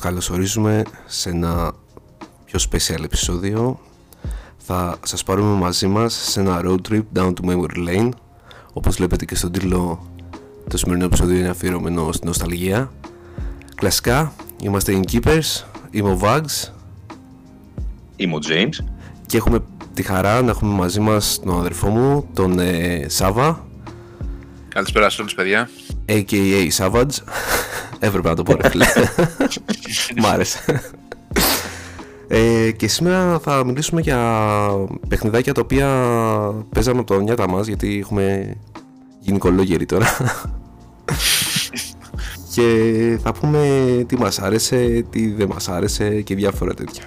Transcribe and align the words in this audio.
Σας 0.00 0.08
καλωσορίζουμε 0.08 0.82
σε 1.06 1.30
ένα 1.30 1.72
πιο 2.44 2.58
special 2.70 3.02
επεισόδιο. 3.04 3.80
Θα 4.58 4.98
σας 5.04 5.22
πάρουμε 5.22 5.58
μαζί 5.58 5.86
μας 5.86 6.14
σε 6.14 6.40
ένα 6.40 6.60
road 6.64 6.78
trip 6.90 7.02
down 7.14 7.32
to 7.32 7.50
memory 7.50 7.88
lane. 7.88 8.08
Όπως 8.72 8.96
βλέπετε 8.96 9.24
και 9.24 9.34
στον 9.34 9.52
τίτλο, 9.52 10.10
το 10.68 10.76
σημερινό 10.76 11.04
επεισόδιο 11.04 11.38
είναι 11.38 11.48
αφιερωμένο 11.48 12.12
στην 12.12 12.28
νοσταλγία. 12.28 12.92
Κλασικά, 13.74 14.32
είμαστε 14.62 14.92
οι 14.92 15.04
Keepers, 15.12 15.64
είμαι 15.90 16.10
ο 16.10 16.18
Vags 16.22 16.68
Είμαι 18.16 18.34
ο 18.34 18.38
James. 18.48 18.84
και 19.26 19.36
έχουμε 19.36 19.58
τη 19.94 20.02
χαρά 20.02 20.42
να 20.42 20.50
έχουμε 20.50 20.74
μαζί 20.74 21.00
μας 21.00 21.40
τον 21.44 21.58
αδερφό 21.58 21.88
μου, 21.88 22.28
τον 22.34 22.58
ε, 22.58 23.06
Σάβα, 23.08 23.64
Καλησπέρα 24.68 25.10
σε 25.10 25.20
όλους 25.20 25.34
παιδιά. 25.34 25.68
a.k.a. 26.06 26.68
Savage. 26.76 27.10
Έπρεπε 28.00 28.28
να 28.28 28.34
το 28.34 28.42
πω 28.42 28.54
ρε 28.54 28.68
φίλε. 28.68 28.86
Μ' 30.20 30.26
άρεσε. 30.26 30.82
Ε, 32.28 32.70
και 32.70 32.88
σήμερα 32.88 33.38
θα 33.38 33.64
μιλήσουμε 33.64 34.00
για 34.00 34.18
παιχνιδάκια 35.08 35.54
τα 35.54 35.60
οποία 35.60 35.88
παίζαμε 36.74 37.00
από 37.00 37.14
τα 37.14 37.22
νιάτα 37.22 37.48
μας 37.48 37.66
γιατί 37.66 37.98
έχουμε 37.98 38.56
γίνει 39.18 39.38
κολόγεροι 39.38 39.86
τώρα. 39.86 40.06
και 42.54 43.18
θα 43.22 43.32
πούμε 43.32 43.68
τι 44.08 44.16
μας 44.18 44.38
άρεσε, 44.38 45.04
τι 45.10 45.30
δεν 45.32 45.48
μας 45.48 45.68
άρεσε 45.68 46.20
και 46.20 46.34
διάφορα 46.34 46.74
τέτοια. 46.74 47.04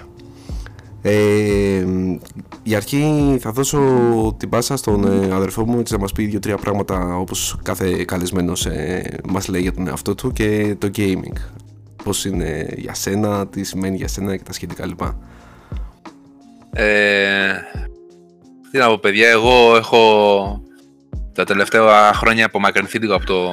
Ε, 1.06 1.84
για 2.62 2.76
αρχή 2.76 3.36
θα 3.40 3.50
δώσω 3.50 3.80
την 4.38 4.48
πάσα 4.48 4.76
στον 4.76 5.04
ε, 5.04 5.34
αδερφό 5.34 5.66
μου 5.66 5.78
έτσι 5.78 5.92
να 5.92 5.98
μας 5.98 6.12
πει 6.12 6.24
δύο-τρία 6.24 6.56
πράγματα 6.56 7.16
όπως 7.16 7.56
κάθε 7.62 8.04
καλεσμένος 8.04 8.66
ε, 8.66 9.18
μας 9.28 9.48
λέει 9.48 9.60
για 9.60 9.72
τον 9.72 9.88
εαυτό 9.88 10.14
του 10.14 10.32
και 10.32 10.76
το 10.78 10.90
gaming. 10.96 11.36
Πώς 12.04 12.24
είναι 12.24 12.68
για 12.76 12.94
σένα, 12.94 13.46
τι 13.46 13.64
σημαίνει 13.64 13.96
για 13.96 14.08
σένα 14.08 14.36
και 14.36 14.42
τα 14.42 14.52
σχετικά 14.52 14.86
λοιπά. 14.86 15.18
Ε, 16.72 17.52
τι 18.70 18.78
να 18.78 18.88
πω 18.88 18.98
παιδιά, 18.98 19.28
εγώ 19.28 19.76
έχω 19.76 20.62
τα 21.32 21.44
τελευταία 21.44 22.14
χρόνια 22.14 22.46
απομακρυνθεί 22.46 22.98
λίγο 22.98 23.14
από 23.14 23.26
το, 23.26 23.50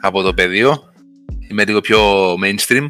από 0.00 0.22
το 0.22 0.34
πεδίο. 0.34 0.82
Είμαι 1.50 1.64
λίγο 1.64 1.80
πιο 1.80 1.98
mainstream. 2.34 2.86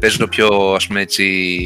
Παίζω 0.00 0.26
πιο 0.28 0.72
ας 0.74 0.86
πούμε 0.86 1.00
έτσι 1.00 1.22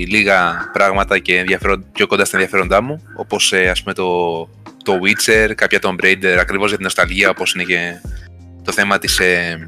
λίγα 0.09 0.71
πράγματα 0.73 1.19
και 1.19 1.39
ενδιαφέρον, 1.39 1.85
πιο 1.93 2.07
κοντά 2.07 2.25
στα 2.25 2.37
ενδιαφέροντά 2.37 2.83
μου. 2.83 3.03
Όπως 3.17 3.53
ε, 3.53 3.69
ας 3.69 3.83
πούμε 3.83 3.95
το, 3.95 4.41
το 4.85 4.93
Witcher, 5.03 5.53
κάποια 5.55 5.79
Tomb 5.83 6.05
Raider, 6.05 6.37
ακριβώς 6.41 6.67
για 6.69 6.77
την 6.77 6.85
νοσταλγία 6.85 7.31
όπως 7.31 7.55
είναι 7.55 7.65
και 7.65 7.93
το 8.65 8.73
θέμα 8.73 8.99
της 8.99 9.19
ε, 9.19 9.67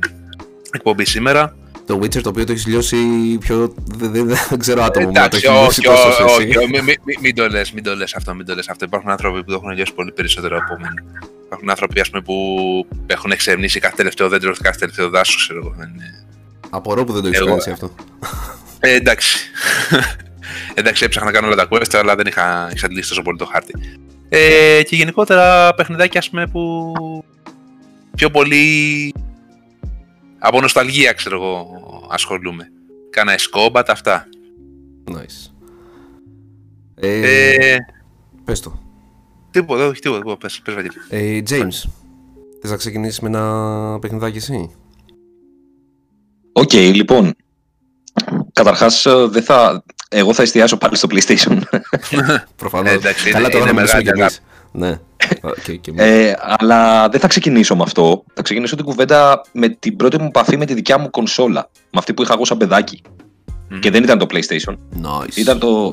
εκπομπής 0.73 1.11
σήμερα. 1.11 1.57
Το 1.87 1.99
Witcher 2.03 2.21
το 2.23 2.29
οποίο 2.29 2.45
το 2.45 2.53
έχεις 2.53 2.67
λιώσει 2.67 2.97
πιο... 3.41 3.75
Δεν, 3.87 4.13
δεν- 4.13 4.27
δεν 4.49 4.59
ξέρω 4.59 4.83
άτομο 4.83 5.07
που 5.07 5.13
να 5.13 5.29
το 5.29 5.37
Εντάξει, 5.37 5.47
έχεις 5.47 5.59
λιώσει 5.59 5.81
όχι, 5.81 5.89
τόσο 5.89 6.09
όχι, 6.09 6.23
όσο 6.23 6.35
όχι, 6.35 6.49
εσύ. 6.49 6.59
όχι, 6.59 6.69
μη- 6.69 6.83
μη- 6.83 6.97
μη- 7.05 7.19
μην 7.21 7.35
το 7.35 7.49
λες, 7.49 7.73
μην 7.73 7.83
το 7.85 7.97
λες 7.97 8.15
αυτό, 8.15 8.35
μην 8.35 8.47
το 8.47 8.55
λες 8.55 8.69
αυτό. 8.69 8.85
Υπάρχουν 8.85 9.11
άνθρωποι 9.11 9.45
που 9.45 9.51
το 9.51 9.55
έχουν 9.63 9.71
λιώσει 9.71 9.93
πολύ 9.95 10.13
περισσότερο 10.13 10.57
από 10.57 10.75
μένα. 10.81 11.03
Υπάρχουν 11.47 11.71
άνθρωποι 11.71 12.01
ας 12.01 12.11
πούμε, 12.11 12.23
που 12.23 12.37
έχουν 13.07 13.31
εξερευνήσει 13.31 13.81
κάθε 13.81 13.95
τελευταίο 13.97 14.29
δέντρο, 14.29 14.55
κάθε 14.63 14.79
τελευταίο 14.79 15.09
δάσος, 15.11 15.37
ξέρω 15.37 15.59
εγώ. 15.59 15.75
Δεν 16.73 16.81
είναι- 16.81 16.87
Απορώ 16.87 17.05
που 17.05 17.13
δεν 17.13 17.23
το 17.23 17.29
έχεις 17.29 17.39
Εγώ- 17.39 17.49
κάνει 17.49 17.59
εσύ 17.59 17.71
αυτό. 17.71 17.91
Ε, 18.81 18.95
εντάξει. 18.95 19.39
εντάξει, 20.75 21.05
έψαχνα 21.05 21.31
να 21.31 21.35
κάνω 21.39 21.47
όλα 21.47 21.57
τα 21.57 21.69
quest, 21.71 21.95
αλλά 21.95 22.15
δεν 22.15 22.27
είχα 22.27 22.69
εξαντλήσει 22.71 23.09
τόσο 23.09 23.23
πολύ 23.23 23.39
το 23.39 23.45
χάρτη. 23.47 23.73
Ε, 24.29 24.83
και 24.83 24.97
γενικότερα 24.97 25.75
παιχνιδάκια 25.75 26.21
ας 26.21 26.31
πούμε, 26.31 26.47
που 26.47 26.93
πιο 28.17 28.31
πολύ 28.31 29.15
από 30.39 30.61
νοσταλγία, 30.61 31.13
ξέρω 31.13 31.37
εγώ, 31.37 31.67
ασχολούμαι. 32.11 32.69
Κάνα 33.11 33.33
εσκόμπατ, 33.33 33.91
αυτά. 33.91 34.27
Nice. 35.13 35.51
Ε, 36.95 37.21
Ε, 37.73 37.77
Πες 38.45 38.61
το. 38.61 38.79
τίποτα, 39.51 39.87
όχι 39.87 40.01
τίποτα, 40.01 40.37
πες, 40.37 40.61
πες 40.65 40.75
Βαγγέλη. 40.75 40.95
Ε, 41.09 41.43
James, 41.51 41.91
θες 42.61 42.71
να 42.71 42.77
ξεκινήσεις 42.77 43.21
με 43.21 43.29
ένα 43.29 43.99
παιχνιδάκι 43.99 44.37
εσύ; 44.37 44.71
Οκ, 46.53 46.73
λοιπόν. 46.73 47.35
Καταρχάς, 48.53 49.07
ε, 49.07 49.27
δεν 49.31 49.43
θα... 49.43 49.83
εγώ 50.09 50.33
θα 50.35 50.43
εστιάσω 50.43 50.77
πάλι 50.77 50.97
στο 50.97 51.09
PlayStation. 51.11 51.59
Προφανώς. 52.57 52.91
Ε, 52.91 52.95
εντάξει, 52.95 53.25
Καλά 53.31 53.39
είναι- 53.39 53.49
τώρα 53.49 53.63
είναι 53.65 53.73
να 53.73 53.77
μιλήσουμε 53.81 54.03
κι 54.03 54.09
μεγάλη 54.11 54.21
εμείς. 54.21 54.43
Ναι. 54.75 54.99
και, 55.65 55.77
και 55.77 55.91
εμείς. 55.91 56.03
ε, 56.03 56.37
αλλά 56.43 57.09
δεν 57.09 57.21
θα 57.21 57.27
ξεκινήσω 57.29 57.77
με 57.77 57.83
αυτό. 57.83 58.25
Θα 58.35 58.43
ξεκινήσω 58.43 58.77
την 58.77 58.85
κουβέντα 58.85 59.43
με 59.53 59.69
την 59.69 59.97
πρώτη 59.97 60.19
μου 60.19 60.25
επαφή 60.27 60.57
με 60.57 60.65
τη 60.67 60.75
δικιά 60.75 60.99
μου 60.99 61.11
κονσόλα. 61.11 61.71
Με 61.75 61.89
αυτή 61.99 62.15
που 62.15 62.23
είχα 62.23 62.33
εγώ 62.33 62.45
σαν 62.45 62.57
παιδάκι. 62.59 63.03
Μμμ. 63.69 63.79
Και 63.79 63.91
δεν 63.91 64.03
ήταν 64.03 64.19
το 64.19 64.27
PlayStation. 64.31 64.77
Nice. 65.03 65.35
Ήταν 65.37 65.59
το, 65.59 65.91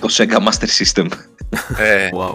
το 0.00 0.08
Sega 0.10 0.36
Master 0.36 0.66
System. 0.82 1.06
Ε, 1.78 2.08
Wow. 2.18 2.34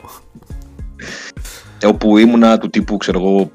όπου 1.86 2.18
ήμουνα 2.18 2.58
του 2.58 2.70
τύπου, 2.70 2.98
ξέρω 2.98 3.20
εγώ, 3.20 3.52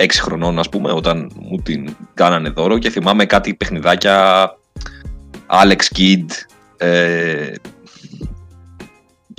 6 0.00 0.06
χρονών, 0.20 0.58
ας 0.58 0.68
πούμε, 0.68 0.92
όταν 0.92 1.30
μου 1.40 1.56
την 1.62 1.96
κάνανε 2.14 2.48
δώρο 2.48 2.78
και 2.78 2.90
θυμάμαι 2.90 3.24
κάτι 3.24 3.54
παιχνιδάκια 3.54 4.48
Alex 5.46 5.98
Kidd, 5.98 6.26
ε, 6.76 7.52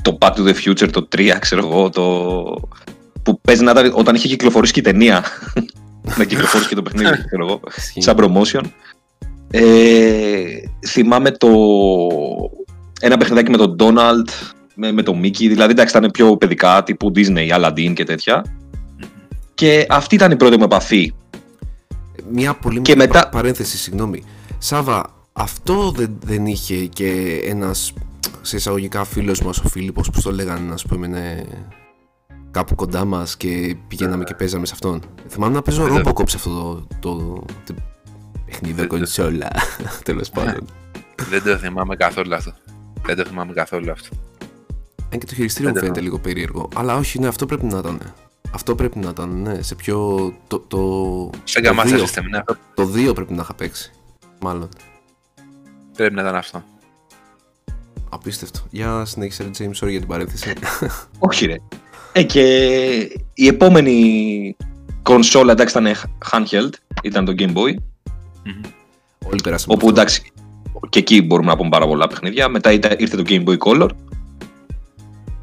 το 0.01 0.17
Back 0.21 0.31
to 0.31 0.47
the 0.47 0.53
Future, 0.65 0.89
το 0.91 1.07
3, 1.15 1.35
ξέρω 1.39 1.67
εγώ, 1.67 1.89
το... 1.89 2.03
που 3.23 3.41
παίζει 3.41 3.63
να 3.63 3.71
ήταν 3.71 3.91
όταν 3.95 4.15
είχε 4.15 4.27
κυκλοφορήσει 4.27 4.73
και 4.73 4.79
η 4.79 4.83
ταινία. 4.83 5.25
να 6.17 6.23
κυκλοφορήσει 6.23 6.69
και 6.69 6.75
το 6.75 6.81
παιχνίδι, 6.81 7.25
ξέρω 7.25 7.45
εγώ, 7.45 7.59
Ισχύει. 7.77 8.01
σαν 8.01 8.15
promotion. 8.19 8.63
Ε, 9.51 10.43
θυμάμαι 10.87 11.31
το... 11.31 11.49
ένα 12.99 13.17
παιχνιδάκι 13.17 13.51
με 13.51 13.57
τον 13.57 13.75
Donald, 13.79 14.29
με, 14.75 14.91
με 14.91 15.03
τον 15.03 15.19
Mickey, 15.23 15.47
δηλαδή 15.47 15.71
εντάξει 15.71 15.97
ήταν 15.97 16.11
πιο 16.11 16.37
παιδικά, 16.37 16.83
τύπου 16.83 17.11
Disney, 17.15 17.49
Aladdin 17.49 17.93
και 17.93 18.03
τέτοια. 18.03 18.43
Και 19.61 19.85
αυτή 19.89 20.15
ήταν 20.15 20.31
η 20.31 20.35
πρώτη 20.35 20.57
μου 20.57 20.63
επαφή. 20.63 21.13
Μια 22.31 22.53
πολύ 22.53 22.81
Και 22.81 22.95
μικρή 22.95 23.07
μετά- 23.07 23.23
πα- 23.23 23.29
παρένθεση, 23.29 23.77
συγγνώμη. 23.77 24.23
Σάβα, 24.57 25.05
αυτό 25.33 25.91
δεν, 25.91 26.17
δεν 26.25 26.45
είχε 26.45 26.85
και 26.85 27.41
ένας 27.45 27.93
σε 28.41 28.55
εισαγωγικά 28.55 29.03
φίλος 29.03 29.41
μας 29.41 29.57
ο 29.57 29.67
Φίλιππος 29.67 30.09
που 30.09 30.21
το 30.21 30.31
λέγανε 30.31 30.69
να 30.69 30.75
πούμε 30.89 31.07
είναι 31.07 31.45
κάπου 32.51 32.75
κοντά 32.75 33.05
μας 33.05 33.37
και 33.37 33.75
πηγαίναμε 33.87 34.23
και 34.23 34.33
παίζαμε 34.33 34.65
σε 34.65 34.71
αυτόν. 34.73 35.01
Θυμάμαι 35.29 35.53
να 35.53 35.61
παίζω 35.61 35.83
Βέβαια. 35.83 36.01
Robocop 36.05 36.29
σε 36.29 36.35
αυτό 36.37 36.49
το, 36.49 36.85
το, 36.99 37.43
το 37.65 37.73
παιχνίδι 38.45 38.73
Δεν 38.75 38.87
το- 38.87 38.95
κονσόλα 38.95 39.47
τέλος 40.03 40.29
πάντων. 40.29 40.65
δεν 41.29 41.43
το 41.43 41.57
θυμάμαι 41.57 41.95
καθόλου 41.95 42.35
αυτό. 42.35 42.53
Δεν 43.05 43.15
το 43.15 43.25
θυμάμαι 43.25 43.53
καθόλου 43.53 43.91
αυτό. 43.91 44.09
Αν 45.13 45.19
και 45.19 45.25
το 45.25 45.33
χειριστήριο 45.33 45.67
μου 45.69 45.73
Δεν 45.73 45.83
το 45.83 45.87
φαίνεται 45.89 46.01
λίγο 46.05 46.19
περίεργο. 46.19 46.69
Αλλά 46.75 46.95
όχι, 46.95 47.19
ναι, 47.19 47.27
αυτό 47.27 47.45
πρέπει 47.45 47.65
να 47.65 47.77
ήταν. 47.77 47.99
Αυτό 48.53 48.75
πρέπει 48.75 48.99
να 48.99 49.09
ήταν, 49.09 49.41
ναι. 49.41 49.61
Σε 49.61 49.75
πιο. 49.75 50.33
Το, 50.47 50.59
το, 50.59 51.29
Σαν 51.43 51.63
το 51.63 51.69
Master 51.81 51.85
δύο. 51.85 52.03
System, 52.03 52.23
ναι, 52.29 52.37
αυτό 52.37 52.57
Το 52.73 52.89
2 52.95 53.15
πρέπει 53.15 53.33
να 53.33 53.41
είχα 53.41 53.53
παίξει. 53.53 53.91
Μάλλον. 54.41 54.69
πρέπει 55.95 56.15
να 56.15 56.21
ήταν 56.21 56.35
αυτό. 56.35 56.63
Απίστευτο. 58.09 58.59
Για 58.69 59.05
συνέχισε, 59.05 59.43
ρε 59.43 59.49
James, 59.57 59.83
sorry 59.85 59.89
για 59.89 59.99
την 59.99 60.07
παρένθεση. 60.07 60.53
Όχι 61.19 61.45
ρε. 61.45 61.55
Ε, 62.13 62.23
και 62.23 62.43
η 63.33 63.47
επόμενη 63.47 64.55
κονσόλα 65.03 65.51
εντάξει 65.51 65.77
ήταν 65.79 65.95
handheld, 66.31 66.69
ήταν 67.03 67.25
το 67.25 67.33
Game 67.37 67.53
Boy. 67.53 67.73
Μμμ. 68.43 68.61
Όλοι 69.25 69.39
περάσαμε. 69.43 69.73
Όπου 69.73 69.87
από 69.89 69.99
αυτό. 69.99 70.01
εντάξει 70.01 70.21
και 70.89 70.99
εκεί 70.99 71.21
μπορούμε 71.21 71.49
να 71.49 71.57
πούμε 71.57 71.69
πάρα 71.69 71.87
πολλά 71.87 72.07
παιχνίδια. 72.07 72.49
Μετά 72.49 72.71
ήταν- 72.71 72.95
ήρθε 72.97 73.15
το 73.17 73.23
Game 73.25 73.43
Boy 73.43 73.57
Color. 73.57 73.89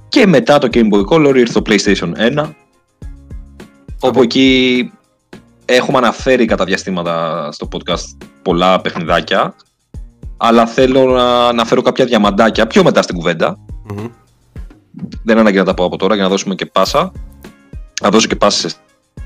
Και 0.08 0.26
μετά 0.26 0.58
το 0.58 0.68
Game 0.72 0.88
Boy 0.92 1.04
Color 1.04 1.34
ήρθε 1.36 1.60
το 1.60 1.62
PlayStation 1.66 2.12
1. 2.16 2.50
Όπου 4.00 4.22
εκεί 4.22 4.90
έχουμε 5.64 5.98
αναφέρει 5.98 6.44
κατά 6.44 6.64
διαστήματα 6.64 7.48
στο 7.52 7.68
podcast 7.72 8.26
πολλά 8.42 8.80
παιχνιδάκια. 8.80 9.54
Αλλά 10.36 10.66
θέλω 10.66 11.04
να 11.04 11.46
αναφέρω 11.46 11.82
κάποια 11.82 12.04
διαμαντάκια 12.04 12.66
πιο 12.66 12.82
μετά 12.82 13.02
στην 13.02 13.16
κουβέντα. 13.16 13.58
Μμμ. 13.90 14.06
Δεν 15.00 15.30
είναι 15.30 15.40
ανάγκη 15.40 15.56
να 15.56 15.64
τα 15.64 15.74
πω 15.74 15.84
από 15.84 15.96
τώρα 15.96 16.14
για 16.14 16.22
να 16.22 16.28
δώσουμε 16.28 16.54
και 16.54 16.66
πάσα. 16.66 17.12
Να 18.02 18.10
δώσω 18.10 18.26
και 18.26 18.36
πάσα 18.36 18.68
σε 18.68 18.76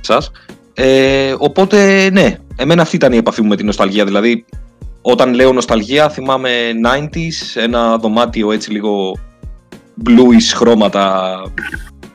εσάς. 0.01 0.31
Ε, 0.75 1.35
οπότε, 1.39 2.11
ναι, 2.11 2.37
εμένα 2.57 2.83
αυτή 2.83 2.97
ήταν 2.97 3.13
η 3.13 3.17
επαφή 3.17 3.43
μου 3.43 3.49
με 3.49 3.57
την 3.57 3.67
νοσταλγία. 3.67 4.05
Δηλαδή, 4.05 4.45
όταν 5.03 5.35
λέω 5.35 5.53
νοσταλγία, 5.53 6.09
θυμάμαι 6.09 6.51
90s, 6.85 7.63
ένα 7.63 7.97
δωμάτιο 7.99 8.53
έτσι 8.53 8.71
λίγο 8.71 9.17
bluish 10.07 10.55
χρώματα 10.55 11.35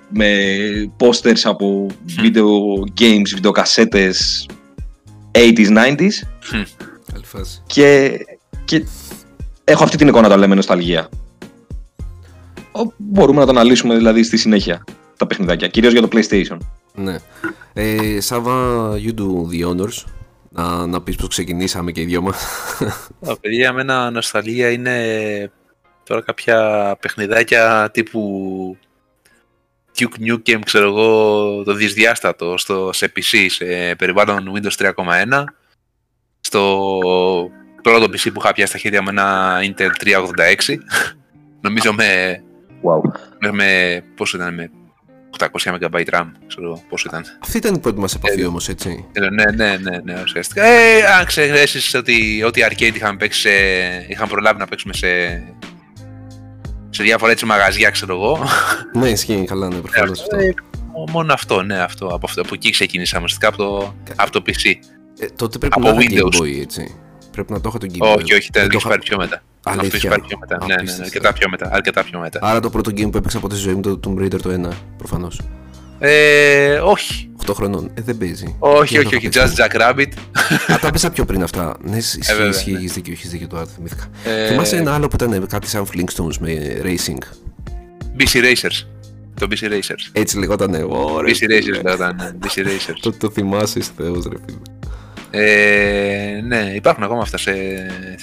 με 0.09 0.35
posters 0.99 1.39
από 1.43 1.87
video 2.21 2.45
games, 3.01 3.27
βιντεοκασέτες 3.33 4.45
80s, 5.31 5.67
90s 5.77 6.09
Καλή 7.11 7.23
φάση. 7.25 7.61
και, 7.67 8.11
και 8.65 8.85
έχω 9.63 9.83
αυτή 9.83 9.97
την 9.97 10.07
εικόνα 10.07 10.29
τα 10.29 10.37
λέμε 10.37 10.55
νοσταλγία. 10.55 11.09
Ο- 12.71 12.93
Μπορούμε 12.97 13.39
να 13.39 13.45
το 13.45 13.51
αναλύσουμε 13.51 13.95
δηλαδή 13.95 14.23
στη 14.23 14.37
συνέχεια 14.37 14.83
τα 15.17 15.27
παιχνιδάκια, 15.27 15.67
κυρίως 15.67 15.91
για 15.93 16.01
το 16.01 16.07
PlayStation. 16.11 16.57
Ναι. 16.95 17.15
Ε, 17.73 18.19
Σάβα, 18.21 18.91
you 18.95 19.13
do 19.19 19.25
the 19.51 19.67
honors. 19.69 20.03
να, 20.49 20.85
να 20.87 21.01
πεις 21.01 21.15
πως 21.15 21.27
ξεκινήσαμε 21.27 21.91
και 21.91 22.01
οι 22.01 22.05
δυο 22.05 22.21
μας. 22.21 22.45
Ω, 23.19 23.35
παιδιά, 23.35 23.57
για 23.59 23.73
μένα 23.73 24.11
νοσταλγία 24.11 24.69
είναι 24.71 25.51
τώρα 26.03 26.21
κάποια 26.21 26.97
παιχνιδάκια 27.01 27.89
τύπου 27.93 28.77
Duke 29.97 30.31
Nukem, 30.31 30.59
ξέρω 30.65 30.87
εγώ, 30.87 31.63
το 31.63 31.73
δυσδιάστατο 31.73 32.57
στο, 32.57 32.89
σε 32.93 33.11
PC, 33.15 33.45
σε 33.49 33.95
περιβάλλον 33.95 34.53
Windows 34.55 34.91
3.1. 34.93 35.43
Στο 36.39 36.89
πρώτο 37.81 38.05
PC 38.05 38.33
που 38.33 38.39
είχα 38.39 38.53
πιάσει 38.53 38.69
στα 38.71 38.79
χέρια 38.79 39.01
με 39.01 39.09
ένα 39.09 39.57
Intel 39.61 39.89
386. 40.67 40.75
Νομίζω 41.61 41.93
με, 41.93 42.41
Wow. 42.83 43.01
με, 43.39 43.51
με, 43.51 44.03
πόσο 44.15 44.37
ήταν, 44.37 44.53
με 44.53 44.71
800 45.37 45.47
MB 45.79 46.05
RAM, 46.11 46.25
ξέρω 46.47 46.65
εγώ, 46.65 46.83
πόσο 46.89 47.05
ήταν. 47.09 47.23
Αυτή 47.43 47.57
ήταν 47.57 47.73
η 47.73 47.79
πρώτη 47.79 47.99
μας 47.99 48.13
επαφή 48.15 48.45
όμως, 48.45 48.69
έτσι. 48.69 49.05
Ε, 49.13 49.19
Ναι, 49.19 49.51
ναι, 49.55 49.77
ναι, 49.77 49.97
ναι, 50.03 50.21
ουσιαστικά. 50.23 50.63
Ε, 50.63 51.05
αν 51.19 51.25
ξεχάσει 51.25 51.97
ότι 51.97 52.43
ό,τι 52.43 52.61
arcade 52.69 52.95
είχαμε 52.95 53.17
παίξει, 53.17 53.39
σε, 53.39 53.49
είχαμε 54.07 54.27
προλάβει 54.29 54.59
να 54.59 54.67
παίξουμε 54.67 54.93
σε, 54.93 55.07
σε 56.97 57.03
διάφορα 57.03 57.31
έτσι 57.31 57.45
μαγαζιά, 57.45 57.89
ξέρω 57.89 58.13
εγώ. 58.13 58.39
ναι, 58.93 59.09
ισχύει 59.09 59.43
καλά, 59.47 59.67
ναι, 59.67 59.75
προφανώς 59.75 60.21
αυτό. 60.21 60.37
Ε, 60.37 60.53
μόνο 61.11 61.33
αυτό, 61.33 61.61
ναι, 61.61 61.77
αυτό. 61.79 62.05
Από, 62.07 62.19
αυτό, 62.23 62.41
από 62.41 62.53
εκεί 62.53 62.69
ξεκινήσαμε, 62.69 63.23
ουσιαστικά 63.23 63.47
από 63.47 63.57
το, 63.57 63.93
από 64.15 64.31
το 64.31 64.41
PC. 64.45 64.73
Ε, 65.19 65.25
τότε 65.35 65.57
πρέπει 65.57 65.73
από 65.77 65.91
να 65.91 66.01
είχα 66.01 66.11
Windows. 66.11 66.35
Game 66.37 66.41
Boy, 66.41 66.61
έτσι. 66.61 66.95
Πρέπει 67.31 67.51
να 67.51 67.61
το 67.61 67.67
έχω 67.67 67.77
τον 67.77 67.89
Game 67.93 68.03
Boy. 68.05 68.15
όχι, 68.17 68.33
όχι, 68.33 68.51
τα 68.51 68.59
Δεν 68.59 68.69
το 68.69 68.75
έχει 68.75 68.75
είχα- 68.77 68.87
πάρει 68.89 69.01
πιο 69.01 69.17
μετά. 69.17 69.41
Αυτό 69.63 69.79
έχει 69.85 69.89
Αλήθεια. 69.91 70.09
πάρει 70.09 70.21
πιο 70.27 70.37
μετά. 70.39 70.57
Ναι, 70.59 70.65
ναι, 70.65 70.73
ναι, 70.73 70.79
Απίστευτο. 70.81 71.03
αρκετά 71.03 71.33
πιο 71.33 71.49
μετά. 71.49 71.69
Αρκετά 71.73 72.03
πιο 72.03 72.19
μετά. 72.19 72.39
Άρα 72.41 72.59
το 72.59 72.69
πρώτο 72.69 72.91
game 72.91 73.11
που 73.11 73.17
έπαιξα 73.17 73.37
από 73.37 73.49
τη 73.49 73.55
ζωή 73.55 73.73
μου 73.73 73.81
το 73.81 73.99
Tomb 74.07 74.21
Raider 74.21 74.41
το 74.41 74.49
1, 74.49 74.69
προφανώς. 74.97 75.41
Ε, 75.99 76.73
όχι, 76.83 77.29
8 77.45 77.53
χρονών. 77.53 77.91
Ε, 77.93 78.01
δεν 78.01 78.17
παίζει. 78.17 78.55
όχι, 78.59 78.97
Δεν 78.97 79.05
όχι, 79.05 79.09
το 79.09 79.15
όχι. 79.17 79.27
είχα 79.27 79.45
Just 79.45 79.55
παίξει. 79.55 79.63
Jack 79.77 79.81
Rabbit. 79.81 80.71
Α, 80.73 80.79
τα 80.79 80.91
πέσα 80.91 81.09
πιο 81.09 81.25
πριν 81.25 81.43
αυτά. 81.43 81.77
Ναι, 81.81 81.97
ισχύει, 81.97 82.19
βέβαια, 82.33 82.47
ισχύει, 82.47 82.71
ναι. 82.71 82.77
έχεις 82.77 82.93
δίκιο, 82.93 83.13
έχεις 83.13 83.29
δίκιο 83.29 83.47
τώρα, 83.47 83.65
θυμήθηκα. 83.65 84.03
Ε, 84.25 84.47
Θυμάσαι 84.47 84.75
ένα 84.77 84.93
άλλο 84.93 85.07
που 85.07 85.15
ήταν 85.23 85.47
κάτι 85.47 85.67
σαν 85.67 85.85
Flintstones 85.93 86.37
με 86.39 86.81
racing. 86.83 87.17
BC 88.19 88.37
Racers. 88.43 88.85
Το 89.39 89.47
BC 89.49 89.65
Racers. 89.71 90.09
Έτσι 90.11 90.37
λεγότανε. 90.37 90.85
Ωραία. 90.89 91.33
BC 91.33 91.43
Racers 91.51 91.83
λέγονταν. 91.83 92.15
ναι, 92.15 92.31
BC 92.41 92.59
Racers. 92.67 92.97
Το, 93.01 93.11
το 93.11 93.29
θυμάσαι, 93.29 93.79
είσαι 93.79 93.91
θεός 93.97 94.23
ρε 94.31 94.35
φίλε. 94.45 94.57
Ε, 95.31 96.41
ναι, 96.43 96.71
υπάρχουν 96.75 97.03
ακόμα 97.03 97.21
αυτά 97.21 97.37
σε 97.37 97.51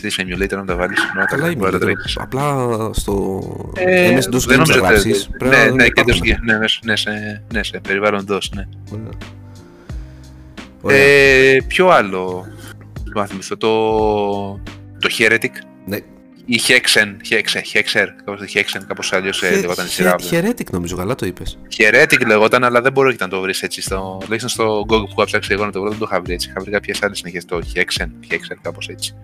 3 0.03 0.21
Emulator 0.23 0.51
να 0.57 0.65
τα 0.65 0.77
βάλεις. 0.77 0.99
να 1.17 1.21
τα 1.21 1.27
Καλά 1.37 1.47
είμαι. 1.47 1.55
μπορεί 1.55 1.73
να 1.73 1.79
τα 1.79 1.85
τώρα. 1.85 1.93
τρέξεις. 1.93 2.17
Απλά 2.19 2.55
στο 2.93 3.43
Ε, 3.77 4.09
MS 4.15 4.19
DOS 4.19 4.21
δεν 4.31 4.41
Games 4.41 4.47
νομίζω 4.49 4.73
θα 4.73 4.79
ότι- 4.79 4.89
γράψεις. 4.89 5.29
Πρέπει 5.39 5.57
Ναι, 5.57 5.65
να 5.65 5.71
ναι, 5.75 5.85
και 5.89 6.01
υπάρχουν. 6.01 6.29
το- 6.29 6.37
ναι, 6.45 6.53
ναι, 6.59 6.67
ναι, 6.85 6.97
σε, 6.97 7.43
ναι, 7.53 7.63
σε 7.63 7.81
περιβάλλον 7.81 8.27
DOS, 8.31 8.39
ναι. 8.55 8.63
Ωραία. 8.93 9.09
Ωραία. 10.81 10.99
Ε, 10.99 11.61
ποιο 11.67 11.89
άλλο 11.89 12.47
να 13.15 13.27
θυμηθώ, 13.27 13.57
το, 13.57 13.69
το 14.99 15.09
Heretic 15.19 15.51
Ναι. 15.87 15.99
Ή 16.47 16.61
Hexen, 16.69 17.17
Hexen, 17.31 17.61
Hexer, 17.75 18.07
κάπως 18.25 18.41
το 18.41 18.47
Hexen, 18.55 18.81
κάπως 18.87 19.13
αλλιώς 19.13 19.43
ε, 19.43 19.47
Χε- 19.49 19.61
λεγόταν 19.61 19.85
η 19.87 19.89
χε- 19.89 19.97
σειρά. 19.97 20.15
του. 20.15 20.29
Heretic 20.31 20.71
νομίζω, 20.71 20.97
καλά 20.97 21.15
το 21.15 21.27
είπες. 21.27 21.59
Heretic 21.77 22.27
λεγόταν, 22.27 22.65
αλλά 22.65 22.81
δεν 22.81 22.93
μπορώ 22.93 23.11
και 23.11 23.17
να 23.21 23.29
το 23.29 23.41
βρεις 23.41 23.63
έτσι, 23.63 23.83
στο, 23.83 24.17
τουλάχιστον 24.21 24.51
στο 24.51 24.81
Google 24.89 25.05
που 25.09 25.15
είχα 25.17 25.25
ψάξει 25.25 25.53
εγώ 25.53 25.65
να 25.65 25.73
το 25.73 25.81
βρω, 25.81 25.91
δεν 25.91 25.99
το 25.99 26.07
είχα 26.11 26.21
βρει 26.21 26.33
έτσι. 26.33 26.49
Είχα 26.51 26.61
βρει 26.61 26.71
κάποιες 26.71 27.03
άλλες 27.03 27.19
συνεχές, 27.19 27.45
το 27.45 27.61
Hexen, 27.75 28.07
Hexer, 28.31 28.57
κάπως 28.63 28.89
έτσι. 28.89 29.15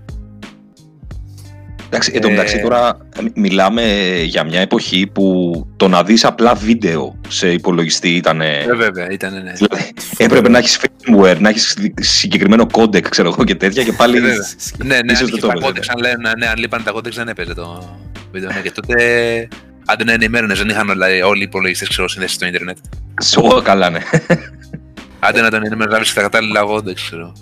Εντάξει, 1.92 2.12
εν 2.14 2.20
τω 2.20 2.28
Ε, 2.28 2.30
μεταξύ 2.30 2.60
τώρα 2.60 2.98
μιλάμε 3.34 3.82
για 4.24 4.44
μια 4.44 4.60
εποχή 4.60 5.06
που 5.06 5.52
το 5.76 5.88
να 5.88 6.02
δεις 6.02 6.24
απλά 6.24 6.54
βίντεο 6.54 7.20
σε 7.28 7.52
υπολογιστή 7.52 8.08
ήταν... 8.08 8.40
Ε, 8.40 8.64
βέβαια, 8.76 9.10
ήταν, 9.10 9.32
ναι. 9.32 9.52
Δηλαδή, 9.52 9.92
έπρεπε 10.16 10.48
να 10.48 10.58
έχεις 10.58 10.80
firmware, 10.80 11.36
να 11.38 11.48
έχεις 11.48 11.76
συγκεκριμένο 12.00 12.66
codec, 12.72 13.02
ξέρω 13.08 13.28
εγώ 13.28 13.44
και 13.44 13.54
τέτοια 13.54 13.84
και 13.84 13.92
πάλι... 13.92 14.16
Ε, 14.16 14.20
βέβαια. 14.20 14.46
Ναι, 14.84 15.00
ναι, 15.00 15.12
Ίσως 15.12 15.20
αν 15.20 15.26
δεν 15.26 15.28
είχε 15.28 15.40
το 15.40 15.46
τα 15.46 15.52
έπαιζε, 15.52 15.66
codecs, 15.66 15.88
αν, 15.88 16.00
λένε, 16.00 16.32
ναι, 16.38 16.46
αν 16.46 16.58
λείπαν 16.58 16.82
τα 16.82 16.90
codecs 16.90 17.16
δεν 17.16 17.28
έπαιζε 17.28 17.54
το 17.54 17.98
βίντεο. 18.32 18.50
Ναι, 18.52 18.60
και 18.60 18.70
τότε 18.70 19.48
άντε 19.84 20.04
να 20.04 20.12
ενημέρωνες, 20.12 20.58
δεν 20.58 20.68
είχαν 20.68 20.88
όλα, 20.88 21.06
όλοι 21.26 21.40
οι 21.40 21.44
υπολογιστές 21.44 21.88
ξέρω 21.88 22.08
σύνδεση 22.08 22.34
στο 22.34 22.46
Ιντερνετ. 22.46 22.76
Σω, 23.22 23.60
καλά, 23.64 23.90
ναι. 23.90 24.00
Άντε 25.18 25.40
να 25.40 25.50
τον 25.50 25.64
ενημέρωνε, 25.64 25.96
να 25.96 26.02
βρει 26.02 26.12
τα 26.14 26.20
κατάλληλα 26.20 26.60
codecs, 26.60 27.02
ξέρω. 27.02 27.32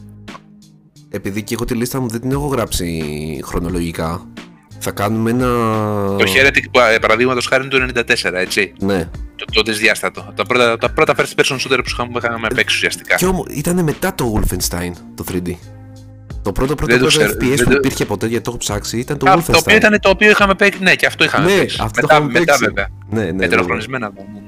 Επειδή 1.10 1.42
και 1.42 1.54
εγώ 1.54 1.64
τη 1.64 1.74
λίστα 1.74 2.00
μου 2.00 2.08
δεν 2.08 2.20
την 2.20 2.30
έχω 2.30 2.46
γράψει 2.46 3.02
χρονολογικά. 3.44 4.26
Θα 4.78 4.90
κάνουμε 4.90 5.30
ένα. 5.30 5.46
Το 6.18 6.24
Heretic, 6.34 6.80
ε, 6.94 6.98
παραδείγματος 6.98 7.46
χάρη 7.46 7.64
είναι 7.74 7.92
το 7.92 8.02
94, 8.30 8.32
έτσι. 8.34 8.72
Ναι. 8.80 9.08
Το, 9.36 9.44
το 9.52 9.62
δυσδιάστατο. 9.62 10.32
Τα 10.36 10.44
πρώτα, 10.44 10.78
τα 10.78 10.90
πρώτα 10.90 11.14
first 11.16 11.40
person 11.40 11.54
shooter 11.56 11.78
που 11.78 11.82
είχαμε, 11.86 12.10
που 12.12 12.18
είχαμε 12.18 12.48
παίξει 12.54 12.76
ουσιαστικά. 12.76 13.14
Και 13.16 13.26
όμως 13.26 13.44
ήταν 13.50 13.82
μετά 13.84 14.14
το 14.14 14.34
Wolfenstein 14.40 14.90
το 15.14 15.24
3D. 15.32 15.50
Το 16.42 16.52
πρώτο 16.52 16.74
πρώτο, 16.74 16.92
Δεν 16.96 17.02
το 17.02 17.06
πρώτο 17.06 17.06
ξέρω, 17.06 17.30
FPS 17.32 17.56
δεν 17.56 17.64
που 17.64 17.70
το- 17.70 17.76
υπήρχε 17.76 18.04
ποτέ 18.04 18.26
γιατί 18.26 18.44
το 18.44 18.50
έχω 18.50 18.58
ψάξει 18.58 18.98
ήταν 18.98 19.18
το 19.18 19.30
Α, 19.30 19.34
Wolfenstein. 19.36 19.44
το 19.52 19.58
οποίο 19.58 19.76
ήταν 19.76 19.98
το 20.00 20.08
οποίο 20.08 20.30
είχαμε 20.30 20.54
παίξει. 20.54 20.82
Ναι, 20.82 20.94
και 20.94 21.06
αυτό 21.06 21.24
είχαμε 21.24 21.46
Ναι, 21.52 21.58
παίξει. 21.58 21.78
αυτό 21.82 22.00
το 22.00 22.06
μετά, 22.06 22.14
είχαμε 22.14 22.32
μετά 22.32 22.44
παίξει. 22.44 22.64
βέβαια. 22.64 22.88
Ναι, 23.10 23.24
ναι, 23.24 23.30
ναι. 23.30 23.44
Ετεροχρονισμένα. 23.44 24.12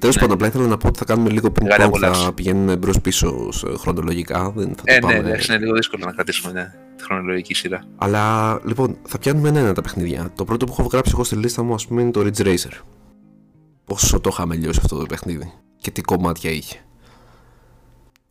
Τέλος 0.00 0.16
πάντων, 0.18 0.32
απλά 0.32 0.46
ήθελα 0.46 0.66
να 0.66 0.76
πω 0.76 0.86
ότι 0.88 0.98
θα 0.98 1.04
κάνουμε 1.04 1.30
λίγο 1.30 1.50
πριν 1.50 1.66
Μεγάλη 1.66 1.82
pong, 1.94 1.98
θα 1.98 2.06
απολαύση. 2.06 2.32
πηγαίνουμε 2.32 2.76
μπρος 2.76 3.00
πίσω 3.00 3.48
χρονολογικά. 3.78 4.50
Δεν 4.50 4.68
θα 4.68 4.74
το 4.74 4.82
Ε, 4.84 4.92
ναι, 4.94 5.00
πάμε. 5.00 5.14
εντάξει, 5.14 5.52
είναι 5.52 5.60
λίγο 5.60 5.74
δύσκολο 5.74 6.04
να 6.04 6.12
κρατήσουμε 6.12 6.52
ναι, 6.52 6.72
τη 6.96 7.02
χρονολογική 7.04 7.54
σειρά. 7.54 7.84
Αλλά 7.96 8.54
λοιπόν, 8.64 8.96
θα 9.08 9.18
πιάνουμε 9.18 9.48
ένα-ένα 9.48 9.72
τα 9.72 9.82
παιχνίδια. 9.82 10.32
Το 10.36 10.44
πρώτο 10.44 10.66
που 10.66 10.74
έχω 10.78 10.88
γράψει 10.92 11.10
εγώ 11.14 11.24
στη 11.24 11.36
λίστα 11.36 11.62
μου, 11.62 11.74
ας 11.74 11.86
πούμε, 11.86 12.02
είναι 12.02 12.10
το 12.10 12.20
Ridge 12.20 12.40
Racer. 12.46 12.72
Πόσο 13.84 14.20
το 14.20 14.30
είχαμε 14.32 14.54
λιώσει 14.54 14.80
αυτό 14.82 14.96
το 14.98 15.06
παιχνίδι 15.06 15.52
και 15.76 15.90
τι 15.90 16.00
κομμάτια 16.00 16.50
είχε. 16.50 16.78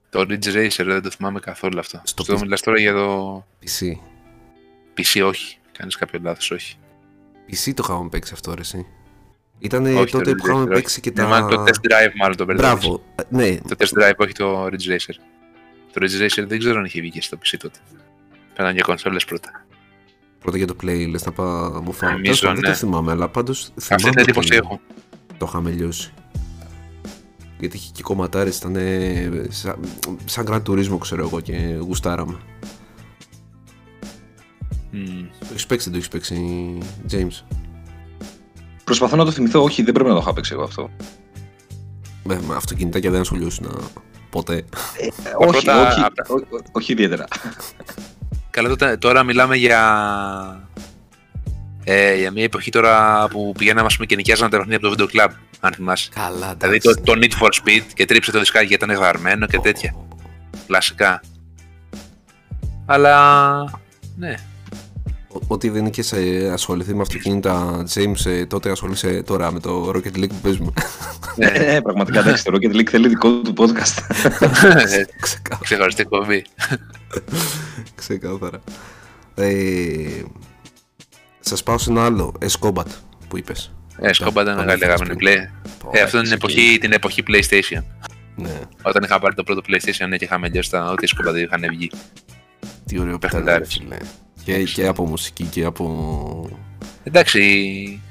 Το 0.09 0.19
Ridge 0.29 0.45
Racer 0.55 0.83
δεν 0.85 1.01
το 1.01 1.09
θυμάμαι 1.09 1.39
καθόλου 1.39 1.79
αυτό. 1.79 2.01
Στο 2.03 2.23
Στο 2.23 2.35
PC. 2.35 2.41
μιλάς 2.41 2.61
τώρα 2.61 2.79
για 2.79 2.93
το 2.93 3.45
PC. 3.63 3.85
PC, 4.97 5.25
όχι. 5.27 5.57
Κάνεις 5.77 5.95
κάποιο 5.95 6.19
λάθος, 6.23 6.51
όχι. 6.51 6.75
PC 7.51 7.71
το 7.75 7.83
είχαμε 7.87 8.09
παίξει 8.09 8.31
αυτό, 8.33 8.53
ρε, 8.53 8.61
εσύ. 8.61 8.85
Ήταν 9.59 9.85
όχι 9.85 9.97
Ε, 9.97 10.05
τότε 10.05 10.23
το 10.23 10.35
που 10.35 10.43
Ridge 10.43 10.49
είχαμε 10.49 10.63
Racer, 10.63 10.73
παίξει 10.73 10.99
και 10.99 11.09
όχι. 11.15 11.19
Ναι, 11.21 11.23
τα. 11.23 11.29
μάλλον 11.29 11.49
το 11.49 11.63
Test 11.63 11.91
Drive 11.91 12.11
μάλλον 12.19 12.37
το 12.37 12.45
μπερδεύεις. 12.45 12.71
Μπράβο. 12.87 13.03
Ε, 13.15 13.23
Ναι, 13.29 13.57
Το 13.57 13.75
Test 13.77 14.01
Drive, 14.03 14.15
όχι 14.17 14.31
το 14.31 14.65
Ridge 14.65 14.91
Racer. 14.91 15.15
Το 15.93 16.01
Ridge 16.05 16.23
Racer 16.25 16.45
δεν 16.47 16.59
ξέρω 16.59 16.79
αν 16.79 16.85
είχε 16.85 17.01
βγει 17.01 17.09
και 17.09 17.21
στο 17.21 17.37
PC 17.37 17.55
τότε. 17.59 17.79
Πέραν 18.55 18.73
για 18.73 18.83
κονσόλες 18.83 19.25
πρώτα. 19.25 19.65
πρώτα 20.39 20.57
για 20.57 20.67
το 20.67 20.75
play, 20.83 21.07
λες 21.09 21.25
να 21.25 21.31
πάω 21.31 21.81
μου 21.81 21.91
φάω. 21.91 22.09
Νομίζω, 22.11 22.23
Τέλος 22.23 22.39
πάντων, 22.39 22.55
Δεν 22.55 22.63
ναι. 22.63 22.69
το 22.69 22.75
θυμάμαι, 22.75 23.11
αλλά 23.11 23.29
πάντως. 23.29 23.71
Αυτή 23.77 23.95
την 24.09 24.13
εντύπωση 24.19 24.55
έχω. 24.55 24.79
Το 25.37 25.45
είχαμε 25.49 25.69
λιώσει. 25.71 26.11
Γιατί 27.59 27.77
είχε 27.77 27.91
και 27.93 28.01
κομματάρες, 28.03 28.57
ήταν 28.57 28.75
σαν, 29.49 29.79
σαν 30.25 30.45
Grand 30.49 30.61
Turismo, 30.69 30.97
ξέρω 30.99 31.21
εγώ, 31.21 31.39
και 31.39 31.77
γουστάραμε. 31.79 32.37
Μμμ. 34.91 35.27
Το 35.39 35.45
έχεις 35.49 35.65
παίξει, 35.65 35.89
δεν 35.89 35.91
το 35.91 35.97
έχεις 35.97 36.07
παίξει, 36.07 36.77
James; 37.11 37.45
Προσπαθώ 38.89 39.15
να 39.15 39.25
το 39.25 39.31
θυμηθώ, 39.31 39.63
όχι, 39.63 39.83
δεν 39.83 39.93
πρέπει 39.93 40.09
να 40.09 40.15
το 40.15 40.21
είχα 40.21 40.33
παίξει 40.33 40.53
εγώ 40.53 40.63
αυτό. 40.63 40.89
Με, 42.23 42.41
με 42.47 42.55
αυτοκινητάκια 42.55 43.11
δεν 43.11 43.21
ασχολιούσουν 43.21 43.91
ποτέ. 44.29 44.55
Ε, 44.55 45.07
Τα 45.23 45.31
όχι, 45.37 45.51
πρώτα- 45.51 45.87
όχι, 45.91 46.01
απ' 46.01 46.13
τα- 46.15 46.25
ό- 46.27 46.33
ό- 46.55 46.61
όχι 46.71 46.91
ιδιαίτερα. 46.91 47.25
Καλά, 48.49 48.69
τότε, 48.69 48.97
τώρα 48.97 49.23
μιλάμε 49.23 49.55
για... 49.55 49.79
Ε, 51.83 52.15
για 52.15 52.31
μια 52.31 52.43
εποχή 52.43 52.71
τώρα 52.71 53.27
που 53.29 53.51
πηγαίναμε 53.57 53.85
ας 53.85 53.93
πούμε, 53.93 54.05
και 54.05 54.15
νοικιάζαμε 54.15 54.49
τα 54.49 54.57
παιχνίδια 54.57 54.87
από 54.87 54.95
το 54.97 55.05
Video 55.09 55.15
Club, 55.17 55.29
αν 55.59 55.73
θυμάσαι. 55.73 56.09
Καλά, 56.15 56.55
Δηλαδή 56.57 56.79
το, 56.79 56.93
το 57.03 57.13
Need 57.15 57.43
for 57.43 57.49
Speed 57.63 57.81
και 57.93 58.05
τρίψε 58.05 58.31
το 58.31 58.39
δισκάκι 58.39 58.65
γιατί 58.65 58.85
ήταν 58.85 58.97
γραμμένο 58.97 59.45
και 59.45 59.59
τέτοια. 59.59 59.95
Κλασικά. 60.67 61.21
Αλλά. 62.85 63.63
Ναι. 64.17 64.35
Ό,τι 65.47 65.69
δεν 65.69 65.85
είχε 65.85 66.15
ε, 66.17 66.49
ασχοληθεί 66.49 66.95
με 66.95 67.01
αυτοκίνητα, 67.01 67.83
James, 67.93 68.25
ε, 68.25 68.45
τότε 68.45 68.71
ασχολείσαι 68.71 69.23
τώρα 69.23 69.51
με 69.51 69.59
το 69.59 69.89
Rocket 69.95 70.17
League 70.17 70.29
που 70.29 70.35
παίζουμε. 70.41 70.71
ναι. 71.35 71.49
Ναι, 71.49 71.81
πραγματικά 71.81 72.19
εντάξει, 72.19 72.43
το 72.43 72.51
Rocket 72.55 72.75
League 72.75 72.89
θέλει 72.89 73.07
δικό 73.07 73.31
του 73.41 73.53
podcast. 73.57 74.03
Ξεκάθαρα. 75.21 75.59
Ξεχωριστή 75.61 76.03
κομπή. 76.03 76.45
Ξεκάθαρα. 77.95 78.61
Ε, 79.35 80.21
Σας 81.39 81.63
πάω 81.63 81.77
σε 81.77 81.89
ένα 81.89 82.05
άλλο, 82.05 82.33
Escobat 82.49 82.85
που 83.27 83.37
είπες. 83.37 83.71
Ε, 84.01 84.13
σκόμπα 84.13 84.41
ήταν 84.41 84.55
μεγάλη 84.55 84.85
αγαπημένη 84.85 85.19
play. 85.21 85.37
Ε, 85.91 86.01
αυτό 86.01 86.17
είναι 86.17 86.25
την 86.25 86.35
εποχή, 86.35 86.77
την 86.81 86.91
εποχή 86.91 87.23
PlayStation. 87.27 87.83
Ναι, 88.35 88.59
Όταν 88.81 89.03
είχα 89.03 89.19
πάρει 89.19 89.35
το 89.35 89.43
πρώτο 89.43 89.61
PlayStation 89.67 90.07
ναι, 90.07 90.17
και 90.17 90.25
είχαμε 90.25 90.47
λιώσει 90.49 90.69
τα 90.69 90.91
ό,τι 90.91 91.07
σκόμπα 91.07 91.31
δεν 91.31 91.43
είχαν 91.43 91.61
βγει. 91.69 91.91
τι 92.85 92.99
ωραίο 92.99 93.17
Παιχνιδάρες. 93.17 93.67
παιχνίδι, 93.67 93.95
φίλε. 93.95 94.09
Και, 94.57 94.63
και 94.63 94.87
από 94.87 95.05
μουσική 95.07 95.43
και 95.43 95.63
από. 95.63 96.49
Εντάξει. 97.03 98.01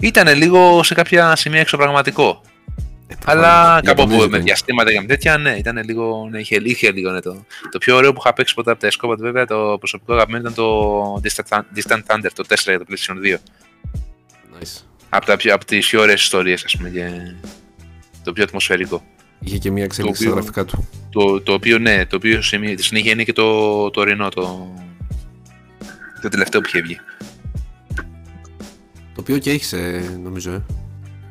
Ήταν 0.00 0.36
λίγο 0.36 0.82
σε 0.82 0.94
κάποια 0.94 1.36
σημεία 1.36 1.60
εξωπραγματικό. 1.60 2.40
Ε, 3.06 3.14
Αλλά 3.24 3.40
προφανώς, 3.50 3.80
κάπου 3.82 3.94
που 3.94 4.00
Ιαπωνέζικο 4.00 4.30
με 4.30 4.36
είναι. 4.36 4.44
διαστήματα 4.44 4.92
και 4.92 5.00
με 5.00 5.06
τέτοια, 5.06 5.38
ναι, 5.38 5.50
ήταν 5.50 5.82
λίγο. 5.84 6.28
Ναι, 6.30 6.38
είχε, 6.38 6.60
είχε 6.64 6.90
λίγο 6.90 7.10
ναι, 7.10 7.20
το. 7.20 7.44
Το 7.70 7.78
πιο 7.78 7.96
ωραίο 7.96 8.12
που 8.12 8.20
είχα 8.24 8.32
παίξει 8.32 8.54
ποτέ 8.54 8.70
από 8.70 8.80
τα 8.80 8.88
Escobat, 8.88 9.16
βέβαια, 9.18 9.44
το 9.46 9.76
προσωπικό 9.78 10.12
αγαπημένο 10.12 10.42
ήταν 10.50 10.54
το 10.54 11.20
Distant, 11.24 11.58
Distant 11.58 12.00
Thunder, 12.06 12.28
το 12.34 12.44
4 12.48 12.54
για 12.64 12.78
το 12.78 12.84
PlayStation 12.88 13.34
2. 13.34 13.36
Nice. 14.62 14.82
Από, 15.08 15.26
τα, 15.26 15.36
πιο- 15.36 15.54
από 15.54 15.64
τις 15.64 15.86
πιο 15.88 16.00
ωραίες 16.00 16.22
ιστορίες, 16.22 16.64
ας 16.64 16.76
πούμε, 16.76 16.90
και 16.90 17.08
το 18.24 18.32
πιο 18.32 18.42
ατμοσφαιρικό. 18.42 19.02
Είχε 19.40 19.58
και 19.58 19.70
μια 19.70 19.84
εξέλιξη 19.84 20.22
στα 20.22 20.30
οποίο- 20.30 20.40
γραφικά 20.42 20.64
του. 20.64 20.88
Το, 21.10 21.40
το 21.40 21.52
οποίο 21.52 21.78
ναι, 21.78 22.06
το 22.06 22.16
οποίο 22.16 22.42
σε 22.42 22.58
μια- 22.58 22.72
στη 22.72 22.82
συνέχεια 22.82 23.12
είναι 23.12 23.24
και 23.24 23.32
το, 23.32 23.90
το 23.90 24.00
ορεινό, 24.00 24.28
το, 24.28 24.72
το 26.22 26.28
τελευταίο 26.28 26.60
που 26.60 26.66
είχε 26.66 26.80
βγει. 26.80 27.00
Το 29.14 29.20
οποίο 29.20 29.38
και 29.38 29.50
έχεις, 29.50 29.72
ε, 29.72 30.18
νομίζω, 30.22 30.52
ε. 30.52 30.62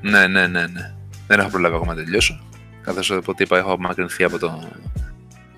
Ναι, 0.01 0.27
ναι, 0.27 0.47
ναι, 0.47 0.67
ναι. 0.67 0.93
Δεν 1.27 1.39
έχω 1.39 1.49
προλάβει 1.49 1.75
ακόμα 1.75 1.93
να 1.93 2.03
τελειώσω. 2.03 2.39
Καθώ 2.81 3.15
από 3.15 3.31
ό,τι 3.31 3.43
είπα, 3.43 3.57
έχω 3.57 3.71
απομακρυνθεί 3.71 4.23
από, 4.23 4.39
το, 4.39 4.47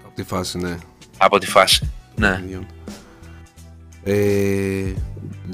Από 0.05 0.15
τη 0.15 0.23
φάση, 0.23 0.57
ναι. 0.57 0.77
από 1.17 1.37
τη 1.37 1.45
φάση. 1.45 1.91
Ναι. 2.15 2.29
παιχνιδιών. 2.29 2.65
Ε, 4.03 4.93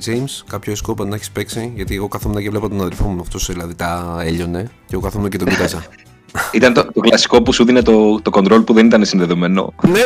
James, 0.05 0.44
κάποιο 0.48 0.75
σκόπο 0.75 1.05
να 1.05 1.15
έχεις 1.15 1.32
παίξει, 1.32 1.72
γιατί 1.75 1.96
εγώ 1.96 2.08
καθόμουν 2.08 2.41
και 2.41 2.50
βλέπω 2.50 2.70
τον 2.70 2.82
αδερφό 2.82 3.08
μου 3.08 3.22
αυτός 3.22 3.48
δηλαδή 3.51 3.75
τα 3.75 4.22
έλειωνε 4.24 4.63
και 4.63 4.94
εγώ 4.94 5.01
καθόμουν 5.01 5.29
και 5.29 5.38
τον 5.38 5.48
κοίταζα. 5.48 5.86
Ήταν 6.51 6.74
το, 6.74 6.86
το 6.94 7.00
κλασικό 7.00 7.41
που 7.41 7.53
σου 7.53 7.65
δίνει 7.65 7.82
το, 7.82 8.22
το 8.22 8.32
control 8.34 8.65
που 8.65 8.74
δεν 8.74 8.86
ήταν 8.86 9.05
συνδεδεμένο. 9.05 9.74
ναι, 9.88 10.00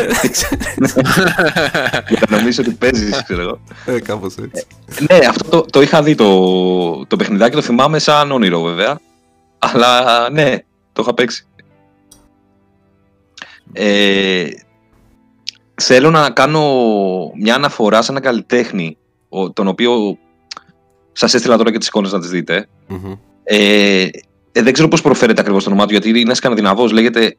για 2.10 2.22
να 2.30 2.38
νομίζεις 2.38 2.60
ότι 2.60 2.72
παίζεις, 2.72 3.24
ξέρω 3.24 3.42
εγώ. 3.42 3.60
ε, 3.86 4.00
κάπως 4.00 4.36
έτσι. 4.38 4.66
Ναι, 5.10 5.20
αυτό 5.30 5.50
το, 5.50 5.62
το 5.62 5.82
είχα 5.82 6.04
δει 6.04 6.16
το, 6.16 7.06
το 7.06 7.16
παιχνιδάκι, 7.16 7.56
το 7.56 7.62
θυμάμαι 7.62 8.00
σαν 8.00 8.32
όνειρο 8.32 8.62
βέβαια. 8.62 9.00
Αλλά 9.60 10.30
ναι, 10.30 10.58
το 10.94 11.02
είχα 11.02 11.14
παίξει. 11.14 11.44
Ε, 13.74 14.46
θέλω 15.82 16.10
να 16.10 16.30
κάνω 16.30 16.62
μια 17.40 17.56
αναφορά 17.56 18.02
σε 18.02 18.12
ένα 18.12 18.20
καλλιτέχνη, 18.20 18.98
ο- 19.30 19.52
τον 19.52 19.68
οποίο 19.68 20.18
σας 21.12 21.34
έστειλα 21.34 21.58
τώρα 21.58 21.72
και 21.72 21.78
τις 21.78 21.88
εικόνες 21.88 22.12
να 22.12 22.20
τις 22.20 22.30
δείτε. 22.30 22.68
Μμμ. 22.88 23.14
Ε, 23.44 24.08
ε, 24.52 24.62
δεν 24.62 24.74
ξέρω 24.74 24.88
πώς 24.88 25.02
προφέρεται 25.02 25.42
ακριβώς 25.42 25.64
το 25.64 25.70
όνομά 25.70 25.86
του, 25.86 25.92
γιατί 25.92 26.20
είναι 26.20 26.34
σκανδιναβός, 26.34 26.92
λέγεται 26.92 27.36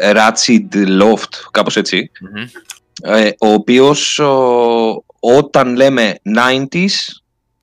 ε, 0.00 0.12
Ratchet 0.14 0.74
Loft, 1.02 1.32
κάπως 1.50 1.76
έτσι 1.76 2.10
Μμμ. 2.20 2.44
ε, 3.16 3.28
ο 3.38 3.48
οποίος 3.52 4.18
ο, 4.18 5.04
όταν 5.20 5.76
λέμε 5.76 6.14
90s 6.36 6.86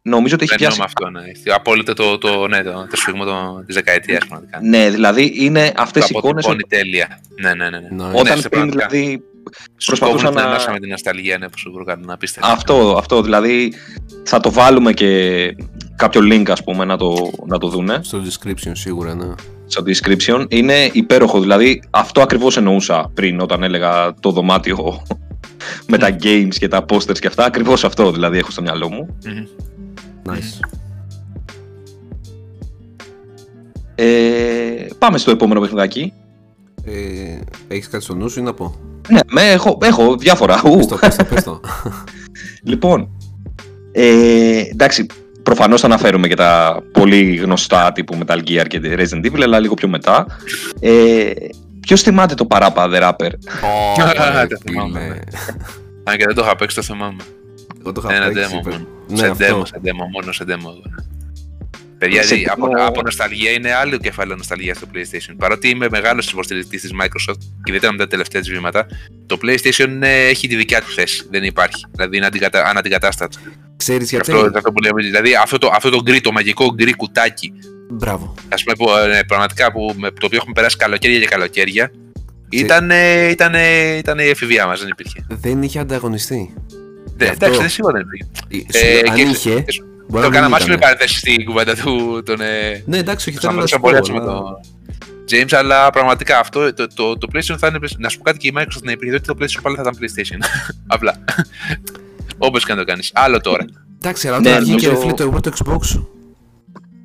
νομίζω 0.02 0.36
ότι 0.36 0.44
έχει 0.44 0.52
Δεν 0.56 0.58
πιάσει 0.58 0.78
με 0.80 0.86
αυτό, 0.86 1.10
ναι. 1.10 1.22
Απόλυτα 1.54 1.94
το, 1.94 2.18
το, 2.18 2.48
ναι, 2.48 2.64
το, 2.64 2.88
το 2.90 2.96
σφίγμο 2.96 3.24
το, 3.26 3.64
της 3.66 3.76
δεκαετίας, 3.76 4.26
πραγματικά. 4.28 4.60
ναι 4.62 4.90
δηλαδή 4.90 5.32
είναι 5.36 5.72
αυτές 5.76 6.10
οι 6.10 6.14
το 6.14 6.18
εικόνες 6.18 6.46
αποτυπώνει 6.46 6.82
τέλεια. 6.84 7.20
Ναι, 7.42 7.54
ναι, 7.54 7.70
ναι. 7.70 7.80
ναι. 7.80 7.88
Ναι. 7.90 8.04
όταν 8.20 8.36
ναι, 8.36 8.42
σε 8.42 8.50
πριν 8.50 8.62
πραγματικά. 8.70 8.88
δηλαδή 8.88 9.24
Σου 9.78 9.86
προσπαθούσα 9.88 10.16
κόβουν 10.26 10.36
την 10.36 10.44
να- 10.44 10.50
ανάσα 10.50 10.72
με 10.72 10.80
την 10.80 10.90
νοσταλγία, 10.90 11.38
ναι, 11.38 11.50
που 11.50 11.58
σου 11.58 11.84
κάνουν 11.86 12.10
απίστευτο. 12.10 12.52
αυτό, 12.52 12.96
αυτό 12.98 13.22
δηλαδή 13.22 13.74
θα 14.24 14.40
το 14.40 14.52
βάλουμε 14.52 14.94
και 14.94 15.08
κάποιο 16.00 16.22
link 16.24 16.50
ας 16.50 16.64
πούμε 16.64 16.86
να 16.86 16.98
το, 16.98 17.32
να 17.46 17.58
το 17.58 17.68
δούνε 17.68 18.00
Στο 18.02 18.22
description 18.24 18.72
σίγουρα, 18.72 19.16
ναι. 19.16 19.26
στο 19.66 19.84
description 19.86 20.46
είναι 20.50 20.90
υπέροχο 20.92 21.40
δηλαδή 21.40 21.82
αυτό 21.90 22.22
ακριβώς 22.22 22.58
εννοούσα 22.58 23.12
πριν 23.14 23.40
όταν 23.40 23.64
έλεγα 23.64 24.14
το 24.20 24.32
δωμάτιο 24.32 25.04
με 25.88 25.98
τα 25.98 26.16
games 26.24 26.56
και 26.60 26.68
τα 26.68 26.86
posters 26.90 27.20
και 27.20 27.28
αυτά 27.28 27.46
ακριβώς 27.46 27.84
αυτό 27.84 28.12
δηλαδή 28.12 28.38
έχω 28.38 28.52
στο 28.52 28.62
μυαλό 28.62 28.90
μου 28.90 29.18
Μμμ. 29.26 29.46
Nice. 30.26 30.60
ε, 33.96 34.88
πάμε 34.98 35.18
στο 35.18 35.32
επόμενο 35.32 35.60
παιχνιδάκι 35.60 36.14
Ε, 36.84 37.40
έχεις 37.68 37.88
κάτι 37.88 38.04
στο 38.04 38.16
νου 38.16 38.30
σου 38.30 38.40
ή 38.40 38.44
να 38.44 38.54
πω; 38.54 38.76
ναι, 39.10 39.20
με, 39.32 39.52
έχω, 39.52 39.78
έχω 39.82 40.16
διάφορα 40.18 40.62
Ου. 40.66 40.76
Πες 40.76 40.86
το, 40.86 40.96
πες 40.96 41.16
το, 41.16 41.24
πες 41.24 41.44
το. 41.48 41.60
Λοιπόν, 42.64 43.10
ε, 43.92 44.60
εντάξει, 44.60 45.06
προφανώς 45.50 45.82
θα 45.82 45.88
αναφέρουμε 45.88 46.28
και 46.28 46.36
τα 46.36 46.82
πολύ 46.92 47.36
γνωστά 47.36 47.92
τύπου 47.92 48.18
Metal 48.26 48.38
Gear 48.38 48.66
και 48.68 48.80
Resident 48.84 49.26
Evil, 49.26 49.42
αλλά 49.42 49.60
λίγο 49.60 49.74
πιο 49.74 49.88
μετά. 49.88 50.26
Ε, 50.80 51.32
Ποιος 51.80 52.02
θυμάται 52.02 52.34
το 52.36 52.48
Parappa 52.50 52.84
the 52.94 53.02
Rapper, 53.02 53.30
Ωραία, 54.00 54.48
το 54.48 54.58
φίλε. 54.62 54.72
θυμάμαι. 54.72 55.20
Αν 56.04 56.18
και 56.18 56.24
δεν 56.26 56.36
το 56.36 56.42
είχα 56.46 56.56
παίξει, 56.56 56.76
το 56.76 56.82
θυμάμαι. 56.82 57.24
Εγώ 57.80 57.92
το 57.92 58.02
είχα 58.06 58.16
Ένα 58.16 58.26
παίξει. 58.32 58.52
demo 58.56 58.64
παι- 58.64 58.74
μόνο. 58.74 58.88
Ναι, 59.08 59.18
σε 59.18 59.26
αυτό. 59.28 59.62
demo, 59.62 59.68
σε 59.68 59.82
demo, 59.84 60.06
μόνο 60.14 60.32
σε 60.32 60.44
demo. 60.48 60.50
ναι. 60.86 61.04
Παιδιά, 61.98 62.24
Σε 62.24 62.36
δι- 62.36 62.50
από, 62.50 62.66
demo- 62.68 62.80
από 62.86 63.02
νοσταλγία 63.02 63.52
είναι 63.52 63.74
άλλο 63.74 63.98
κεφάλαιο 63.98 64.36
νοσταλγίας 64.38 64.78
στο 64.78 64.88
PlayStation. 64.94 65.34
Παρότι 65.38 65.70
είμαι 65.70 65.88
μεγάλος 65.92 66.32
υποστηρικτής 66.32 66.82
της 66.82 66.92
Microsoft 67.02 67.38
και 67.40 67.72
ιδιαίτερα 67.72 67.92
με 67.92 67.98
τα 67.98 68.08
τελευταία 68.08 68.42
της 68.42 68.50
βήματα, 68.50 68.86
το 69.26 69.38
PlayStation 69.42 69.90
ε, 70.02 70.28
έχει 70.28 70.48
τη 70.48 70.56
δικιά 70.56 70.82
του 70.82 70.92
θέση. 70.92 71.28
Δεν 71.32 71.44
υπάρχει. 71.44 71.86
Δηλαδή 71.92 72.18
είναι 72.18 72.26
αντικατα... 72.26 72.66
αναντικατάστατο. 72.66 73.38
Ξέρεις 73.80 74.10
Και 74.10 74.16
γιατί; 74.16 74.32
Αυτό, 74.32 74.52
αυτό 74.58 74.72
που 74.72 74.82
λέμε. 74.82 75.02
Δηλαδή 75.04 75.36
αυτό 75.36 75.58
το, 75.58 75.70
αυτό 75.74 75.90
το 75.90 76.02
γκρι, 76.02 76.22
το 76.22 76.32
μαγικό 76.32 76.74
γκρι 76.74 76.94
κουτάκι, 76.96 77.54
Μπράβο. 77.90 78.34
ας 78.54 78.64
πούμε, 78.64 78.76
που, 78.76 78.98
ε, 79.14 79.24
πραγματικά 79.28 79.72
που, 79.72 79.94
με 79.98 80.10
το 80.12 80.26
οποίο 80.26 80.38
έχουμε 80.38 80.54
περάσει 80.54 80.78
καλοκαίρια 80.78 81.20
και 81.20 81.26
καλοκαίρια, 81.26 81.92
Ξέ- 82.50 82.64
ήταν, 82.66 82.92
ε, 82.92 83.28
ήταν, 83.30 83.54
ε, 83.56 83.98
ήταν 83.98 84.20
η 84.20 84.24
εφηβεία 84.24 84.66
μας, 84.68 84.80
δεν 84.80 84.88
υπήρχε. 84.90 85.26
Δεν 85.30 85.64
είχε 85.64 85.80
ανταγωνιστεί. 85.80 86.54
Δεν, 87.18 87.30
αυτό- 87.30 87.46
εντάξει, 87.46 87.62
δεν 87.62 87.70
σίγουρα 87.70 87.94
δεν 87.94 88.02
υπήρχε. 88.06 88.68
Ε, 88.74 88.78
σου 88.80 88.86
λέω, 88.86 88.98
Ε, 88.98 89.10
αν 89.10 89.16
και- 89.16 89.22
είχε. 89.22 89.52
ε, 89.54 89.64
μπορεί 90.08 90.24
Το 90.24 90.30
να 90.30 90.36
κάναμε 90.36 90.46
μην 90.46 90.56
άσχημη 90.56 90.76
ήτανε. 90.76 90.78
παρένθεση 90.78 91.18
στην 91.20 91.46
κουβέντα 91.46 91.76
του. 91.76 92.22
Τον, 92.26 92.42
ε, 92.42 92.84
Ναι, 92.86 92.98
εντάξει, 92.98 93.30
όχι, 93.30 93.38
θέλω 93.38 93.52
να 93.54 93.66
σταματούσα 93.68 93.76
σου 93.76 93.82
πολύ 93.82 93.94
πω. 93.94 94.00
έτσι 94.00 94.12
με 94.12 94.20
αλλά- 94.20 94.34
το 94.34 94.62
James, 95.32 95.54
αλλά 95.60 95.90
πραγματικά 95.90 96.40
αυτό 96.40 96.74
το, 96.74 96.88
το, 96.88 97.18
το 97.18 97.28
PlayStation 97.34 97.56
θα 97.60 97.68
είναι. 97.68 97.80
Να 97.98 98.10
σου 98.10 98.18
πω 98.18 98.24
κάτι 98.24 98.38
και 98.38 98.48
η 98.48 98.54
Microsoft 98.58 98.82
να 98.84 98.92
υπήρχε, 98.92 99.16
ότι 99.16 99.26
το 99.28 99.36
PlayStation 99.40 99.60
πάλι 99.62 99.76
θα 99.76 99.82
ήταν 99.82 99.98
PlayStation. 100.00 100.40
Απλά. 100.96 101.24
Όπω 102.40 102.58
και 102.60 102.74
να 102.74 102.76
το 102.76 102.84
κάνεις. 102.84 103.12
Άλλο 103.14 103.40
τώρα. 103.42 103.66
Εντάξει, 103.98 104.28
αλλά 104.28 104.40
Ναι, 104.40 104.50
όταν 104.50 104.64
βγήκε 104.64 104.88
ρε 104.88 104.94
νομίζω- 104.94 105.02
φίλε 105.02 105.14
το 105.14 105.30
πρώτο 105.30 105.52
Xbox. 105.58 106.04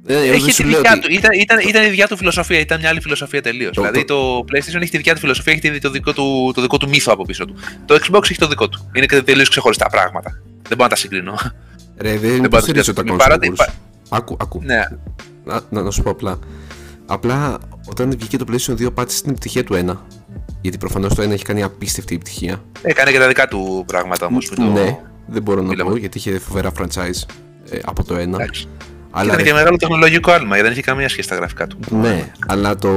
Ε, 0.06 0.14
εγώ 0.14 0.22
Έχει 0.22 0.30
δεν 0.38 0.44
τη 0.44 0.52
σου 0.52 0.64
λέω 0.64 0.76
δικιά 0.76 0.92
ότι- 0.92 1.00
του. 1.00 1.12
Ήταν, 1.12 1.30
ήταν, 1.40 1.58
ήταν 1.68 1.84
η 1.84 1.88
δικιά 1.88 2.06
του 2.08 2.16
φιλοσοφία, 2.16 2.58
ήταν 2.58 2.80
μια 2.80 2.88
άλλη 2.88 3.00
φιλοσοφία 3.00 3.42
τελείως. 3.42 3.72
Το- 3.74 3.80
Δηλαδή 3.80 4.04
το 4.04 4.38
PlayStation 4.38 4.80
έχει 4.80 4.90
τη 4.90 4.96
δικιά 4.96 5.14
του 5.14 5.20
φιλοσοφία, 5.20 5.52
έχει 5.52 5.60
τη- 5.70 5.78
το 5.80 5.90
δικό 5.90 6.12
του, 6.12 6.52
το 6.54 6.60
δικό 6.60 6.76
του 6.76 6.88
μύθο 6.88 7.12
από 7.12 7.22
πίσω 7.24 7.44
του. 7.44 7.54
Το 7.86 7.94
Xbox 7.94 8.22
έχει 8.22 8.38
το 8.38 8.46
δικό 8.48 8.68
του. 8.68 8.90
Είναι 8.94 9.06
και 9.06 9.22
τελείως 9.22 9.48
ξεχωριστά 9.48 9.86
πράγματα. 9.86 10.30
Δεν 10.68 10.76
μπορώ 10.76 10.82
να 10.82 10.88
τα 10.88 10.96
συγκρίνω. 10.96 11.34
Ρε, 11.98 12.10
δεν 12.10 12.20
μπορώ 12.20 12.36
να 12.36 12.44
υποστηρίζω 12.44 12.92
τα 12.92 13.00
συγκρίνω. 13.00 13.16
Παρότι- 13.16 13.52
consoles. 13.56 13.72
Άκου, 14.08 14.36
άκου. 14.40 14.60
ναι, 14.64 14.80
Να, 15.44 15.60
να, 15.70 15.82
να 15.82 15.90
σου 15.90 16.02
πω 16.02 16.10
απλά. 16.10 16.38
Απλά 17.06 17.58
όταν 17.86 18.10
βγήκε 18.18 18.36
το 18.36 18.44
PlayStation 18.50 18.74
2 18.76 18.90
πάτησε 18.94 19.22
την 19.22 19.30
επιτυχία 19.30 19.64
του 19.64 19.74
1. 19.74 20.06
Γιατί 20.60 20.78
προφανώς 20.78 21.14
το 21.14 21.22
1 21.22 21.30
έχει 21.32 21.44
κάνει 21.44 21.62
απίστευτη 21.62 22.14
επιτυχία. 22.14 22.62
έκανε 22.82 23.10
και 23.10 23.18
τα 23.18 23.28
δικά 23.28 23.48
του 23.48 23.84
πράγματα 23.86 24.26
όμως. 24.26 24.52
Ναι, 24.56 24.98
δεν 25.26 25.42
μπορώ 25.42 25.62
να 25.62 25.68
Μιλάμε. 25.68 25.90
πω 25.90 25.96
γιατί 25.96 26.18
είχε 26.18 26.38
φοβερά 26.38 26.72
franchise 26.78 27.22
ε, 27.70 27.78
από 27.84 28.04
το 28.04 28.14
1. 28.14 28.18
Εντάξει. 28.18 28.68
Αλλά 29.10 29.24
Ήταν 29.26 29.36
ρε, 29.36 29.42
και 29.42 29.52
μεγάλο 29.52 29.76
τεχνολογικό 29.76 30.30
άλμα, 30.32 30.46
γιατί 30.46 30.62
δεν 30.62 30.72
είχε 30.72 30.80
καμία 30.80 31.08
σχέση 31.08 31.28
τα 31.28 31.34
γραφικά 31.34 31.66
του. 31.66 31.78
ναι, 31.90 32.32
αλλά 32.46 32.76
το 32.76 32.90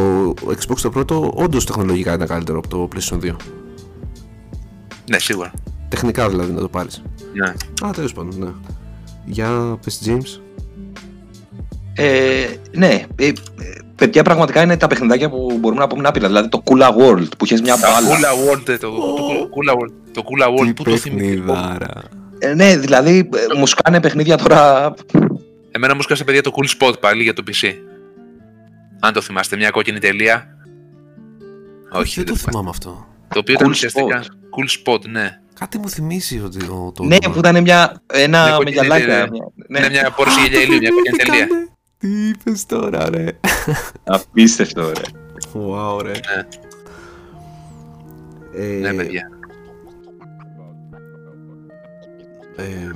Xbox 0.47 0.77
το 0.81 0.89
πρώτο 0.89 1.31
όντως 1.35 1.65
τεχνολογικά 1.65 2.13
ήταν 2.13 2.27
καλύτερο 2.27 2.57
από 2.57 2.67
το 2.67 2.87
PlayStation 2.95 3.19
2. 3.31 3.35
Ναι, 5.09 5.19
σίγουρα. 5.19 5.51
Τεχνικά 5.89 6.29
δηλαδή 6.29 6.51
να 6.51 6.59
το 6.59 6.67
πάρεις. 6.69 7.01
Ναι. 7.33 7.47
Α, 7.87 7.91
τέλος 7.93 8.13
πάντων, 8.13 8.39
ναι. 8.39 8.49
Για 9.25 9.77
πες 9.83 10.01
James. 10.05 10.41
Ε, 11.93 12.45
ναι, 12.71 13.05
ε, 13.15 13.27
ε, 13.27 13.33
παιδιά 13.97 14.23
πραγματικά 14.23 14.61
είναι 14.61 14.77
τα 14.77 14.87
παιχνιδάκια 14.87 15.29
που 15.29 15.57
μπορούμε 15.59 15.81
να 15.81 15.87
πούμε 15.87 16.01
να 16.01 16.11
πήρα. 16.11 16.27
Δηλαδή 16.27 16.49
το 16.49 16.61
Kula 16.65 16.89
World 16.97 17.27
που 17.37 17.45
είχες 17.45 17.61
μια 17.61 17.75
Τα 17.77 17.87
μπάλα. 17.91 18.09
Kula 18.17 18.51
World, 18.53 18.63
το, 18.65 18.77
το, 18.77 19.49
Kula 19.55 19.73
World, 19.73 19.91
το 20.13 20.23
Kula 20.25 20.47
World, 20.47 20.75
πού 20.75 20.83
το 20.83 20.97
θυμηθώ. 20.97 21.25
παιχνιδάρα. 21.53 22.01
Ε, 22.39 22.53
ναι, 22.53 22.77
δηλαδή 22.77 23.29
ε, 23.53 23.57
μου 23.57 23.65
σκάνε 23.67 23.99
παιχνίδια 24.01 24.37
τώρα. 24.37 24.93
Εμένα 25.71 25.95
μου 25.95 26.01
σκάσε 26.01 26.23
παιδιά 26.23 26.41
το 26.41 26.51
Cool 26.55 26.87
Spot 26.87 26.93
πάλι 26.99 27.23
για 27.23 27.33
το 27.33 27.43
PC. 27.47 27.73
Αν 28.99 29.13
το 29.13 29.21
θυμάστε, 29.21 29.55
μια 29.55 29.69
κόκκινη 29.69 29.99
τελεία. 29.99 30.47
Όχι, 31.91 32.15
δεν 32.15 32.25
το 32.25 32.35
θυμάμαι. 32.35 32.51
θυμάμαι 32.51 32.69
αυτό. 32.69 33.07
Το 33.33 33.39
οποίο 33.39 33.53
Cool 33.53 33.59
ήταν 33.59 33.69
ουσιαστικά. 33.71 34.23
Spot. 34.23 34.27
Cool 34.27 34.93
Spot, 34.95 35.05
ναι. 35.09 35.39
Κάτι 35.59 35.77
μου 35.77 35.89
θυμίζει 35.89 36.41
ότι 36.45 36.57
το. 36.57 36.91
το 36.95 37.03
ναι, 37.03 37.15
όνομα. 37.23 37.33
που 37.33 37.39
ήταν 37.39 37.61
μια, 37.61 38.01
Μια 38.13 38.23
ένα 38.23 38.43
με 38.45 38.51
κόκκινη 38.51 38.71
γυαλάκια. 38.71 39.05
τελεία. 39.07 39.27
μια- 39.31 39.51
ναι, 39.67 39.79
Είναι 39.79 39.89
μια 39.89 40.11
πόρωση 40.11 40.39
γελιά 40.41 40.61
ηλίου, 40.61 40.77
μια 40.77 40.89
κόκκινη 40.89 41.17
Τι 41.17 41.25
τελεία. 41.25 41.47
Κάνε; 41.99 42.13
Τι 42.13 42.27
είπες 42.27 42.65
τώρα, 42.65 43.09
ρε; 43.09 43.25
Απίστευτο, 44.03 44.81
ρε. 44.89 45.01
Wow, 45.53 46.01
ρε. 46.01 46.11
Ναι. 46.11 46.47
Ε, 48.63 48.79
Ναι, 48.79 48.93
παιδιά. 48.93 49.29
ε, 52.55 52.91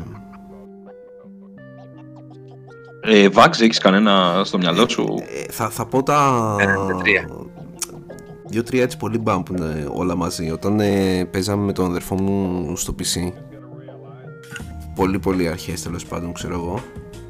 Ε, 3.03 3.27
Vax, 3.33 3.49
έχεις 3.61 3.77
κανένα 3.77 4.41
στο 4.45 4.57
μυαλό 4.57 4.89
σου; 4.89 5.15
ε, 5.19 5.51
θα, 5.51 5.69
θα 5.69 5.85
πω 5.85 6.03
τα. 6.03 6.55
Ένα, 6.59 6.97
τρία. 6.97 7.29
Δύο-τρία 8.47 8.83
έτσι 8.83 8.97
πολύ 8.97 9.17
μπαμ 9.17 9.43
που 9.43 9.53
είναι 9.53 9.87
όλα 9.93 10.15
μαζί. 10.15 10.51
Όταν 10.51 10.79
ε, 10.79 11.25
παίζαμε 11.25 11.65
με 11.65 11.73
τον 11.73 11.85
αδερφό 11.85 12.15
μου 12.21 12.75
στο 12.75 12.95
PC. 12.99 13.31
Πολύ 14.95 15.19
πολύ 15.19 15.47
αρχές 15.47 15.81
τέλος 15.81 16.05
πάντων, 16.05 16.33
ξέρω 16.33 16.53
εγώ. 16.53 16.83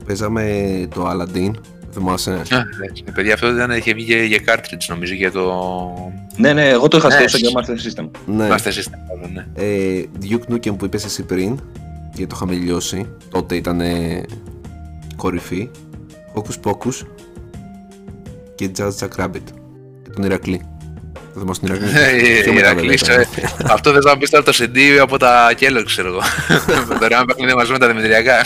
Παίζαμε 0.06 0.88
το 0.94 1.10
Aladdin. 1.10 1.52
Θυμάσαι. 1.94 2.32
Α, 2.32 2.34
εντάξει. 2.34 3.04
Ε, 3.06 3.12
Παιδιά, 3.12 3.34
αυτό 3.34 3.54
ήταν, 3.56 3.72
είχε 3.72 3.94
βγει 3.94 4.04
για, 4.04 4.24
για 4.24 4.40
cartridge 4.48 4.86
νομίζω 4.90 5.14
για 5.14 5.32
το 5.32 5.54
Ναι, 6.38 6.54
ναι, 6.54 6.70
εγώ 6.70 6.88
το 6.88 6.98
είχα 6.98 7.08
Ναι, 7.08 7.14
στο 7.14 7.24
εσύ. 7.24 7.38
για 7.38 7.50
Master 7.62 8.02
System. 8.02 8.10
Ναι. 8.26 8.48
Master 8.52 8.68
System. 8.68 8.94
μάλλον, 9.16 9.34
ναι. 9.34 9.46
Ε, 9.56 10.04
Duke 10.22 10.54
Nukem 10.54 10.78
που 10.78 10.86
είπες 10.86 11.06
εσύ 11.06 11.24
πριν, 11.24 11.60
γιατί 12.14 12.28
το 12.28 12.34
είχαμε 12.36 12.54
λιώσει, 12.54 13.06
τότε 13.30 13.56
ήταν 13.56 13.82
κορυφή. 15.16 15.70
Hocus 16.34 16.70
Pocus 16.72 17.06
και 18.56 18.72
Jazz 18.78 18.92
Jack 19.00 19.24
Rabbit 19.26 19.44
και 20.04 20.10
τον 20.14 20.24
Ηρακλή. 20.24 20.62
Το 21.34 21.40
θυμάμαι 21.40 21.54
στην 21.54 21.68
Ηρακλή. 21.68 21.88
Ε, 21.90 22.42
Πιο 22.42 22.52
η 22.52 22.56
μετά 22.56 22.70
Ηρακλής, 22.72 23.02
βέβαια 23.02 23.20
ε, 23.22 23.28
ήταν. 23.38 23.68
Αυτό 23.72 23.92
δεν 23.92 24.02
θα 24.02 24.18
πει 24.18 24.28
τώρα 24.28 24.44
το 24.44 24.54
CD 24.60 24.78
από 25.02 25.18
τα 25.18 25.52
Kellogg, 25.60 25.84
ξέρω 25.86 26.08
εγώ. 26.08 26.20
Με 26.90 26.96
δωρεάν 27.00 27.26
παιχνίδι 27.26 27.54
μαζί 27.54 27.72
με 27.72 27.78
τα 27.78 27.88
Δημητριακά. 27.88 28.46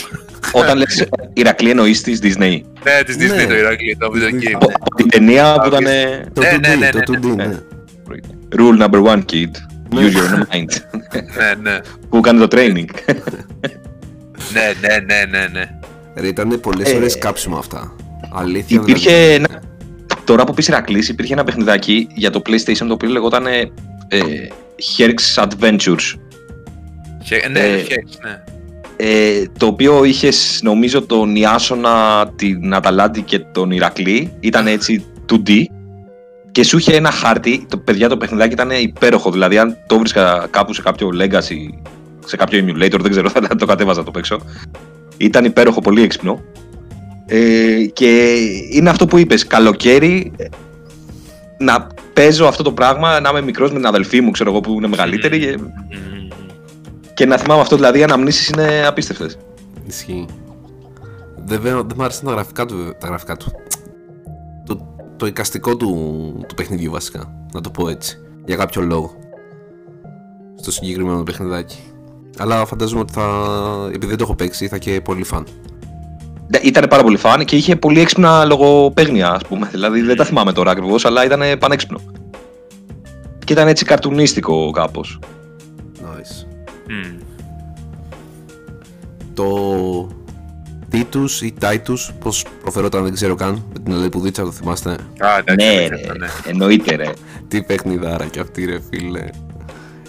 Όταν 0.52 0.78
λες 0.78 1.08
Ηρακλή 1.34 1.70
εννοείς 1.70 2.02
της 2.02 2.20
Disney; 2.24 2.62
Ναι, 2.84 3.04
της 3.06 3.18
Ναι. 3.18 3.26
Disney 3.26 3.48
το 3.48 3.56
Ηρακλή, 3.56 3.98
το 4.00 4.12
video 4.14 4.30
game. 4.44 4.54
Από 4.54 4.72
από 4.80 4.96
την 4.96 5.10
ταινία 5.10 5.54
που 5.62 5.68
ήταν 5.68 5.86
ε, 5.86 6.26
Το 6.34 6.42
Ναι, 6.42 6.52
2D, 6.56 6.60
ναι, 6.60 6.76
ναι, 6.76 6.90
το 6.90 7.12
ναι, 7.12 7.20
2D, 7.22 7.36
ναι. 7.36 7.46
ναι. 7.46 7.58
Rule 8.58 8.82
number 8.84 9.02
one, 9.04 9.22
kid. 9.32 9.52
Use 9.92 10.16
your 10.16 10.40
mind. 10.54 10.72
Ναι, 11.38 11.54
ναι. 11.72 11.80
Που 12.10 12.20
κάνει 12.20 12.40
το 12.40 12.48
training; 12.52 12.86
Ναι, 14.54 14.74
ναι, 14.82 14.98
ναι, 15.06 15.26
ναι, 15.30 15.48
ναι. 15.52 15.70
Ρε, 16.16 16.28
ήταν 16.28 16.60
πολλές 16.60 16.92
Ε, 16.92 16.96
ώρες 16.96 17.18
κάψιμο 17.18 17.58
αυτά. 17.58 17.96
Αλήθεια. 18.34 18.80
Υπήρχε 18.82 19.10
δηλαδή. 19.10 19.34
ένα... 19.34 19.62
Τώρα 20.26 20.44
που 20.44 20.54
πεις 20.54 20.68
Ηρακλής, 20.68 21.10
υπήρχε 21.10 21.34
ένα 21.34 21.44
παιχνιδάκι 21.44 22.08
για 22.14 22.30
το 22.30 22.42
PlayStation 22.46 22.86
το 22.88 22.94
οποίο 22.94 23.10
λεγόταν 23.10 23.46
ε, 23.48 23.72
ε, 24.08 24.22
Herx 24.98 25.44
Adventures. 25.44 26.14
Και- 27.24 27.48
Ναι, 27.52 27.60
Ε, 27.60 27.78
χέξ, 27.78 28.18
ναι. 28.24 28.44
Ε, 28.98 29.44
το 29.58 29.66
οποίο 29.66 30.04
είχες 30.04 30.60
νομίζω 30.64 31.02
τον 31.02 31.36
Ιάσονα, 31.36 32.28
την 32.36 32.74
Αταλάντη 32.74 33.22
και 33.22 33.40
τον 33.40 33.72
Ηρακλή. 33.72 34.34
Ήταν 34.40 34.68
έτσι 34.68 35.06
2D. 35.30 35.52
Και 36.52 36.64
σου 36.64 36.78
είχε 36.78 36.96
ένα 36.96 37.12
χάρτη. 37.12 37.66
Το, 37.70 37.78
παιδιά, 37.78 38.10
το 38.10 38.18
παιχνιδάκι 38.18 38.54
ήταν 38.54 38.70
υπέροχο. 38.72 39.32
Δηλαδή, 39.32 39.58
αν 39.58 39.78
το 39.88 39.98
βρίσκα 40.00 40.48
κάπου 40.50 40.74
σε 40.74 40.82
κάποιο 40.82 41.10
Legacy, 41.20 41.58
σε 42.26 42.36
κάποιο 42.36 42.60
emulator, 42.66 43.00
δεν 43.02 43.12
ξέρω, 43.12 43.30
θα 43.48 43.56
το 43.56 43.66
κατέβαζα 43.66 44.04
το 44.04 44.12
παίξω. 44.12 44.40
Ήταν 45.18 45.46
υπέροχο, 45.46 45.82
πολύ 45.82 46.02
έξυπνο. 46.02 46.42
Ε, 47.26 47.86
και 47.94 48.36
είναι 48.72 48.90
αυτό 48.90 49.06
που 49.06 49.18
είπες, 49.18 49.48
καλοκαίρι 49.48 50.32
ε, 50.38 50.46
να 51.58 51.88
παίζω 52.14 52.46
αυτό 52.46 52.64
το 52.64 52.72
πράγμα, 52.72 53.20
να 53.20 53.30
είμαι 53.30 53.42
μικρός 53.42 53.70
με 53.72 53.76
την 53.76 53.86
αδελφή 53.88 54.22
μου, 54.22 54.32
ξέρω 54.32 54.50
εγώ 54.50 54.60
που 54.60 54.72
είναι 54.72 54.88
μεγαλύτερη 54.88 55.40
και, 55.40 55.58
Μμμ. 55.58 56.28
και 57.14 57.26
να 57.26 57.38
θυμάμαι 57.38 57.62
αυτό, 57.62 57.76
δηλαδή 57.76 58.00
οι 58.00 58.04
αναμνήσεις 58.04 58.48
είναι 58.48 58.86
απίστευτες. 58.88 59.38
Ισχύει. 59.88 60.26
Βέβαια, 61.46 61.74
δεν 61.74 61.94
μου 61.96 62.04
άρεσαν 62.04 62.26
τα 62.26 62.32
γραφικά 62.32 62.66
του. 62.66 62.96
Τα 63.00 63.08
γραφικά 63.08 63.38
του. 63.38 63.52
Το, 64.66 64.88
το 65.18 65.26
εικαστικό 65.26 65.78
του, 65.78 65.90
του 66.48 66.56
παιχνιδιού 66.56 66.92
βασικά. 66.92 67.48
Να 67.54 67.62
το 67.62 67.70
πω 67.70 67.90
έτσι. 67.90 68.18
Για 68.46 68.56
κάποιο 68.56 68.82
λόγο. 68.82 69.16
Στο 70.56 70.72
συγκεκριμένο 70.72 71.24
παιχνιδάκι. 71.24 71.78
Αλλά 72.38 72.66
φαντάζομαι 72.66 73.02
ότι 73.02 73.14
θα. 73.14 73.26
Επειδή 73.88 74.06
δεν 74.06 74.18
το 74.18 74.24
έχω 74.24 74.36
παίξει, 74.36 74.68
θα 74.68 74.78
και 74.78 75.02
πολύ 75.02 75.24
φαν. 75.24 75.46
Ήταν 76.64 76.88
πάρα 76.90 77.04
πολύ 77.04 77.18
φαν 77.18 77.46
και 77.46 77.56
είχε 77.56 77.76
πολύ 77.76 78.00
έξυπνα 78.00 78.46
λογοπαίγνια, 78.46 79.32
ας 79.32 79.42
πούμε. 79.48 79.68
Δηλαδή 79.72 80.02
δεν 80.02 80.16
τα 80.16 80.24
θυμάμαι 80.24 80.52
τώρα 80.52 80.72
ακριβώς, 80.72 81.06
αλλά 81.06 81.26
ήταν 81.26 81.42
πανέξυπνο. 81.60 82.00
Και 83.46 83.54
ήταν 83.54 83.68
έτσι 83.68 83.86
καρτουνίστικο 83.86 84.72
κάπως. 84.72 85.20
Nice. 86.02 86.46
Μμ. 86.90 87.18
Το 89.34 89.46
Titus 90.92 91.42
ή 91.42 91.54
Titus, 91.62 92.14
πώς 92.20 92.46
προφερόταν 92.62 93.04
δεν 93.04 93.14
ξέρω 93.14 93.36
καν. 93.36 93.64
Με 93.74 93.80
την 93.84 93.94
Ολεπουδίτσα 93.94 94.44
το 94.44 94.52
θυμάστε; 94.52 94.90
Α, 94.90 95.38
εντάξει, 95.38 95.66
Ναι, 95.68 95.74
εντάξει, 95.74 95.88
ρε. 95.90 95.96
αυτό, 95.96 96.18
ναι. 96.18 96.28
Εννοείται, 96.46 96.96
ρε. 96.96 97.12
Τι 97.48 97.64
παιχνιδάρα 97.64 98.26
κι 98.26 98.40
αυτή 98.40 98.66
ρε 98.66 98.80
φίλε. 98.90 99.26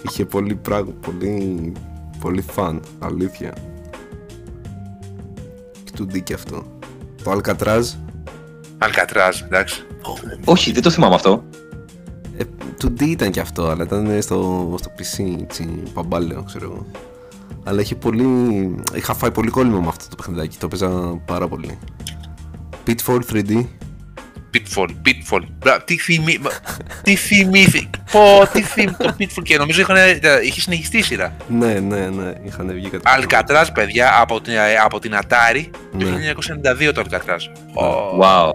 Είχε 0.02 0.24
πολύ 0.24 0.54
πράγμα, 0.54 0.92
πολύ, 1.00 1.72
πολύ 2.20 2.44
φαν, 2.52 2.80
αλήθεια. 2.98 3.52
Και 5.96 6.04
του 6.04 6.22
και 6.22 6.34
αυτό. 6.34 6.62
Το 7.22 7.32
Alcatraz, 7.32 7.82
Αλκατράζ, 8.78 9.40
εντάξει. 9.40 9.82
Όχι, 10.44 10.72
δεν 10.72 10.82
το 10.82 10.90
θυμάμαι 10.90 11.14
αυτό. 11.14 11.44
ε, 12.36 12.44
2D 12.82 13.00
ήταν 13.00 13.30
κι 13.30 13.40
αυτό, 13.40 13.68
αλλά 13.68 13.84
ήταν 13.84 14.22
στο, 14.22 14.74
στο 14.78 14.90
PC, 14.98 15.36
έτσι, 15.40 15.82
παμπάλαιο, 15.94 16.42
ξέρω 16.42 16.64
εγώ. 16.64 16.86
Αλλά 17.64 17.80
είχε 17.80 17.94
πολύ, 17.94 18.26
είχα 18.94 19.14
φάει 19.14 19.30
πολύ 19.30 19.50
κόλλημα 19.50 19.80
με 19.80 19.88
αυτό 19.88 20.08
το 20.08 20.16
παιχνιδάκι, 20.16 20.58
το 20.58 20.68
παίζα 20.68 20.88
πάρα 21.24 21.48
πολύ. 21.48 21.78
Pitfall 22.86 23.20
3D, 23.32 23.64
Pitfall, 24.54 24.88
Pitfall. 25.06 25.40
Μπρα, 25.58 25.82
Τι 25.82 25.96
θυμή... 25.98 26.38
μα- 26.40 26.50
Τι 27.02 27.16
θυμήθη... 27.16 27.90
Πω, 28.12 28.48
τι 28.52 28.62
θυμή... 28.62 28.92
Το 28.98 29.14
Pitfall 29.18 29.42
και 29.42 29.56
νομίζω 29.56 29.80
είχαν... 29.80 29.96
είχε 30.44 30.60
συνεχιστεί 30.60 30.98
η 30.98 31.02
σειρά. 31.02 31.36
ναι, 31.48 31.72
ναι, 31.72 32.06
ναι, 32.08 32.32
είχαν 32.44 32.70
βγει 32.72 32.88
κάτι. 32.88 33.02
Αλκατράζ, 33.04 33.68
παιδιά, 33.68 34.20
από 34.20 34.40
την, 34.40 34.52
από 34.84 34.98
την 34.98 35.12
Atari 35.14 35.64
το 35.98 36.04
Ναι. 36.04 36.32
1992 36.88 36.92
το 36.94 37.00
Αλκατράζ. 37.00 37.44
Wow. 38.20 38.50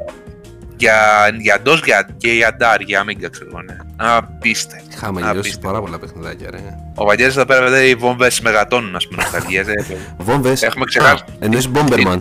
Για, 0.77 0.95
για 1.39 1.57
DOS 1.65 1.81
για, 1.83 2.07
και 2.17 2.31
για 2.31 2.57
DAR, 2.59 2.79
για 2.85 3.03
Amiga, 3.03 3.27
ξέρω 3.31 3.49
εγώ, 3.49 3.61
ναι. 3.61 3.75
Απίστευτο. 3.97 4.85
Είχαμε 4.93 5.19
λιώσει 5.21 5.37
Απίστευτο. 5.37 5.67
πάρα 5.67 5.79
πολλά 5.81 5.99
παιχνιδάκια, 5.99 6.49
ρε. 6.51 6.57
Ο 6.95 7.05
Βαγγέλης 7.05 7.35
εδώ 7.35 7.45
πέρα 7.45 7.61
βέβαια 7.61 7.83
οι 7.83 7.95
βόμβες 7.95 8.39
μεγατόνουν, 8.41 8.95
ας 8.95 9.07
πούμε, 9.07 9.23
νοσταλγίες. 9.23 9.67
ε, 9.67 9.85
Βόμβες. 10.17 10.61
Έχουμε 10.63 10.85
ξεχάσει. 10.85 11.23
Α, 11.27 11.33
Εννοείς 11.39 11.69
Bomberman. 11.73 12.17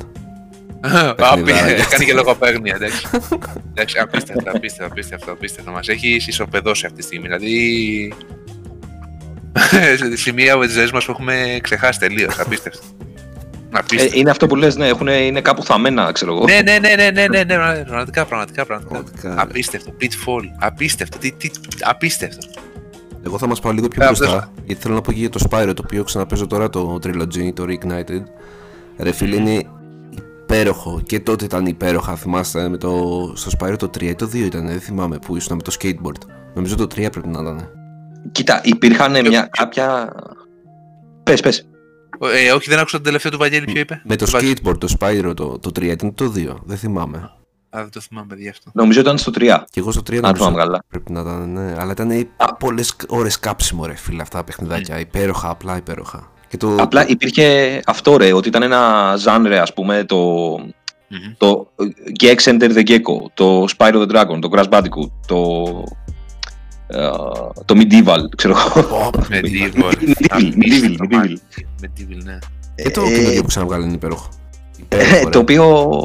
Απίστευτο. 1.17 1.89
Κάνει 1.91 2.05
και 2.05 2.13
λογοπαίγνια, 2.13 2.75
εντάξει. 2.75 3.07
Εντάξει, 3.71 3.99
απίστευτο, 3.99 4.51
απίστευτο, 4.55 4.87
απίστευτο, 4.93 5.33
απίστευτο. 5.33 5.71
Μας 5.71 5.89
έχει 5.89 6.09
ισοπεδώσει 6.27 6.87
αυτή 6.87 6.99
τη 6.99 7.05
στιγμή. 7.05 7.27
Δηλαδή. 7.29 8.15
σε 9.97 10.17
σημεία 10.25 10.57
με 10.57 10.67
τις 10.67 10.75
ζωές 10.75 10.91
μας 10.93 11.05
που 11.05 11.11
έχουμε 11.11 11.59
ξεχάσει 11.63 11.99
τελείως. 11.99 12.39
Απίστευτο. 12.39 12.81
Ε, 13.73 13.79
Απίστευτο. 13.79 14.19
είναι 14.19 14.31
αυτό 14.31 14.47
που 14.47 14.57
λες, 14.57 14.77
ναι, 14.77 14.87
έχουν, 14.87 15.07
είναι 15.07 15.41
κάπου 15.41 15.63
θαμμένα, 15.63 16.13
ξέρω 16.13 16.33
εγώ. 16.35 16.45
Ναι, 16.45 16.61
ναι, 16.63 16.79
ναι, 16.79 16.95
ναι, 16.95 17.11
ναι, 17.11 17.27
ναι, 17.27 17.45
ναι, 17.45 17.85
πραγματικά, 17.85 18.25
πραγματικά, 18.25 18.65
πραγματικά. 18.67 18.95
Πραγματικά, 18.95 19.35
ρε. 19.35 19.41
Απίστευτο, 19.41 19.93
pitfall, 20.01 20.43
απίστευτο, 20.59 21.19
τι, 21.19 21.33
τι, 21.33 21.51
απίστευτο. 21.81 22.47
Εγώ 23.27 23.39
θα 23.39 23.47
μας 23.47 23.61
πάω 23.61 23.73
λίγο 23.73 23.89
πιο 23.89 24.03
Ε, 24.03 24.07
μπροστά, 24.07 24.25
αυτός- 24.27 24.51
γιατί 24.67 24.83
θέλω 24.83 24.95
να 24.95 25.01
πω 25.01 25.13
και 25.13 25.19
για 25.19 25.29
το 25.31 25.41
Spyro, 25.51 25.73
το 25.77 25.83
οποίο 25.85 26.05
ξαναπέζω 26.05 26.47
τώρα 26.47 26.71
το 26.71 26.99
Trilogy, 27.03 27.53
το 27.55 27.65
Reignited. 27.69 28.23
Ρε 28.99 29.13
φίλε, 29.13 29.37
είναι 29.37 29.63
υπέροχο. 30.55 31.01
Και 31.07 31.21
τότε 31.21 31.45
ήταν 31.45 31.67
υπέροχα, 31.67 32.17
θυμάστε, 32.17 32.69
με 32.69 32.77
το, 32.77 33.33
στο 33.37 33.51
Spyro 33.59 33.75
το 33.79 33.87
3 33.87 34.03
ή 34.03 34.15
το 34.15 34.27
2 34.27 34.35
ήταν, 34.35 34.67
δεν 34.67 34.81
θυμάμαι 34.81 35.19
που 35.19 35.37
ήσουν 35.37 35.57
με 35.57 35.63
το 35.63 35.77
skateboard. 35.81 36.29
Νομίζω 36.55 36.77
το 36.77 36.85
3 36.85 36.89
πρέπει 37.11 37.29
να 37.29 37.41
ήταν. 37.41 37.69
Κοίτα, 38.33 38.61
υπήρχαν 38.65 39.27
μια, 39.27 39.49
κάποια... 39.51 40.13
Πες, 41.23 41.41
πες. 41.41 41.69
Ε, 42.47 42.53
όχι, 42.53 42.71
δεν 42.71 42.79
άκουσα 42.79 42.97
το 42.97 43.03
τελευταίο 43.03 43.31
του 43.31 43.39
Βαγγέλη, 43.39 43.65
ποιο 43.65 43.81
είπε. 43.81 44.03
Με 44.05 44.17
το 44.17 44.27
Βάζ- 44.27 44.45
skateboard, 44.45 44.79
το 44.79 44.95
Spyro 44.99 45.33
το, 45.37 45.59
το 45.59 45.71
3 45.75 45.83
ήταν 45.83 46.15
το 46.15 46.33
2, 46.37 46.55
δεν 46.65 46.77
θυμάμαι. 46.77 47.19
Α, 47.77 47.81
δεν 47.81 47.91
το 47.91 48.01
θυμάμαι, 48.01 48.27
παιδιά 48.27 48.51
αυτό. 48.51 48.71
Νομίζω 48.75 49.01
ήταν 49.01 49.19
στο 49.19 49.33
3. 49.35 49.59
Και 49.71 49.81
εγώ 49.81 49.93
στο 49.93 50.01
3 50.01 50.15
Αν 50.15 50.21
νομίζω 50.21 50.35
θυμάμαι 50.45 50.57
καλά. 50.57 50.85
πρέπει 50.89 51.13
να 51.13 51.21
ήταν, 51.21 51.53
ναι. 51.53 51.75
Αλλά 51.79 51.93
ήταν 51.93 52.29
πολλές 52.59 52.97
ώρες 53.09 53.39
κάψιμο, 53.39 53.87
ρε 53.87 53.95
φίλε, 53.95 54.23
αυτά 54.23 54.39
τα 54.39 54.45
παιχνιδάκια. 54.45 54.99
Υπέροχα, 55.01 55.49
απλά 55.51 55.77
υπέροχα. 55.77 56.31
Και 56.51 56.57
το, 56.57 56.77
Απλά 56.79 57.09
υπήρχε 57.09 57.81
αυτό, 57.87 58.17
ρε, 58.17 58.33
ότι 58.33 58.49
ήταν 58.49 58.63
ένα 58.63 59.15
ζάνρε, 59.19 59.59
ας 59.59 59.73
πούμε, 59.73 60.05
το, 60.05 60.17
Μμμ. 61.09 61.33
το 61.37 61.71
Gex 62.21 62.35
Enter 62.43 62.71
the 62.77 62.87
Gecko, 62.89 63.31
το 63.35 63.65
Spyro 63.77 64.07
the 64.07 64.09
Dragon, 64.11 64.39
το 64.41 64.49
Crash 64.53 64.69
Bandicoot, 64.69 65.11
το, 65.27 65.65
ε, 66.87 67.09
το 67.65 67.75
Medieval, 67.81 68.19
ξέρω 68.37 68.55
εγώ. 68.77 69.11
Medieval. 69.31 69.93
Medieval, 69.93 70.53
Medieval, 70.57 70.97
Medieval. 71.11 71.37
Medieval, 71.83 72.23
ναι. 72.25 72.39
και 72.75 72.91
το 72.91 73.03
Ε, 73.03 73.13
καινούργιο 73.13 73.41
που 73.41 73.47
ξαναβγάλει 73.49 73.85
είναι 73.85 73.95
υπέροχο. 73.95 74.29
Ε, 74.89 74.97
Υπέροχο, 74.97 75.25
ρε. 75.25 75.31
το 75.31 75.39
οποίο. 75.39 76.05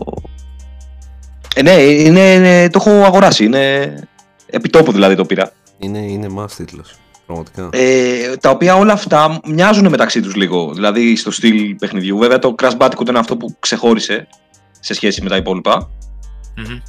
Ε, 1.55 1.61
ναι, 1.61 1.71
είναι, 1.71 2.19
είναι- 2.33 2.69
το 2.69 2.79
έχω 2.85 3.03
αγοράσει. 3.03 3.43
Είναι 3.43 3.93
επιτόπου 4.45 4.91
δηλαδή 4.91 5.15
το 5.15 5.25
πήρα. 5.25 5.51
Είναι, 5.79 5.97
είναι 5.99 6.29
μας 6.29 6.55
τίτλος, 6.55 6.95
πραγματικά. 7.25 7.69
Ε, 7.71 8.37
τα 8.37 8.49
οποία 8.49 8.75
όλα 8.75 8.93
αυτά 8.93 9.39
μοιάζουν 9.47 9.89
μεταξύ 9.89 10.21
τους 10.21 10.35
λίγο. 10.35 10.73
Δηλαδή 10.73 11.15
στο 11.15 11.31
στυλ 11.31 11.75
παιχνιδιού. 11.75 12.17
Βέβαια 12.17 12.39
το 12.39 12.55
Crash 12.61 12.77
Bandicoot 12.77 13.07
είναι 13.07 13.19
αυτό 13.19 13.37
που 13.37 13.55
ξεχώρισε 13.59 14.27
σε 14.79 14.93
σχέση 14.93 15.21
με 15.21 15.29
τα 15.29 15.35
υπόλοιπα. 15.35 15.89
Μμμ. 16.57 16.79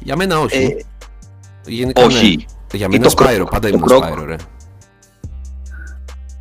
Για 0.00 0.16
μένα 0.16 0.38
όχι. 0.38 0.56
Ε, 0.56 0.76
Γενικά, 1.70 2.04
όχι. 2.04 2.36
Ναι. 2.36 2.78
Για 2.78 2.86
Ή 2.86 2.88
μένα 2.98 3.08
το 3.10 3.14
Spyro, 3.18 3.42
Croc- 3.42 3.50
πάντα 3.50 3.68
το 3.70 3.76
ήμουν 3.76 3.88
Croc. 3.88 3.98
Spyro, 4.18 4.24
ρε. 4.26 4.36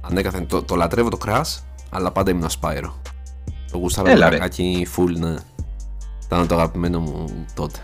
Ανέκαθεν, 0.02 0.48
το, 0.48 0.64
το 0.64 0.76
λατρεύω 0.76 1.10
το 1.10 1.18
Crash, 1.26 1.60
αλλά 1.90 2.12
πάντα 2.12 2.32
ήμουν 2.32 2.48
Spyro. 2.62 2.92
Το 3.72 3.78
γούσταρα 3.78 4.08
το 4.08 4.14
Έλα, 4.16 4.30
ρε. 4.30 4.36
βρακάκι 4.36 4.88
full, 4.98 5.12
ναι. 5.18 5.36
Ήταν 6.26 6.48
το 6.48 6.56
αγαπημένο 6.56 7.00
μου 7.00 7.46
τότε. 7.54 7.80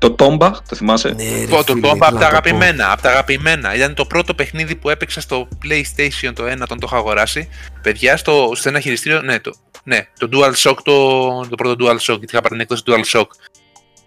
Το 0.00 0.14
Tomba, 0.18 0.50
το 0.68 0.76
θυμάσαι; 0.76 1.08
Ναι, 1.08 1.46
Πω, 1.48 1.64
το 1.64 1.72
Tomb 1.82 1.96
από 2.00 2.18
τα 2.18 2.26
αγαπημένα, 2.26 2.92
από 2.92 3.02
τα 3.02 3.10
αγαπημένα. 3.10 3.74
Ήταν 3.74 3.94
το 3.94 4.04
πρώτο 4.06 4.34
παιχνίδι 4.34 4.74
που 4.76 4.90
έπαιξα 4.90 5.20
στο 5.20 5.48
PlayStation 5.64 6.32
το 6.34 6.44
1 6.44 6.60
όταν 6.62 6.78
το 6.80 6.86
είχα 6.86 6.96
αγοράσει. 6.96 7.48
Παιδιά, 7.82 8.16
στο, 8.16 8.50
στο 8.54 8.68
ένα 8.68 8.80
χειριστήριο, 8.80 9.20
ναι, 9.22 9.40
το, 9.40 9.54
ναι, 9.84 10.06
το 10.18 10.28
DualShock, 10.32 10.76
το, 10.82 11.40
το 11.48 11.54
πρώτο 11.56 11.86
DualShock, 11.86 11.98
γιατί 12.18 12.24
είχα 12.28 12.40
πάρει 12.40 12.48
την 12.48 12.60
έκδοση 12.60 12.82
DualShock. 12.86 13.26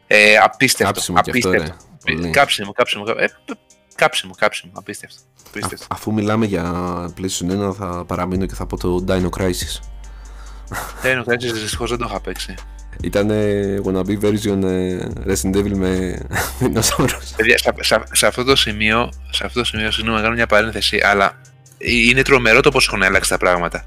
Ε, 0.08 0.36
απίστευτο, 0.38 0.94
Κάψιμο 0.94 1.22
κι 1.22 1.30
αυτό, 1.30 1.50
απίστευτο. 1.50 1.76
ρε. 2.06 2.14
Πολύ. 2.16 2.30
Κάψιμο, 2.30 2.72
κάψιμο, 2.72 3.04
κα- 3.04 3.16
ε, 3.24 3.28
π- 3.46 3.58
κάψιμο, 3.96 4.34
κάψιμο, 4.38 4.72
απίστευτο. 4.76 5.18
απίστευτο. 5.48 5.84
Α- 5.84 5.88
αφού 5.90 6.14
μιλάμε 6.14 6.46
για 6.46 6.64
PlayStation 7.18 7.70
1 7.70 7.74
θα 7.78 8.04
παραμείνω 8.08 8.46
και 8.46 8.56
θα 8.56 8.66
πω 8.66 8.78
το 8.78 9.04
Dino 9.08 9.30
Crisis. 9.40 9.80
Δεν 11.02 11.12
είναι 11.28 11.36
δυστυχώς 11.36 11.90
δεν 11.90 12.00
το 12.00 12.06
είχα 12.10 12.20
παίξει. 12.20 12.54
Ήταν 13.04 13.32
wannabe 13.86 14.20
version 14.22 14.64
ε, 14.64 15.08
Resident 15.28 15.56
Evil 15.56 15.76
με 15.76 16.20
δεινόσαυρους. 16.60 17.32
Παιδιά, 17.36 17.58
σε, 17.58 17.74
σε, 17.80 18.04
σε 18.12 18.28
αυτό 18.28 18.44
το 18.44 18.56
σημείο, 18.56 19.12
σε 19.30 19.46
αυτό 19.46 19.60
το 19.60 19.66
σημείο, 19.66 19.92
συγγνώμη, 19.92 20.18
να 20.18 20.24
κάνω 20.24 20.36
μια 20.36 20.48
παρένθεση, 20.48 21.00
αλλά 21.04 21.42
είναι 21.78 22.22
τρομερό 22.22 22.62
το 22.62 22.72
πώς 22.72 22.88
έχουν 22.88 23.04
αλλάξει 23.04 23.30
τα 23.30 23.38
πράγματα. 23.38 23.86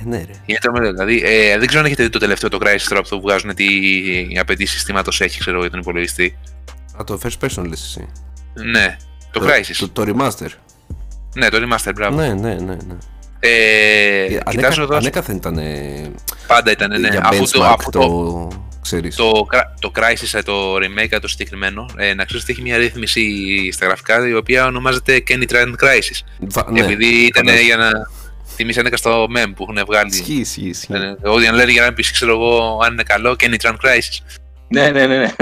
Ε, 0.00 0.08
ναι 0.08 0.16
ρε. 0.16 0.32
Είναι 0.46 0.58
τρομερό. 0.60 0.90
Δηλαδή, 0.92 1.22
ε, 1.24 1.58
δεν 1.58 1.66
ξέρω 1.66 1.80
αν 1.80 1.86
έχετε 1.86 2.02
δει 2.02 2.08
το 2.08 2.18
τελευταίο 2.18 2.48
το 2.48 2.58
Crysis 2.62 2.86
τώρα 2.88 3.02
που 3.02 3.20
βγάζουν 3.20 3.54
τι 3.54 3.66
απαιτήσεις 4.40 4.74
συστήματος 4.74 5.20
έχει, 5.20 5.38
ξέρω 5.38 5.60
για 5.60 5.70
τον 5.70 5.80
υπολογιστή. 5.80 6.38
Α, 7.00 7.04
το 7.04 7.20
first 7.22 7.46
person 7.46 7.66
λες 7.68 7.82
εσύ. 7.82 8.08
Ναι, 8.54 8.96
το, 9.30 9.40
Crysis. 9.44 9.76
Το, 9.78 9.88
το 9.88 10.02
remaster. 10.06 10.48
Ναι, 11.34 11.48
το 11.48 11.58
Remaster, 11.62 11.92
μπράβο. 11.94 12.16
Ναι, 12.16 12.34
ναι, 12.34 12.54
ναι. 12.54 12.74
ναι. 12.74 12.96
Ε, 13.48 14.24
Ε, 14.24 14.38
κοιτάζω 14.50 14.66
ανέκα, 14.66 14.82
εδώ. 14.82 14.96
ανέκαθεν 14.96 15.36
ήταν 15.36 15.58
ε, 15.58 16.10
Πάντα 16.46 16.70
ήταν, 16.70 17.00
ναι. 17.00 17.08
για 17.08 17.20
Αφού 17.24 17.44
το, 17.50 17.60
benchmark 17.62 17.74
αφού 17.78 17.90
το, 17.90 17.98
το, 18.00 18.48
ξέρεις. 18.82 19.16
το, 19.16 19.46
Cry- 19.52 19.74
το 19.80 19.90
Crysis, 19.94 20.38
ε, 20.38 20.42
το 20.42 20.74
remake 20.76 21.18
το 21.20 21.28
συγκεκριμένο, 21.28 21.86
ε, 21.96 22.14
να 22.14 22.24
ξέρεις 22.24 22.42
ότι 22.42 22.52
έχει 22.52 22.62
μια 22.62 22.76
ρύθμιση 22.76 23.24
στα 23.72 23.86
γραφικά 23.86 24.28
η 24.28 24.34
οποία 24.34 24.66
ονομάζεται 24.66 25.22
Kenny 25.28 25.44
Trend 25.52 25.72
Crisis. 25.84 26.18
Βα- 26.40 26.66
ναι, 26.70 26.80
Επειδή 26.80 27.06
ήταν 27.06 27.44
φαντάζομαι. 27.46 27.66
για 27.66 27.76
να 27.76 27.90
θυμίσει 28.56 28.78
ένα 28.84 28.96
στο 28.96 29.24
mem 29.36 29.52
που 29.56 29.62
έχουν 29.70 29.84
βγάλει. 29.86 30.10
Ισχύει, 30.10 30.34
ισχύει, 30.34 30.68
ισχύει. 30.68 30.92
Ε, 30.92 31.28
Ότι 31.28 31.46
αν 31.46 31.54
λένε 31.54 31.70
για 31.72 31.82
να 31.82 31.92
πεις, 31.92 32.10
ξέρω 32.12 32.32
εγώ, 32.32 32.78
αν 32.84 32.92
είναι 32.92 33.02
καλό, 33.02 33.36
Kenny 33.40 33.56
Trend 33.62 33.76
Crisis. 33.84 34.38
Ναι, 34.68 34.90
ναι, 34.90 35.06
ναι. 35.06 35.16
ναι. 35.16 35.32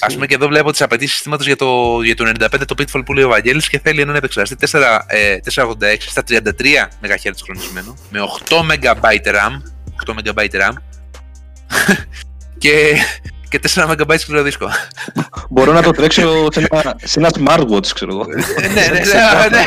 Α 0.00 0.06
πούμε 0.12 0.26
και 0.26 0.34
εδώ 0.34 0.46
βλέπω 0.46 0.70
τις 0.70 0.82
απαιτήσεις 0.82 1.14
συστήματος 1.14 1.46
για 1.46 1.56
το, 1.56 2.00
για 2.02 2.14
το 2.14 2.32
95 2.40 2.48
το 2.66 2.74
Pitfall 2.78 3.02
που 3.04 3.12
λέει 3.12 3.24
ο 3.24 3.28
Βαγγέλης 3.28 3.68
και 3.68 3.80
θέλει 3.82 4.00
έναν 4.00 4.14
επεξεργαστή 4.14 4.56
4, 4.70 4.80
ε, 5.06 5.36
486 5.54 5.66
στα 5.98 6.22
33 6.28 6.40
MHz 7.02 7.32
χρονισμένο 7.44 7.96
με 8.10 8.18
8 8.48 8.54
MB 8.54 9.16
RAM, 9.24 9.62
8 10.06 10.34
MB 10.34 10.48
RAM 10.50 10.72
και, 12.58 12.96
και 13.48 13.60
4 13.74 13.90
MB 13.90 14.18
σκληρό 14.18 14.42
δίσκο. 14.42 14.68
Μπορώ 15.50 15.72
να 15.72 15.82
το 15.82 15.90
τρέξω 15.90 16.48
σε 16.52 16.68
ένα, 16.70 16.96
σε 17.04 17.18
ένα 17.18 17.30
smartwatch, 17.38 17.86
ξέρω 17.94 18.12
εγώ. 18.12 18.24
ναι, 18.26 18.66
ναι, 18.68 18.88
ναι, 18.88 19.48
ναι. 19.48 19.64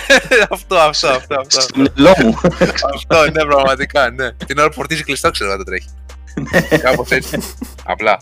αυτό, 0.50 0.76
αυτό, 0.76 1.08
αυτό, 1.08 1.34
αυτό. 1.40 1.60
Στο 1.60 1.74
μυαλό 1.76 2.14
μου. 2.22 2.40
αυτό, 2.94 3.22
ναι, 3.22 3.44
πραγματικά, 3.44 4.10
ναι. 4.10 4.32
Την 4.32 4.58
ώρα 4.58 4.68
που 4.68 4.74
φορτίζει 4.74 5.02
κλειστό, 5.02 5.30
ξέρω 5.30 5.50
να 5.50 5.56
το 5.56 5.64
τρέχει. 5.64 5.88
Κάπως 6.82 7.10
έτσι. 7.10 7.38
Απλά. 7.84 8.10
Ναι, 8.12 8.16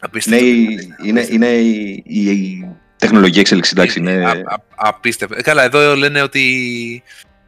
Απίστευτο. 0.00 0.44
η- 0.44 0.94
είναι, 1.04 1.26
είναι 1.30 1.46
η, 1.48 2.02
η, 2.06 2.30
η 2.30 2.66
τεχνολογική 2.96 3.40
εξέλιξη, 3.40 3.70
εντάξει. 3.74 3.98
Είναι 3.98 4.12
Είναι... 4.12 4.26
α- 4.26 4.30
α- 4.54 4.62
απίστευτο. 4.74 5.34
Ε, 5.38 5.42
Καλά, 5.42 5.62
εδώ 5.62 5.96
λένε 5.96 6.22
ότι. 6.22 7.02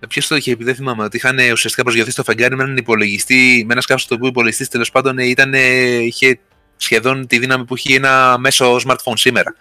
Ποιος 0.09 0.27
το 0.27 0.37
είχε 0.37 0.57
πει, 0.57 0.65
δεν 0.65 0.75
θυμάμαι. 0.75 1.05
Ότι 1.05 1.17
είχαν 1.17 1.39
ε, 1.39 1.53
ουσιαστικά 1.53 1.83
προσγειωθεί 1.83 2.11
στο 2.11 2.23
φεγγάρι 2.25 2.57
με 2.57 2.63
έναν 2.63 2.77
υπολογιστή, 2.77 3.65
με 3.67 3.73
ένας 3.73 3.85
σκάφο 3.85 4.05
το 4.09 4.15
οποίο 4.15 4.29
υπολογιστής 4.29 4.69
τέλος 4.69 4.91
πάντων 4.91 5.19
ε, 5.19 5.25
ήταν, 5.25 5.55
ε, 5.55 5.61
είχε 6.03 6.39
σχεδόν 6.77 7.27
τη 7.27 7.39
δύναμη 7.39 7.65
που 7.65 7.75
έχει 7.75 7.95
ένα 7.95 8.39
μέσο 8.39 8.77
smartphone 8.87 9.13
σήμερα. 9.15 9.55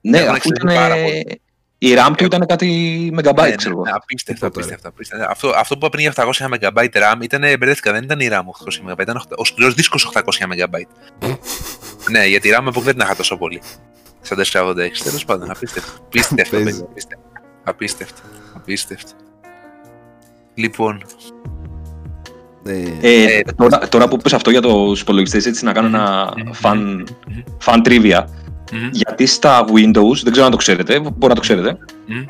Ναι, 0.00 0.18
Έχουν 0.18 0.34
αφού 0.34 0.48
εξελιχθεί 0.52 0.86
ήταν. 0.86 1.38
Πάρα 1.78 1.88
πολύ. 1.88 1.92
Η 1.92 1.94
RAM 1.98 2.12
του 2.16 2.24
ήταν 2.24 2.46
κάτι 2.46 2.68
megabyte, 3.16 3.34
Ναι, 3.34 3.48
ναι, 3.48 3.54
ξέρω 3.54 3.74
εγώ. 3.74 3.82
ναι, 3.84 3.90
απίστευτο, 3.94 4.46
Τίποτα, 4.46 4.60
απίστευτο, 4.60 4.88
απίστευτο. 4.88 5.26
Αυτό, 5.30 5.48
αυτό 5.56 5.74
που 5.78 5.86
είπα 5.86 5.88
πριν 5.88 6.02
για 6.02 6.12
800 6.16 6.46
MB 6.72 6.84
RAM 6.92 7.22
ήταν, 7.22 7.40
μπερδεύτηκα, 7.40 7.92
δεν 7.92 8.02
ήταν 8.02 8.20
η 8.20 8.28
RAM 8.30 8.38
800 8.88 8.92
MB, 8.92 8.98
ήταν 9.00 9.22
ο 9.36 9.44
σκληρό 9.44 9.70
δίσκος 9.72 10.10
800 10.14 10.20
MB. 10.20 10.80
ναι, 12.10 12.26
γιατί 12.26 12.48
η 12.48 12.52
RAM 12.58 12.68
που 12.72 12.80
δεν 12.80 12.94
την 12.96 13.04
είχα 13.04 13.16
τόσο 13.16 13.36
πολύ. 13.36 13.62
Σαν 14.20 14.38
486. 14.38 14.42
Τέλος 15.04 15.24
πάντων, 15.24 15.50
απίστευτο. 15.50 15.90
Απίστευτο, 16.06 16.50
Παίζει. 16.56 16.70
παιδιά, 16.70 16.86
απίστευτο. 16.88 17.30
Απίστευτο. 17.64 18.20
Απίστευτο. 18.56 19.10
Λοιπόν, 20.54 21.02
Ε, 22.66 22.82
Ε, 23.38 23.42
τώρα, 23.56 23.88
τώρα 23.88 24.08
που 24.08 24.16
πες 24.16 24.32
αυτό 24.32 24.50
για 24.50 24.60
τους 24.60 25.00
υπολογιστές, 25.00 25.46
έτσι 25.46 25.64
να 25.64 25.72
κάνω 25.72 25.86
ένα 25.86 26.32
Μμμ. 26.36 26.50
fun, 26.62 26.76
Μμμ. 26.76 27.42
fun 27.64 27.80
trivia. 27.88 28.24
Μμμ, 28.74 28.88
Γιατί 28.92 29.26
στα 29.26 29.64
Windows, 29.64 30.16
δεν 30.22 30.32
ξέρω 30.32 30.44
αν 30.46 30.50
το 30.50 30.56
ξέρετε, 30.56 31.00
μπορεί 31.00 31.26
να 31.28 31.34
το 31.34 31.40
ξέρετε, 31.40 31.78
μμμ. 32.06 32.24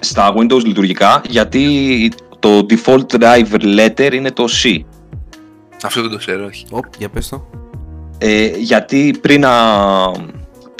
στα 0.00 0.34
Windows 0.36 0.64
λειτουργικά, 0.64 1.22
γιατί 1.28 2.10
το 2.38 2.66
default 2.70 3.06
driver 3.20 3.78
letter 3.78 4.12
είναι 4.12 4.30
το 4.30 4.44
C. 4.44 4.80
αυτό 5.82 6.00
δεν 6.00 6.10
το 6.10 6.16
ξέρω, 6.16 6.44
όχι. 6.44 6.64
οπ, 6.70 6.84
για 6.98 7.08
πες 7.08 7.28
το. 7.28 7.46
Ε, 8.18 8.46
γιατί 8.46 9.14
πριν, 9.20 9.40
να, 9.40 9.50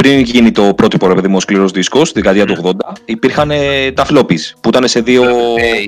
πριν 0.06 0.20
γίνει 0.20 0.50
το 0.52 0.74
πρότυπο 0.74 1.08
ρε 1.08 1.14
παιδί 1.14 1.28
μου 1.28 1.36
ο 1.36 1.40
σκληρός 1.40 1.70
δίσκος, 1.72 2.08
στη 2.08 2.20
δεκαετία 2.20 2.46
του 2.54 2.74
80, 2.88 2.92
υπήρχαν 3.04 3.50
ε, 3.50 3.92
τα 3.92 4.06
floppies 4.10 4.40
που 4.60 4.68
ήταν 4.68 4.88
σε 4.88 5.00
δύο... 5.00 5.22
Ε, 5.22 5.26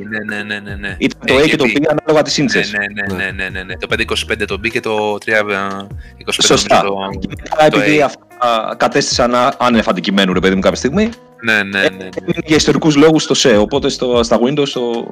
ναι, 0.09 0.37
ναι, 0.37 0.43
ναι, 0.43 0.59
ναι, 0.61 0.75
ναι. 0.75 0.97
Ήταν 0.99 1.21
το 1.27 1.35
Ε, 1.39 1.43
A 1.43 1.49
και 1.49 1.57
το 1.57 1.65
B 1.65 1.69
γιατί- 1.69 1.87
ανάλογα 1.89 2.23
τις 2.23 2.39
Ναι, 2.39 2.49
σύνθεσες. 2.49 2.73
ναι, 2.73 3.15
ναι, 3.17 3.25
ναι, 3.25 3.31
ναι, 3.31 3.49
ναι, 3.49 3.63
ναι. 3.63 3.77
Το 3.77 3.87
525 3.91 4.45
το 4.47 4.55
B 4.55 4.69
και 4.71 4.81
το 4.81 5.19
325 5.27 6.43
Σωστά. 6.43 6.81
το... 6.83 6.95
Και 7.19 7.29
μετά, 7.29 7.69
το 7.69 7.79
επειδή 7.81 7.99
A. 8.01 8.05
αυτά 8.05 8.75
κατέστησαν 8.79 9.35
α- 9.35 9.55
άνευ 9.59 9.89
αντικειμένου 9.89 10.33
ρε 10.33 10.41
παιδί 10.41 10.55
μου 10.55 10.61
κάποια 10.61 10.77
στιγμή, 10.79 11.09
Ναι, 11.43 11.53
ναι, 11.53 11.63
ναι, 11.63 11.81
ναι. 11.89 12.05
είναι 12.27 12.43
για 12.45 12.57
ιστορικούς 12.57 12.97
λόγους 12.97 13.27
το 13.27 13.35
C. 13.39 13.57
Οπότε 13.61 13.89
στο, 13.89 14.23
στα 14.23 14.39
Windows 14.43 14.69
το, 14.69 15.11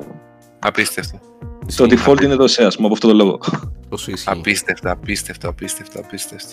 Απίστευτο. 0.59 1.19
το 1.77 1.85
default 1.91 2.23
είναι 2.23 2.37
το 2.37 2.45
C, 2.45 2.63
ας 2.65 2.75
πούμε, 2.77 2.87
από 2.87 2.93
αυτό 2.93 3.09
το 3.09 3.15
λόγο. 3.15 3.39
Τόσο 3.89 4.11
ισχύει. 4.11 4.29
Απίστευτο, 4.31 4.91
απίστευτο, 4.91 5.49
απίστευτο, 5.49 5.99
απίστευτο. 6.01 6.53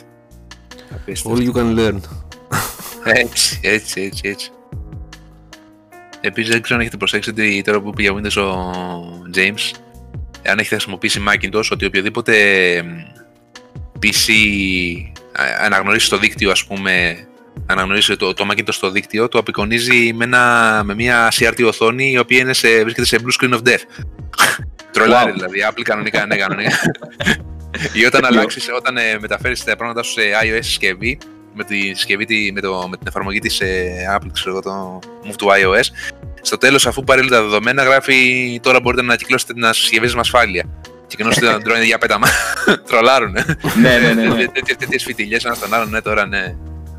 Απίστευτο. 0.95 1.37
All 1.37 1.47
you 1.47 1.51
can 1.59 1.79
learn. 1.79 1.99
Έτσι, 3.03 3.59
έτσι, 3.63 4.01
έτσι, 4.01 4.21
έτσι. 4.29 4.49
Επίσης 6.21 6.51
δεν 6.51 6.61
ξέρω 6.61 6.75
αν 6.75 6.81
έχετε 6.81 6.97
προσέξει 6.97 7.29
ότι 7.29 7.61
τώρα 7.65 7.81
που 7.81 7.89
πήγε 7.89 8.09
Windows 8.11 8.41
ο 8.41 8.71
James, 9.35 9.75
αν 10.47 10.59
έχετε 10.59 10.75
χρησιμοποιήσει 10.75 11.23
Macintosh, 11.27 11.67
ότι 11.71 11.85
οποιοδήποτε 11.85 12.33
μ, 12.83 12.89
PC 14.01 14.31
α- 15.31 15.65
αναγνωρίσει 15.65 16.09
το 16.09 16.17
δίκτυο, 16.17 16.51
ας 16.51 16.65
πούμε, 16.65 17.17
αναγνωρίσει 17.65 18.15
το, 18.15 18.33
το 18.33 18.47
Macintosh 18.51 18.67
στο 18.73 18.89
δίκτυο, 18.91 19.27
το 19.27 19.37
απεικονίζει 19.37 20.13
με, 20.13 20.23
ένα, 20.23 20.81
με 20.85 20.93
μια 20.95 21.31
CRT 21.39 21.65
οθόνη 21.65 22.11
η 22.11 22.17
οποία 22.17 22.39
είναι 22.39 22.53
σε, 22.53 22.81
βρίσκεται 22.83 23.07
σε 23.07 23.17
blue 23.23 23.43
screen 23.43 23.53
of 23.53 23.61
death. 23.67 24.03
Τρολάρι 24.91 25.31
Wow. 25.31 25.33
δηλαδή, 25.33 25.59
Apple 25.71 25.81
κανονικά, 25.81 26.25
ναι, 26.25 26.35
κανονικά. 26.35 26.71
Ή 27.93 28.05
όταν 28.05 28.21
Τέλειο. 28.21 28.39
αλλάξεις, 28.39 28.69
όταν 28.77 28.97
ε, 28.97 29.17
μεταφέρεις 29.19 29.63
τα 29.63 29.75
πράγματα 29.75 30.03
σου 30.03 30.11
σε 30.11 30.21
iOS 30.43 30.59
συσκευή, 30.61 31.17
με, 31.53 31.63
τη 31.63 31.77
συσκευή, 31.93 32.25
τη- 32.25 32.51
με, 32.51 32.61
το, 32.61 32.87
με 32.89 32.97
την 32.97 33.07
εφαρμογή 33.07 33.39
της 33.39 33.59
ε, 33.61 33.91
Apple, 34.17 34.27
ξέρω 34.33 34.49
εγώ, 34.51 34.61
το 34.61 34.99
Move 35.25 35.43
to 35.45 35.47
iOS, 35.47 35.83
στο 36.41 36.57
τέλος 36.57 36.87
αφού 36.87 37.03
πάρει 37.03 37.21
όλα 37.21 37.29
τα 37.29 37.41
δεδομένα 37.41 37.83
γράφει 37.83 38.59
τώρα 38.63 38.79
μπορείτε 38.79 39.01
να 39.01 39.07
ανακυκλώσετε 39.07 39.53
την 39.53 39.63
συσκευή 39.73 40.05
σας 40.05 40.13
με 40.15 40.19
ασφάλεια. 40.21 40.63
Και 41.07 41.15
κοινώς 41.15 41.35
την 41.35 41.47
Android 41.51 41.85
για 41.85 41.97
πέταμα. 41.97 42.27
Τρολάρουνε. 42.87 43.45
ναι, 43.81 43.97
ναι, 43.97 44.13
ναι. 44.13 44.27
ναι. 44.27 44.45
Τέτοιες- 44.53 44.77
Τέτοιες 44.77 45.03
φιτιλιές 45.03 45.43
ένα 45.45 45.53
στον 45.53 45.73
άλλον, 45.73 45.89
ναι, 45.89 46.01
τώρα 46.01 46.27
ναι. 46.27 46.55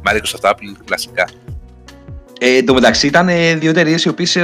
Microsoft 0.08 0.50
Apple, 0.50 0.76
κλασικά. 0.84 1.28
Ε, 2.40 2.56
εν 2.56 2.66
τω 2.66 2.74
μεταξύ 2.74 3.06
ήταν 3.06 3.28
ε, 3.28 3.54
δύο 3.54 3.70
εταιρείες 3.70 4.04
οι 4.04 4.08
οποίες 4.08 4.38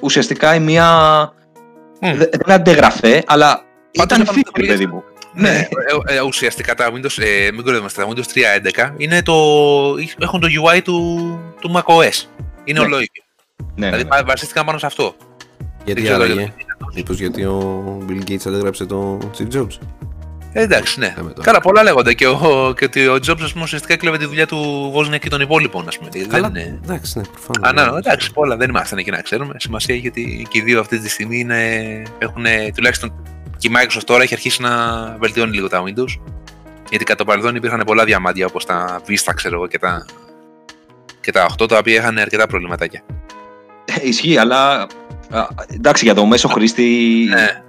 ουσιαστικά 0.00 0.54
η 0.54 0.60
μία 0.60 0.86
Μμ. 2.00 2.16
δε- 2.16 2.26
δεν 2.30 2.54
αντεγραφέ, 2.54 3.22
αλλά 3.26 3.64
Πάντως 3.92 4.04
ήταν 4.04 4.20
ήταν 4.20 4.34
φίλοι, 4.34 4.44
πολύ- 4.52 4.66
παιδί 4.66 4.86
μου. 4.86 5.02
Ναι, 5.34 5.68
ε, 6.08 6.14
ε, 6.16 6.20
ουσιαστικά 6.20 6.74
τα 6.74 6.90
Windows, 6.92 7.22
ε, 7.22 7.50
μην 7.52 7.56
κοροϊδεύομαστε, 7.64 8.02
τα 8.02 8.08
Windows 8.08 8.82
3.11 8.86 8.90
είναι 8.96 9.22
το, 9.22 9.34
έχουν 10.18 10.40
το 10.40 10.46
UI 10.64 10.80
του, 10.84 11.38
του 11.60 11.72
macOS. 11.74 12.24
Είναι 12.64 12.78
Ναι. 12.78 12.84
ολόιδιο. 12.84 13.22
Ναι, 13.56 13.64
ναι, 13.74 13.86
Δηλαδή 13.86 14.02
ναι. 14.02 14.08
βα- 14.16 14.24
βασίστηκαν 14.24 14.64
πάνω 14.66 14.78
σε 14.78 14.86
αυτό. 14.86 15.14
Γιατί 15.84 16.00
Δεν 16.00 16.10
ξέρω 16.10 16.24
άραγε. 16.24 16.40
γιατί. 16.40 16.52
Μήπως 16.94 17.18
γιατί 17.18 17.44
ο 17.44 17.84
Bill 18.08 18.30
Gates 18.30 18.46
αντέγραψε 18.46 18.84
το 18.84 19.18
Steve 19.38 19.56
Jobs. 19.56 19.78
Ε, 20.52 20.62
εντάξει, 20.62 20.98
ναι. 20.98 21.14
Λέμε 21.16 21.30
τώρα. 21.30 21.42
Καλά, 21.44 21.60
πολλά 21.60 21.82
λέγονται. 21.82 22.14
Και, 22.14 22.26
ο, 22.26 22.74
και 22.76 22.84
ότι 22.84 23.06
ο 23.08 23.14
Jobs 23.14 23.40
ας 23.42 23.52
πούμε, 23.52 23.64
ουσιαστικά 23.64 23.96
κλέβε 23.96 24.18
τη 24.18 24.26
δουλειά 24.26 24.46
του 24.46 24.92
Wozniak 24.96 25.18
και 25.18 25.28
των 25.28 25.40
υπόλοιπων. 25.40 25.88
Ας 25.88 25.98
πούμε. 25.98 26.08
Δηλαδή, 26.12 26.30
Καλά, 26.30 26.48
Δεν 26.50 26.62
είναι... 26.66 26.80
εντάξει, 26.84 27.18
ναι, 27.18 27.24
προφανώς. 27.24 27.68
Α, 27.70 27.72
ναι, 27.72 27.90
ναι, 27.92 27.98
εντάξει, 27.98 28.32
πολλά 28.32 28.56
δεν 28.56 28.68
είμαστε 28.68 28.96
εκεί 28.98 29.10
να 29.10 29.20
ξέρουμε. 29.20 29.54
Σημασία 29.58 29.94
έχει 29.94 30.08
ότι 30.08 30.46
και 30.50 30.58
οι 30.58 30.62
δύο 30.62 30.80
αυτή 30.80 30.98
τη 30.98 31.08
στιγμή 31.08 31.38
είναι, 31.38 31.82
έχουν 32.18 32.44
τουλάχιστον 32.74 33.12
και 33.60 33.68
η 33.68 33.72
Microsoft 33.76 34.02
τώρα 34.04 34.22
έχει 34.22 34.34
αρχίσει 34.34 34.62
να 34.62 34.70
βελτιώνει 35.20 35.54
λίγο 35.54 35.68
τα 35.68 35.82
Windows. 35.82 36.20
Γιατί 36.88 37.04
κατά 37.04 37.18
το 37.18 37.24
παρελθόν 37.24 37.54
υπήρχαν 37.54 37.82
πολλά 37.86 38.04
διαμάντια 38.04 38.46
όπως 38.46 38.64
τα 38.64 39.00
Vista, 39.08 39.32
ξέρω 39.34 39.54
εγώ, 39.54 39.66
και 39.66 39.78
τα, 39.78 40.06
και 41.20 41.32
τα 41.32 41.48
8, 41.62 41.68
τα 41.68 41.78
οποία 41.78 41.94
είχαν 41.94 42.18
αρκετά 42.18 42.46
προβληματάκια. 42.46 43.02
Ε, 43.84 44.08
Ισχύει, 44.08 44.36
αλλά 44.38 44.80
α, 45.30 45.46
εντάξει, 45.66 46.04
για 46.04 46.14
το 46.14 46.24
μέσο 46.26 46.48
χρήστη 46.48 46.82
Ναι, 47.28 47.62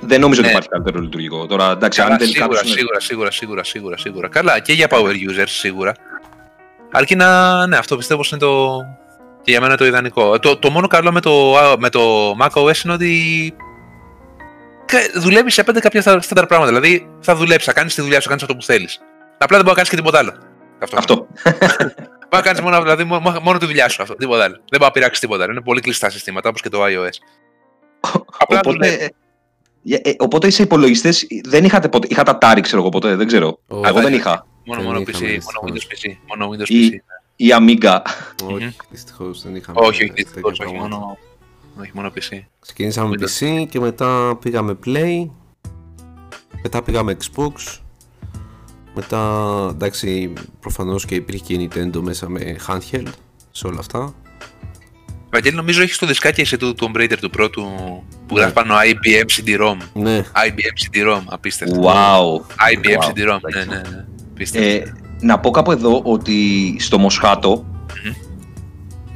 δεν 0.00 0.20
νομίζω 0.20 0.40
ότι 0.40 0.48
Ναι. 0.48 0.54
υπάρχει 0.54 0.68
καλύτερο 0.68 1.00
λειτουργικό. 1.00 1.46
Τώρα, 1.46 1.70
εντάξει, 1.70 2.00
Καλά, 2.00 2.12
αν 2.12 2.18
τελικά. 2.18 2.38
σίγουρα, 2.42 2.60
τους 2.60 2.68
είναι- 2.70 2.78
σίγουρα, 2.78 3.00
σίγουρα, 3.00 3.30
σίγουρα, 3.30 3.64
σίγουρα, 3.64 3.96
σίγουρα. 3.96 4.28
Καλά, 4.28 4.58
και 4.60 4.72
για 4.72 4.86
power 4.90 5.12
users 5.12 5.44
σίγουρα. 5.46 5.92
Αρκεί 6.92 7.16
να. 7.16 7.66
Ναι, 7.66 7.76
αυτό 7.76 7.96
πιστεύω 7.96 8.20
πως 8.20 8.30
είναι 8.30 8.40
το. 8.40 8.78
Και 9.42 9.50
για 9.50 9.60
μένα 9.60 9.76
το 9.76 9.84
ιδανικό. 9.86 10.38
Το, 10.38 10.56
το 10.56 10.70
μόνο 10.70 10.86
καλό 10.86 11.12
με 11.12 11.20
το, 11.20 11.54
με 11.78 11.88
το 11.90 12.30
macOS 12.40 12.84
είναι 12.84 12.92
ότι. 12.94 13.54
Κα- 14.86 15.20
Δουλεύεις 15.20 15.54
σε 15.54 15.64
πέντε 15.64 15.80
κάποια 15.80 16.00
στα- 16.00 16.20
στάνταρ 16.20 16.46
πράγματα. 16.46 16.72
Δηλαδή 16.72 17.08
θα 17.20 17.34
δουλέψεις, 17.36 17.64
θα 17.66 17.72
κάνεις 17.72 17.94
τη 17.94 18.00
δουλειά 18.00 18.16
σου, 18.16 18.22
θα 18.22 18.28
κάνεις 18.28 18.42
αυτό 18.42 18.56
που 18.56 18.62
θέλεις. 18.62 19.00
Απλά 19.38 19.56
δεν 19.56 19.66
μπορείς 19.66 19.66
να 19.68 19.74
κάνεις 19.74 19.88
και 19.90 19.96
τίποτα 19.96 20.18
άλλο. 20.18 20.32
Αυτό. 20.78 20.96
Αυτό. 20.98 21.26
Μπορείς 22.30 22.30
να 22.30 22.40
κάνεις 22.40 22.60
μόνο, 22.60 22.82
δηλαδή, 22.82 23.04
μόνο, 23.04 23.40
μόνο 23.42 23.58
τη 23.58 23.66
δουλειά 23.66 23.88
σου. 23.88 24.02
Αυτό, 24.02 24.14
τίποτα 24.14 24.44
άλλο. 24.44 24.54
Δεν 24.54 24.64
μπορείς 24.70 24.86
να 24.86 24.90
πειράξεις 24.90 25.20
τίποτα 25.20 25.42
άλλο. 25.42 25.52
Είναι 25.52 25.60
πολύ 25.60 25.80
κλειστά 25.80 26.10
συστήματα 26.10 26.48
όπως 26.48 26.60
και 26.62 26.68
το 26.68 26.78
iOS. 26.84 27.08
Απλά 28.38 28.60
δουλεύεις. 28.64 28.94
Οπότε, 28.94 29.10
Ε, 29.88 30.14
οπότε 30.18 30.50
σε 30.50 30.62
υπολογιστέ 30.62 31.10
δεν 31.44 31.64
είχατε 31.64 31.88
ποτέ. 31.88 32.06
Είχατε 32.10 32.38
Atari, 32.40 32.58
ξέρω 32.62 32.80
εγώ 32.80 32.88
ποτέ, 32.88 33.16
δεν 33.16 33.26
ξέρω. 33.26 33.58
Όχι. 33.66 33.82
Εγώ 33.88 34.00
δεν 34.00 34.14
είχα. 34.14 34.46
Μόνο, 34.64 34.80
Δεν 34.80 34.90
μόνο 34.90 35.04
είχαμε, 35.08 35.26
PC, 35.26 35.38
μόνο 35.44 35.72
δυστυχώς. 35.72 36.00
Windows 36.02 36.08
PC. 36.08 36.16
Μόνο 36.26 36.50
Windows 36.52 36.68
Ή- 36.68 36.88
PC. 36.90 36.94
Η 37.36 37.46
Amiga. 37.58 37.98
Όχι, 38.54 38.76
δυστυχώς 38.90 39.42
δεν 39.42 39.54
είχαμε. 39.56 39.78
Όχι, 39.80 39.88
όχι, 39.88 39.98
τέτοια 40.06 40.14
δυστυχώς, 40.24 40.58
όχι, 40.60 40.70
πράγματα. 40.72 40.96
μόνο, 40.96 41.18
όχι, 41.80 41.90
μόνο 41.94 42.08
PC. 42.14 42.40
Ξεκινήσαμε 42.60 43.08
με 43.08 43.14
Windows. 43.20 43.44
PC 43.62 43.66
και 43.68 43.80
μετά 43.80 44.36
πήγαμε 44.40 44.78
Play. 44.86 45.26
Μετά 46.62 46.82
πήγαμε 46.82 47.16
Xbox. 47.24 47.78
Μετά, 48.94 49.42
εντάξει, 49.70 50.32
προφανώς 50.60 51.04
και 51.04 51.14
υπήρχε 51.14 51.42
και 51.44 51.54
η 51.54 51.70
Nintendo 51.74 52.00
μέσα 52.00 52.28
με 52.28 52.56
handheld 52.66 53.08
σε 53.50 53.66
όλα 53.66 53.78
αυτά. 53.78 54.14
Βαγγέλη, 55.30 55.56
νομίζω 55.56 55.82
έχεις 55.82 55.98
το 55.98 56.06
δισκάκι 56.06 56.40
εσύ 56.40 56.56
του 56.56 56.74
Tomb 56.80 56.96
Raider 56.96 57.16
του 57.20 57.30
πρώτου 57.30 57.62
που 58.26 58.34
Ναι. 58.34 58.40
γράφει 58.40 58.54
πάνω 58.54 58.74
IBM 58.74 59.24
CD-ROM. 59.40 59.76
Ναι, 59.92 60.22
IBM 60.32 60.96
CD-ROM, 60.96 61.22
απίστευτο. 61.26 61.80
Wow. 61.82 62.40
IBM 62.74 62.98
Wow. 63.00 63.08
CD-ROM, 63.08 63.38
ναι, 63.52 63.58
Εντάξει. 63.58 63.68
ναι, 63.68 63.74
ναι. 63.76 64.04
Απίστευτο. 64.30 64.68
Ε, 64.68 64.92
να 65.20 65.38
πω 65.40 65.50
κάπου 65.50 65.70
εδώ 65.72 66.00
ότι 66.04 66.76
στο 66.78 66.98
Μοσχάτο, 66.98 67.64
Μμμ. 68.04 68.12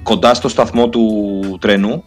κοντά 0.02 0.34
στο 0.34 0.48
σταθμό 0.48 0.88
του 0.88 1.10
τρένου, 1.60 1.88
Μμμ. 1.88 2.00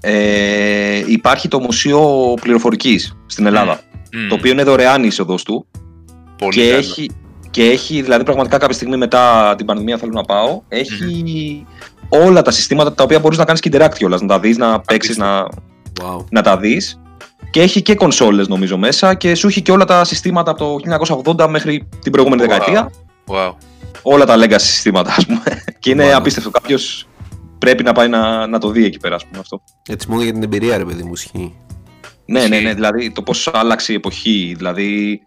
Ε, 0.00 1.02
υπάρχει 1.06 1.48
το 1.48 1.60
Μουσείο 1.60 2.34
Πληροφορικής 2.40 3.16
στην 3.26 3.46
Ελλάδα. 3.46 3.80
Μμμ. 4.12 4.28
Το 4.28 4.34
οποίο 4.34 4.52
είναι 4.52 4.62
δωρεάν 4.62 5.02
η 5.02 5.06
είσοδος 5.10 5.42
του 5.42 5.66
Πολύ 6.38 6.52
και 6.54 6.64
καλό. 6.64 6.76
έχει, 6.76 7.10
και 7.50 7.62
έχει, 7.70 8.02
δηλαδή 8.02 8.24
πραγματικά 8.24 8.58
κάποια 8.58 8.74
στιγμή 8.74 8.96
μετά 8.96 9.54
την 9.56 9.66
πανδημία 9.66 9.98
θέλω 9.98 10.12
να 10.14 10.22
πάω, 10.22 10.60
έχει 10.68 11.66
όλα 12.08 12.42
τα 12.42 12.50
συστήματα 12.50 12.94
τα 12.94 13.02
οποία 13.02 13.18
μπορείς 13.18 13.38
να 13.38 13.44
κάνεις 13.44 13.60
και 13.60 13.70
interact 13.72 13.94
κιόλας, 13.96 14.20
να 14.20 14.26
τα 14.26 14.40
δεις, 14.40 14.56
να 14.56 14.80
παίξεις, 14.80 15.16
να, 15.16 15.42
wow. 16.02 16.24
να 16.30 16.42
τα 16.42 16.56
δεις. 16.56 17.00
Και 17.50 17.60
έχει 17.62 17.82
και 17.82 17.94
κονσόλες 17.94 18.48
νομίζω 18.48 18.76
μέσα 18.78 19.14
και 19.14 19.34
σου 19.34 19.46
έχει 19.46 19.62
και 19.62 19.72
όλα 19.72 19.84
τα 19.84 20.04
συστήματα 20.04 20.50
από 20.50 20.58
το 20.58 21.34
1980 21.44 21.48
μέχρι 21.48 21.88
την 22.02 22.12
προηγούμενη 22.12 22.42
Wow. 22.42 22.48
δεκαετία. 22.48 22.90
Wow. 23.26 23.54
Όλα 24.02 24.24
τα 24.24 24.36
legacy 24.38 24.54
συστήματα, 24.60 25.14
ας 25.16 25.26
πούμε. 25.26 25.40
και 25.80 25.90
είναι 25.90 26.08
Wow. 26.12 26.16
απίστευτο. 26.16 26.50
Κάποιος 26.50 27.06
πρέπει 27.60 27.82
να 27.82 27.92
πάει 27.92 28.08
να, 28.08 28.46
να 28.46 28.58
το 28.58 28.70
δει 28.70 28.84
εκεί 28.84 28.98
πέρα, 28.98 29.14
ας 29.14 29.26
πούμε, 29.26 29.38
αυτό. 29.38 29.62
Έτσι 29.88 30.10
μόνο 30.10 30.22
για 30.22 30.32
την 30.32 30.42
εμπειρία, 30.42 30.76
ρε 30.76 30.84
παιδί 30.84 31.02
μου, 31.02 31.12
ισχύει. 31.12 31.54
Ναι, 32.26 32.46
ναι, 32.46 32.60
ναι. 32.60 32.74
Δηλαδή 32.74 33.10
το 33.10 33.22
πώς 33.22 33.50
άλλαξε 33.52 33.92
η 33.92 33.94
εποχή. 33.94 34.54
Δηλαδή, 34.56 35.22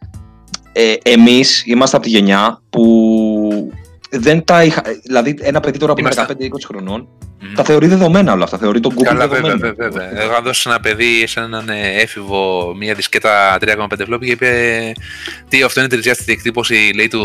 ε, 0.72 0.94
εμείς 1.04 1.64
είμαστε 1.66 1.98
από 1.98 2.06
τη 2.06 2.12
γενιά 2.12 2.62
που 2.70 3.72
δεν 4.18 4.44
τα 4.44 4.64
είχα. 4.64 4.82
Δηλαδή, 5.04 5.36
ένα 5.42 5.60
παιδί 5.60 5.78
τώρα 5.78 5.94
που 5.94 6.00
είναι 6.00 6.10
Είμαστε- 6.14 6.36
15-20 6.40 6.66
χρονών 6.68 7.08
Μμμ. 7.42 7.54
τα 7.56 7.64
θεωρεί 7.64 7.88
δεδομένα 7.88 8.34
όλα 8.34 8.44
αυτά. 8.44 8.58
Θεωρεί 8.58 8.80
τον 8.80 8.94
Google 8.96 9.04
Καλά, 9.04 9.28
βέβαια, 9.28 9.42
δεδομένο. 9.56 9.76
βέβαια, 9.76 9.90
βέβαια. 10.10 10.22
Εγώ 10.24 10.34
αν 10.36 10.44
δώσει 10.44 10.70
ένα 10.70 10.80
παιδί 10.80 11.28
σε 11.28 11.40
έναν 11.40 11.70
ε, 11.70 12.02
έφηβο 12.02 12.74
μία 12.78 12.94
δισκέτα 12.94 13.58
3,5 13.60 13.88
φλόπι 14.06 14.26
και 14.26 14.32
είπε 14.32 14.92
Τι 15.50 15.62
αυτό 15.64 15.80
είναι 15.80 15.90
τριζιάστητη 15.90 16.32
εκτύπωση 16.32 16.92
λέει 16.96 17.08
του, 17.08 17.20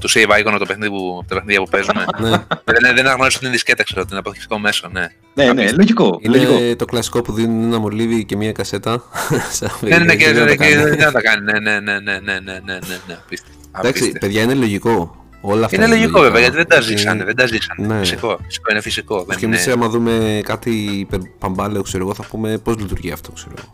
του 0.00 0.10
save 0.10 0.28
icon 0.44 0.56
το 0.58 0.66
παιχνίδι 0.66 0.90
που, 0.90 1.24
τα 1.28 1.34
παιχνίδια 1.34 1.60
που 1.62 1.68
παίζουμε. 1.70 2.04
ναι. 2.20 2.28
δεν, 2.64 2.94
δεν 2.94 2.98
αναγνώρισε 3.06 3.36
ότι 3.36 3.44
είναι 3.46 3.54
δισκέτα, 3.54 3.82
ξέρω, 3.82 4.00
ότι 4.00 4.08
είναι 4.10 4.18
αποθηκευτικό 4.18 4.58
μέσο, 4.60 4.88
ναι. 4.92 5.06
Ναι, 5.34 5.52
ναι, 5.52 5.70
λογικό. 5.70 6.18
Είναι 6.22 6.36
λογικό. 6.36 6.76
το 6.76 6.84
κλασικό 6.84 7.22
που 7.22 7.32
δίνουν 7.32 7.62
ένα 7.64 7.78
μολύβι 7.78 8.24
και 8.24 8.36
μία 8.36 8.52
κασέτα. 8.52 9.02
Σαν 9.50 9.70
Ναι, 9.80 9.98
ναι, 9.98 10.04
ναι, 10.04 10.16
και 10.16 10.24
δεν 10.32 10.38
το 10.38 10.44
δεν 10.44 10.56
κάνει. 10.56 10.96
να 10.96 11.12
τα 11.12 11.20
κάνει. 11.20 11.42
Ναι, 11.44 11.58
ναι, 11.58 11.80
ναι, 11.80 11.98
ναι, 11.98 12.18
ναι, 12.18 12.18
ναι, 12.22 12.38
ναι, 12.42 12.52
ναι, 12.64 12.78
ναι, 13.06 13.14
απίστευτο. 13.24 13.58
Εντάξει, 13.78 13.88
Απίστευτο. 13.88 14.18
παιδιά, 14.18 14.42
είναι 14.42 14.54
λογικό. 14.54 15.23
Όλα 15.46 15.64
αυτά 15.64 15.76
Είναι 15.76 15.86
λογικό 15.86 16.06
λογικά. 16.10 16.20
βέβαια, 16.24 16.40
γιατί 16.40 16.56
δεν 16.56 16.66
τα 16.68 16.78
Γιατί- 16.78 16.96
ζήσανε, 16.96 17.24
δεν 17.24 17.36
τα 17.36 17.46
ζήσανε. 17.46 17.86
Ναι. 17.86 17.98
Φυσικό, 17.98 18.38
φυσικό, 18.44 18.70
είναι 18.70 18.80
φυσικό. 18.80 19.24
δεν 19.24 19.38
Και 19.38 19.44
εμείς, 19.44 19.64
είναι- 19.64 19.72
άμα 19.72 19.88
δούμε 19.88 20.40
κάτι 20.44 20.70
υπερπαμπάλαιο, 20.74 21.82
ξέρω 21.82 22.04
εγώ, 22.04 22.14
θα 22.14 22.22
πούμε 22.30 22.58
πώς 22.58 22.76
λειτουργεί 22.76 23.10
αυτό, 23.10 23.32
ξέρω 23.32 23.54
εγώ. 23.58 23.70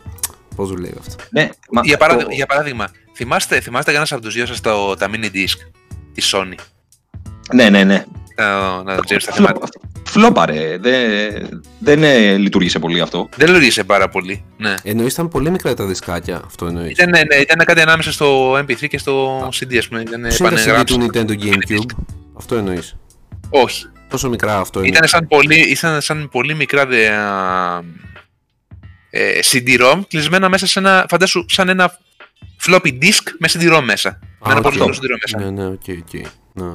Πώς 0.55 0.69
δουλεύει 0.69 0.95
αυτό. 0.99 1.15
Ναι, 1.29 1.49
μα 1.71 1.81
Για 1.81 1.91
το- 1.97 2.05
παράδειγμα, 2.05 2.33
για 2.33 2.45
παράδειγμα 2.45 2.91
θυμάστε, 3.13 3.59
θυμάστε 3.59 3.89
κανένας 3.91 4.11
από 4.11 4.21
τους 4.21 4.33
δύο 4.33 4.45
σας 4.45 4.61
το, 4.61 4.95
τα 4.95 5.09
mini 5.13 5.25
disc 5.35 5.57
της 6.13 6.33
Sony; 6.35 6.53
Ναι, 7.53 7.69
ναι, 7.69 7.83
ναι. 7.83 8.05
Να, 8.41 8.83
να 8.83 8.95
James 8.95 9.05
τα 9.07 9.17
Φλο- 9.17 9.33
θυμάται. 9.33 9.59
Φλόπαρε. 10.05 10.77
Δεν, 10.81 11.61
δεν 11.79 12.03
ε, 12.03 12.37
λειτουργήσε 12.37 12.79
πολύ 12.79 13.01
αυτό. 13.01 13.29
Δεν 13.35 13.51
λογίσε 13.51 13.83
πάρα 13.83 14.09
πολύ. 14.09 14.43
Ναι. 14.57 14.73
Εννοείς 14.83 15.13
ήταν 15.13 15.27
πολύ 15.27 15.49
μικρά 15.49 15.73
τα 15.73 15.85
δισκάκια, 15.85 16.41
αυτό 16.45 16.65
εννοείς. 16.65 16.91
Ήταν, 16.91 17.09
ναι, 17.09 17.35
ήταν 17.35 17.65
κάτι 17.65 17.81
ανάμεσα 17.81 18.11
στο 18.11 18.53
MP3 18.57 18.87
και 18.87 18.97
στο 18.97 19.47
CD, 19.49 19.77
ας 19.77 19.87
πούμε. 19.87 20.01
Ήταν 20.01 20.21
Πώ 20.37 20.47
είναι 20.47 20.61
τα 20.65 20.81
CD 20.81 20.85
του 20.85 20.93
επανεγράψιμο. 20.93 21.05
Nintendo 21.13 21.43
Gamecube, 21.43 22.03
αυτό 22.37 22.55
εννοείς; 22.55 22.95
Όχι. 23.49 23.85
Πόσο 24.09 24.29
μικρά 24.29 24.57
αυτό 24.59 24.79
είναι; 24.79 24.87
Ήταν 24.87 25.07
σαν 25.07 25.27
πολύ, 25.27 25.59
ήταν 25.59 26.01
σαν 26.01 26.29
πολύ 26.31 26.55
μικρά 26.55 26.85
δε, 26.85 27.07
α, 27.09 27.81
ε, 29.09 29.39
CD-ROM 29.51 29.99
κλεισμένα 30.07 30.49
μέσα 30.49 30.67
σε 30.67 30.79
ένα, 30.79 31.05
φαντάσου, 31.09 31.45
σαν 31.47 31.69
ένα 31.69 31.97
floppy 32.67 32.87
disk 33.01 33.23
με 33.39 33.47
CD-ROM 33.53 33.81
μέσα. 33.83 34.19
με 34.45 34.51
ένα 34.51 34.57
οκ. 34.57 34.61
πολύ 34.63 34.77
μικρό 34.79 34.93
CD-ROM 34.93 35.17
μέσα. 35.21 35.51
Ναι, 35.51 35.61
ναι, 35.61 35.65
OK, 35.65 35.81
OK. 35.89 36.21
Ναι. 36.53 36.73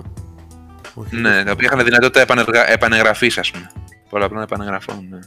Όχι, 0.98 1.16
Ναι, 1.16 1.44
τα 1.44 1.52
οποία 1.52 1.68
είχαν 1.72 1.84
δυνατότητα 1.84 2.20
επανεργα... 2.20 2.70
επανεγραφής, 2.70 3.38
ας 3.38 3.50
πούμε. 3.50 3.70
Πολλαπλών 4.10 4.42
επανεγραφών. 4.42 5.06
Ναι. 5.10 5.18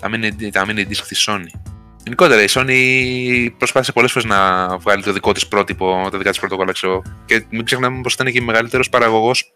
Τα 0.00 0.08
mini, 0.12 0.50
τα 0.52 0.64
mini 0.68 0.78
disc 0.78 1.04
της 1.08 1.28
Sony. 1.28 1.58
Γενικότερα 2.04 2.42
η 2.42 2.46
Sony 2.48 3.54
προσπάθησε 3.58 3.92
πολλές 3.92 4.12
φορές 4.12 4.28
να 4.28 4.66
βγάλει 4.78 5.02
το 5.02 5.12
δικό 5.12 5.32
της 5.32 5.46
πρότυπο, 5.48 6.08
τα 6.10 6.18
δικά 6.18 6.30
της 6.30 6.38
πρωτόκολλα, 6.38 6.72
ξέρω. 6.72 7.02
Και 7.24 7.44
μην 7.50 7.64
ξεχνάμε 7.64 8.00
πως 8.00 8.14
ήταν 8.14 8.32
και 8.32 8.40
μεγαλύτερος 8.40 8.88
παραγωγός 8.88 9.52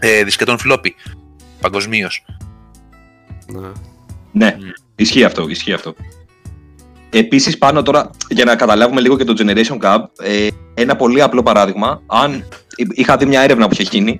ε, 0.00 0.24
δισκετών 0.24 0.56
floppy 0.64 0.88
παγκοσμίως. 1.60 2.24
Ναι. 3.46 3.68
Ναι, 4.32 4.56
Μμ. 4.60 4.68
ισχύει 4.96 5.24
αυτό, 5.24 5.48
ισχύει 5.48 5.72
αυτό. 5.72 5.94
Επίσης 7.10 7.58
πάνω 7.58 7.82
τώρα, 7.82 8.10
για 8.28 8.44
να 8.44 8.56
καταλάβουμε 8.56 9.00
λίγο 9.00 9.16
και 9.16 9.24
το 9.24 9.34
Generation 9.38 9.78
Gap, 9.78 9.98
ε, 10.22 10.48
ένα 10.74 10.96
πολύ 10.96 11.22
απλό 11.22 11.42
παράδειγμα, 11.42 12.02
αν 12.06 12.48
είχα 12.92 13.16
δει 13.16 13.26
μια 13.26 13.40
έρευνα 13.40 13.68
που 13.68 13.74
είχε 13.78 13.82
γίνει 13.90 14.16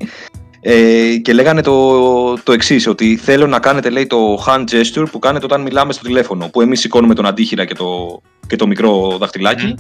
ε, 0.61 1.17
και 1.23 1.33
λέγανε 1.33 1.61
το, 1.63 2.43
το 2.43 2.53
εξής, 2.53 2.87
ότι 2.87 3.17
θέλω 3.17 3.47
να 3.47 3.59
κάνετε 3.59 3.91
λέει 3.91 4.07
το 4.07 4.45
hand 4.47 4.65
gesture 4.71 5.05
που 5.11 5.19
κάνετε 5.19 5.45
όταν 5.45 5.61
μιλάμε 5.61 5.93
στο 5.93 6.03
τηλέφωνο, 6.03 6.49
που 6.49 6.61
εμείς 6.61 6.81
σηκώνουμε 6.81 7.15
τον 7.15 7.27
αντίχειρα 7.27 7.65
και 7.65 7.75
το, 7.75 8.21
και 8.47 8.57
το 8.57 8.67
μικρό 8.67 9.17
δαχτυλάκι 9.21 9.75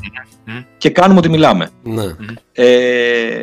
Μμμ. 0.46 0.62
και 0.78 0.90
κάνουμε 0.90 1.18
ότι 1.18 1.28
μιλάμε. 1.28 1.70
Ναι. 1.82 2.04
Ε, 2.52 3.42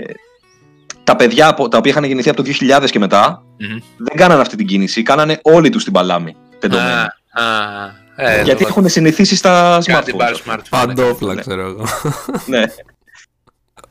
τα 1.04 1.15
παιδιά 1.15 1.48
από- 1.48 1.68
τα 1.68 1.78
οποία 1.78 1.92
είχαν 1.92 2.04
γεννηθεί 2.04 2.30
από 2.30 2.44
το 2.44 2.50
2000 2.84 2.89
και 2.89 3.00
μετά 3.00 3.44
Μμμ. 3.60 3.78
δεν 3.98 4.15
κάνανε 4.18 4.42
αυτή 4.42 4.56
την 4.56 4.65
κίνηση, 4.65 5.04
κάνανε 5.04 5.39
όλοι 5.42 5.70
τους 5.70 5.84
την 5.84 5.94
παλάμη. 5.94 6.36
τεντωμένη. 6.60 6.89
Α, 6.92 7.44
α, 7.44 8.32
ε, 8.32 8.42
Γιατί 8.44 8.62
το- 8.63 8.68
έχουν 8.70 8.89
συνηθίσει 8.89 9.36
στα 9.36 9.80
κάτι 9.86 10.12
smartphones. 10.15 10.18
πάρει 10.18 10.36
smartphone. 10.46 10.70
Παντόφλα, 10.70 11.34
Ναι. 11.34 11.42
ξέρω 11.42 11.62
εγώ. 11.62 11.86
Ναι, 12.46 12.63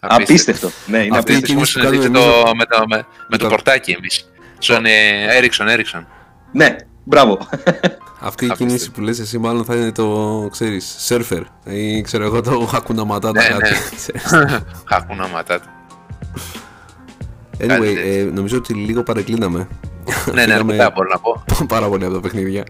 απίστευτο. 0.00 0.70
Ναι, 0.86 0.98
είναι 1.04 1.18
Αυτή 1.18 1.32
η 1.32 1.34
απίστευτο. 1.36 1.52
Έχουμε 1.52 1.66
κίνηση 1.66 1.72
που 1.72 1.80
κάνουμε 1.80 2.02
συνηθίσει 2.02 2.10
το, 2.12 2.48
εμείς- 2.48 2.52
με, 2.58 2.64
το, 2.76 2.84
με, 2.88 3.06
με 3.28 3.36
το 3.36 3.44
το- 3.44 3.48
πορτάκι 3.50 3.90
εμείς. 3.90 4.30
Στον 4.58 4.84
ε, 4.84 4.90
Ericsson, 5.40 5.76
Ericsson. 5.76 6.04
Ναι, 6.52 6.76
μπράβο. 7.04 7.38
Αυτή 8.20 8.44
η 8.44 8.48
Απίστευτο. 8.48 8.54
κίνηση 8.64 8.90
που 8.90 9.00
λες 9.00 9.18
εσύ 9.18 9.38
μάλλον 9.38 9.64
θα 9.64 9.74
είναι 9.74 9.92
το, 9.92 10.48
ξέρεις, 10.50 10.96
surfer 11.08 11.42
ή 11.64 12.00
ξέρω 12.00 12.24
εγώ 12.24 12.40
το 12.40 12.68
Hakuna 12.74 13.06
Matata 13.14 13.32
Ναι, 13.32 13.42
κάτι. 13.48 13.62
ναι. 13.72 13.78
ξέρεις. 13.96 14.22
Χάκουνα 14.90 15.28
ματάτα. 15.28 15.66
Anyway, 17.60 17.66
Κάτι 17.68 17.98
ε, 18.04 18.22
νομίζω 18.34 18.56
ότι 18.56 18.74
λίγο 18.74 19.02
παρεκκλίναμε. 19.02 19.58
ναι, 19.58 20.32
ναι, 20.32 20.40
Φύγαμε 20.52 20.72
αρκετά 20.72 20.90
μπορώ 20.94 21.08
να 21.12 21.18
πω. 21.18 21.44
πάρα 21.68 21.86
πολύ 21.88 22.04
από 22.04 22.14
τα 22.14 22.20
παιχνίδια. 22.20 22.64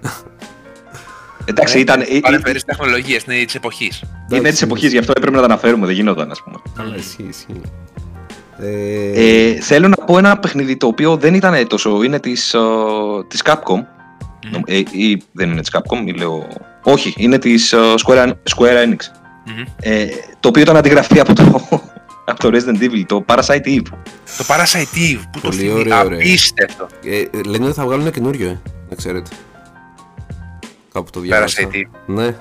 Εντάξει, 1.51 1.79
ήταν, 1.81 2.01
ε, 2.01 2.05
ε, 2.17 2.21
Παρεμφερείς 2.21 2.65
τεχνολογίες, 2.65 3.23
είναι 3.29 3.45
της 3.45 3.55
εποχής. 3.55 4.03
είναι 4.33 4.51
της 4.51 4.63
εποχής, 4.63 4.93
γι' 4.93 4.99
αυτό 4.99 5.13
έπρεπε 5.17 5.35
να 5.37 5.39
τα 5.43 5.45
αναφέρουμε, 5.47 5.87
δεν 5.87 5.95
γινόταν, 5.95 6.31
ας 6.31 6.43
πούμε. 6.43 6.57
Καλά, 6.77 6.97
ισχύει, 6.97 7.27
ισχύει. 7.29 7.61
Ε, 8.61 9.51
Ε, 9.51 9.61
θέλω 9.61 9.89
να 9.89 9.97
πω 10.05 10.19
ένα 10.19 10.39
παιχνίδι 10.39 10.77
το 10.77 10.87
οποίο 10.87 11.17
δεν 11.17 11.35
ήταν 11.35 11.67
τόσο, 11.67 12.03
είναι 12.03 12.21
της, 12.21 12.55
ε, 12.55 12.59
της 13.29 13.43
Capcom. 13.45 13.81
Νομ- 14.53 14.69
ε, 14.71 14.77
ή 14.91 15.23
δεν 15.33 15.51
είναι 15.51 15.61
της 15.61 15.71
Capcom, 15.73 16.07
ή 16.07 16.13
λέω... 16.13 16.47
Όχι, 16.83 17.15
είναι 17.17 17.39
της 17.39 17.73
ε, 17.73 17.79
Square, 18.07 18.29
Square 18.29 18.85
Enix. 18.85 18.97
Ε, 19.81 20.07
το 20.41 20.49
οποίο 20.49 20.63
ήταν 20.63 20.77
αντιγραφή 20.77 21.21
από 21.21 21.33
το, 21.35 21.69
από 22.31 22.39
το 22.41 22.51
Resident 22.53 22.83
Evil, 22.83 23.03
το 23.07 23.25
Parasite 23.29 23.67
Eve. 23.67 23.83
Το 24.39 24.45
Parasite 24.49 24.97
Eve 24.99 25.21
που 25.33 25.41
το 25.41 25.49
Πολύ 25.49 25.57
θυμεί. 25.57 25.71
ωραίο, 25.81 26.09
ρε. 26.09 26.15
Απίστευτο. 26.15 26.87
ε, 27.05 27.19
ε, 27.19 27.41
λένε 27.47 27.65
ότι 27.65 27.75
θα 27.75 27.85
βγάλουν 27.85 28.03
ένα 28.03 28.11
καινούριο, 28.11 28.49
ε, 28.49 28.59
να 28.89 28.97
ξέρετε. 28.97 29.31
Κάπου 30.99 31.11
το 31.11 31.21
διάβασα. 31.21 31.63
Parasite 31.63 31.75
Eve. 31.75 31.83
Ναι. 32.07 32.35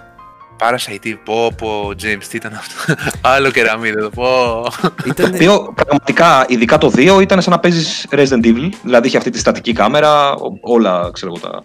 Parasite 0.59 1.07
Eve. 1.07 1.17
Πω, 1.25 1.53
πω, 1.57 1.87
James, 1.89 2.23
τι 2.29 2.37
ήταν 2.37 2.53
αυτό; 2.53 2.93
Άλλο 3.33 3.51
κεραμίδι, 3.51 4.09
πω. 4.15 4.63
Το 4.81 4.93
Ήταν, 5.05 5.33
οποίο 5.33 5.73
πραγματικά, 5.75 6.45
ειδικά 6.49 6.77
το 6.77 6.91
2, 6.95 7.19
ήταν 7.21 7.41
σαν 7.41 7.53
να 7.53 7.59
παίζεις 7.59 8.07
Resident 8.11 8.45
Evil. 8.45 8.69
Δηλαδή 8.83 9.07
είχε 9.07 9.17
αυτή 9.17 9.29
τη 9.29 9.39
στατική 9.39 9.73
κάμερα, 9.73 10.31
ο- 10.33 10.73
όλα 10.73 11.09
ξέρω 11.13 11.33
εγώ 11.35 11.49
τα. 11.49 11.63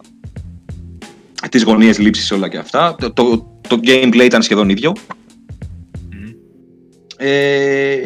Τις 1.51 1.63
γωνίες 1.65 1.99
λήψης, 1.99 2.31
όλα 2.31 2.49
και 2.49 2.59
αυτά. 2.59 2.95
Το, 2.99 3.13
το, 3.13 3.37
το 3.69 3.81
gameplay 3.85 4.25
ήταν 4.25 4.43
σχεδόν 4.43 4.69
ίδιο. 4.69 4.93
Μμμ. 6.11 6.31
Ε, 7.17 7.97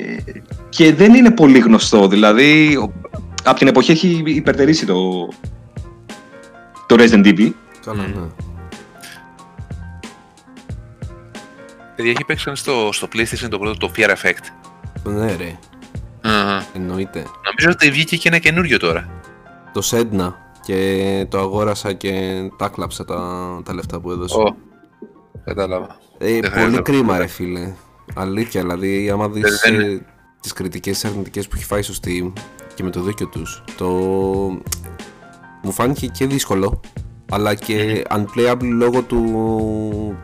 και 0.68 0.94
δεν 0.94 1.14
είναι 1.14 1.30
πολύ 1.30 1.58
γνωστό. 1.58 2.08
Δηλαδή, 2.08 2.78
από 3.44 3.58
την 3.58 3.68
εποχή 3.68 3.90
έχει 3.92 4.22
υπερτερήσει 4.26 4.86
το, 4.86 5.28
το 6.86 6.96
Resident 6.98 7.26
Evil. 7.26 7.50
καλά, 7.84 8.02
Μμ. 8.02 8.20
ναι. 8.20 8.26
Παιδιά, 11.96 12.10
έχει 12.10 12.24
παίξει 12.24 12.44
κανείς 12.44 12.60
στο, 12.60 12.88
στο 12.92 13.08
PlayStation 13.12 13.48
το 13.50 13.58
πρώτο, 13.58 13.76
το 13.78 13.90
Fear 13.96 14.08
Effect. 14.10 14.44
Ναι, 15.04 15.34
ρε. 15.36 15.58
Αχα. 16.22 16.66
Εννοείται. 16.74 17.18
Νομίζω 17.18 17.70
ότι 17.70 17.90
βγήκε 17.90 18.16
και 18.16 18.28
ένα 18.28 18.38
καινούριο 18.38 18.78
τώρα. 18.78 19.08
Το 19.72 19.82
Σέντνα 19.82 20.36
και 20.64 21.26
το 21.30 21.38
αγόρασα 21.38 21.92
και 21.92 22.40
τα 22.58 22.68
έκλαψα 22.68 23.04
τα, 23.04 23.16
τα 23.64 23.74
λεφτά 23.74 24.00
που 24.00 24.10
έδωσε. 24.10 24.36
Ω, 24.38 24.56
κατάλαβα. 25.44 25.96
Ε, 26.18 26.26
δεν 26.32 26.40
πολύ 26.40 26.52
χρειάζεται. 26.52 26.82
κρίμα, 26.82 27.18
ρε 27.18 27.26
φίλε. 27.26 27.72
Αλήθεια, 28.14 28.60
δηλαδή, 28.60 29.10
άμα 29.10 29.28
δεις 29.28 29.60
Δεν- 29.64 29.76
δεν- 29.76 30.06
τις 30.40 30.52
κριτικές 30.52 31.04
αρνητικές 31.04 31.48
που 31.48 31.52
έχει 31.56 31.64
φάει 31.64 31.82
στο 31.82 31.94
Steam 32.02 32.32
και 32.74 32.82
με 32.82 32.90
το 32.90 33.00
δίκιο 33.00 33.26
τους, 33.26 33.64
το. 33.76 33.86
μου 35.62 35.72
φάνηκε 35.72 36.06
και 36.06 36.26
δύσκολο, 36.26 36.80
αλλά 37.30 37.54
και 37.54 38.02
unplayable 38.10 38.68
λόγω 38.72 39.02
του. 39.02 40.18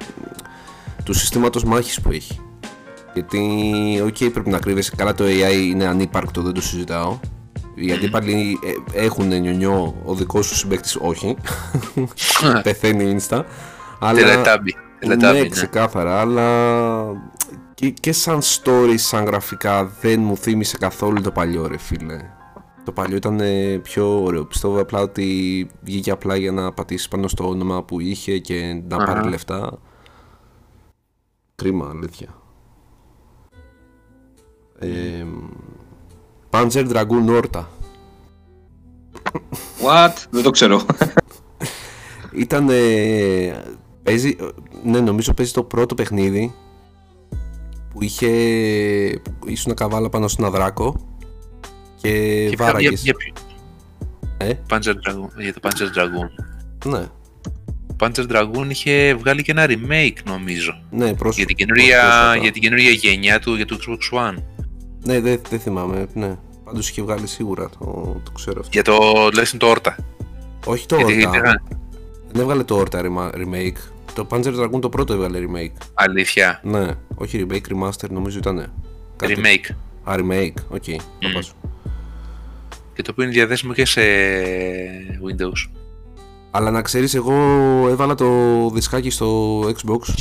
Του 1.05 1.13
συστήματος 1.13 1.65
μάχης 1.65 2.01
που 2.01 2.11
έχει. 2.13 2.41
Γιατί, 3.15 3.41
οκ, 4.07 4.33
πρέπει 4.33 4.51
να 4.51 4.59
κρύβεσαι. 4.59 4.93
Καλά, 4.97 5.15
το 5.15 5.25
AI 5.25 5.67
είναι 5.71 5.87
ανύπαρκτο, 5.87 6.43
δεν 6.43 6.53
το 6.53 6.63
συζητάω. 6.63 7.19
Οι 7.75 7.93
αντίπαλοι 7.93 8.59
ε, 8.93 9.05
έχουν 9.05 9.41
νιονιό, 9.41 9.95
ο 10.05 10.15
δικός 10.15 10.47
σου 10.47 10.55
συμπαίκτης 10.57 10.97
όχι. 11.01 11.37
Πεθαίνει 12.63 13.17
insta. 13.19 13.43
Αλλά... 14.01 14.19
Τελετάμπι. 14.19 14.75
Ναι, 14.75 14.99
Τελετάμπι, 14.99 15.41
ναι. 15.41 15.49
ξεκάθαρα, 15.49 16.21
αλλά 16.21 16.47
και, 17.75 17.91
και 17.91 18.13
σαν 18.13 18.41
story, 18.41 18.95
σαν 18.95 19.25
γραφικά 19.25 19.93
δεν 20.01 20.21
μου 20.21 20.37
θύμισε 20.37 20.77
καθόλου 20.77 21.21
το 21.21 21.31
παλιό 21.31 21.67
ρε 21.67 21.79
φίλε. 21.79 22.17
Το 22.85 22.93
παλιό 22.93 23.17
ήταν 23.17 23.41
ε, 23.41 23.79
πιο 23.83 24.23
ωραίο. 24.23 24.45
Πιστεύω 24.45 24.81
απλά 24.81 25.01
ότι 25.01 25.67
βγήκε 25.81 26.11
απλά 26.11 26.37
για 26.37 26.53
να 26.53 26.73
πατήσεις 26.73 27.09
πάνω 27.09 27.29
στο 27.29 27.49
όνομα 27.49 27.83
που 27.83 28.01
είχε 28.01 28.39
και 28.39 28.83
να 28.89 28.97
πάρει 28.97 29.21
Αχα. 29.21 29.29
λεφτά. 29.29 29.79
Κρίμα, 31.55 31.89
αλήθεια. 31.89 32.29
Ε, 34.79 35.25
Panzer 36.51 36.91
Dragoon 36.93 37.43
Orta. 37.43 37.65
What? 39.85 40.15
Δεν 40.31 40.43
το 40.43 40.51
ξέρω. 40.51 40.81
Ήταν. 42.33 42.67
παίζει, 44.03 44.37
ναι, 44.85 45.01
νομίζω 45.01 45.35
παίζει 45.35 45.53
το 45.53 45.63
πρώτο 45.63 45.95
παιχνίδι 45.95 46.55
που 47.91 48.03
είχε. 48.03 48.29
που 49.39 49.49
ήσουν 49.49 49.75
καβάλα 49.75 50.09
πάνω 50.09 50.29
στον 50.29 50.45
αδράκο 50.45 50.97
και, 51.97 52.11
Και 52.49 52.57
ποια- 52.57 52.67
βάραγες. 52.67 53.03
για- 53.03 53.15
για 53.19 53.33
ποιο- 53.33 53.33
Ε, 54.37 54.55
Panzer 54.71 54.95
Dragoon, 54.95 55.41
για 55.41 55.53
το 55.55 55.61
Panzer 55.63 55.99
Dragoon. 55.99 56.45
ναι, 56.91 57.07
Panzer 58.01 58.27
Dragoon 58.31 58.67
είχε 58.69 59.15
βγάλει 59.15 59.43
και 59.43 59.51
ένα 59.51 59.67
remake 59.69 60.17
νομίζω. 60.27 60.83
ναι, 60.91 61.15
πρόσφατα. 61.15 61.35
Για 61.37 61.47
την 61.47 61.57
καινούργια, 61.57 62.01
πρόσφατα. 62.01 62.37
για 62.37 62.53
την 62.53 62.63
καινούργια 62.63 62.91
γενιά 62.91 63.39
του 63.41 63.55
για 63.55 63.67
το 63.67 63.79
Xbox 63.81 64.19
One. 64.29 64.43
Ναι, 65.05 65.21
δεν 65.21 65.41
δεν 65.49 65.61
θυμάμαι. 65.61 66.07
Ναι. 66.15 66.37
Πάντως 66.65 66.89
είχε 66.89 67.03
βγάλει 67.03 67.27
σίγουρα, 67.27 67.69
το, 67.79 67.85
το 68.25 68.31
ξέρω 68.35 68.59
αυτό. 68.61 68.71
Για 68.73 68.83
το 68.83 69.29
τουλάχιστον 69.31 69.59
το 69.59 69.75
Orta. 69.77 69.95
Όχι 70.67 70.87
το 70.87 70.97
Γιατί 70.97 71.13
Orta. 71.15 71.19
ήταν 71.37 71.63
Δεν 72.33 72.43
έβγαλε 72.43 72.65
το 72.65 72.81
Orta 72.83 72.99
rema- 73.01 73.33
remake. 73.35 73.77
Το 74.15 74.27
Panzer 74.31 74.61
Dragoon 74.61 74.81
το 74.81 74.89
πρώτο 74.89 75.13
έβγαλε 75.13 75.39
remake. 75.47 75.77
αλήθεια. 75.95 76.61
Ναι, 76.65 76.89
όχι 77.15 77.47
remake, 77.49 77.73
remaster 77.75 78.09
νομίζω 78.11 78.39
ήταν. 78.39 78.73
Remake. 79.21 79.75
Α, 80.05 80.15
remake, 80.17 80.55
OK. 80.69 80.89
να 80.89 81.29
Μμμ. 81.29 81.33
πας. 81.35 81.55
Και 82.95 83.03
το 83.03 83.11
οποίο 83.11 83.25
είναι 83.25 83.33
διαθέσιμο 83.33 83.73
και 83.73 83.85
σε 83.85 84.01
Windows. 85.27 85.71
Αλλά 86.55 86.71
να 86.71 86.83
ξέρεις, 86.83 87.15
εγώ 87.15 87.35
έβαλα 87.89 88.15
το 88.15 88.27
δισκάκι 88.75 89.11
στο 89.11 89.61
Xbox 89.61 90.15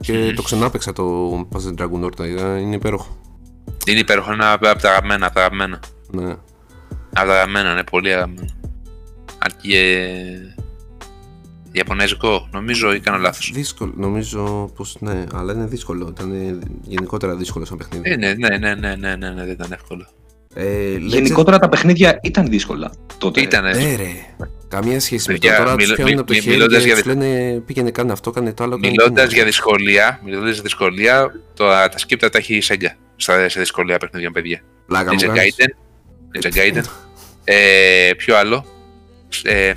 και 0.00 0.32
το 0.36 0.42
ξανάπαιξα 0.42 0.92
το 0.92 1.30
Panzer 1.52 1.80
Dragoon 1.82 2.04
Orta. 2.04 2.20
ε, 2.24 2.60
Είναι 2.60 2.74
υπέροχο. 2.74 3.16
Είναι 3.86 3.98
υπέροχο, 3.98 4.32
είναι 4.32 4.44
από 4.44 4.64
τα 4.82 4.88
αγαπημένα, 4.88 5.26
από 5.26 5.34
τα 5.34 5.40
αγαπημένα. 5.40 5.80
Ναι. 6.10 6.30
Από 7.12 7.26
τα 7.26 7.32
αγαπημένα, 7.32 7.72
είναι 7.72 7.84
πολύ 7.84 8.12
αγαπημένο. 8.12 8.48
Αρκεί 9.38 9.74
ε, 9.76 10.54
Ιαπωνέζικο, 11.72 12.48
νομίζω 12.52 12.94
ή 12.94 13.00
κάνω 13.00 13.18
λάθος. 13.18 13.50
Δύσκολο, 13.54 13.92
νομίζω 13.96 14.70
πως 14.76 14.96
ναι, 15.00 15.24
αλλά 15.34 15.52
είναι 15.52 15.66
δύσκολο. 15.66 16.08
Ήταν 16.08 16.32
γενικότερα 16.82 17.36
δύσκολο 17.36 17.64
σαν 17.64 17.76
παιχνίδι. 17.76 18.10
Ε, 18.10 18.16
ναι, 18.16 18.32
ναι, 18.34 18.56
ναι, 18.58 18.74
ναι, 18.74 18.94
ναι, 18.96 19.16
ναι, 19.16 19.30
ναι, 19.30 19.40
δεν 19.44 19.50
ήταν 19.50 19.72
εύκολο. 19.72 20.06
Ε, 20.54 20.94
Legend- 20.96 21.00
Γενικότερα 21.00 21.58
τα 21.58 21.68
παιχνίδια 21.68 22.18
ήταν 22.22 22.46
δύσκολα 22.48 22.92
τότε. 23.18 23.40
Ήταν, 23.40 23.62
Ναι, 23.64 23.94
ρε. 23.96 24.10
Καμία 24.72 25.00
σχέση 25.00 25.30
με 25.32 25.38
το 25.38 25.40
Παιδιά, 25.40 25.56
τώρα 25.64 25.74
τους 25.76 25.82
μιλώ- 25.84 25.94
πιάνουν 25.94 26.12
μι- 26.12 26.18
από 26.20 26.28
το 26.28 26.34
μι- 26.34 26.42
χέρι 26.42 26.54
μιλώντας 26.56 26.78
και 26.80 26.86
για 26.86 26.94
τους 26.94 27.02
δι- 27.04 27.14
λένε 27.16 27.60
πήγαινε 27.60 27.90
κάνε 27.90 28.12
αυτό, 28.12 28.30
κάνε 28.30 28.52
το 28.52 28.62
άλλο. 28.62 28.72
κάνε 28.74 28.86
Μιλώντας 28.88 29.14
εκείνο». 29.24 29.34
για 29.36 29.44
δυσκολία, 29.44 30.20
μιλώντας 30.24 30.52
για 30.52 30.62
δυσκολία, 30.62 31.32
το, 31.54 31.64
τα 31.66 31.98
σκύπτα 31.98 32.28
τα 32.30 32.38
έχει 32.38 32.54
η 32.56 32.62
Sega 32.68 32.86
στα, 33.16 33.48
σε 33.48 33.60
δυσκολία 33.60 33.98
παιχνιδιών, 33.98 34.32
παιδιά. 34.32 34.60
Πλάκα 34.86 35.12
μου 35.12 35.18
Ninja 35.20 35.24
κάνεις. 35.26 35.54
Gaiden. 35.58 35.70
Ninja 36.38 36.52
Gaiden. 36.56 36.84
ε, 37.44 38.10
ποιο 38.16 38.36
άλλο; 38.36 38.64
Ε, 39.42 39.72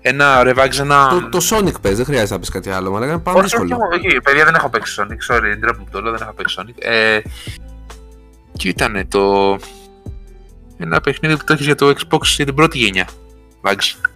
ένα 0.00 0.42
ρεβάκι 0.42 0.80
ένα. 0.80 1.08
Το, 1.30 1.38
το 1.40 1.46
Sonic 1.50 1.80
πες, 1.80 1.96
δεν 1.96 2.04
χρειάζεται 2.04 2.32
να 2.32 2.38
πεις 2.40 2.48
κάτι 2.48 2.70
άλλο, 2.70 2.94
αλλά 2.96 3.06
είναι 3.06 3.18
πάρα 3.18 3.38
Όχι, 3.38 3.56
όχι, 3.56 3.64
δύσκολο. 3.66 3.88
όχι, 3.92 4.06
όχι, 4.06 4.20
παιδιά 4.20 4.44
δεν 4.44 4.54
έχω 4.54 4.68
παίξει 4.68 4.94
Sonic. 5.00 5.34
Sorry, 5.34 5.56
ντρέπω 5.58 5.82
που 5.82 5.90
το 5.90 6.00
λέω, 6.00 6.12
δεν 6.12 6.20
έχω 6.22 6.32
παίξει 6.32 6.56
Sonic. 6.60 6.74
Ε, 6.78 7.18
τι 8.58 8.68
ήταν 8.68 9.08
το. 9.08 9.58
Ένα 10.78 11.00
παιχνίδι 11.00 11.36
που 11.36 11.44
το 11.44 11.52
έχεις 11.52 11.66
για 11.66 11.74
το 11.74 11.88
Xbox 11.88 12.22
για 12.22 12.44
την 12.44 12.54
πρώτη 12.54 12.78
γενιά. 12.78 13.08
Bugs. 13.62 14.10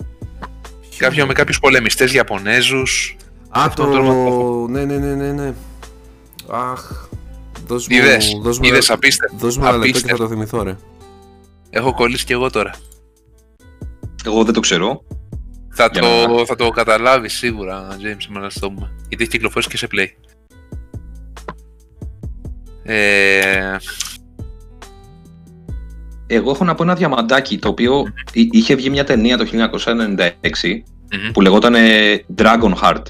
Κάποιο 0.98 1.26
με 1.26 1.32
κάποιους 1.32 1.58
πολεμιστές 1.58 2.12
Ιαπωνέζους. 2.12 3.16
Α, 3.48 3.64
Αυτό 3.64 3.84
το... 3.84 3.90
το 3.90 3.96
όνομα 3.98 4.68
Ναι, 4.70 4.84
ναι, 4.84 4.96
ναι, 4.96 5.14
ναι, 5.14 5.32
ναι. 5.32 5.52
Αχ. 6.50 7.08
Δώσ' 7.66 7.88
μου, 7.88 7.96
Είδες, 7.96 8.38
δώσ' 8.42 8.58
μου 8.58 8.64
είδες, 8.64 8.86
ένα- 8.88 8.94
απίστευτο. 8.96 9.36
Δώσ' 9.36 9.56
μου 9.56 9.62
ένα 9.66 9.72
λεπτό 9.76 9.86
και 9.86 9.92
θα 9.92 9.98
Απίστευτο. 9.98 10.22
το 10.24 10.28
θυμηθώ, 10.28 10.62
ρε. 10.62 10.76
Έχω 11.70 11.94
κολλήσει 11.94 12.24
κι 12.24 12.32
εγώ 12.32 12.50
τώρα. 12.50 12.74
Εγώ 14.24 14.44
δεν 14.44 14.54
το 14.54 14.60
ξέρω. 14.60 15.02
Θα 15.70 15.88
Για 15.92 16.00
το, 16.02 16.08
να- 16.32 16.44
θα 16.44 16.56
το 16.56 16.68
καταλάβεις 16.70 17.32
σίγουρα, 17.36 17.86
James, 17.90 18.24
με 18.28 18.40
να 18.40 18.50
στο 18.50 18.70
πούμε. 18.70 18.92
Γιατί 19.08 19.22
έχει 19.22 19.32
κυκλοφορήσει 19.32 19.70
και 19.70 19.76
σε 19.76 19.86
play. 19.92 20.06
Ε, 22.82 23.76
Εγώ 26.26 26.50
έχω 26.50 26.64
να 26.64 26.74
πω 26.74 26.82
ένα 26.82 26.94
διαμαντάκι 26.94 27.58
το 27.58 27.68
οποίο 27.68 28.04
εί- 28.32 28.54
είχε 28.54 28.74
βγει 28.74 28.90
μια 28.90 29.04
ταινία 29.04 29.36
το 29.36 29.44
1996 29.44 30.82
μμμ. 31.12 31.30
που 31.32 31.40
λεγόταν 31.40 31.74
Dragon 32.36 32.72
Heart. 32.82 33.02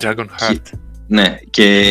Dragon 0.00 0.24
Heart. 0.40 0.60
Ναι, 1.06 1.38
και 1.50 1.82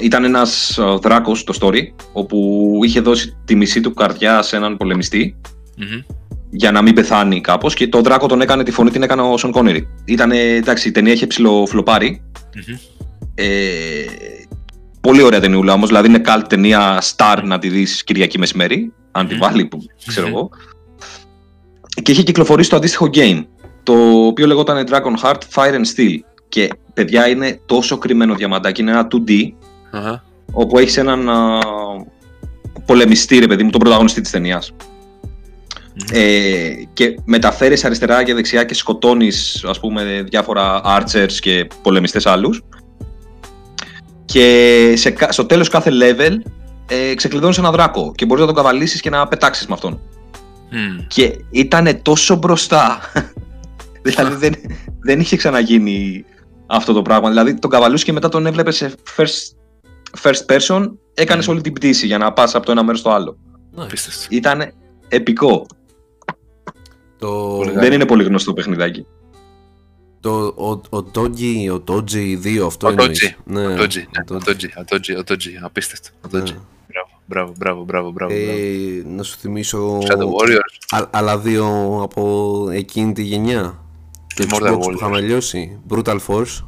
ήταν 0.00 0.24
ένας 0.24 0.78
ε, 0.78 0.82
δράκος 1.02 1.44
το 1.44 1.54
story 1.60 1.80
όπου 2.12 2.78
είχε 2.84 3.00
δώσει 3.00 3.36
τη 3.44 3.54
μισή 3.54 3.80
του 3.80 3.94
καρδιά 3.94 4.42
σε 4.42 4.56
έναν 4.56 4.76
πολεμιστή 4.76 5.36
Μμμ. 5.76 6.00
για 6.50 6.72
να 6.72 6.82
μην 6.82 6.94
πεθάνει 6.94 7.40
κάπως 7.40 7.74
και 7.74 7.88
το 7.88 8.00
δράκο 8.00 8.26
τον 8.26 8.40
έκανε, 8.40 8.62
τη 8.62 8.70
φωνή 8.70 8.90
την 8.90 9.02
έκανε 9.02 9.22
ο 9.22 9.36
Σον 9.36 9.50
Κόνερι. 9.50 9.88
Ήτανε, 10.04 10.38
εντάξει, 10.38 10.88
η 10.88 10.90
ταινία 10.92 11.12
είχε 11.12 11.26
ψηλοφλοπάρει. 11.26 12.22
Μμμ. 12.54 12.76
Ε, 13.34 13.44
πολύ 15.02 15.22
ωραία 15.22 15.40
ταινιούλα 15.40 15.72
όμως, 15.72 15.88
δηλαδή 15.88 16.08
είναι 16.08 16.18
καλ 16.18 16.46
ταινία 16.46 17.02
star 17.16 17.40
να 17.44 17.58
τη 17.58 17.68
δεις 17.68 18.04
Κυριακή 18.04 18.38
μεσημέρι, 18.38 18.92
αν 19.12 19.26
τη 19.26 19.32
Μμμ. 19.34 19.40
βάλει, 19.40 19.64
που 19.66 19.78
ξέρω 20.06 20.26
Μμμ. 20.26 20.34
εγώ. 20.36 20.50
Και 22.02 22.12
είχε 22.12 22.22
κυκλοφορήσει 22.22 22.70
το 22.70 22.76
αντίστοιχο 22.76 23.08
game, 23.14 23.44
το 23.82 23.92
οποίο 24.26 24.46
λεγόταν 24.46 24.86
Dragon 24.90 25.24
Heart 25.24 25.38
Fire 25.54 25.72
and 25.74 25.84
Steel. 25.96 26.16
Και 26.48 26.68
παιδιά 26.94 27.28
είναι 27.28 27.60
τόσο 27.66 27.98
κρυμμένο 27.98 28.34
διαμαντάκι, 28.34 28.80
είναι 28.80 28.90
ένα 28.90 29.06
2D, 29.10 29.30
Αχα. 29.90 30.24
όπου 30.52 30.78
έχεις 30.78 30.96
έναν 30.96 31.28
α, 31.28 31.58
πολεμιστή, 32.86 33.38
ρε 33.38 33.46
παιδί 33.46 33.62
μου, 33.62 33.70
τον 33.70 33.80
πρωταγωνιστή 33.80 34.20
της 34.20 34.30
ταινίας. 34.30 34.72
Ε, 36.12 36.70
και 36.92 37.14
μεταφέρεις 37.24 37.84
αριστερά 37.84 38.22
και 38.24 38.34
δεξιά 38.34 38.64
και 38.64 38.74
σκοτώνεις 38.74 39.64
ας 39.68 39.80
πούμε 39.80 40.24
διάφορα 40.28 40.80
archers 40.84 41.32
και 41.40 41.66
πολεμιστές 41.82 42.26
άλλους 42.26 42.62
και 44.32 44.92
σε, 44.96 45.10
κα- 45.10 45.32
στο 45.32 45.44
τέλος 45.46 45.68
κάθε 45.68 45.90
level 45.92 46.36
ε, 46.88 47.14
ξεκλειδώνεις 47.14 47.58
ένα 47.58 47.70
δράκο 47.70 48.12
και 48.14 48.24
μπορείς 48.26 48.40
να 48.40 48.46
τον 48.52 48.56
καβαλήσεις 48.56 49.00
και 49.00 49.10
να 49.10 49.28
πετάξεις 49.28 49.66
με 49.66 49.74
αυτόν. 49.74 50.00
Μμ. 50.70 51.06
και 51.06 51.38
ήταν 51.50 52.02
τόσο 52.02 52.36
μπροστά. 52.36 53.00
Δηλαδή 54.02 54.34
δεν, 54.34 54.54
δεν 55.00 55.20
είχε 55.20 55.36
ξαναγίνει 55.36 56.24
αυτό 56.66 56.92
το 56.92 57.02
πράγμα. 57.02 57.28
Δηλαδή 57.28 57.54
τον 57.58 57.70
καβαλούς 57.70 58.04
και 58.04 58.12
μετά 58.12 58.28
τον 58.28 58.46
έβλεπες 58.46 58.76
σε 58.76 58.94
first, 59.16 59.54
first 60.22 60.54
person 60.56 60.90
έκανες 61.14 61.46
Μμμ. 61.46 61.52
όλη 61.52 61.62
την 61.62 61.72
πτήση 61.72 62.06
για 62.06 62.18
να 62.18 62.32
πας 62.32 62.54
από 62.54 62.66
το 62.66 62.72
ένα 62.72 62.82
μέρος 62.84 63.00
στο 63.00 63.10
άλλο. 63.10 63.36
Απίστευτο. 63.76 64.26
ήταν 64.30 64.72
επικό. 65.08 65.66
Το, 67.18 67.28
Πολύ 67.56 67.70
δεν 67.72 67.92
είναι 67.92 68.06
πολύ 68.06 68.24
γνωστό 68.24 68.52
παιχνιδάκι 68.52 69.06
το, 70.22 70.54
ο, 70.56 70.96
ο 70.96 71.04
Doggy, 71.14 71.78
ο 71.80 71.82
Dodgy 71.88 72.42
2 72.44 72.66
αυτό 72.66 72.86
Ο 72.86 72.90
εννοείς; 72.90 73.34
Dodgy, 73.36 73.40
Ναι, 73.44 73.66
Ο 73.66 73.76
Τότζι, 73.76 74.00
ο 74.00 74.04
ναι, 74.30 74.36
ο 74.36 74.38
Dodgy. 74.38 74.44
Τότζι, 74.44 74.66
ο 74.78 74.84
Τότζι, 74.84 75.14
ο 75.16 75.24
Τότζι, 75.24 75.58
απίστευτο. 75.62 76.08
Ο 76.24 76.28
Τότζι. 76.28 76.52
Ναι. 76.52 76.58
Μπράβο, 77.26 77.52
μπράβο, 77.56 77.84
μπράβο, 77.84 78.10
μπράβο, 78.10 78.32
μπράβο. 78.34 78.50
Ε, 78.50 79.02
να 79.06 79.22
σου 79.22 79.36
θυμίσω 79.38 79.98
Shadow 79.98 80.26
Warriors. 80.40 80.76
α- 81.02 81.08
άλλα 81.10 81.38
δύο 81.38 81.98
από 82.02 82.68
εκείνη 82.72 83.12
τη 83.12 83.22
γενιά. 83.22 83.78
Το 84.34 84.44
Immortal 84.48 84.68
Xbox 84.72 84.72
που 84.80 84.84
Warriors. 84.90 84.94
είχαμε 84.94 85.20
λιώσει. 85.20 85.78
Brutal 85.90 86.18
Force. 86.26 86.64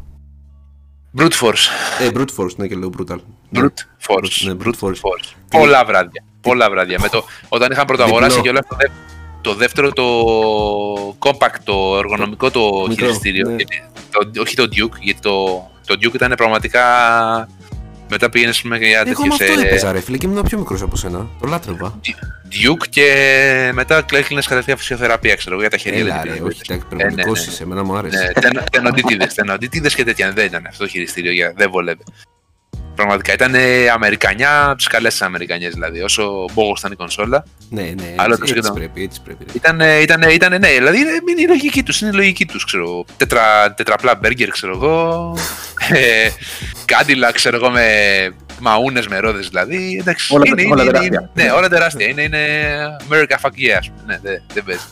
Brute 1.18 1.32
Force. 1.40 1.66
Ε, 2.00 2.08
brute 2.14 2.34
force, 2.36 2.54
ναι 2.56 2.66
και 2.68 2.74
λέω 2.74 2.90
brutal. 2.98 3.16
Ναι. 3.50 3.60
Brute 3.60 4.08
Force. 4.08 4.44
Ναι, 4.44 4.52
brute 4.64 4.78
force. 4.80 5.30
Πολλά 5.50 5.84
βράδια. 5.84 6.24
Πολλά 6.40 6.70
βράδια. 6.70 6.98
Με 7.00 7.08
το, 7.08 7.24
όταν 7.48 7.72
είχαν 7.72 7.84
πρωταγοράσει 7.86 8.36
Διπλό. 8.36 8.42
και 8.42 8.48
όλα 8.48 8.60
το, 8.68 8.76
δε- 8.78 8.88
το 9.44 9.54
δεύτερο 9.54 9.92
το 9.92 10.06
compact, 11.18 11.58
το 11.64 11.96
εργονομικό 11.98 12.50
το 12.50 12.86
Μικρό, 12.88 13.06
χειριστήριο. 13.06 13.48
ναι. 13.48 13.54
γιατί 13.56 13.82
το, 14.10 14.40
όχι 14.40 14.54
το 14.56 14.62
Duke, 14.62 14.98
γιατί 15.00 15.20
το, 15.20 15.44
το 15.86 15.94
Duke 16.00 16.14
ήταν 16.14 16.32
πραγματικά. 16.36 16.82
Μετά 18.08 18.30
πήγαινε 18.30 18.52
πούμε, 18.62 18.78
για 18.78 19.02
Εγώ 19.06 19.26
με 19.26 19.32
αυτό 19.32 19.44
τέτοιες, 19.44 19.62
ε, 19.62 19.66
έπαιζα 19.66 19.92
ρε 19.92 20.00
φίλε 20.00 20.16
και 20.16 20.26
ήμουν 20.26 20.42
πιο 20.42 20.58
μικρός 20.58 20.82
από 20.82 20.96
σένα. 20.96 21.26
Το 21.40 21.46
λάτρευα. 21.46 22.00
Duke 22.50 22.88
και 22.90 23.70
μετά 23.74 24.04
έκλεινες 24.12 24.46
κατευθείαν 24.46 24.76
φυσιοθεραπεία, 24.78 25.34
ξέρω 25.34 25.52
εγώ, 25.52 25.60
για 25.60 25.70
τα 25.70 25.76
χέρια. 25.76 25.98
Έλα 26.00 26.14
δεν 26.14 26.22
ρε, 26.22 26.28
πήγαινε. 26.30 26.46
όχι, 26.48 26.60
εντάξει, 26.68 26.86
Ε, 26.90 26.94
ναι, 26.94 27.02
υπερβολικός 27.02 27.46
ναι. 27.46 27.52
είσαι, 27.52 27.62
εμένα 27.62 27.84
μου 27.84 27.96
άρεσε. 27.96 28.32
Ναι, 28.52 28.60
τενοντίτιδε, 28.70 29.26
τενοντίτιδε 29.34 29.88
και 29.88 30.04
τέτοια. 30.04 30.32
Δεν 30.32 30.46
ήταν 30.46 30.66
αυτό 30.68 30.84
το 30.84 30.90
χειριστήριο, 30.90 31.32
για- 31.32 31.52
δεν 31.56 31.70
βολεύει. 31.70 32.02
Πραγματικά 32.94 33.32
ήταν 33.32 33.54
ε, 33.54 33.88
Αμερικανιά, 33.88 34.64
από 34.68 34.78
τι 34.78 34.84
καλέ 34.88 35.08
Αμερικανιές 35.20 35.72
δηλαδή. 35.72 36.02
Όσο 36.02 36.44
μπόγο 36.52 36.74
ήταν 36.78 36.92
η 36.92 36.96
κονσόλα, 36.96 37.44
Ναι, 37.70 37.82
ναι, 37.82 38.14
Άλλο 38.16 38.22
έτσι, 38.22 38.26
το 38.26 38.32
έτσι 38.32 38.46
σχεδόν. 38.46 38.74
πρέπει, 38.74 39.02
έτσι 39.02 39.20
πρέπει. 39.24 39.44
ρε. 39.44 39.52
ήταν, 39.54 39.80
ήταν, 40.02 40.22
ήταν 40.30 40.50
ναι, 40.60 40.68
δηλαδή 40.68 40.98
είναι, 40.98 41.10
είναι 41.30 41.40
η 41.40 41.46
λογική 41.46 41.82
τους, 41.82 42.00
είναι 42.00 42.10
η 42.10 42.14
λογική 42.14 42.46
τους, 42.46 42.64
ξέρω. 42.64 43.04
Τετρα, 43.16 43.74
τετραπλά 43.74 44.14
μπέργκερ, 44.14 44.48
ξέρω 44.48 44.72
εγώ. 44.72 45.36
Ε, 45.92 46.28
Κάντιλα, 46.84 47.32
ξέρω 47.32 47.56
εγώ, 47.56 47.70
με 47.70 47.86
μαούνες 48.60 49.06
με 49.08 49.18
ρόδες 49.18 49.48
δηλαδή. 49.48 49.96
Εντάξει, 50.00 50.34
Όλα- 50.34 50.44
είναι, 50.46 50.62
όλα 50.72 50.82
είναι, 50.82 50.90
τεράστια. 50.92 51.30
είναι, 51.34 51.44
ναι, 51.44 51.50
όλα 51.50 51.68
τεράστια. 51.68 52.06
Είναι, 52.06 52.22
είναι 52.22 52.38
America 53.10 53.36
fuck 53.42 53.48
yeah, 53.60 53.76
ας 53.78 53.90
πούμε. 53.90 54.02
Ναι, 54.06 54.18
δεν, 54.22 54.42
δεν 54.54 54.64
παίζει. 54.64 54.82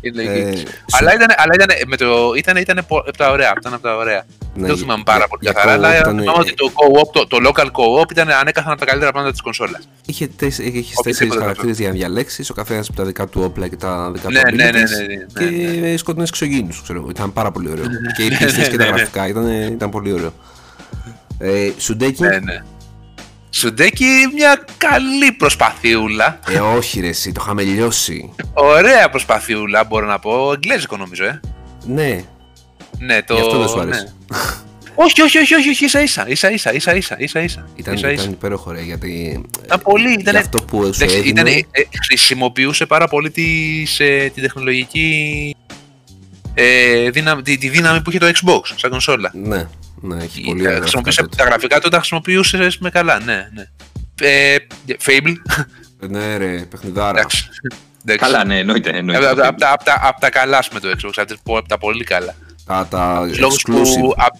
Είναι 0.00 0.22
λογική. 0.22 0.48
Ε, 0.48 0.56
σου- 0.56 0.66
Αλλά 0.90 1.14
ήταν, 1.14 1.28
αλλά 1.36 1.52
ήταν, 1.54 1.68
με 1.86 1.96
το, 1.96 2.32
ήταν, 2.36 2.56
ήταν 2.56 2.84
πο- 2.88 2.98
από 2.98 3.16
τα 3.16 3.30
ωραία. 3.30 3.52
Ήταν 3.60 3.74
από 3.74 3.82
τα 3.82 3.96
ωραία. 3.96 4.24
ναι, 4.54 4.66
δεν 4.66 4.76
θυμάμαι 4.76 5.02
πάρα 5.06 5.18
για- 5.18 5.28
πολύ 5.28 5.42
για 5.42 5.52
καθαρά, 5.52 5.72
co-op 5.72 5.76
αλλά 5.78 5.98
ήταν- 5.98 6.18
θυμάμαι 6.18 6.38
ότι 6.40 6.54
το, 6.54 6.70
co-op, 6.74 7.08
το, 7.12 7.26
το 7.26 7.36
local 7.48 7.64
co-op 7.66 8.10
ήταν 8.10 8.30
ανέκαθεν 8.30 8.70
από 8.70 8.80
τα 8.80 8.86
καλύτερα 8.86 9.10
πράγματα 9.10 9.32
της 9.32 9.42
κονσόλας. 9.42 9.88
Είχε 10.06 10.26
τέσσερις, 10.26 10.58
έχεις 10.74 10.78
Οποιοδήποτε 10.98 11.08
τέσσερις 11.08 11.32
αυτό. 11.32 11.42
χαρακτήρες 11.44 11.78
για 11.78 11.88
να 11.88 11.94
διαλέξεις, 11.94 12.50
ο 12.50 12.54
καθένας 12.54 12.88
από 12.88 12.96
τα 12.96 13.04
δικά 13.04 13.26
του 13.26 13.40
όπλα 13.44 13.68
και 13.68 13.76
τα 13.76 14.10
δικά 14.14 14.28
του 14.28 14.32
Ναι, 14.32 14.40
ναι, 14.42 14.64
ναι, 14.64 14.70
ναι, 14.70 14.82
abilities 14.82 15.40
ναι, 15.40 15.44
ναι, 15.44 15.88
και 15.90 15.96
σκοτεινές 15.96 16.28
εξωγήινους, 16.28 16.82
ξέρω 16.82 16.98
εγώ. 16.98 17.10
Ήταν 17.10 17.32
πάρα 17.32 17.50
πολύ 17.50 17.70
ωραίο. 17.70 17.84
Και 18.16 18.22
οι 18.24 18.28
πίστες 18.28 18.68
και 18.68 18.76
τα 18.76 18.84
ναι, 18.84 18.90
ναι. 18.90 18.96
γραφικά 18.96 19.28
ήταν, 19.28 19.48
ήταν 19.50 19.90
πολύ 19.90 20.12
ωραίο. 20.12 20.32
Ε, 21.38 21.70
Σουντέκι, 21.78 22.22
Ναι, 22.22 22.28
ναι. 22.38 22.62
Σουντέκι 23.50 24.06
μια 24.34 24.64
καλή 24.78 25.32
προσπαθιούλα. 25.32 26.38
ε, 26.48 26.58
όχι 26.60 27.00
ρε 27.00 27.08
εσύ, 27.08 27.32
το 27.32 27.40
είχαμε 27.44 27.62
λιώσει. 27.62 28.32
Ωραία 28.52 29.10
προσπαθιούλα, 29.10 29.84
μπορώ 29.84 30.06
να 30.06 30.18
πω. 30.18 30.52
Εγγλέζικο 30.52 30.96
νομίζω, 30.96 31.24
ε. 31.24 31.40
Ναι, 31.86 32.24
Ναι, 32.98 33.22
το. 33.22 33.34
γι' 33.34 33.40
αυτό 33.40 33.58
δεν 33.58 33.68
σου 33.68 33.80
άρεσε. 33.80 34.14
ναι. 34.30 34.38
όχι, 34.94 35.22
όχι, 35.26 35.38
όχι, 35.38 35.54
όχι, 35.54 35.68
όχι, 35.68 35.84
ίσα 35.84 36.00
ίσα, 36.02 36.28
ίσα 36.28 36.50
ίσα, 36.50 36.72
ίσα 36.74 36.94
ίσα, 36.94 37.16
ίσα 37.18 37.40
ίσα. 37.40 37.68
Ήταν, 37.76 37.94
ίσα, 37.94 38.10
ίσα. 38.10 38.22
ήταν 38.22 38.32
υπέροχο 38.32 38.70
ρε, 38.72 38.80
γιατί 38.82 39.42
Ήταν 39.64 39.80
πολύ, 39.80 40.08
για 40.08 40.16
ήταν, 40.20 40.36
αυτό 40.36 40.62
που 40.62 40.82
σου 40.84 40.90
εντάξει, 40.94 41.16
έδινε, 41.16 41.40
ήταν, 41.40 41.64
ε, 41.70 41.82
χρησιμοποιούσε 42.06 42.86
πάρα 42.86 43.08
πολύ 43.08 43.30
τις, 43.30 44.00
ε, 44.00 44.30
την 44.34 44.42
τεχνολογική 44.42 45.56
ε, 46.54 47.10
δύναμη, 47.10 47.42
τη, 47.42 47.58
τη 47.58 47.68
δύναμη 47.68 48.02
που 48.02 48.10
είχε 48.10 48.18
το 48.18 48.26
Xbox 48.26 48.60
σαν 48.76 48.90
κονσόλα. 48.90 49.30
ναι, 49.34 49.66
ναι, 50.00 50.22
έχει 50.24 50.40
πολύ 50.40 50.64
Ε, 50.64 50.66
ωραία 50.66 50.80
χρησιμοποιούσε- 50.80 51.20
γραφικά 51.22 51.42
τα 51.44 51.48
γραφικά 51.50 51.80
του 51.80 51.88
τα 51.88 51.96
χρησιμοποιούσες 51.98 52.78
με 52.78 52.90
καλά, 52.90 53.20
ναι, 53.20 53.48
ναι. 53.54 53.64
Ε, 54.22 54.56
Fable, 55.06 55.34
τότε. 55.98 56.18
Ναι 56.18 56.36
ρε, 56.36 56.58
παιχνιδάρα. 56.70 57.18
εντάξει. 57.18 57.48
Εντάξει. 58.04 58.24
Καλά, 58.30 58.44
ναι, 58.44 58.58
εννοείται. 58.58 58.90
εννοείται. 58.90 59.26
Από 59.26 59.36
τα, 59.40 59.48
απ' 59.48 59.58
τα, 59.58 59.72
απ' 59.72 59.82
τα, 59.82 60.00
απ' 60.02 60.18
τα 60.20 60.30
καλά 60.30 60.64
με 60.72 60.80
το 60.80 60.88
Xbox, 60.88 61.10
από 61.16 61.26
τα, 61.26 61.58
απ' 61.58 61.68
τα 61.68 61.78
πολύ 61.78 62.04
καλά. 62.04 62.34
Τα, 62.66 62.86
τα 62.90 63.24
Τους 63.28 63.38
λόγους 63.38 63.62
που, 63.62 63.72
exclusive. 63.72 64.12
απ' 64.16 64.34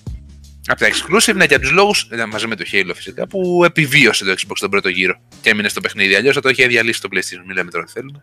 απ' 0.66 0.78
τα 0.78 0.86
exclusive, 0.88 1.34
ναι, 1.34 1.46
και 1.46 1.54
από 1.54 1.62
τους 1.62 1.72
λόγους, 1.72 2.08
μαζί 2.30 2.46
με 2.46 2.56
το 2.56 2.64
Halo 2.72 2.90
φυσικά, 2.94 3.26
που 3.26 3.62
επιβίωσε 3.64 4.24
το 4.24 4.30
Xbox 4.32 4.54
τον 4.58 4.70
πρώτο 4.70 4.88
γύρο 4.88 5.14
και 5.40 5.50
έμεινε 5.50 5.68
στο 5.68 5.80
παιχνίδι. 5.80 6.14
Αλλιώς 6.14 6.34
θα 6.34 6.40
το 6.40 6.48
είχε 6.48 6.66
διαλύσει 6.66 7.00
το 7.00 7.08
PlayStation. 7.12 7.42
Μην 7.46 7.56
λέμε 7.56 7.70
τώρα 7.70 7.84
τι 7.84 7.92
θέλουμε. 7.92 8.22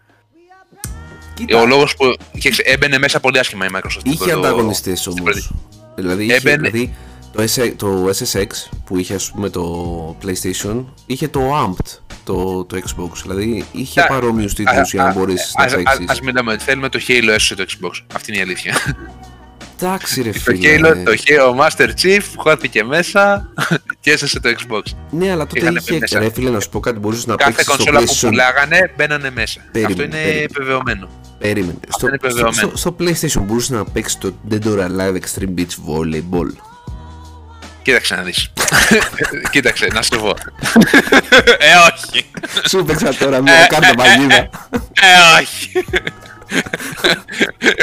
Κοίτα, 1.33 1.61
Ο 1.61 1.65
λόγος 1.65 1.95
που 1.95 2.15
είχε, 2.31 2.49
ξε- 2.49 2.67
έμπαινε 2.67 2.97
μέσα 2.97 3.19
πολύ 3.19 3.39
άσχημα 3.39 3.65
η 3.65 3.69
Microsoft. 3.75 3.89
στην 3.99 4.11
Είχε 4.11 4.23
πρώτο- 4.23 4.38
ανταγωνιστές 4.39 4.99
στην 4.99 5.11
όμως. 5.11 5.23
πρώτη- 5.23 5.47
Δηλαδή, 5.95 6.23
είχε, 6.23 6.33
Έμπαινε. 6.33 6.55
δηλαδή 6.69 6.95
το, 7.32 7.43
S- 7.55 7.73
το 7.75 8.09
SSX 8.09 8.47
που 8.86 8.97
είχε 8.97 9.13
ας 9.15 9.32
πούμε 9.32 9.49
το 9.49 10.15
PlayStation 10.23 10.86
είχε 11.05 11.28
το 11.28 11.41
Amped 11.65 11.99
το, 12.23 12.63
το 12.65 12.78
Xbox. 12.78 13.09
Δηλαδή 13.21 13.65
είχε 13.71 14.01
Α, 14.01 14.07
παρόμοιους 14.07 14.53
τίτλους 14.53 14.91
για 14.93 15.03
να 15.03 15.13
μπορέσεις 15.13 15.53
να 15.57 15.63
Ας- 15.63 15.73
ας- 15.73 15.78
παίξεις. 15.84 16.05
Ας 16.09 16.21
μιλάμε 16.21 16.51
ότι 16.51 16.63
θέλουμε 16.63 16.89
το 16.89 16.99
Halo 17.07 17.28
έσωσε 17.28 17.55
το 17.55 17.65
Xbox. 17.67 17.91
Αυτή 18.15 18.32
είναι 18.32 18.39
η 18.39 18.43
αλήθεια. 18.43 18.75
Εντάξει 19.82 20.21
ρε 20.21 20.32
το 20.32 20.39
φίλε. 20.39 20.80
Halo, 20.80 20.95
το 21.05 21.11
Halo, 21.11 21.53
ο 21.53 21.57
Master 21.65 21.89
Chief 22.01 22.21
χώθηκε 22.36 22.84
μέσα 22.84 23.49
και 24.01 24.11
έσωσε 24.11 24.39
το 24.39 24.49
Xbox. 24.49 24.82
Ναι, 25.09 25.32
αλλά 25.32 25.47
τότε 25.47 25.59
Είχαν 25.59 25.75
είχε. 25.75 25.91
μπει 25.93 25.99
μέσα. 25.99 26.19
Ρε 26.19 26.30
φίλε, 26.32 26.49
να 26.49 26.59
σου 26.59 26.69
πω 26.69 26.80
κάτι, 26.80 26.99
μπορούσες 26.99 27.25
να 27.25 27.36
Κάθε 27.36 27.51
παίξεις 27.51 27.65
στο 27.73 27.75
κονσόλα 27.84 27.99
που 27.99 28.05
PlayStation. 28.13 28.30
πουλάγανε 28.30 28.93
μπαίνανε 28.97 29.30
μέσα. 29.32 29.61
Περίμενε, 29.71 29.93
Αυτό 29.93 30.03
είναι 30.03 30.15
περίμενε. 30.23 30.43
επιβεβαιωμένο. 30.43 31.09
Περίμενε. 31.39 31.78
Στο, 31.88 32.07
είναι 32.07 32.17
στο, 32.19 32.28
επιβεβαιωμένο. 32.28 32.67
στο, 32.78 32.78
στο 32.78 32.95
PlayStation 32.99 33.43
μπορούσες 33.45 33.69
να 33.69 33.86
παίξεις 33.86 34.17
το 34.17 34.34
Dead 34.51 34.63
or 34.63 34.80
Alive 34.80 35.15
Extreme 35.15 35.59
Beach 35.59 35.75
Volleyball. 35.88 36.51
Κοίταξε 37.88 38.15
να 38.15 38.21
δεις. 38.21 38.51
Κοίταξε, 39.51 39.88
να 39.93 40.01
σου 40.01 40.19
πω. 40.19 40.33
ε, 41.59 41.73
όχι. 41.93 42.25
Σου 42.69 42.83
παίξα 42.85 43.13
τώρα 43.15 43.41
μια 43.41 43.67
κάρτα 43.69 43.93
παγίδα. 43.95 44.35
Ε, 44.35 45.39
όχι. 45.41 45.71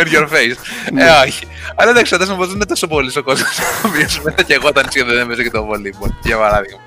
In 0.01 0.07
your 0.15 0.29
face. 0.29 0.57
Ε, 0.99 1.27
όχι. 1.27 1.47
Αλλά 1.77 1.91
εντάξει, 1.91 2.13
φαντάζομαι 2.13 2.37
πως 2.37 2.47
δεν 2.47 2.55
είναι 2.57 2.65
τόσο 2.67 2.87
πολύ 2.87 3.13
ο 3.19 3.23
κόσμος 3.23 3.59
ο 3.59 3.87
οποίος 3.89 4.21
μετά 4.21 4.43
και 4.43 4.55
εγώ 4.55 4.69
όταν 4.69 4.87
σχεδόν 4.91 5.27
δεν 5.27 5.37
και 5.43 5.51
το 5.51 5.69
volleyball, 5.71 6.11
για 6.23 6.37
παράδειγμα. 6.39 6.81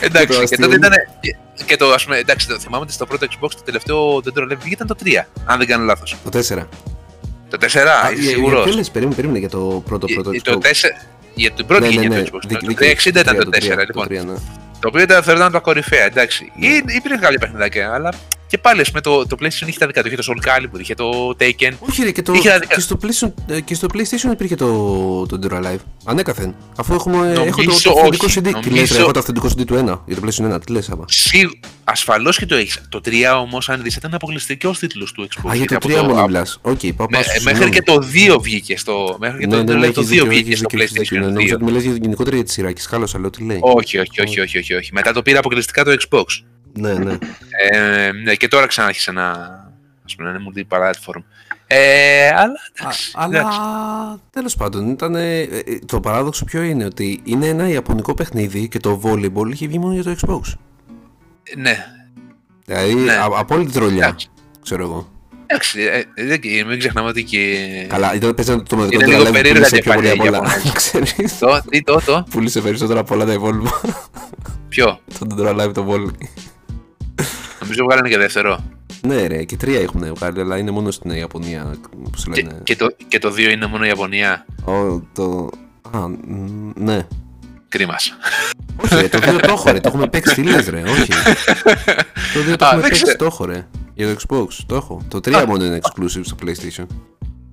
Και 0.00 0.08
το 0.10 0.18
Εντάξει, 0.18 0.36
και 0.38 0.42
αστείο 0.42 0.58
τότε 0.58 0.74
είναι- 0.74 0.86
ήταν. 0.86 0.92
και- 1.20 1.64
Και 1.64 1.76
το, 1.76 1.92
ας 1.92 2.04
πούμε, 2.04 2.16
εντάξει, 2.16 2.46
το, 2.48 2.58
θυμάμαι 2.58 2.82
ότι 2.84 2.92
στο 2.92 3.06
πρώτο 3.06 3.26
Xbox 3.30 3.50
το 3.50 3.62
τελευταίο 3.64 4.16
Dead 4.16 4.38
or 4.38 4.42
Alive 4.42 4.56
βγήκε 4.58 4.68
ήταν 4.74 4.86
το 4.86 4.96
3, 5.04 5.26
αν 5.44 5.58
δεν 5.58 5.66
κάνω 5.66 5.84
λάθος. 5.84 6.16
Το 6.24 6.30
4. 6.38 6.66
Το 7.50 7.56
4, 7.60 8.12
είσαι 8.16 8.28
σίγουρος. 8.28 8.64
ποιο 8.64 8.74
λες, 8.74 8.90
περίμενε, 8.90 9.14
περίμενε 9.16 9.38
για 9.38 9.48
το 9.48 9.82
πρώτο 9.86 10.06
πρώτο 10.06 10.30
Ε, 10.30 10.40
Το 10.40 10.52
Xbox. 10.52 10.66
4, 10.66 10.68
για 11.34 11.50
την 11.50 11.66
πρώτη 11.66 11.82
Ναι, 11.82 11.88
ναι, 11.88 12.00
γενιά 12.00 12.08
ναι, 12.18 12.22
του 12.24 12.30
Xbox. 12.36 12.40
δίκ- 12.48 12.60
Το 12.60 12.66
δίκιο, 12.66 12.86
360 12.86 13.06
ήταν 13.20 13.36
το 14.84 14.88
4, 14.88 14.92
τρία, 14.92 15.02
λοιπόν. 15.02 15.02
τρία, 15.02 15.02
ναι. 15.02 15.02
Το 15.02 15.02
οποίο 15.02 15.02
ήταν, 15.02 15.22
θεωρώ 15.22 15.40
ήταν 15.40 15.52
τα 15.52 15.58
κορυφαία, 15.58 16.04
εντάξει. 16.04 16.52
Ή, 16.54 16.68
υπήρχαν 16.96 17.20
κάποια 17.20 17.38
παιχνιδάκια, 17.38 17.92
αλλά 17.94 18.14
και 18.46 18.58
πάλι 18.60 18.80
ας 18.80 18.88
πούμε, 18.88 19.00
το, 19.00 19.26
το 19.26 19.36
PlayStation 19.40 19.66
είχε 19.66 19.78
τα 19.78 19.86
δικά 19.86 20.02
του. 20.02 20.06
Είχε 20.06 20.16
το 20.16 20.24
Soul 20.26 20.48
Calibur, 20.48 20.80
είχε 20.80 20.94
το 20.94 21.36
Taken. 21.40 21.72
Όχι 21.78 22.02
ρε, 22.02 22.10
και, 22.10 22.22
το, 22.22 22.32
Είχε 22.32 22.52
δικά- 22.52 22.74
και, 22.74 22.80
στο 22.80 22.98
PlayStation, 23.02 23.32
ε, 23.46 23.60
και 23.60 23.74
στο 23.74 23.86
PlayStation 23.94 24.32
υπήρχε 24.32 24.54
το, 24.54 24.66
το 25.26 25.38
Dead 25.42 25.52
or 25.52 25.64
Alive. 25.64 25.78
Ανέκαθεν. 26.04 26.54
Αφού 26.76 26.94
έχουμε, 26.94 27.16
έχω 27.32 27.44
το, 27.44 27.62
Νομίζω 27.62 27.78
το 27.82 27.90
αυθεντικό 27.90 28.26
όχι, 28.26 28.40
CD. 28.40 28.42
Τι 28.42 28.50
λες 28.50 28.62
ρε, 28.64 28.70
νομίζω- 28.70 29.00
έχω 29.00 29.10
το 29.10 29.18
αυθεντικό 29.18 29.48
CD 29.48 29.64
του 29.66 29.74
1, 29.74 30.00
για 30.06 30.16
το 30.16 30.22
PlayStation 30.24 30.54
1. 30.54 30.60
Τι 30.66 30.72
λες 30.72 30.90
άμα. 30.90 31.04
Σίγου... 31.08 31.50
Ασφαλώς 31.84 32.38
και 32.38 32.46
το 32.46 32.54
έχεις. 32.54 32.80
Το 32.88 33.00
3 33.04 33.10
όμως, 33.40 33.68
αν 33.68 33.82
δεις, 33.82 33.96
ήταν 33.96 34.14
αποκλειστικό 34.14 34.70
τίτλος 34.70 35.12
του 35.12 35.28
Xbox. 35.30 35.50
Α, 35.50 35.54
για 35.54 35.66
το 35.66 35.76
από 35.76 35.88
3 35.88 35.92
μόνο 35.96 36.12
από- 36.12 36.26
μιλάς. 36.26 36.58
Οκ, 36.62 36.78
πάω 36.96 37.06
Ναι, 37.10 37.16
πάω 37.16 37.22
στο 37.22 37.32
μέχρι 37.32 37.40
συγγνώμη. 37.40 37.70
και 37.70 37.82
το 37.82 37.98
2 38.36 38.40
βγήκε 38.40 38.76
στο. 38.78 39.16
Μέχρι 39.20 39.38
και 39.38 39.46
Ναι, 39.46 39.52
το, 39.52 39.58
ναι, 39.58 39.64
το, 39.64 39.76
ναι, 39.78 39.90
το 39.90 40.00
έχεις 40.00 40.10
2 40.10 40.14
δίκιο, 40.14 40.26
βγήκε 40.26 40.46
έχεις 40.48 40.58
στο 40.58 40.68
δίκιο, 40.68 40.82
έχεις 40.84 40.92
δίκιο. 40.98 41.18
Ναι, 41.18 41.26
PlayStation 41.26 41.32
Νόμιζα 41.34 41.54
2. 41.54 41.56
ότι 41.56 41.64
μιλάς 41.64 41.82
για 41.82 41.92
γενικότερα 42.00 42.36
για 42.36 42.44
τη 42.44 42.50
σειρά 42.50 42.72
και 42.72 42.80
σκάλωσα, 42.80 43.18
λέω 43.18 43.30
τι 43.30 43.44
λέει. 43.44 43.58
Όχι, 43.60 43.98
όχι, 43.98 44.20
όχι, 44.20 44.40
όχι, 44.40 44.73
όχι, 44.74 44.82
όχι. 44.84 44.92
Μετά 44.92 45.12
το 45.12 45.22
πήρα 45.22 45.38
αποκλειστικά 45.38 45.84
το 45.84 45.96
Xbox. 46.08 46.24
Ναι, 46.72 46.92
ναι. 46.94 47.18
Ε, 47.70 48.12
ναι, 48.12 48.34
και 48.34 48.48
τώρα 48.48 48.66
ξανάρχισε 48.66 49.12
να. 49.12 49.30
Ας 49.30 50.14
πούμε, 50.16 50.30
να 50.30 50.38
είναι 50.38 50.44
multi-platform. 50.68 51.22
Ε, 51.66 52.28
αλλά 52.28 52.52
εντάξει. 52.78 53.10
Α, 53.14 53.22
αλλά 53.22 53.38
εντάξει. 53.38 53.58
τέλος 54.30 54.56
πάντων, 54.56 54.90
ήταν, 54.90 55.14
ε, 55.14 55.40
ε, 55.40 55.78
το 55.86 56.00
παράδοξο 56.00 56.44
ποιο 56.44 56.62
είναι 56.62 56.84
ότι 56.84 57.20
είναι 57.24 57.46
ένα 57.46 57.68
ιαπωνικό 57.68 58.14
παιχνίδι 58.14 58.68
και 58.68 58.78
το 58.78 59.00
volleyball 59.04 59.50
είχε 59.52 59.66
βγει 59.66 59.78
μόνο 59.78 59.94
για 59.94 60.04
το 60.04 60.16
Xbox. 60.20 60.52
Ναι, 61.56 61.86
Δηλαδή 62.64 62.94
Ναι. 62.94 63.12
α, 63.12 63.28
απόλυτη 63.36 63.72
τρολιά, 63.72 64.06
Εντάξει. 64.06 64.28
ξέρω 64.62 64.82
εγώ. 64.82 65.12
Εντάξει. 65.46 65.80
Ε, 65.82 66.24
δεν- 66.26 66.40
και 66.40 66.64
μην 66.68 66.78
ξεχνάμε 66.78 67.08
ότι 67.08 67.24
και. 67.24 67.58
Καλά, 67.88 68.14
ήταν 68.14 68.34
παίζανε 68.34 68.62
το 68.62 68.76
μοναδικό 68.76 69.04
Είναι 69.04 69.12
Dead 69.16 69.16
or 69.16 69.18
λίγο 69.18 69.22
Alive 69.22 69.26
που 69.26 69.32
περίεργα 69.32 69.58
πούλησε 69.68 69.76
και 69.76 69.82
πιο 69.82 69.92
πολύ 69.94 70.06
παλιά 70.06 70.22
απ' 70.22 70.24
οι 70.24 70.28
όλα. 70.28 70.36
Ιαπωνέζοι. 70.36 70.72
Ξέρεις, 70.80 71.38
Το, 71.38 71.60
τι, 71.70 71.82
το, 71.82 72.00
το. 72.06 72.26
πούλησε 72.30 72.60
περισσότερα 72.60 73.00
από 73.00 73.14
όλα 73.14 73.24
τα 73.24 73.32
υπόλοιπα. 73.32 73.80
Ποιο; 74.68 75.00
Το 75.18 75.26
Dead 75.30 75.46
or 75.48 75.60
Alive 75.60 75.72
το 75.74 75.86
volley. 75.90 76.26
Νομίζω 77.60 77.84
βγάλανε 77.84 78.08
και 78.08 78.18
δεύτερο. 78.18 78.64
Ναι, 79.06 79.26
ρε, 79.26 79.44
και 79.44 79.56
τρία 79.56 79.80
έχουν 79.80 80.14
βγάλει, 80.14 80.40
αλλά 80.40 80.58
είναι 80.58 80.70
μόνο 80.70 80.90
στην 80.90 81.10
Ιαπωνία. 81.10 81.74
Πώ 81.90 82.32
Και, 82.32 82.42
λένε. 82.42 82.60
και, 82.62 82.76
το, 82.76 82.86
και 83.08 83.18
το 83.18 83.32
2 83.36 83.38
είναι 83.52 83.66
μόνο 83.66 83.84
η 83.84 83.88
Ιαπωνία. 83.88 84.46
Ο, 84.64 85.00
το... 85.12 85.50
Α, 85.90 86.08
μ, 86.08 86.70
ναι. 86.74 87.06
Κρίμα. 87.74 87.94
Όχι, 88.76 88.94
ρε, 88.94 89.08
το 89.08 89.18
2 89.18 89.40
το 89.42 89.52
έχω, 89.52 89.70
ρε. 89.70 89.80
Το 89.80 89.88
έχουμε 89.88 90.06
παίξει. 90.08 90.34
Τι 90.34 90.42
λες, 90.42 90.68
ρε, 90.68 90.82
όχι. 90.82 91.06
Το 92.34 92.40
2 92.52 92.56
το 92.56 92.64
Α, 92.64 92.68
έχουμε 92.68 92.80
δεν 92.80 92.80
παίξει, 92.80 93.02
ξέρω. 93.02 93.18
το 93.18 93.24
έχω, 93.24 93.44
ρε. 93.44 93.66
Για 93.94 94.14
το 94.14 94.20
Xbox, 94.28 94.46
το 94.66 94.74
έχω. 94.74 95.02
Το 95.08 95.18
3 95.18 95.44
μόνο 95.46 95.64
είναι 95.64 95.78
exclusive 95.82 96.20
στο 96.22 96.36
PlayStation. 96.42 96.86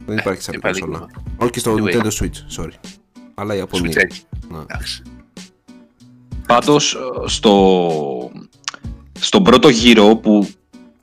Δεν 0.06 0.18
υπάρχει 0.18 0.42
σε 0.42 0.50
άλλη 0.50 0.58
υπάρχει 0.58 0.82
κονσόλα. 0.82 1.08
λίγο. 1.10 1.24
Όχι 1.38 1.52
και 1.52 1.60
στο 1.60 1.76
Anyway. 1.78 1.94
Nintendo 1.96 2.12
Switch, 2.20 2.62
sorry. 2.62 2.74
Αλλά 3.36 3.54
η 3.54 3.58
Ιαπωνία. 3.58 3.92
Σουιτσάκι. 3.92 4.22
Ναι. 4.50 4.58
Εντάξει. 4.58 5.02
Πάντως 6.48 6.98
στο, 7.26 8.32
στον 9.20 9.44
πρώτο 9.44 9.70
γύρο 9.70 10.16
που 10.16 10.48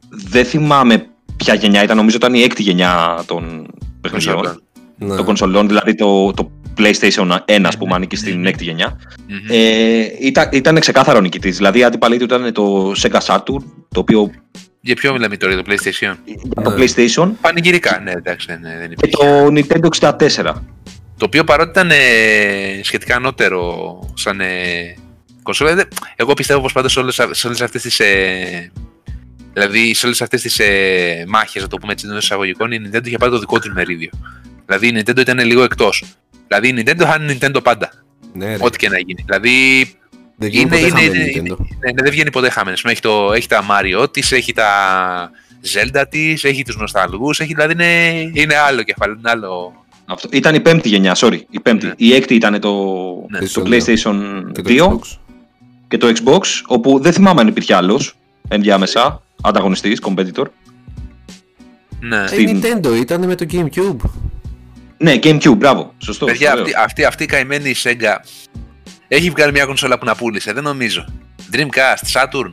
δεν 0.09 0.45
θυμάμαι 0.45 1.07
ποια 1.37 1.55
γενιά 1.55 1.83
ήταν, 1.83 1.97
νομίζω 1.97 2.17
ήταν 2.17 2.35
η 2.35 2.43
έκτη 2.43 2.63
γενιά 2.63 3.23
των 3.27 3.67
παιχνιδιών, 4.01 4.35
Κονσόλα. 4.35 4.59
Ναι. 4.99 5.17
των 5.17 5.25
κονσολών, 5.25 5.67
δηλαδή 5.67 5.95
το, 5.95 6.33
το 6.33 6.51
PlayStation 6.79 7.39
1, 7.47 7.61
ας 7.65 7.77
πούμε, 7.77 7.95
ανήκει 7.95 8.17
στην 8.17 8.47
έκτη 8.47 8.65
γενιά. 8.65 9.01
Ε, 9.49 10.07
ήταν, 10.21 10.49
ήταν 10.53 10.81
ξεκάθαρο 10.81 11.21
νικητής. 11.21 11.57
Δηλαδή, 11.57 11.79
η 11.79 11.85
αντίπαλή 11.85 12.17
του 12.17 12.25
ήταν 12.25 12.53
το 12.53 12.93
Sega 13.03 13.21
Saturn, 13.27 13.63
το 13.89 14.01
οποίο. 14.01 14.31
Για 14.81 14.95
ποιο 14.95 15.13
μιλάμε 15.13 15.37
τώρα, 15.37 15.53
για 15.53 15.63
το 15.63 15.73
PlayStation; 15.73 16.17
Για 16.25 16.63
το 16.63 16.75
PlayStation. 16.79 17.31
Πανηγυρικά, 17.41 18.01
ναι, 18.05 18.11
εντάξει, 18.11 18.59
ναι, 18.61 18.79
δεν 18.79 18.95
Και 18.95 19.09
το 19.09 19.47
Nintendo 19.47 19.89
64. 20.01 20.53
Το 21.17 21.25
οποίο 21.25 21.45
παρότι 21.45 21.71
ήταν 21.71 21.91
ε, 21.91 22.81
σχετικά 22.83 23.17
ανώτερο 23.17 23.99
σαν 24.15 24.41
ε, 24.41 24.47
κονσόλα, 25.43 25.89
εγώ 26.17 26.35
πιστεύω 26.35 26.61
πως 26.61 26.73
πάντα 26.73 26.89
σε 26.89 26.99
όλες, 26.99 27.21
σε 27.31 27.47
όλες 27.47 27.61
αυτές 27.61 27.83
τις 27.83 28.01
ε, 28.01 28.71
Δηλαδή, 29.53 29.95
σε 29.95 30.07
όλες 30.07 30.23
αυτές 30.23 30.43
τις 30.43 30.59
ε, 30.59 31.25
μάχες, 31.29 31.63
να 31.63 31.69
το 31.69 31.77
πούμε 31.77 31.93
έτσι 31.93 32.07
εντός 32.07 32.25
εισαγωγικών, 32.25 32.73
η 32.73 32.81
Nintendo 32.85 33.07
είχε 33.07 33.17
πάντα 33.17 33.33
το 33.33 33.39
δικό 33.39 33.59
του 33.59 33.73
μερίδιο. 33.73 34.11
Δηλαδή, 34.67 34.87
η 34.89 34.93
Nintendo 34.97 35.19
ήταν 35.19 35.39
λίγο 35.39 35.63
εκτός. 35.63 36.05
Δηλαδή, 36.49 36.69
η 36.69 36.75
Nintendo 36.87 37.05
χάνει 37.07 37.39
Nintendo 37.41 37.63
πάντα. 37.63 37.91
Ναι, 38.33 38.47
ρε. 38.47 38.57
Ό,τι 38.61 38.79
και 38.79 38.89
να 38.89 38.99
γίνει. 38.99 39.23
Δηλαδή, 39.27 39.83
Δεν 40.37 40.49
βγαίνει 40.49 40.69
ποτέ 40.69 40.89
χαμένη 40.89 41.19
η 41.19 41.33
Nintendo. 41.37 41.57
ναι, 41.59 41.93
ναι, 41.93 42.03
δεν 42.03 42.11
βγαίνει 42.11 42.31
ποτέ 42.31 42.51
χαμένη. 42.51 42.77
Έχει, 42.85 43.01
το, 43.01 43.33
έχει 43.33 43.49
τα 43.49 43.65
Mario 43.71 44.13
της, 44.13 44.33
έχει 44.33 44.53
τα 44.53 44.67
Zelda 45.75 46.05
της, 46.09 46.45
έχει 46.45 46.63
τους 46.65 46.77
νοσταλγούς, 46.77 47.41
έχει, 47.41 47.55
δηλαδή 47.55 47.73
είναι, 47.73 48.31
είναι 48.35 48.55
άλλο 48.57 48.83
κεφάλαιο, 48.83 49.17
είναι 49.19 49.31
άλλο. 49.31 49.73
Αυτό. 50.05 50.29
Ήταν 50.33 50.55
η 50.55 50.61
πέμπτη 50.61 50.89
γενιά, 50.89 51.15
sorry. 51.17 51.39
Η, 51.51 51.61
πέμπτη. 51.61 51.87
Ναι. 51.87 51.93
η 51.97 52.15
έκτη 52.15 52.35
ήταν 52.35 52.61
το, 52.61 52.75
Ναι. 53.31 53.39
το 53.39 53.63
PlayStation 53.67 53.67
PlayStation 53.67 54.53
Και 54.53 54.63
2 54.67 54.77
το 54.79 55.01
Xbox. 55.03 55.19
και 55.89 55.97
το 55.99 56.13
Xbox, 56.15 56.41
όπου 56.67 56.99
δεν 57.01 57.13
θυμάμαι 57.13 57.41
αν 57.41 57.47
υπήρχε 57.49 57.75
άλλος 57.75 58.15
ενδιάμεσα, 58.49 59.23
ανταγωνιστής, 59.43 60.01
competitor. 60.03 60.45
Ναι. 62.01 62.17
Ε, 62.17 62.41
Η 62.43 62.47
Στην- 62.47 62.61
Nintendo 62.63 62.97
ήταν 62.97 63.27
με 63.27 63.35
το 63.35 63.47
GameCube. 63.53 64.11
Ναι, 64.99 65.15
GameCube, 65.23 65.57
μπράβο. 65.57 65.95
Σωστό. 65.99 66.27
Παιδιά, 66.27 66.51
ωραίο. 66.53 66.63
αυτή, 66.65 66.75
αυτή, 66.79 67.05
αυτή 67.05 67.23
η 67.23 67.27
καημένη 67.27 67.71
η 67.71 67.77
Sega 67.83 68.17
έχει 69.09 69.31
βγάλει 69.31 69.53
μια 69.53 69.65
κονσόλα 69.65 69.99
που 69.99 70.05
να 70.05 70.15
πούλησε, 70.15 70.53
δεν 70.53 70.63
νομίζω. 70.63 71.05
Dreamcast, 71.53 72.13
Saturn. 72.13 72.53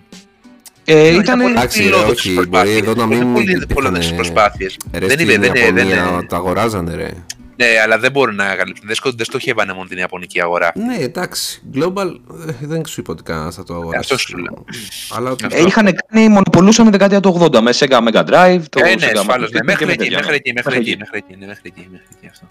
Ε, 0.87 1.07
Είναι 1.07 1.21
ήταν. 1.23 1.39
πολύ 1.39 1.51
Εντάξει, 1.51 1.77
ρε, 1.77 1.83
φιλόδοξες 1.83 2.25
όχι, 2.25 2.33
προσπάθειες. 2.35 2.73
μπορεί 2.81 2.89
εδώ 2.91 3.05
να 3.05 3.15
Είναι 3.15 3.23
μην 3.23 3.33
πολύ 3.33 3.51
υπήρχαν, 3.51 3.67
φιλόδοξες 3.75 4.11
ε, 4.11 4.15
προσπάθειες. 4.15 4.77
Ρε, 4.93 4.99
Δεν 5.07 5.09
στην 5.09 5.29
είναι, 5.29 5.37
δεν 5.37 5.55
είναι, 5.55 5.71
δεν 5.71 5.87
Ιαπωνία 5.87 6.11
είναι. 6.13 6.25
τα 6.27 6.35
αγοράζανε, 6.35 6.95
ρε. 6.95 7.09
Ναι, 7.55 7.65
αλλά 7.83 7.99
δεν 7.99 8.11
μπορούν 8.11 8.35
να 8.35 8.55
καλύψουν. 8.55 8.85
Δεν, 8.87 8.95
σκο- 8.95 9.11
δεν 9.11 9.25
στοχεύανε 9.25 9.73
μόνο 9.73 9.87
την 9.87 9.97
Ιαπωνική 9.97 10.41
αγορά. 10.41 10.71
Ναι, 10.75 10.95
εντάξει. 10.95 11.61
Global 11.75 12.07
ε, 12.47 12.53
δεν 12.61 12.85
σου 12.85 12.99
είπα 12.99 13.11
ότι 13.11 13.23
κανένα 13.23 13.51
θα 13.51 13.63
το 13.63 13.73
αγοράσει. 13.73 13.97
αυτό 14.13 14.17
σου 14.17 14.37
λέω. 14.37 14.65
Αλλά 15.09 15.29
Αυτό. 15.29 15.47
Ε, 15.51 15.61
είχαν 15.61 15.95
κάνει, 16.07 16.27
μονοπολούσαν 16.29 16.91
δεκαετία 16.91 17.19
του 17.19 17.49
80 17.53 17.59
με 17.59 17.71
Sega 17.75 18.07
Mega 18.07 18.25
Drive. 18.25 18.61
Το 18.69 18.79
ε, 18.83 18.95
ναι, 18.95 19.07
Sega 19.07 19.17
ασφαλώς, 19.17 19.51
ναι. 19.51 19.59
Master 19.59 19.61
System 19.61 19.65
Μέχρι 19.65 19.85
και 19.85 19.91
εκεί, 19.91 19.97
τέτοια, 19.97 20.17
μέχρι 20.17 20.29
ναι. 20.29 20.35
εκεί, 20.35 20.53
μέχρι 20.53 20.77
εκεί, 20.77 20.97
μέχρι 20.97 21.17
εκεί, 21.17 21.35
ναι, 21.39 21.45
μέχρι 21.45 21.61
εκεί, 21.63 21.87
μέχρι 21.91 22.07
εκεί 22.17 22.27
αυτό. 22.31 22.49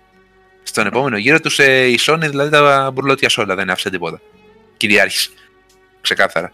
Στον 0.62 0.86
επόμενο 0.86 1.16
γύρο 1.16 1.40
τους 1.40 1.59
ε, 1.59 1.86
η 1.86 1.98
Sony 2.00 2.26
δηλαδή 2.30 2.50
τα 2.50 2.90
μπουρλότια 2.94 3.28
σε 3.28 3.40
όλα, 3.40 3.55
δεν 3.55 3.70
άφησε 3.70 3.90
τίποτα. 3.90 4.20
Κυριάρχησε. 4.76 5.30
Ξεκάθαρα. 6.00 6.50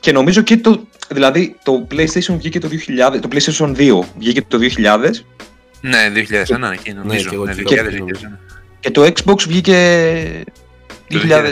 Και 0.00 0.12
νομίζω 0.12 0.40
και 0.42 0.56
το. 0.56 0.86
Δηλαδή 1.08 1.56
το 1.62 1.86
PlayStation 1.90 2.34
βγήκε 2.36 2.58
το 2.58 2.68
2000. 3.12 3.18
Το 3.20 3.28
PlayStation 3.32 3.76
2 3.76 4.00
βγήκε 4.18 4.42
το 4.42 4.58
2000 4.76 5.10
Ναι, 5.80 6.12
2001 6.14 6.72
εκεί 6.72 6.92
νομίζω. 6.92 7.28
και 7.28 7.34
εγώ 7.34 7.44
Ναι, 7.44 7.54
τι 7.54 7.62
2000, 7.66 7.74
λέω, 7.74 8.06
2001. 8.06 8.38
και 8.80 8.90
το 8.90 9.02
Xbox 9.02 9.42
βγήκε. 9.46 10.42
Το 11.08 11.18
2000. 11.18 11.50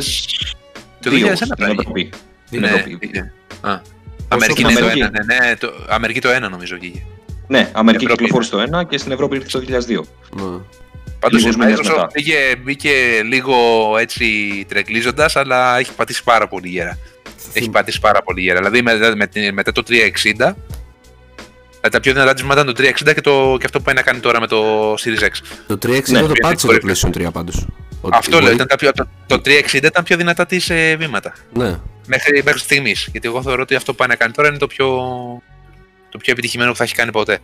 Το 1.01 1.11
2001 1.11 1.35
στην 1.35 1.49
πρέπει. 1.57 1.77
Ευρωπή. 1.81 2.11
Στην 2.47 2.61
Ναι, 2.61 2.66
Ευρώπη. 2.66 2.97
βγήκε. 2.97 3.33
Α. 3.61 3.81
Αμερική 4.29 4.61
στην 4.61 4.70
είναι 4.70 4.79
το 4.81 4.85
Αμερική. 4.87 5.01
ένα, 5.14 5.24
ναι, 5.24 5.47
ναι, 5.49 5.57
το, 5.57 5.72
Αμερική 5.89 6.20
το 6.20 6.29
ένα 6.29 6.49
νομίζω 6.49 6.77
βγήκε. 6.81 7.07
Ναι, 7.49 7.70
Αμερική 7.72 8.05
Ευρώπη. 8.05 8.22
κυκλοφόρησε 8.24 8.51
το 8.51 8.79
1 8.79 8.87
και 8.89 8.99
στην 8.99 9.12
Ευρώπη 9.12 9.37
ήρθε 9.37 9.49
το 9.49 9.59
2002. 9.59 10.01
ναι. 10.37 10.59
Πάντως 11.18 11.41
η 11.41 11.45
Λίγους 11.45 11.57
μήνες 11.57 11.79
Microsoft 11.79 11.91
μετά. 11.91 12.09
μπήκε, 12.14 12.37
μπήκε 12.62 12.91
λίγο 13.24 13.55
έτσι 14.01 14.24
τρεκλίζοντας, 14.68 15.37
αλλά 15.37 15.79
έχει 15.79 15.93
πατήσει 15.97 16.24
πάρα 16.24 16.49
πολύ 16.49 16.68
γέρα. 16.68 16.99
Έχει 17.53 17.70
πατήσει 17.70 18.01
πάρα 18.01 18.22
πολύ 18.22 18.41
γέρα. 18.41 18.59
Δηλαδή 18.59 18.83
μετά, 18.83 19.16
με 19.16 19.27
την- 19.27 19.55
μετά 19.55 19.72
το 19.72 19.83
360, 19.83 20.47
ε, 20.49 20.55
τα 21.91 22.01
πιο 22.01 22.12
δυνατά 22.12 22.34
της 22.34 22.43
ήταν 22.43 22.66
το 22.66 22.72
360 22.76 23.14
και, 23.14 23.20
το, 23.20 23.57
και 23.59 23.64
αυτό 23.64 23.78
που 23.78 23.84
πάει 23.84 23.95
να 23.95 24.03
κάνει 24.03 24.20
τώρα 24.20 24.41
με 24.41 24.47
το 24.47 24.93
Series 24.95 25.22
X. 25.22 25.30
Το 25.66 25.74
360 25.74 25.89
Ναι, 25.89 26.18
το 26.18 26.24
είναι 26.24 26.32
πάτησε 26.41 26.66
το 26.66 26.78
κορυφή. 26.80 27.09
PlayStation 27.14 27.26
3 27.26 27.32
πάντως. 27.32 27.66
Ότι 28.01 28.16
αυτό 28.16 28.30
λέω, 28.30 28.41
μπορεί- 28.41 28.55
ήταν 28.55 28.66
τα 28.66 28.76
πιο, 28.76 28.93
το, 28.93 29.07
το 29.26 29.41
360 29.45 29.74
ήταν 29.82 30.05
πιο 30.05 30.16
δυνατά 30.16 30.47
της 30.47 30.70
ε, 30.70 30.97
βήματα. 30.97 31.32
Ναι. 31.53 31.78
Μέχρι, 32.07 32.43
μέχρι 32.45 32.61
στιγμής. 32.61 33.09
Γιατί 33.12 33.28
εγώ 33.28 33.43
θεωρώ 33.43 33.62
ότι 33.62 33.74
αυτό 33.74 33.91
που 33.91 33.97
πάει 33.99 34.09
να 34.09 34.14
κάνει 34.14 34.32
τώρα 34.32 34.49
είναι 34.49 34.59
το 34.59 34.66
πιο, 34.66 34.87
το 36.11 36.18
πιο 36.18 36.32
επιτυχημένο 36.32 36.70
που 36.70 36.76
θα 36.76 36.84
έχει 36.84 36.95
κάνει 36.95 37.11
ποτέ. 37.11 37.39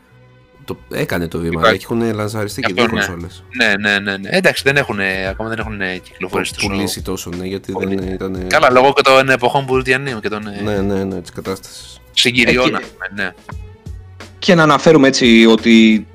Το 0.64 0.78
έκανε 0.92 1.28
το 1.28 1.38
βήμα. 1.38 1.60
Υπάρχει. 1.60 1.80
Έχουν 1.84 2.14
λανσαριστεί 2.14 2.60
και 2.60 2.72
Αυτό, 2.72 2.84
δύο 2.84 2.92
ναι. 2.94 3.04
κονσόλες. 3.06 3.44
Ναι, 3.56 3.72
ναι, 3.90 3.98
ναι. 3.98 4.16
ναι. 4.16 4.28
Εντάξει, 4.32 4.62
δεν 4.66 4.76
έχουν, 4.76 4.98
ακόμα 5.30 5.48
δεν 5.48 5.58
έχουν 5.58 5.78
κυκλοφορήσει 6.02 6.54
τόσο. 6.54 6.66
Πουλήσει 6.68 7.02
τόσο, 7.02 7.30
ναι, 7.36 7.44
γιατί 7.46 7.72
Πολύ. 7.72 7.94
δεν 7.94 8.08
ήταν. 8.12 8.46
Καλά, 8.48 8.70
λόγω 8.70 8.92
και 8.92 9.02
των 9.02 9.28
εποχών 9.28 9.66
που 9.66 9.82
διανύουμε 9.82 10.20
και 10.20 10.28
των 10.28 10.46
ε, 10.46 10.60
Ναι, 10.62 10.76
ναι, 10.80 11.04
ναι, 11.04 11.20
της 11.20 11.30
κατάστασης. 11.30 12.00
συγκυριών, 12.12 12.66
Ε, 12.66 12.70
και- 12.70 12.76
ας 12.76 12.82
πούμε, 12.90 13.22
ναι. 13.22 13.32
Και 14.44 14.54
να 14.54 14.62
αναφέρουμε 14.62 15.08
έτσι 15.08 15.46
ότι 15.46 16.06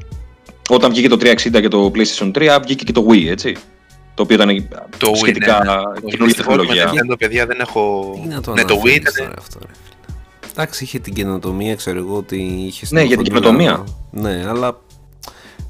όταν 0.69 0.91
βγήκε 0.91 1.07
το 1.07 1.17
360 1.21 1.35
και 1.51 1.67
το 1.67 1.91
PlayStation 1.95 2.31
3 2.37 2.59
βγήκε 2.63 2.83
και 2.83 2.91
το 2.91 3.05
Wii, 3.09 3.25
έτσι. 3.27 3.55
Το 4.13 4.23
οποίο 4.23 4.35
ήταν 4.35 4.67
Το 4.97 5.11
Wii, 5.11 5.17
σχετικά 5.17 5.63
ναι, 5.63 5.71
ναι. 5.71 5.81
καινούργια 6.11 6.25
Δυστυχώς 6.25 6.55
με 6.55 6.63
τεχνολογία. 6.65 6.91
Nintendo, 6.91 7.15
παιδιά, 7.19 7.45
δεν 7.45 7.59
έχω... 7.59 8.11
Τι 8.21 8.27
να 8.27 8.41
το 8.41 8.53
ναι, 8.53 8.63
το 8.63 8.73
Wii 8.73 8.77
αναφέρεις 8.79 8.95
ήταν... 8.97 9.13
τώρα 9.17 9.33
αυτό, 9.37 9.59
ρε 9.61 9.71
φίλε. 9.73 10.15
Εντάξει, 10.51 10.83
είχε 10.83 10.99
την 10.99 11.13
καινοτομία, 11.13 11.75
ξέρω 11.75 11.97
εγώ 11.99 12.15
ότι 12.17 12.35
είχε 12.37 12.85
στην 12.85 12.97
Ναι, 12.97 13.03
για 13.03 13.17
την 13.17 13.35
οθόνη 13.35 13.39
καινοτομία. 13.57 13.83
να- 14.11 14.21
Ναι, 14.29 14.45
αλλά 14.49 14.79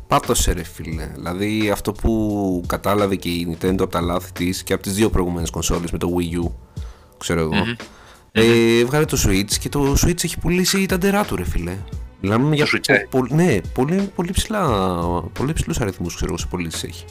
πάτωσε 0.07 0.51
ρε 0.51 0.63
φίλε. 0.63 1.07
Δηλαδή 1.15 1.69
αυτό 1.73 1.91
που 1.91 2.63
κατάλαβε 2.67 3.15
και 3.15 3.29
η 3.29 3.47
Nintendo 3.61 3.75
από 3.81 3.87
τα 3.91 4.01
λάθη 4.01 4.31
της 4.31 4.63
και 4.63 4.73
από 4.73 4.83
τις 4.83 4.93
δύο 4.93 5.09
προηγούμενες 5.09 5.49
κονσόλες 5.49 5.91
με 5.91 5.97
το 5.97 6.09
Wii 6.17 6.45
U, 6.45 6.51
ξέρω 7.17 7.39
εγώ. 7.41 7.53
Ε, 8.31 8.83
βγάλε 8.85 9.05
το 9.05 9.17
Switch 9.27 9.51
και 9.59 9.69
το 9.69 9.95
Switch 10.05 10.23
έχει 10.23 10.39
πουλήσει 10.39 10.85
τα 10.85 10.97
ντερά 10.97 11.23
του, 11.23 11.35
ρε 11.35 11.45
φίλε. 11.45 11.77
Μιλάμε 12.21 12.55
για 12.55 12.65
Switch, 12.65 12.89
ε. 12.89 12.97
πο- 13.09 13.25
ναι, 13.29 13.57
πολύ, 13.73 14.11
πολύ, 14.15 14.31
ψηλά, 14.31 14.67
πολύ 15.33 15.53
ψηλούς 15.53 15.79
αριθμούς 15.79 16.15
ξέρω 16.15 16.29
εγώ 16.29 16.37
σε 16.39 16.47
πωλήσεις 16.49 16.83
έχει 16.83 17.05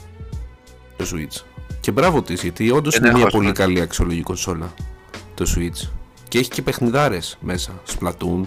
το 0.95 1.05
Switch. 1.13 1.41
Και 1.79 1.91
μπράβο 1.91 2.21
της, 2.21 2.41
γιατί 2.41 2.71
όντως 2.71 2.93
Δεν 2.93 3.03
είναι 3.03 3.13
μια 3.17 3.21
έχω 3.27 3.37
πολύ 3.37 3.47
ασχοληθεί. 3.49 3.71
καλή 3.73 3.81
αξιολογική 3.85 4.23
κονσόλα 4.25 4.73
το 5.33 5.45
Switch. 5.55 5.87
Και 6.27 6.37
έχει 6.39 6.49
και 6.49 6.61
παιχνιδάρες 6.61 7.37
μέσα, 7.41 7.71
Splatoon, 7.99 8.41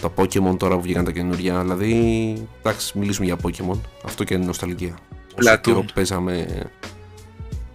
τα 0.00 0.12
Pokemon 0.16 0.56
τώρα 0.58 0.74
που 0.76 0.80
βγήκαν 0.82 1.04
τα 1.04 1.10
καινούργια, 1.12 1.60
δηλαδή, 1.60 2.46
εντάξει, 2.58 2.98
μιλήσουμε 2.98 3.26
για 3.26 3.36
Pokemon, 3.42 3.78
αυτό 4.04 4.24
και 4.24 4.34
είναι 4.34 4.44
νοσταλγία. 4.44 4.94
Όσο 5.40 5.52
Splatoon. 5.54 5.60
καιρό 5.60 5.84
παίζαμε 5.94 6.46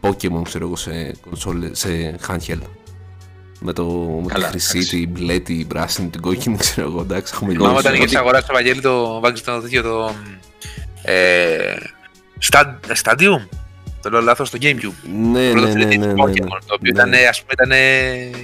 Pokemon, 0.01 0.41
ξέρω 0.43 0.65
εγώ, 0.65 0.75
σε, 0.75 1.15
κονσόλες, 1.25 1.79
σε 1.79 2.15
handheld. 2.27 2.61
Με, 3.63 3.73
το, 3.73 3.83
με 4.21 4.27
τη 4.27 4.33
Καλά, 4.33 4.47
χρυσή, 4.47 4.77
εντάξει. 4.77 4.97
την 4.97 5.09
μπλε, 5.09 5.39
την 5.39 5.67
πράσινη, 5.67 6.09
την 6.09 6.21
κόκκινη, 6.21 6.57
ξέρω 6.65 6.87
εγώ, 6.87 7.01
εντάξει, 7.01 7.31
έχουμε 7.35 7.51
Θυμάμαι 7.51 7.69
γνώρισει. 7.69 7.87
όταν 7.93 8.01
είχες 8.01 8.15
αγοράσει 8.19 8.47
το 8.47 8.53
Βαγγέλη 8.53 8.81
το 8.81 9.19
βάγγιζε 9.19 9.43
το 9.43 9.59
τέτοιο 9.61 9.81
το... 9.81 10.13
Ε, 11.03 11.75
Stad- 12.51 12.75
Stadium, 13.03 13.47
το 14.01 14.09
λέω 14.09 14.21
λάθος, 14.21 14.49
το 14.49 14.57
Gamecube. 14.61 15.09
Ναι, 15.31 15.51
Πρώτο 15.51 15.67
ναι, 15.67 15.73
ναι, 15.73 15.83
3D 15.85 15.87
ναι, 15.87 16.05
ναι, 16.05 16.13
ναι. 16.13 16.23
Pokemon, 16.23 16.59
το 16.65 16.73
οποίο 16.75 16.79
Ναι. 16.81 16.89
ήταν, 16.89 17.13
ας 17.29 17.43
πούμε, 17.43 17.53
ήταν, 17.53 17.71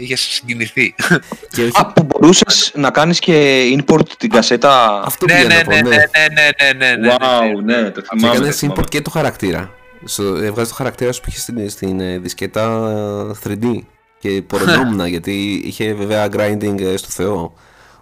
είχες 0.01 0.19
συγκινηθεί. 0.19 0.95
Και 1.53 1.61
όχι, 1.63 1.71
Α, 1.73 1.85
που 1.85 2.03
μπορούσες 2.03 2.71
να 2.75 2.89
κάνεις 2.91 3.19
και 3.19 3.61
import 3.79 4.07
την 4.17 4.29
κασέτα. 4.29 5.01
αυτό 5.05 5.25
ναι, 5.25 5.33
πήγα 5.35 5.47
ναι, 5.47 5.55
να 5.55 5.63
πω, 5.63 5.71
ναι, 5.71 5.81
ναι. 5.81 5.89
ναι, 5.89 5.95
ναι, 5.97 6.73
ναι, 6.73 6.85
ναι, 6.85 6.95
ναι, 6.95 7.07
ναι. 7.07 7.15
Wow, 7.19 7.63
ναι, 7.63 7.89
το 7.89 8.01
Και 8.01 8.07
θυμάμαι. 8.09 8.35
έκανε 8.35 8.49
το 8.51 8.55
θυμάμαι. 8.57 8.81
import 8.81 8.89
και 8.89 9.01
το 9.01 9.09
χαρακτήρα. 9.09 9.71
Στο, 10.05 10.23
έβγαζε 10.23 10.69
το 10.69 10.75
χαρακτήρα 10.75 11.11
σου 11.11 11.21
που 11.21 11.27
είχε 11.29 11.39
στην, 11.39 11.69
στην 11.69 11.99
ε, 11.99 12.17
δισκέτα 12.17 12.63
ε, 13.45 13.49
3D. 13.61 13.65
Και 14.19 14.41
πορευόμουν 14.41 15.05
γιατί 15.15 15.61
είχε 15.65 15.93
βέβαια 15.93 16.27
grinding 16.31 16.79
ε, 16.79 16.97
στο 16.97 17.09
Θεό 17.09 17.53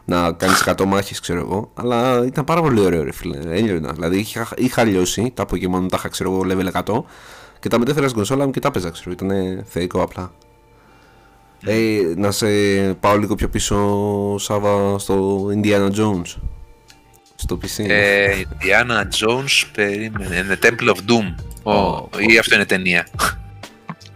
να 0.05 0.31
κάνεις 0.31 0.63
100 0.65 0.85
μάχες, 0.85 1.19
ξέρω 1.19 1.39
εγώ. 1.39 1.71
Αλλά 1.73 2.25
ήταν 2.25 2.43
πάρα 2.43 2.61
πολύ 2.61 2.79
ωραίο, 2.79 3.03
ρε 3.03 3.11
φίλε. 3.11 3.37
Έλειωνα. 3.37 3.93
Δηλαδή 3.93 4.17
είχα, 4.17 4.47
είχα 4.55 4.83
λιώσει 4.83 5.31
τα 5.33 5.43
Pokemon, 5.43 5.85
τα 5.89 5.95
είχα, 5.97 6.07
ξέρω 6.07 6.31
εγώ, 6.31 6.41
level 6.49 6.83
100 6.83 7.03
και 7.59 7.69
τα 7.69 7.79
μετέφερα 7.79 8.05
στην 8.05 8.17
κονσόλα 8.17 8.45
μου 8.45 8.51
και 8.51 8.59
τα 8.59 8.71
παίζα, 8.71 8.89
ξέρω. 8.89 9.11
Ήταν 9.11 9.63
θεϊκό 9.67 10.01
απλά. 10.01 10.33
Ε, 11.63 11.99
να 12.15 12.31
σε 12.31 12.47
πάω 12.99 13.17
λίγο 13.17 13.35
πιο 13.35 13.49
πίσω, 13.49 13.77
Σάβα, 14.39 14.99
στο 14.99 15.47
Indiana 15.55 15.89
Jones. 15.91 16.35
Στο 17.35 17.59
PC. 17.61 17.85
Ε, 17.87 18.41
Diana 18.61 19.01
Jones, 19.01 19.63
περίμενε, 19.73 20.35
είναι 20.35 20.59
Temple 20.61 20.89
of 20.89 20.97
Doom. 21.11 21.33
Ω, 21.73 22.09
Ή 22.27 22.37
αυτό 22.37 22.55
είναι 22.55 22.65
ταινία. 22.65 23.07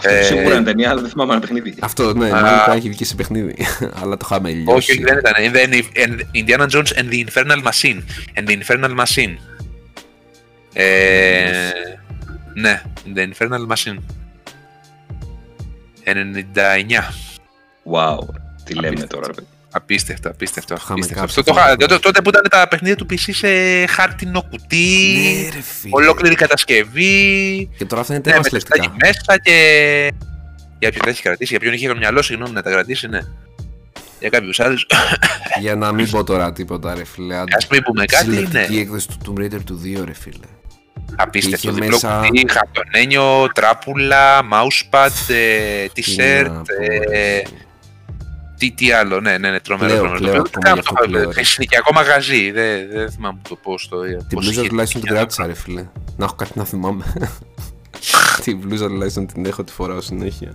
Ε, 0.03 0.21
Σίγουρα 0.21 0.55
είναι 0.55 0.63
ταινία, 0.63 0.89
αλλά 0.89 1.01
δεν 1.01 1.09
θυμάμαι 1.09 1.31
ένα 1.31 1.41
παιχνίδι. 1.41 1.75
Αυτό, 1.79 2.13
ναι, 2.13 2.25
Α. 2.25 2.41
μάλιστα 2.41 2.73
έχει 2.73 2.89
βγει 2.89 3.05
σε 3.05 3.15
παιχνίδι. 3.15 3.55
Αλλά 4.01 4.17
το 4.17 4.27
είχαμε 4.29 4.51
λιώσει. 4.51 4.77
Όχι, 4.77 4.91
όχι, 4.91 5.03
δεν 5.03 5.17
ήταν. 5.17 5.43
Είναι 5.43 5.83
and 5.95 6.19
Indiana 6.35 6.67
Jones 6.69 6.99
and 6.99 7.09
the 7.11 7.25
Infernal 7.25 7.63
Machine. 7.63 8.01
And 8.35 8.47
the 8.47 8.59
Infernal 8.61 9.05
Machine. 9.05 9.35
Ε, 10.73 11.51
ναι, 12.53 12.81
The 13.15 13.29
Infernal 13.29 13.67
Machine. 13.67 13.97
99. 16.03 17.13
Wow, 17.91 18.17
τι 18.63 18.73
λέμε 18.73 19.05
τώρα, 19.05 19.27
ρε 19.27 19.33
παιδί. 19.33 19.47
Απίστευτο, 19.71 20.29
απίστευτο. 20.29 20.73
Είχαμε 20.73 20.93
απίστευτο. 20.93 21.21
κάψει 21.21 21.39
Αυτό 21.39 21.53
το, 21.53 21.59
αυτό. 21.59 21.71
είχα- 21.73 21.87
τότε- 21.87 22.01
τότε 22.01 22.21
που 22.21 22.29
ήταν 22.29 22.41
τα 22.49 22.67
παιχνίδια 22.67 22.95
του 22.95 23.05
PC 23.09 23.15
σε 23.33 23.47
χάρτινο 23.85 24.41
κουτί, 24.49 25.15
Ναι, 25.43 25.49
ρε 25.55 25.61
φίλε. 25.61 25.91
ολόκληρη 25.95 26.35
κατασκευή, 26.35 27.69
Και 27.77 27.85
τώρα 27.85 28.01
αυτά 28.01 28.13
είναι 28.13 28.23
ναι, 28.25 28.31
τέρμα 28.31 28.41
με 28.43 28.49
το 28.49 28.59
στάκι 28.65 28.81
συλλεκτικά. 28.81 29.07
μέσα 29.07 29.41
και... 29.41 29.53
Για 30.79 30.89
ποιον 30.91 31.03
τα 31.03 31.09
έχει 31.09 31.21
κρατήσει, 31.21 31.49
για 31.51 31.59
ποιον 31.59 31.73
είχε 31.73 31.87
το 31.87 31.95
μυαλό, 31.95 32.21
συγγνώμη, 32.21 32.53
να 32.53 32.61
τα 32.61 32.69
κρατήσει, 32.71 33.07
ναι. 33.07 33.19
Για 34.19 34.29
κάποιους 34.29 34.59
άλλους, 34.59 34.85
Για 35.61 35.75
να 35.75 35.91
μην 35.91 36.09
πω 36.09 36.23
τώρα 36.23 36.51
τίποτα, 36.53 36.93
ρε 36.95 37.05
φίλε. 37.05 37.35
άντε. 37.35 37.55
ας 37.55 37.67
μην 37.67 37.81
πούμε 37.83 38.05
κάτι, 38.05 38.23
Συλλεκτική 38.23 38.73
ναι. 38.73 38.79
έκδοση 38.81 39.07
του 39.07 39.17
Tomb 39.37 39.41
Raider 39.41 39.63
του 39.65 39.81
2, 39.85 40.03
ρε 40.05 40.13
φίλε. 40.13 40.45
Απίστευτο, 41.15 41.69
είχε 41.69 41.79
διπλό 41.79 41.89
μέσα- 42.01 42.21
κουτί, 42.27 42.45
χαρτονένιο, 42.51 43.47
τράπουλα, 43.53 44.39
mousepad, 44.41 45.09
ε, 45.27 45.85
Τι 45.93 46.03
t-shirt, 46.05 46.43
να 46.47 46.51
πω, 46.53 46.63
ε, 46.81 46.97
ρε. 47.09 47.41
Τι, 48.59 48.71
τι 48.71 48.91
άλλο, 48.91 49.19
ναι, 49.21 49.37
ναι, 49.37 49.49
ναι, 49.51 49.59
τρομερό, 49.59 49.89
Κλαίω, 49.93 50.01
τρομερό. 50.11 50.19
κλαίω 50.31 50.41
τρομερό. 50.43 50.49
ακόμα 50.53 50.73
γι' 50.73 50.79
Αυτό 50.79 50.93
αυτό 50.93 51.05
κλαίω, 51.07 51.31
ρε. 51.31 51.43
σε 51.43 51.51
συνοικιακό 51.51 51.93
μαγαζί, 51.93 52.51
δεν, 52.51 52.87
δεν 52.91 53.11
θυμάμαι 53.11 53.39
το 53.49 53.55
πώς 53.55 53.87
το 53.89 54.01
Την 54.01 54.17
πώς 54.17 54.43
μπλούζα 54.43 54.59
είχε 54.59 54.69
τουλάχιστον 54.69 55.01
την 55.01 55.09
γίνει. 55.09 55.19
κράτησα, 55.19 55.45
ρε 55.47 55.53
φίλε. 55.53 55.85
Να 56.17 56.25
έχω 56.25 56.35
κάτι 56.35 56.51
να 56.55 56.65
θυμάμαι. 56.65 57.03
Την 58.43 58.57
μπλούζα 58.57 58.87
τουλάχιστον 58.87 59.27
την 59.27 59.45
έχω, 59.45 59.63
τη 59.63 59.71
φοράω 59.71 60.01
συνέχεια. 60.01 60.53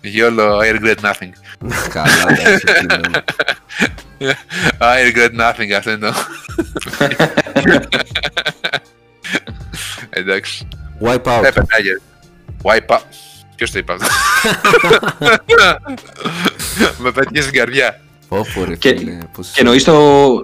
Γιόλο, 0.00 0.58
I 0.58 0.78
regret 0.78 0.96
nothing. 1.00 1.30
Καλά, 1.88 2.28
εντάξει, 2.28 2.64
τι 2.66 2.86
λέμε. 2.86 3.24
I 4.78 5.12
regret 5.12 5.40
nothing, 5.40 5.70
αυτό 5.78 5.90
είναι 5.90 5.98
το. 6.10 6.14
Εντάξει. 10.10 10.68
Wipe 11.00 11.22
out. 11.22 11.44
Ε, 11.44 11.50
περνάγε. 11.50 12.00
Wipe 12.62 12.94
out. 12.94 13.00
Ποιος 13.56 13.70
το 13.70 13.78
είπε 13.78 13.92
αυτό; 13.92 14.06
Με 16.98 17.10
πέτυχες 17.12 17.44
στην 17.44 17.58
καρδιά. 17.58 18.00
Πω, 18.28 18.46
πω, 18.54 18.64
ρε 18.64 18.76
Και- 18.76 18.96
φίλε. 18.98 19.18
πώς- 19.32 19.48
Και 19.54 19.60
εννοείς 19.60 19.84
το, 19.84 19.94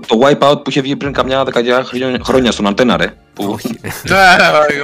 το 0.00 0.18
Wipeout 0.22 0.64
που 0.64 0.70
είχε 0.70 0.80
βγει 0.80 0.96
πριν 0.96 1.12
καμιά 1.12 1.44
δεκαετία 1.44 1.84
χρόνια- 1.84 2.20
χρόνια 2.24 2.50
στον 2.52 2.66
Αντένα, 2.66 2.96
ρε. 2.96 3.06
Που 3.34 3.44
Όχι. 3.52 3.68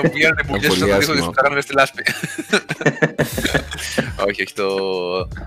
Που 0.03 0.11
πηγαίνουν 0.13 0.39
οι 0.43 0.47
πουλιές 0.47 0.67
Πολύ 0.67 0.75
στον 0.75 0.75
τοίχο 0.75 0.87
και 0.87 0.93
άσχημα. 0.95 1.25
σου 1.25 1.31
κάνουν 1.31 1.63
στη 1.63 1.73
λάσπη. 1.75 2.03
Όχι, 4.29 4.43
όχι, 4.43 4.53
το 4.55 4.69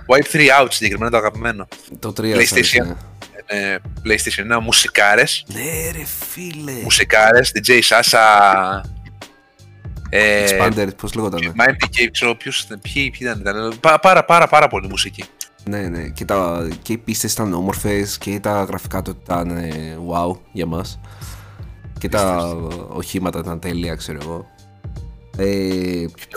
Wipe 0.07 0.27
3 0.31 0.61
Out 0.61 0.67
συγκεκριμένα 0.69 1.11
το 1.11 1.17
αγαπημένο. 1.17 1.67
Το 1.99 2.13
3 2.21 2.35
PlayStation. 2.35 2.95
Ε, 3.45 3.75
PlayStation 4.05 4.57
1, 4.57 4.59
μουσικάρες. 4.61 5.43
Ναι, 5.53 5.91
ρε 5.91 6.05
φίλε. 6.33 6.71
Μουσικάρες, 6.83 7.51
DJ 7.55 7.69
Sasa. 7.89 8.19
Ε, 10.09 10.45
Expander, 10.49 10.87
πώς 10.97 11.13
λεγότανε. 11.13 11.51
Μα 11.55 11.65
MPK, 11.65 12.07
ξέρω 12.11 12.35
ποιος 12.35 12.61
ήταν, 12.61 12.79
ποιοι, 12.81 13.09
ποιοι 13.17 13.19
ήταν, 13.21 13.39
ήταν 13.39 13.73
πά- 13.79 14.01
πάρα, 14.01 14.25
πάρα, 14.25 14.47
πάρα 14.47 14.67
πολύ 14.67 14.87
μουσική. 14.87 15.23
Ναι, 15.69 15.79
ναι. 15.81 16.07
Και, 16.09 16.25
τα, 16.25 16.67
και 16.81 16.93
οι 16.93 16.97
πίστες 16.97 17.33
ήταν 17.33 17.53
όμορφες 17.53 18.17
και 18.17 18.39
τα 18.39 18.63
γραφικά 18.63 19.01
του 19.01 19.19
ήταν 19.23 19.49
ε, 19.49 19.97
wow 20.11 20.37
για 20.51 20.65
μας. 20.65 20.99
Και 21.99 22.09
τα 22.09 22.55
οχήματα 22.89 23.39
ήταν 23.39 23.59
τέλεια, 23.59 23.95
ξέρω 23.95 24.17
εγώ. 24.21 24.45
Ε, 25.39 25.45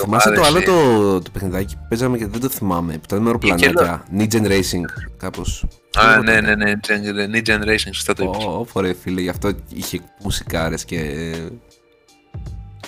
θυμάσαι 0.01 0.31
το 0.31 0.41
ομάδες, 0.41 0.47
άλλο 0.47 0.59
ε. 0.59 0.63
το, 0.63 1.21
το 1.21 1.31
παιχνιδάκι 1.33 1.77
που 1.77 1.83
παίζαμε 1.89 2.19
και 2.19 2.27
δεν 2.27 2.41
το 2.41 2.49
θυμάμαι. 2.49 2.93
Που 2.93 3.01
ήταν 3.05 3.19
με 3.19 3.25
αεροπλανάκια. 3.27 4.05
Negen 4.19 4.47
Racing, 4.47 4.85
κάπως. 5.17 5.65
Α, 5.99 6.15
Πώς 6.15 6.25
ναι, 6.25 6.41
λεγότανε. 6.41 6.55
ναι, 6.55 6.65
ναι, 6.65 6.81
Gen- 6.87 7.37
New 7.37 7.49
Generation, 7.49 7.89
σωστά 7.93 8.15
το 8.15 8.25
είπες. 8.25 8.45
Ω, 8.45 8.67
ω, 8.73 8.81
ρε 8.81 8.93
φίλε, 9.03 9.21
γι' 9.21 9.29
αυτό 9.29 9.51
είχε 9.75 10.01
μουσικάρες 10.23 10.85
και 10.85 10.99
ε, 10.99 11.37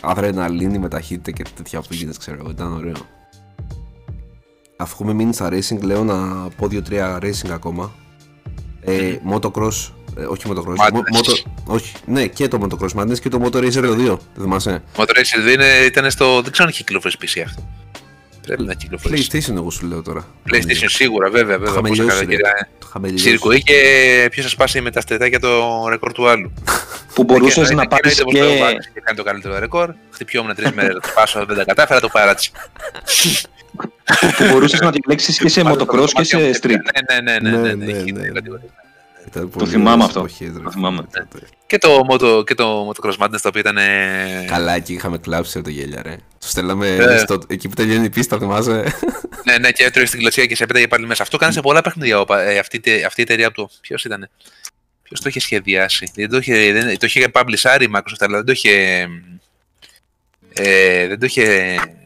αδρεναλίνη 0.02 0.78
με 0.78 0.88
ταχύτητα 0.88 1.30
και 1.30 1.44
τέτοια 1.56 1.82
πήγαινες, 1.88 2.16
ξέρω 2.18 2.36
εγώ, 2.40 2.50
ήταν 2.50 2.72
ωραίο. 2.72 2.92
Αφού 4.76 4.92
έχουμε 4.94 5.12
μείνει 5.12 5.34
στα 5.34 5.48
racing, 5.52 5.80
λέω 5.82 6.04
να 6.04 6.48
πω 6.56 6.68
2-3 6.70 7.18
racing 7.18 7.50
ακόμα. 7.50 7.92
Ε, 8.80 9.16
motocross, 9.30 9.90
ε, 10.16 10.24
όχι 10.24 10.42
motocross, 10.48 10.76
Madness. 10.76 10.92
μο- 10.92 11.00
moto- 11.12 11.42
όχι, 11.66 11.94
ναι 12.06 12.26
και 12.26 12.48
το 12.48 12.58
motocross 12.68 13.00
Madness 13.02 13.18
και 13.20 13.28
το 13.28 13.40
Motor 13.44 13.56
Racer 13.56 13.72
το 13.72 13.92
2, 13.94 14.18
δεν 14.34 14.42
θυμάσαι. 14.42 14.82
Motor 14.96 15.02
Racer 15.02 15.48
2 15.48 15.52
είναι, 15.52 15.66
ήταν 15.86 16.10
στο, 16.10 16.42
δεν 16.42 16.52
ξέρω 16.52 16.64
αν 16.64 16.68
έχει 16.68 16.84
κυκλοφορήσει 16.84 17.18
PC 17.20 17.40
αυτό. 17.46 17.62
Πρέπει 18.46 18.62
να 18.62 18.74
κυκλοφορήσει. 18.74 19.28
PlayStation, 19.32 19.54
εγώ 19.54 19.70
σου 19.70 19.86
λέω 19.86 20.02
τώρα. 20.02 20.26
PlayStation 20.50 20.86
σίγουρα, 20.86 21.30
βέβαια. 21.30 21.58
βέβαια 21.58 21.74
το 21.74 21.80
χαμηλώσει. 21.80 23.14
Το 23.14 23.18
Σύρκο 23.18 23.52
είχε 23.52 23.74
ποιος 24.30 24.44
σας 24.44 24.54
πάσει 24.54 24.80
με 24.80 24.90
τα 24.90 25.00
στετάκια 25.00 25.40
το 25.40 25.86
ρεκόρ 25.88 26.12
του 26.12 26.28
άλλου. 26.28 26.52
Που 27.14 27.24
μπορούσες 27.24 27.68
να, 27.68 27.74
να 27.74 27.86
πάρεις. 27.86 28.14
Και... 28.14 28.22
και 28.94 29.00
κάνει 29.04 29.16
το 29.16 29.22
καλύτερο 29.22 29.58
ρεκόρ. 29.58 29.94
Χτυπιόμουν 30.10 30.54
τρεις 30.54 30.72
μέρες 30.72 30.94
να 30.94 31.00
το 31.00 31.08
πάσω, 31.14 31.44
δεν 31.46 31.56
τα 31.56 31.64
κατάφερα, 31.64 32.00
το 32.00 32.08
παράτσα. 32.08 32.50
Που 34.36 34.44
μπορούσες 34.50 34.80
να 34.80 34.92
την 34.92 35.00
πλέξει 35.00 35.32
και 35.32 35.48
σε 35.48 35.62
motocross 35.64 36.10
και 36.12 36.24
σε 36.24 36.36
street. 36.36 36.68
Ναι, 36.68 37.20
ναι, 37.20 37.38
ναι. 37.38 37.50
ναι, 37.50 37.74
ναι, 37.74 37.74
ναι 37.74 38.40
ναι, 39.34 39.40
ναι, 39.42 39.42
Ναι, 39.42 39.42
ναι, 39.42 39.42
ναι, 39.42 39.42
είχε 39.42 39.42
ναι. 39.42 39.42
την 39.42 39.42
κατηγορία. 39.42 39.42
Ήταν 39.42 39.42
Το 39.42 39.58
πολύ 39.58 39.70
θυμάμαι 39.70 39.90
ωραίες 39.92 40.06
αυτό. 40.06 40.18
εποχές, 40.18 40.52
ρε 40.56 40.62
Το 40.62 40.70
θυμάμαι. 40.70 41.06
φίλε, 41.12 41.24
τότε. 41.30 41.46
Και 41.66 41.78
το, 41.78 42.00
moto, 42.10 42.46
και 42.46 42.54
το 42.54 42.90
Motocross 42.90 43.24
Madness 43.24 43.40
το 43.42 43.48
οποίο 43.48 43.60
ήταν. 43.60 43.76
ε, 43.76 44.44
Καλά, 44.48 44.74
εκεί 44.74 44.92
είχαμε 44.92 45.18
κλάψει 45.18 45.58
από 45.58 45.66
το 45.66 45.72
γέλια, 45.72 46.02
ρε. 46.02 46.14
Του 46.40 46.48
στέλναμε 46.48 46.88
Ε. 46.88 47.18
στο, 47.18 47.38
εκεί 47.46 47.68
που 47.68 47.74
τελειώνει 47.74 48.04
η 48.04 48.10
πίστα, 48.10 48.38
θυμάσαι; 48.38 48.84
Ναι, 49.46 49.58
ναι, 49.58 49.70
και 49.70 49.84
έτρωγε 49.84 50.06
στην 50.06 50.18
κλωτσία 50.20 50.46
και 50.46 50.56
σε 50.56 50.66
πέταγε 50.66 50.88
πάλι 50.88 51.06
μέσα. 51.06 51.22
Αυτό 51.22 51.36
κάνει 51.36 51.52
σε 51.52 51.60
πολλά 51.60 51.80
παιχνίδια 51.80 52.20
ο 52.20 52.24
πα- 52.24 52.42
ε, 52.42 52.58
αυτή, 52.58 52.80
τε- 52.80 53.04
αυτή 53.04 53.20
η 53.20 53.24
εταιρεία 53.24 53.46
από 53.46 53.56
το. 53.56 53.70
Ποιος 53.80 54.04
ήταν. 54.04 54.28
Ποιος 55.02 55.20
το 55.20 55.28
είχε 55.28 55.40
σχεδιάσει; 55.40 56.10
Δεν 56.14 56.28
το 56.30 56.36
είχε, 56.36 56.72
δεν, 56.72 56.98
το 56.98 57.06
είχε 57.06 57.26
publishάρει 57.32 57.82
η 57.82 57.90
Microsoft, 57.96 58.18
αλλά 58.18 58.36
δεν 58.36 58.44
το 58.44 58.52
είχε. 58.52 59.06
Ε, 60.54 61.06
δεν 61.06 61.18
το 61.18 61.26
είχε 61.26 61.44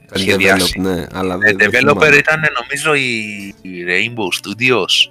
Κάνει 0.08 0.22
σχεδιάσει. 0.22 0.74
develop, 0.78 0.82
ναι, 0.82 1.06
αλλά 1.12 1.34
Ε, 1.34 1.38
δεν 1.38 1.56
δεν 1.56 1.68
developer 1.70 1.98
θυμάμαι. 1.98 2.16
ήταν 2.16 2.40
νομίζω 2.60 2.94
η, 2.94 3.18
η 3.62 3.84
Rainbow 3.88 4.28
Studios. 4.40 5.10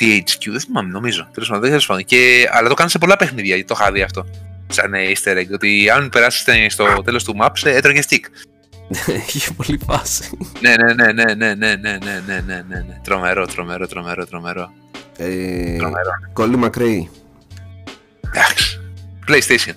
THQ, 0.00 0.50
δεν 0.50 0.60
θυμάμαι, 0.60 0.90
νομίζω. 0.90 1.28
Τέλος 1.32 1.48
πάντων, 1.48 1.68
τέλος 1.68 1.86
πάντων. 1.86 2.04
Και, 2.04 2.48
αλλά 2.52 2.68
το 2.68 2.74
κάνει 2.74 2.90
σε 2.90 2.98
πολλά 2.98 3.16
παιχνίδια, 3.16 3.64
το 3.64 3.76
είχα 3.80 3.92
δει 3.92 4.02
αυτό. 4.02 4.26
Σαν 4.68 4.94
ε, 4.94 5.12
easter 5.12 5.36
egg, 5.36 5.46
ότι 5.52 5.90
αν 5.90 6.08
περάσει 6.08 6.68
στο 6.68 7.02
τέλο 7.04 7.18
του 7.18 7.36
maps, 7.40 7.62
ε, 7.64 7.76
έτρωγε 7.76 8.02
stick. 8.08 8.24
Είχε 9.34 9.52
πολύ 9.52 9.80
φάση. 9.86 10.38
Ναι, 10.60 10.74
ναι, 10.76 10.92
ναι, 10.92 11.12
ναι, 11.12 11.34
ναι, 11.34 11.54
ναι, 11.54 11.74
ναι, 11.76 11.98
ναι, 11.98 12.20
ναι, 12.26 12.40
ναι, 12.46 12.64
ναι, 12.68 12.76
ναι. 12.76 13.00
Τρομερό, 13.04 13.46
τρομερό, 13.46 13.86
τρομερό, 13.86 14.26
τρομερό. 14.26 14.70
Ε, 15.16 15.76
Τρομερό. 15.76 16.10
Κόλλη 16.32 16.56
Μακρέι. 16.56 17.10
Εντάξει. 18.20 18.80
PlayStation. 19.28 19.74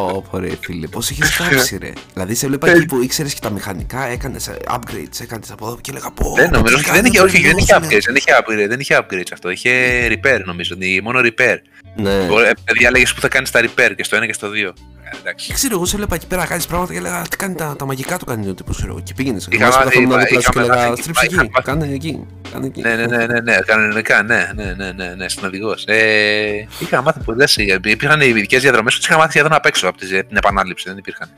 Ω, 0.00 0.22
πω 0.22 0.38
ρε 0.38 0.48
φίλε, 0.60 0.86
πώς 0.86 1.10
είχες 1.10 1.36
κάψει 1.36 1.78
ρε. 1.78 1.92
Δηλαδή 2.12 2.34
σε 2.34 2.46
βλέπα 2.46 2.70
εκεί 2.70 2.86
που 2.86 3.02
ήξερες 3.02 3.34
και 3.34 3.40
τα 3.42 3.50
μηχανικά, 3.50 4.06
έκανες 4.06 4.48
ε, 4.48 4.56
upgrades, 4.68 5.20
έκανες 5.20 5.50
από 5.50 5.66
εδώ 5.66 5.78
και 5.80 5.90
έλεγα 5.90 6.10
πω. 6.10 6.32
δεν 6.36 6.50
πω, 6.50 6.56
νομίζω, 6.56 6.74
τι 6.74 6.80
όχι, 6.80 6.84
κάνει, 6.84 7.00
δεν 7.00 7.12
είχε, 7.12 7.20
όχι, 7.20 7.40
δεν 7.40 7.56
είχε 7.56 7.72
τελειώσουνε. 7.72 7.86
upgrades, 7.86 8.04
δεν 8.06 8.16
είχε 8.16 8.32
upgrades, 8.38 8.68
δεν 8.68 8.80
είχε 8.80 8.98
upgrades 9.00 9.30
αυτό. 9.32 9.50
Είχε 9.50 9.70
repair 10.06 10.40
νομίζω, 10.44 10.74
ότι 10.74 11.00
μόνο 11.02 11.20
repair. 11.20 11.56
Ναι. 11.96 12.10
Ε, 12.14 12.50
Παιδιά 12.64 12.90
λέγες 12.90 13.14
που 13.14 13.20
θα 13.20 13.28
κάνεις 13.28 13.50
τα 13.50 13.60
repair 13.60 13.92
και 13.96 14.04
στο 14.04 14.16
ένα 14.16 14.26
και 14.26 14.32
στο 14.32 14.48
δύο. 14.48 14.72
Ε, 15.12 15.16
Εντάξει. 15.20 15.46
Δεν 15.46 15.56
ξέρω, 15.56 15.74
εγώ 15.74 15.84
σε 15.86 15.96
βλέπα 15.96 16.14
εκεί 16.14 16.26
πέρα 16.26 16.40
να 16.40 16.46
κάνεις 16.46 16.66
πράγματα 16.66 16.92
και 16.92 16.98
έλεγα 16.98 17.22
τι 17.22 17.36
κάνει 17.36 17.54
τα, 17.54 17.76
τα 17.78 17.84
μαγικά 17.86 18.18
του 18.18 18.24
κάνει 18.24 18.48
ο 18.48 18.54
τύπος, 18.54 18.76
ξέρω 18.76 18.90
εγώ. 18.92 19.00
Και 19.00 19.12
πήγαινες. 19.16 19.48
Είχα 19.50 19.70
Θυμάσαι 19.70 19.78
που 19.78 19.84
μάθει, 19.84 19.96
καθόμουν 19.96 20.10
μα- 20.10 20.18
δίπλα 20.24 20.40
σου 20.40 20.50
και 20.50 20.58
είχαμε 20.58 20.74
έλεγα 20.74 20.88
μάθει, 20.88 21.02
στρίψε 21.02 21.26
είχα 21.26 21.40
εκεί, 21.42 21.50
μάθει. 21.52 21.64
κάνε 21.66 21.94
εκεί, 21.94 22.26
κάνε 22.52 22.66
εκεί. 22.66 22.80
Ναι, 22.80 22.94
ναι, 22.94 23.06
ναι, 23.06 23.26
ναι, 23.26 23.40
ναι, 23.40 23.56
κανονικά, 23.66 24.22
ναι, 24.22 24.50
ναι, 24.54 24.74
ναι, 24.76 24.92
ναι, 24.92 25.14
ναι, 25.16 25.28
στην 25.28 25.46
οδηγός. 25.46 25.84
Ε, 25.86 26.66
είχα 26.78 27.02
μάθει 27.02 27.20
πολλές, 27.20 27.56
ε, 27.56 27.62
υπήρχαν 27.84 28.20
οι 28.20 28.26
ειδικές 28.28 28.62
διαδρομές 28.62 28.92
που 28.94 28.98
τις 28.98 29.08
είχα 29.08 29.18
μάθει 29.18 29.30
σχεδόν 29.30 29.52
απ' 29.52 29.66
έξω 29.66 29.88
από 29.88 29.98
τις- 29.98 30.08
την 30.10 30.36
επανάληψη, 30.36 30.88
δεν 30.88 30.98
υπήρχαν. 30.98 31.28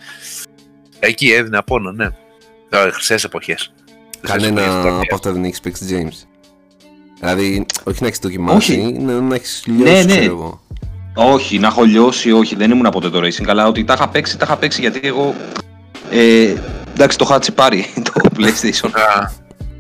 Εκεί 0.99 1.33
έδινε 1.33 1.63
πόνο, 1.67 1.93
ναι. 1.93 2.07
Ε, 2.71 2.91
Χρυσές 2.91 3.25
εποχές. 3.25 3.73
Χρυσές 4.21 4.37
Κανένα 4.43 4.61
εποχές, 4.63 4.83
τώρα, 4.83 4.97
από 5.01 5.15
αυτά 5.15 5.33
δεν 5.33 5.45
έχεις 5.45 5.61
παίξει 5.61 5.85
James. 5.91 6.27
Δηλαδή, 7.21 7.66
όχι 7.85 7.99
να 8.01 8.07
έχεις 8.07 8.19
δοκιμάσει, 8.19 8.73
Όχι. 8.73 8.93
να, 8.99 9.21
να 9.21 9.35
έχεις 9.35 9.62
Ναι, 9.66 9.75
λιώσει, 9.85 10.07
ναι. 10.07 10.19
ξέρω 10.19 10.35
εγώ. 10.35 10.61
Όχι, 11.14 11.59
να 11.59 11.66
έχω 11.66 11.83
λιώσει, 11.83 12.33
όχι, 12.33 12.57
δεν 12.57 12.71
ήμουν 12.71 12.91
ποτέ 12.91 13.11
το 13.11 13.19
racing, 13.19 13.47
αλλά 13.49 13.66
ότι 13.69 13.85
τα 13.85 13.93
είχα 13.95 14.09
παίξει, 14.09 14.37
τα 14.39 14.45
είχα 14.45 14.57
παίξει 14.57 14.81
γιατί 14.81 15.01
εγώ. 15.03 15.35
Ε, 16.11 16.55
εντάξει, 16.95 17.19
το 17.19 17.25
είχα 17.29 17.39
τσιπάρει 17.39 17.85
το 18.12 18.12
PlayStation. 18.37 18.91
Α, 18.95 19.31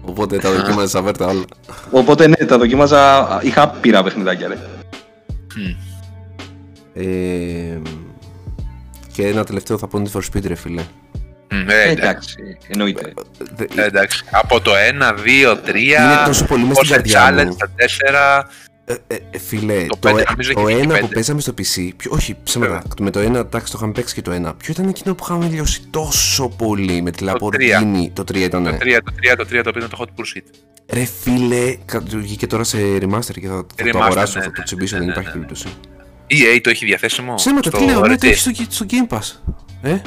Οπότε 0.04 0.38
τα 0.38 0.52
δοκίμαζε 0.52 0.88
σαν 0.88 1.04
βέρτα 1.04 1.26
όλα. 1.26 1.44
Οπότε 1.90 2.26
ναι, 2.26 2.34
τα 2.46 2.58
δοκίμαζα. 2.58 3.28
Είχα 3.42 3.62
άπειρα 3.62 4.02
παιχνιδάκια, 4.02 4.48
ρε. 4.48 4.54
μ. 4.54 5.74
Ε, 6.94 7.78
και 9.12 9.26
ένα 9.26 9.44
τελευταίο 9.44 9.78
θα 9.78 9.86
πω 9.86 10.02
Need 10.02 10.18
for 10.18 10.20
Speed, 10.24 10.42
ρε 10.46 10.54
φίλε. 10.54 10.82
Μ, 11.50 11.68
ε, 11.70 11.74
Ε, 11.74 11.90
εντάξει. 11.90 11.98
εντάξει, 11.98 12.36
εννοείται. 12.68 13.12
Δε- 13.56 13.82
Ε, 13.82 13.86
εντάξει. 13.86 14.24
Από 14.30 14.60
το 14.60 14.70
1, 14.74 15.12
2, 15.12 15.56
3. 15.56 15.76
Είναι 15.76 16.22
τόσο 16.26 16.44
πολύ 16.44 16.64
μες 16.64 16.76
στην 16.76 16.88
καρδιά 16.88 17.28
challenge, 17.30 17.46
μου. 17.46 17.56
τα 17.56 17.70
4. 17.76 18.48
Ε, 18.84 18.94
ε, 19.06 19.18
ε, 19.30 19.38
φίλε, 19.38 19.80
Το 19.86 19.86
το, 19.88 19.96
πέντε, 19.96 20.20
ε- 20.20 20.24
νομίζω 20.30 20.52
το 20.52 20.60
έχει 20.60 20.72
βγει 20.72 20.82
ένα 20.82 20.92
πέντε. 20.92 21.06
που 21.06 21.12
παίζαμε 21.12 21.40
στο 21.40 21.52
PC, 21.58 21.90
ποιο, 21.96 22.10
όχι 22.14 22.36
ψέματα, 22.44 22.82
με 23.00 23.10
το 23.10 23.18
ένα, 23.18 23.38
εντάξει 23.38 23.70
το 23.72 23.78
είχαμε 23.78 23.92
παίξει 23.92 24.14
και 24.14 24.22
το 24.22 24.30
ένα. 24.30 24.54
Ποιο 24.54 24.72
ήταν 24.72 24.88
εκείνο 24.88 25.14
που 25.14 25.24
είχαμε 25.24 25.46
λιώσει 25.46 25.80
τόσο 25.90 26.48
πολύ 26.48 27.02
με 27.02 27.10
τη 27.10 27.24
τρία. 27.24 27.34
Lamborghini, 27.82 28.10
το 28.12 28.22
3 28.32 28.36
ήταν. 28.36 28.64
Το 28.64 28.70
3, 28.70 29.00
το 29.04 29.12
3, 29.16 29.36
το 29.36 29.44
3 29.44 29.62
το 29.62 29.68
οποίο 29.68 29.84
ήταν 29.84 29.88
το 29.90 29.96
Hot 30.00 30.20
Pursuit. 30.20 30.42
Ρε 30.92 31.04
φίλε, 31.22 31.76
κα- 31.84 32.02
βγήκε 32.06 32.46
τώρα 32.46 32.64
σε 32.64 32.78
remaster 33.00 33.40
και 33.40 33.48
θα, 33.48 33.54
θα 33.54 33.90
το 33.90 33.98
Remaster, 33.98 34.00
αγοράσω, 34.02 34.38
ναι, 34.38 34.44
θα 34.44 34.50
το 34.50 34.58
ναι, 34.58 34.64
τσιμπήσω, 34.64 34.98
ναι, 34.98 35.04
δεν 35.04 35.06
ναι, 35.06 35.12
υπάρχει 35.20 35.38
ναι. 35.38 35.44
περίπτωση. 35.44 35.66
EA 36.30 36.60
το 36.62 36.70
έχει 36.70 36.84
διαθέσιμο. 36.84 37.34
Ψέματα, 37.34 37.68
στο 37.70 37.78
τι 37.78 37.84
λέω, 37.84 38.00
ναι, 38.00 38.14
Reddit. 38.14 38.18
το 38.18 38.26
έχει 38.26 38.38
στο, 38.38 38.50
στο 38.68 38.86
Game 38.90 39.16
Pass. 39.16 39.52
Ε, 39.82 39.92
Α. 39.92 40.00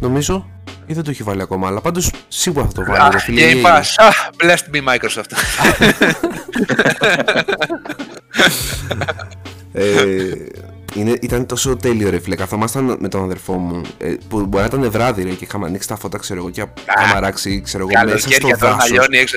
νομίζω. 0.00 0.48
Ή 0.86 0.92
δεν 0.94 1.02
το 1.04 1.10
έχει 1.10 1.22
βάλει 1.22 1.42
ακόμα, 1.42 1.66
αλλά 1.68 1.80
πάντως 1.80 2.10
σίγουρα 2.28 2.66
θα 2.66 2.72
το 2.72 2.84
βάλει. 2.84 3.08
ρε 3.10 3.16
Ah, 3.18 3.20
φίλε, 3.20 3.52
Game 3.52 3.66
EA. 3.66 3.68
Pass. 3.68 4.08
Ah, 4.08 4.12
blessed 4.44 4.76
be 4.76 4.94
Microsoft. 4.94 5.30
Ε, 9.76 9.84
είναι, 10.94 11.18
ήταν 11.20 11.46
τόσο 11.46 11.76
τέλειο 11.76 12.10
ρε 12.10 12.18
φίλε. 12.18 12.34
Καθόμασταν 12.36 12.96
με 13.00 13.08
τον 13.08 13.22
αδερφό 13.24 13.52
μου. 13.52 13.80
Ε, 13.98 14.14
που 14.28 14.46
μπορεί 14.46 14.68
να 14.70 14.78
ήταν 14.78 14.90
βράδυ 14.90 15.22
ρε 15.22 15.30
και 15.30 15.44
είχαμε 15.44 15.66
ανοίξει 15.66 15.88
τα 15.88 15.96
φώτα, 15.96 16.18
ξέρω 16.18 16.40
εγώ, 16.40 16.50
και 16.50 16.60
είχαμε 16.98 17.16
αράξει, 17.16 17.60
ξέρω 17.60 17.86
εγώ, 17.90 18.04
μέσα 18.04 18.18
στο 18.18 18.28
Καλοκαίρια 18.28 18.56
τώρα 18.58 18.70
να 18.72 18.76
δάσος. 18.78 18.90
λιώνει 18.92 19.18
έξω. 19.18 19.36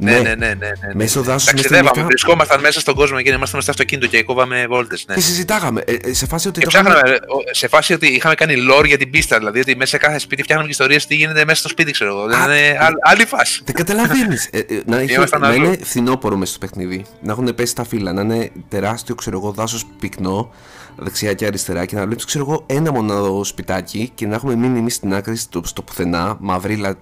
Τζι. 0.00 0.10
Ναι. 0.12 0.18
Ναι, 0.20 0.28
ναι, 0.28 0.34
ναι. 0.34 0.54
ναι, 0.54 0.70
ναι. 0.86 0.94
Μέσα 0.94 1.08
στο 1.10 1.20
δάσος, 1.20 1.30
μέσα 1.30 1.40
στη 1.40 1.54
Ταξιδεύαμε, 1.56 1.90
νύχτα. 1.94 2.04
βρισκόμασταν 2.06 2.60
μέσα 2.60 2.80
στον 2.80 2.94
κόσμο 2.94 3.20
και 3.20 3.30
ήμασταν 3.30 3.60
στο 3.62 3.70
αυτοκίνητο 3.70 4.06
και 4.06 4.22
κόβαμε 4.22 4.66
βόλτες. 4.68 5.04
Ναι. 5.08 5.14
Και 5.14 5.20
συζητάγαμε. 5.20 5.82
Ε, 5.86 5.92
ε, 5.94 6.12
σε 6.12 6.26
φάση 6.26 6.48
ότι. 6.48 6.60
Και 6.60 6.66
το 6.66 6.70
κάναμε- 6.72 6.94
ψάχναμε, 7.02 7.18
ε, 7.50 7.54
σε 7.54 7.68
φάση 7.68 7.92
ότι 7.92 8.06
είχαμε 8.06 8.34
κάνει 8.34 8.54
lore 8.70 8.86
για 8.86 8.98
την 8.98 9.10
πίστα. 9.10 9.38
Δηλαδή 9.38 9.60
ότι 9.60 9.76
μέσα 9.76 9.90
σε 9.90 9.98
κάθε 9.98 10.18
σπίτι 10.18 10.42
φτιάχναμε 10.42 10.68
και 10.68 10.74
ιστορίες 10.74 11.06
τι 11.06 11.14
γίνεται 11.14 11.44
μέσα 11.44 11.58
στο 11.60 11.68
σπίτι, 11.68 11.90
ξέρω 11.92 12.10
εγώ. 12.10 12.20
Α, 12.22 12.44
Είναι 12.44 12.76
άλλη- 12.80 12.96
άλλη 13.00 13.24
φάση. 13.24 13.62
Δεν 13.64 13.74
καταλαβαίνεις. 13.74 14.48
Ε, 14.52 14.58
ε, 14.58 14.64
να, 14.86 14.98
έχει- 14.98 15.12
Ήμασταν 15.14 15.40
να 15.40 15.48
αλλού. 15.48 15.64
είναι 15.64 15.78
φθινόπωρο 15.82 16.36
μέσα 16.36 16.50
στο 16.54 16.66
παιχνίδι. 16.66 17.04
Να 17.22 17.32
έχουν 17.32 17.54
πέσει 17.54 17.74
τα 17.74 17.84
φύλλα. 17.84 18.12
Να 18.12 18.20
είναι 18.20 18.50
τεράστιο, 18.68 19.14
ξέρω 19.14 19.38
εγώ, 19.38 19.50
δάσος 19.52 19.84
πυκνό. 20.00 20.50
Δεξιά 20.96 21.32
και 21.32 21.46
αριστερά. 21.46 21.84
Και 21.84 21.96
να 21.96 22.06
βλέπει, 22.06 22.24
ξέρω 22.24 22.44
εγώ, 22.48 22.62
ένα 22.66 22.92
μοναδό 22.92 23.44
σπιτάκι. 23.44 24.10
Και 24.14 24.26
να 24.26 24.34
έχουμε 24.34 24.54
μείνει 24.54 24.78
εμείς 24.78 24.94
στην 24.94 25.14
άκρη 25.14 25.36
στο, 25.36 25.60
στο 25.64 25.82
πουθενά. 25.82 26.36
Μαυρίλα 26.40 26.94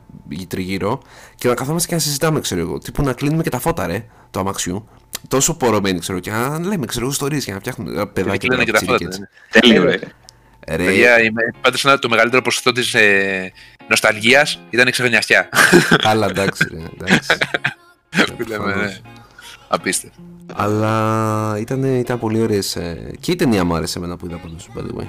τριγύρω. 0.48 1.02
Και 1.34 1.48
να 1.48 1.54
καθόμαστε 1.54 1.88
και 1.88 1.94
να 1.94 2.00
συζητάμε, 2.00 2.40
ξέρω 2.40 2.60
εγώ. 2.60 2.78
Τύπου 2.78 3.02
να 3.02 3.12
κλείνουμε 3.12 3.42
και 3.42 3.50
τα 3.50 3.58
φώτα, 3.58 3.86
ρε. 3.86 4.04
Το 4.30 4.40
αμαξιού. 4.40 4.88
Τόσο 5.28 5.54
πορωμένοι, 5.56 5.98
ξέρω. 5.98 6.18
Και 6.18 6.30
να 6.30 6.58
λέμε, 6.58 6.86
ξέρω 6.86 7.04
εγώ, 7.04 7.12
ιστορίε 7.12 7.38
και 7.40 7.52
να 7.52 7.58
φτιάχνουμε 7.58 8.00
ε, 8.00 8.04
παιδάκια. 8.04 8.48
κλείνουν 8.48 8.64
και 8.64 8.72
τα 8.72 8.78
πιτσίρικα, 8.78 9.04
φώτα, 9.10 9.24
έτσι. 9.50 9.60
Τέλειο, 9.60 9.84
ρε. 9.84 9.98
Ρε, 10.68 10.84
Παιδιά, 10.84 11.22
είμαι- 11.22 11.54
πάντως 11.60 11.82
είναι 11.82 11.96
το 11.96 12.08
μεγαλύτερο 12.08 12.42
ποσοστό 12.42 12.72
της 12.72 12.94
ε, 12.94 13.52
νοσταλγίας 13.88 14.60
ήταν 14.70 14.88
η 14.88 14.90
ξεφενιαστιά. 14.90 15.48
Αλλά 16.02 16.26
εντάξει, 16.26 16.66
ρε, 16.70 16.78
εντάξει. 17.06 17.36
Που 18.36 18.44
λέμε, 18.48 18.74
ναι. 18.74 18.96
Απίστευτο. 19.68 20.16
Αλλά 20.54 21.56
ήταν, 21.60 21.84
ήταν 21.84 22.18
πολύ 22.18 22.40
ωραίες. 22.40 22.78
Και 23.20 23.32
η 23.32 23.36
ταινία 23.36 23.64
μου 23.64 23.74
άρεσε 23.74 23.98
εμένα 23.98 24.16
που 24.16 24.26
είδα 24.26 24.36
πάντω. 24.36 24.56
By 24.76 24.80
the 24.80 25.00
way. 25.00 25.06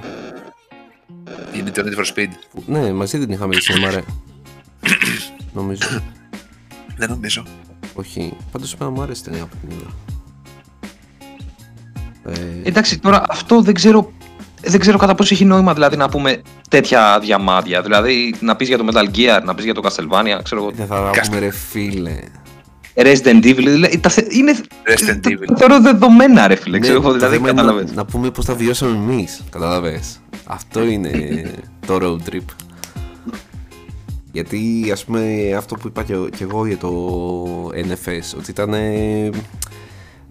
Είναι 1.57 1.71
το 1.71 1.83
Need 1.85 1.99
for 1.99 2.05
Speed. 2.15 2.29
Που- 2.51 2.63
Ναι, 2.67 2.91
μαζί 2.93 3.17
δεν 3.17 3.29
είχαμε 3.29 3.55
δει 3.55 3.61
σινεμά, 3.61 3.89
ρε. 3.91 4.01
Νομίζω. 5.53 6.01
Δεν 6.97 7.09
νομίζω. 7.09 7.43
Όχι. 7.93 8.33
Πάντως 8.51 8.73
εμένα 8.73 8.95
μου 8.95 9.01
άρεσε 9.01 9.21
η 9.25 9.29
ταινία 9.29 9.45
που 9.45 9.55
την 9.61 9.77
είδα. 9.77 9.89
Ε, 12.25 12.67
Εντάξει, 12.69 12.99
τώρα 12.99 13.23
αυτό 13.29 13.61
δεν 13.61 13.73
ξέρω, 13.73 14.11
δεν 14.61 14.79
ξέρω 14.79 14.97
κατά 14.97 15.15
πόσο 15.15 15.33
έχει 15.33 15.45
νόημα 15.45 15.73
δηλαδή 15.73 15.95
να 15.97 16.09
πούμε 16.09 16.41
τέτοια 16.69 17.19
διαμάδια. 17.21 17.81
Δηλαδή 17.81 18.35
να 18.39 18.55
πεις 18.55 18.67
για 18.67 18.77
το 18.77 18.85
Metal 18.93 19.15
Gear, 19.17 19.41
να 19.43 19.55
πεις 19.55 19.63
για 19.65 19.73
το 19.73 19.81
Castlevania, 19.83 20.39
ξέρω 20.43 20.61
εγώ. 20.61 20.71
δεν 20.71 20.87
θα 20.87 20.95
τα 21.13 21.21
πούμε, 21.25 21.39
ρε 21.39 21.49
φίλε. 21.51 22.19
Resident 22.95 23.43
Evil, 23.45 23.55
δηλαδή, 23.55 23.99
τα, 23.99 24.09
θε- 24.09 24.33
είναι. 24.33 24.51
Resident 24.83 25.19
τα- 25.21 25.29
Evil. 25.29 25.45
τα 25.47 25.55
θεωρώ 25.57 25.79
δεδομένα, 25.81 26.47
ρε 26.47 26.55
φίλε. 26.55 26.77
Ναι, 26.77 26.81
Ξέρω 26.81 26.99
εγώ, 26.99 27.07
το 27.07 27.13
δηλαδή, 27.13 27.35
θέμα 27.35 27.49
είναι 27.49 27.61
κατάλαβες. 27.61 27.89
να, 27.89 27.95
να 27.95 28.05
πούμε 28.05 28.31
πώς 28.31 28.45
τα 28.45 28.53
βιώσαμε 28.55 28.95
εμείς. 29.13 29.41
Κατάλαβες. 29.49 30.19
Αυτό 30.45 30.83
είναι 30.83 31.11
το 31.87 31.97
road 32.01 32.29
trip. 32.33 32.41
Γιατί 34.31 34.89
ας 34.91 35.05
πούμε 35.05 35.53
αυτό 35.57 35.75
που 35.75 35.87
είπα 35.87 36.03
και, 36.03 36.13
και 36.37 36.43
εγώ 36.43 36.65
για 36.65 36.77
το 36.77 36.89
NFS 37.67 38.37
ότι 38.37 38.51
ήταν 38.51 38.73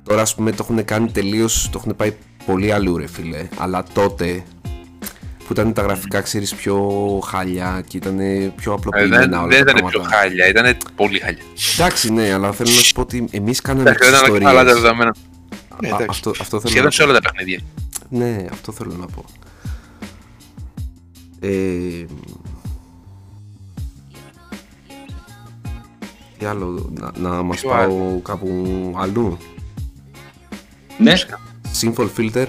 τώρα 0.03 0.23
ας 0.23 0.35
πούμε 0.35 0.51
το 0.53 0.67
έχουν 0.69 0.85
κάνει 0.85 1.11
τελείως 1.11 1.69
το 1.73 1.79
έχουν 1.83 1.97
πάει 1.97 2.13
πολύ 2.47 2.73
αλλού 2.73 2.97
ρε 2.97 3.07
φίλε 3.07 3.49
αλλά 3.59 3.85
τότε 3.93 4.43
που 5.47 5.53
ήταν 5.53 5.73
τα 5.73 5.83
γραφικά 5.83 6.21
ξέρεις 6.21 6.55
πιο 6.55 6.79
χαλιά 7.27 7.83
και 7.87 7.97
ήταν 7.97 8.17
πιο 8.57 8.73
Ε, 8.73 8.75
απλοποιημένα 8.75 9.21
δεν 9.27 9.39
όλα 9.39 9.47
δεν 9.49 9.65
τα 9.65 9.71
ήταν 9.77 9.89
πιο 9.91 10.01
πράγματα. 10.01 10.17
χάλια, 10.17 10.49
ήταν 10.49 10.77
πολύ 10.97 11.19
χάλια. 11.19 11.43
Εντάξει 11.79 12.13
ναι 12.13 12.33
αλλά 12.33 12.53
θέλω 12.53 12.71
να 12.71 12.81
σου 12.81 12.93
πω 12.95 13.01
ότι 13.01 13.25
εμείς 13.31 13.61
κάναμε 13.61 13.91
Εντάξει, 13.91 14.11
τις 14.11 14.19
ήταν 14.21 14.39
καλά 14.43 14.53
τα 14.53 14.61
ιστορίες 14.61 14.83
δεδομένα. 14.83 15.15
Ναι, 15.83 15.89
Α, 15.89 15.95
εντάξει. 15.95 16.07
αυτό, 16.11 16.31
αυτό 16.31 16.61
θέλω 16.61 16.63
να 16.63 16.69
Σχεδόν 16.71 16.91
σε 16.91 17.03
πω. 17.03 17.09
όλα 17.09 17.21
τα 17.21 17.31
παιχνίδια. 17.31 17.61
Ναι, 18.09 18.45
αυτό 18.53 18.73
θέλω 18.73 18.95
να 19.01 19.07
πω. 19.07 19.25
Ε, 21.41 21.49
τι 26.39 26.47
άλλο, 26.47 26.91
να, 26.95 27.13
να 27.31 27.43
μας 27.43 27.61
πάω 27.61 28.21
αλλο; 28.97 29.39
Ναι. 30.99 31.13
Simple 31.81 32.09
filter. 32.17 32.47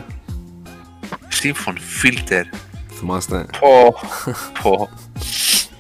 Simple 1.42 1.78
filter. 2.04 2.44
Θυμάστε. 2.92 3.46
Πω, 3.60 3.96
πω, 4.62 4.90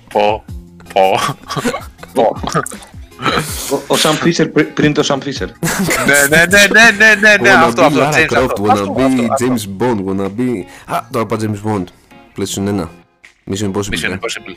πω, 0.10 0.43
πω, 0.93 1.20
πω. 2.14 2.36
Ο 3.88 3.95
Σαμ 3.97 4.16
Φίσερ 4.16 4.47
πριν 4.47 4.93
το 4.93 5.03
Σαμ 5.03 5.20
Φίσερ. 5.20 5.47
Ναι, 5.47 5.55
ναι, 6.30 6.45
ναι, 6.45 6.68
ναι, 6.68 6.91
ναι, 6.97 7.16
ναι, 7.16 7.36
ναι 7.41 7.49
αυτό, 7.49 7.82
αυτό, 7.84 8.10
James 8.12 8.28
Bond. 8.28 8.47
Wanna 8.66 9.07
be 9.07 9.28
James 9.39 9.64
Bond, 9.80 10.05
wanna 10.05 10.30
be... 10.38 10.64
Α, 10.86 10.99
τώρα 11.12 11.26
πάει 11.26 11.39
James 11.41 11.70
Bond. 11.70 11.84
Πλαίσιο 12.34 12.62
είναι 12.62 12.72
ένα. 12.72 12.89
Mission 13.49 13.72
Impossible. 13.72 13.93
Mission 13.93 14.10
ναι. 14.10 14.18
Impossible. 14.20 14.55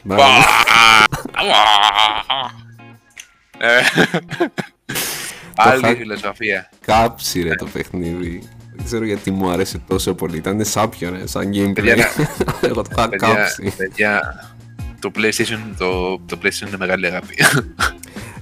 Μπράβο. 3.63 4.51
Ε, 5.57 5.71
Άλλη 5.71 5.83
χα- 5.83 5.95
φιλοσοφία. 5.97 6.71
Κάψει 6.87 7.43
ρε 7.43 7.55
το 7.55 7.67
παιχνίδι. 7.73 8.43
Δεν 8.77 8.85
ξέρω 8.85 9.05
γιατί 9.05 9.31
μου 9.31 9.51
άρεσε 9.51 9.83
τόσο 9.89 10.15
πολύ. 10.15 10.37
Ήταν 10.37 10.65
σάπιο 10.65 11.11
ρε, 11.11 11.27
σαν 11.27 11.51
gameplay. 11.55 11.75
Παιδιά, 11.75 12.09
Εγώ 12.69 12.83
το 12.83 12.89
είχα 12.97 13.09
Παιδιά, 13.09 13.29
κάψει. 13.35 13.73
παιδιά, 13.77 14.21
το 14.99 15.11
PlayStation, 15.17 15.59
το, 15.79 16.19
το 16.19 16.39
PlayStation 16.43 16.67
είναι 16.67 16.77
μεγάλη 16.79 17.07
αγάπη. 17.07 17.35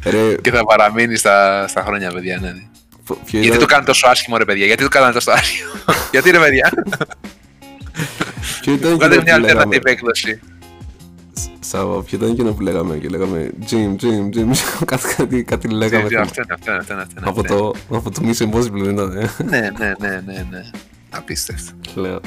Ρε, 0.05 0.35
και 0.35 0.51
θα 0.51 0.65
παραμείνει 0.65 1.17
στα, 1.17 1.67
στα 1.69 1.83
χρόνια, 1.83 2.13
παιδιά. 2.13 2.39
Ναι, 2.41 2.49
ναι. 2.49 2.63
ποιο 3.05 3.17
Γιατί 3.31 3.47
ήταν- 3.47 3.59
το 3.59 3.67
κάνουν 3.67 3.85
τόσο 3.85 4.07
άσχημο, 4.09 4.37
ρε 4.37 4.45
παιδιά, 4.45 4.67
γιατί 4.67 4.83
το 4.83 4.89
κάνουν 4.89 5.13
τόσο 5.13 5.31
άσχημο. 5.31 5.71
γιατί 6.13 6.31
ρε 6.31 6.39
παιδιά, 6.39 6.71
Ποιο 8.61 8.73
ήταν 8.73 8.95
βγάλετε 8.95 9.21
εκείνο 9.21 9.23
μια 9.23 9.35
που 9.35 9.41
λέγαμε, 9.55 9.77
alternative 9.77 9.87
έκδοση. 9.87 10.41
Σάβα, 11.61 12.03
ποιο 12.03 12.19
ήταν 12.19 12.31
εκείνο 12.31 12.53
που 12.53 12.61
λέγαμε 12.61 12.97
και 12.97 13.09
λέγαμε 13.09 13.51
Jim, 13.71 13.97
Jim, 14.03 14.37
Jim, 14.37 14.51
κάτι, 14.85 15.15
κάτι, 15.17 15.43
κάτι 15.45 15.69
λέγαμε. 15.69 16.03
Ναι, 16.03 16.09
θυμάμαι. 16.09 16.27
Αυτό 16.27 16.43
είναι, 16.43 16.55
αυτό 16.55 16.71
είναι, 16.71 16.81
αυτό 16.81 16.93
είναι, 16.93 17.03
αυτό 17.03 17.15
είναι, 17.21 17.29
Από 17.31 17.41
αυτό 17.41 17.55
είναι. 17.55 17.73
το, 17.89 17.97
από 17.97 18.11
το 18.11 18.21
Mission 18.25 18.51
Impossible 18.55 18.83
δεν 18.83 18.93
ήταν, 18.95 19.17
ε. 19.17 19.31
Ναι, 19.45 19.61
ναι, 19.79 19.93
ναι, 20.01 20.23
ναι, 20.27 20.47
ναι. 20.51 20.71
Απίστευτο. 21.11 21.73
Λέω. 21.95 22.21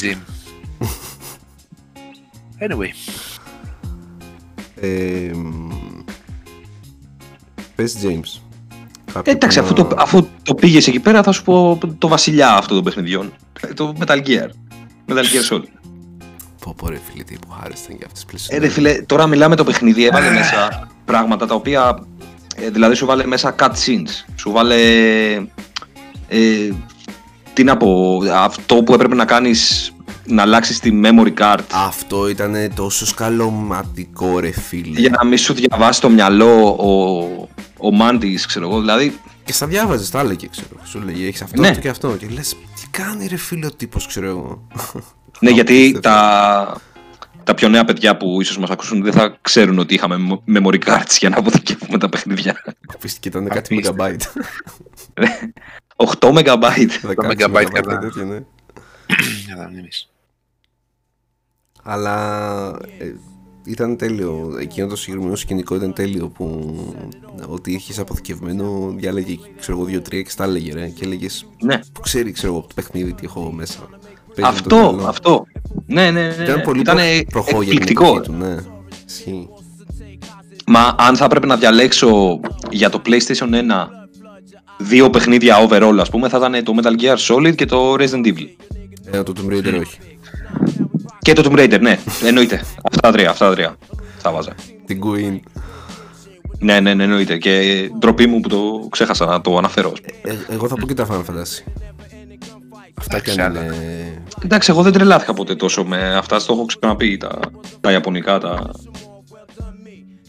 Jim. 0.00 0.16
Anyway, 2.60 2.88
Ε, 4.80 5.30
μ, 5.34 5.68
Πες 7.74 7.96
James. 8.02 8.40
Κάποιο 9.12 9.32
Ε, 9.32 9.34
εντάξει, 9.34 9.58
που 9.60 9.64
αφού 9.66 9.74
να- 9.82 9.86
το, 9.88 9.96
αφού 9.98 10.26
το 10.42 10.54
πήγες 10.54 10.86
εκεί 10.86 11.00
πέρα, 11.00 11.22
θα 11.22 11.32
σου 11.32 11.42
πω 11.44 11.78
το 11.98 12.08
βασιλιά 12.08 12.54
αυτών 12.56 12.74
των 12.76 12.84
παιχνιδιών. 12.84 13.32
Ε, 13.60 13.72
Το 13.72 13.94
Metal 14.00 14.22
Gear. 14.26 14.48
Metal 15.08 15.22
Gear 15.22 15.50
Solid. 15.52 15.64
Πω 16.64 16.74
πω 16.76 16.88
ρε 16.88 16.98
φίλε, 17.10 17.22
τι 17.22 17.34
υποχάριστα 17.34 17.86
για 17.92 18.06
αυτές 18.06 18.12
τις 18.12 18.24
πλαίσιες. 18.24 18.56
Ε, 18.58 18.60
ρε 18.60 18.68
φίλε, 18.68 19.02
τώρα 19.02 19.26
μιλάμε 19.26 19.56
το 19.56 19.64
παιχνίδι, 19.64 20.04
έβαλε 20.06 20.30
μέσα 20.40 20.88
πράγματα 21.04 21.46
τα 21.46 21.54
οποία. 21.54 21.98
ε, 22.56 22.70
δηλαδή 22.70 22.94
σου 22.94 23.06
βάλε 23.06 23.26
μέσα 23.26 23.54
cutscenes. 23.58 24.24
Σου 24.36 24.50
βάλε. 24.50 24.76
Ε, 26.28 26.68
τι 27.52 27.64
να 27.64 27.76
πω, 27.76 28.20
αυτό 28.34 28.74
που 28.82 28.94
έπρεπε 28.94 29.14
να 29.14 29.24
κάνεις 29.24 29.92
να 30.26 30.42
αλλάξεις 30.42 30.78
τη 30.80 31.00
memory 31.04 31.34
card 31.38 31.58
Αυτό 31.86 32.28
ήταν 32.28 32.54
τόσο 32.74 33.06
σκαλωματικό 33.06 34.38
ρε 34.38 34.50
φίλε. 34.50 35.00
για 35.00 35.10
να 35.10 35.24
μην 35.24 35.38
σου 35.38 35.54
διαβάσει 35.54 36.00
το 36.00 36.08
μυαλό 36.08 36.68
ο, 36.78 37.48
ο 37.78 37.92
Μάντης, 37.92 38.46
ξέρω 38.46 38.68
εγώ. 38.68 38.80
Δηλαδή, 38.80 39.18
Και 39.44 39.52
στα 39.52 39.66
διάβαζες, 39.66 40.10
τα 40.10 40.20
έλεγε, 40.20 40.46
ξέρω. 40.48 40.68
Σου 40.84 41.00
λέγε, 41.00 41.26
έχεις 41.26 41.42
αυτό, 41.42 41.60
Ναι. 41.60 41.68
αυτό 41.68 41.80
και 41.80 41.88
αυτό. 41.88 42.16
Και 42.16 42.26
λες, 42.32 42.48
τι 42.48 42.86
κάνει 42.90 43.26
ρε 43.26 43.36
φίλε 43.36 43.66
ο 43.66 43.72
τύπος, 43.72 44.06
ξέρω 44.06 44.26
εγώ. 44.28 44.68
Ναι, 45.40 45.50
γιατί 45.50 45.74
Απίστευτο. 45.74 46.00
τα, 46.00 46.80
τα 47.44 47.54
πιο 47.54 47.68
νέα 47.68 47.84
παιδιά 47.84 48.16
που 48.16 48.40
ίσως 48.40 48.58
μας 48.58 48.70
ακούσουν 48.70 49.02
δεν 49.02 49.12
θα 49.12 49.38
ξέρουν 49.40 49.78
ότι 49.78 49.94
είχαμε 49.94 50.40
memory 50.54 50.78
cards 50.84 51.16
για 51.18 51.28
να 51.28 51.38
αποθηκεύουμε 51.38 51.98
τα 51.98 52.08
παιχνίδια. 52.08 52.62
Απίστευτο, 52.94 53.38
ήταν 53.38 53.48
κάτι 53.48 53.74
Απίστευτο. 53.74 54.04
megabyte. 54.04 54.42
8 55.96 56.32
MB. 56.32 56.62
16 56.62 56.88
megabyte 57.30 57.70
κατά. 57.72 57.98
τέτοιο, 57.98 58.24
ναι. 58.24 58.38
για 59.46 59.56
να 59.56 59.68
μνήμεις. 59.68 60.08
Αλλά 61.82 62.78
ε, 62.98 63.14
ήταν 63.64 63.96
τέλειο. 63.96 64.56
Εκείνο 64.60 64.86
το 64.86 64.96
συγκεκριμένο 64.96 65.36
σκηνικό 65.36 65.74
ήταν 65.74 65.92
τέλειο 65.92 66.28
που 66.28 66.76
ότι 67.48 67.72
είχε 67.72 68.00
αποθηκευμένο 68.00 68.92
διάλεγε 68.96 69.38
ξέρω 69.58 69.78
εγώ 69.78 69.86
δύο-τρία 69.86 70.22
και 70.22 70.30
στα 70.30 70.44
έλεγε 70.44 70.72
ρε, 70.72 70.88
και 70.88 71.04
έλεγες 71.04 71.46
ναι, 71.62 71.78
που 71.92 72.00
ξέρει 72.00 72.32
ξέρω 72.32 72.48
εγώ 72.48 72.58
από 72.58 72.68
το 72.68 72.74
παιχνίδι 72.74 73.12
τι 73.12 73.24
έχω 73.24 73.52
μέσα. 73.52 73.88
Παίζει 74.34 74.62
με 74.62 74.68
το 74.68 74.76
αυτό, 74.76 74.92
μυαλό. 74.92 75.08
αυτό. 75.08 75.44
Ναι, 75.86 76.10
ναι, 76.10 76.34
ναι. 76.36 76.42
Ήταν 76.44 76.60
πολύ 76.62 76.80
Ήταν 76.80 76.96
προ- 76.96 77.26
προχώ 77.30 77.50
για 77.50 77.58
την 77.58 77.82
εκπληκτικό. 77.82 78.06
εποχή 78.06 78.20
του, 78.20 78.32
ναι. 78.32 78.56
Ισχύει. 79.08 79.48
Μα 80.66 80.94
αν 80.98 81.16
θα 81.16 81.24
έπρεπε 81.24 81.46
να 81.46 81.56
διαλέξω 81.56 82.40
για 82.70 82.90
το 82.90 83.02
PlayStation 83.06 83.48
1 83.54 83.88
δύο 84.78 85.10
παιχνίδια 85.10 85.68
overall, 85.68 85.96
ας 86.00 86.08
πούμε, 86.10 86.28
θα 86.28 86.36
ήταν 86.38 86.64
το 86.64 86.72
Metal 86.82 87.00
Gear 87.02 87.16
Solid 87.34 87.54
και 87.54 87.64
το 87.64 87.92
Resident 87.94 88.26
Evil. 88.26 88.46
Ε, 89.10 89.22
το 89.22 89.32
Tomb 89.36 89.52
Raider 89.52 89.80
όχι. 89.80 89.98
Και 91.18 91.32
το 91.32 91.42
Tomb 91.50 91.58
Raider, 91.58 91.80
ναι, 91.80 91.98
εννοείται. 92.24 92.54
Αυτά 92.82 93.00
τα 93.00 93.12
τρία, 93.12 93.30
αυτά 93.30 93.48
τα 93.48 93.54
τρία 93.54 93.76
θα 94.18 94.32
βάζα. 94.32 94.52
Την 94.86 95.00
Queen. 95.04 95.38
Ναι, 96.58 96.80
ναι, 96.80 96.94
ναι, 96.94 97.02
εννοείται. 97.02 97.38
Και 97.38 97.88
ντροπή 97.98 98.26
μου 98.26 98.40
που 98.40 98.48
το 98.48 98.86
ξέχασα 98.90 99.24
να 99.26 99.40
το 99.40 99.56
αναφέρω. 99.56 99.92
ας 99.94 100.00
πούμε. 100.00 100.34
Ε, 100.34 100.54
εγώ 100.54 100.68
θα 100.68 100.74
πω 100.74 100.86
και 100.86 100.94
τα 100.94 101.06
Final 101.10 101.18
Fantasy. 101.30 101.62
Αυτά 102.94 103.20
Και 103.20 103.30
και 103.32 103.40
αν 103.40 103.50
άλλα. 103.56 103.64
είναι- 103.64 104.22
Εντάξει, 104.44 104.70
εγώ 104.70 104.82
δεν 104.82 104.92
τρελάθηκα 104.92 105.34
ποτέ 105.34 105.54
τόσο 105.54 105.84
με 105.84 106.16
αυτά. 106.16 106.36
Το 106.38 106.46
έχω 106.52 106.64
ξαναπεί 106.64 107.16
τα, 107.16 107.38
τα 107.80 107.92
Ιαπωνικά, 107.92 108.38
τα 108.38 108.70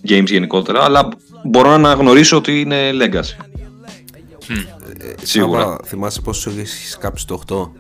games 0.08 0.26
γενικότερα. 0.26 0.84
Αλλά 0.84 1.08
μπορώ 1.44 1.70
να 1.70 1.76
αναγνωρίσω 1.76 2.38
ότι 2.38 2.60
είναι 2.62 2.92
legacy. 2.94 3.46
Σίγουρα. 5.24 5.62
Σάβα, 5.62 5.80
θυμάσαι 5.86 6.22
πόσο 6.22 6.50
έχεις 6.50 6.98
κάψει 7.00 7.28
το 7.28 7.34
8. 7.34 7.72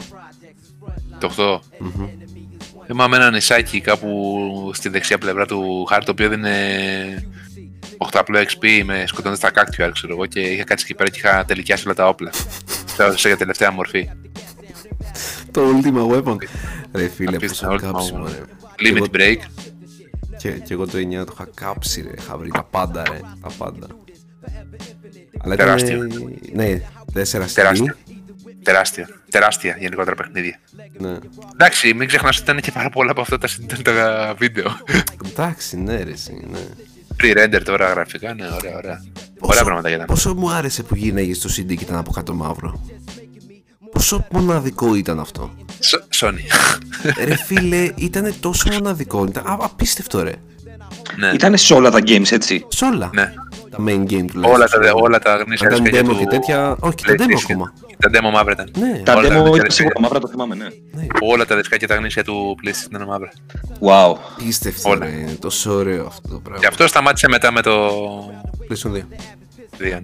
Το 1.19 1.29
8. 1.37 1.59
Θυμάμαι 2.85 3.15
ένα 3.15 3.31
νησάκι 3.31 3.81
κάπου 3.81 4.71
στη 4.73 4.89
δεξιά 4.89 5.17
πλευρά 5.17 5.45
του 5.45 5.85
χάρτη 5.89 6.05
το 6.05 6.11
οποίο 6.11 6.29
δεν 6.29 6.39
είναι 6.39 7.27
8 7.97 8.07
απλό 8.19 8.39
XP 8.39 8.81
με 8.85 9.03
σκοτώνοντας 9.07 9.39
τα 9.39 9.51
κάκτια, 9.51 9.89
ξέρω 9.89 10.13
εγώ, 10.13 10.25
και 10.25 10.39
είχα 10.39 10.63
κάτσει 10.63 10.85
εκεί 10.89 10.95
πέρα 10.95 11.09
και 11.09 11.17
είχα 11.17 11.45
τελικιάσει 11.45 11.83
όλα 11.85 11.95
τα 11.95 12.07
όπλα. 12.07 12.29
Τα 12.97 13.03
έδωσα 13.05 13.27
για 13.27 13.37
τελευταία 13.37 13.71
μορφή. 13.71 14.09
Το 15.55 15.61
Ultima 15.81 16.11
Weapon. 16.15 16.35
Ρε 16.93 17.07
φίλε, 17.07 17.35
Απίστευτα, 17.35 17.67
πόσο 17.67 17.87
Ultima 17.87 17.91
κάψιμο, 17.91 18.23
Weapon. 18.25 18.29
ρε. 18.29 18.89
Limit 18.89 18.95
Εγώ- 18.95 19.05
break. 19.13 19.37
Και, 20.37 20.49
και 20.51 20.73
εγώ 20.73 20.87
το 20.87 20.97
9 20.97 21.25
το 21.25 21.31
είχα 21.33 21.47
κάψει, 21.53 22.01
ρε. 22.01 22.13
Είχα 22.17 22.37
βρει 22.37 22.49
τα 22.51 22.63
πάντα, 22.63 23.03
ρε. 23.11 23.19
Τα 23.41 23.49
πάντα. 23.57 23.87
Αλλά 25.41 25.53
ήταν, 25.53 25.65
Τεράστιο. 25.65 26.07
Ναι, 26.53 26.81
4 27.13 27.53
Τεράστια. 27.53 27.95
Τεράστια. 28.63 29.09
Τεράστια 29.29 29.77
γενικότερα 29.79 30.15
παιχνίδια. 30.15 30.59
Ναι. 30.97 31.17
Εντάξει, 31.53 31.93
μην 31.93 32.07
ξεχνάς 32.07 32.35
ότι 32.39 32.43
ήταν 32.51 32.61
και 32.61 32.71
πάρα 32.71 32.89
πολλά 32.89 33.11
από 33.11 33.21
αυτά 33.21 33.37
τα 33.37 33.47
συνδέοντα 33.47 34.33
βίντεο. 34.37 34.65
Εντάξει, 35.25 35.77
ναι, 35.77 36.03
ρε, 36.03 36.11
εσύ, 36.11 36.47
ναι. 36.51 36.59
Pre-render 37.23 37.61
τώρα 37.63 37.89
γραφικά, 37.89 38.33
ναι, 38.33 38.45
ωραία, 38.55 38.75
ωραία. 38.77 39.03
Ωραία 39.39 39.63
πράγματα 39.63 39.89
ήταν. 39.89 40.05
Πόσο 40.05 40.35
μου 40.35 40.49
άρεσε 40.51 40.83
που 40.83 40.95
γίναγε 40.95 41.33
στο 41.33 41.49
CD 41.49 41.65
και 41.67 41.83
ήταν 41.83 41.95
από 41.97 42.11
κάτω 42.11 42.33
μαύρο. 42.33 42.81
Πόσο 43.95 44.25
μοναδικό 44.31 44.95
ήταν 44.95 45.19
αυτό; 45.19 45.51
Σ- 45.79 46.03
Sony. 46.19 46.39
ρε 47.25 47.35
φίλε, 47.35 47.89
ήταν 47.95 48.33
τόσο 48.39 48.69
μοναδικό. 48.73 49.25
Ήταν 49.25 49.47
α- 49.47 49.57
απίστευτο, 49.61 50.23
ρε. 50.23 50.31
ναι, 51.17 51.31
Ήταν 51.33 51.57
σε 51.57 51.73
όλα 51.73 51.89
τα 51.91 51.99
games, 52.05 52.31
έτσι. 52.31 52.65
Σε 52.67 52.85
όλα. 52.85 53.09
ναι. 53.13 53.33
Τα 53.69 53.77
main 53.83 53.99
game 54.01 54.25
τουλάχιστον. 54.31 54.43
Όλα 54.43 54.67
τα, 54.67 54.79
όλα 54.93 55.19
τα 55.19 55.35
γνήσια 55.35 55.67
Αν 55.67 55.73
ήταν 55.73 55.83
δισκάκια 55.83 56.13
demo 56.13 56.17
και 56.19 56.25
τέτοια- 56.25 56.75
όχι, 56.79 56.95
και 56.95 57.03
τα 57.05 57.13
demo 57.13 57.27
PlayStation. 57.27 57.43
ακόμα. 57.51 57.73
Και 57.87 57.95
Τα 57.99 58.09
demo 58.19 58.31
μαύρα 58.33 58.51
ήταν. 58.51 58.71
Ναι. 58.77 59.01
Τα 59.03 59.13
Όλα 59.13 59.21
demo 59.21 59.29
τα 59.29 59.35
ήταν 59.35 59.43
δισκάκια. 59.43 59.69
σίγουρα 59.75 59.99
μαύρα, 59.99 60.19
το 60.19 60.27
θυμάμαι, 60.27 60.55
ναι. 60.55 60.67
Όλα 61.21 61.45
τα 61.45 61.55
δισκάκια 61.55 61.87
τα 61.87 61.95
γνήσια 61.95 62.23
του 62.23 62.57
PlayStation 62.63 62.89
ήταν 62.89 63.07
μαύρα. 63.07 63.31
Wow. 63.79 64.15
Απίστευτο, 64.39 64.89
Όλα. 64.89 65.05
ρε. 65.05 65.11
Είναι 65.11 65.31
τόσο 65.39 65.73
ωραίο 65.73 66.05
αυτό 66.05 66.27
το 66.27 66.39
πράγμα. 66.39 66.59
Και 66.59 66.67
αυτό 66.67 66.87
σταμάτησε 66.87 67.27
μετά 67.27 67.51
με 67.51 67.61
το 67.61 67.89
PlayStation 68.69 68.91
2. 68.91 68.91
2. 68.91 68.99
Ναι. 69.79 69.99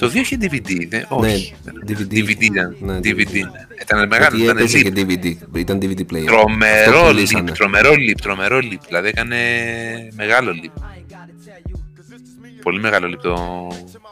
Το 0.00 0.06
2 0.06 0.14
είχε 0.14 0.36
DVD, 0.40 0.86
δεν, 0.88 1.06
όχι. 1.08 1.54
DVD. 1.88 2.12
DVD 2.12 2.40
ήταν. 2.40 2.76
Ναι, 2.80 2.98
DVD. 2.98 3.32
ναι. 3.32 3.50
Ήταν 3.82 4.08
μεγάλο, 4.08 4.36
Γιατί 4.36 4.42
ήταν 4.42 4.56
έπαιζε 4.56 4.78
leap. 4.78 4.92
και 4.92 5.06
DVD. 5.52 5.56
Ήταν 5.58 5.78
DVD 5.82 6.00
player. 6.00 6.24
Τρομερό 6.26 6.96
Αυτό 6.98 7.06
leap, 7.08 7.12
πουλήσανε. 7.12 7.50
τρομερό 7.52 7.90
leap, 7.92 8.14
τρομερό 8.22 8.58
leap. 8.58 8.78
Δηλαδή 8.86 9.08
έκανε 9.08 9.36
μεγάλο 10.16 10.50
leap. 10.62 10.82
Πολύ 12.62 12.80
μεγάλο 12.80 13.08
leap 13.08 13.18
το... 13.22 13.32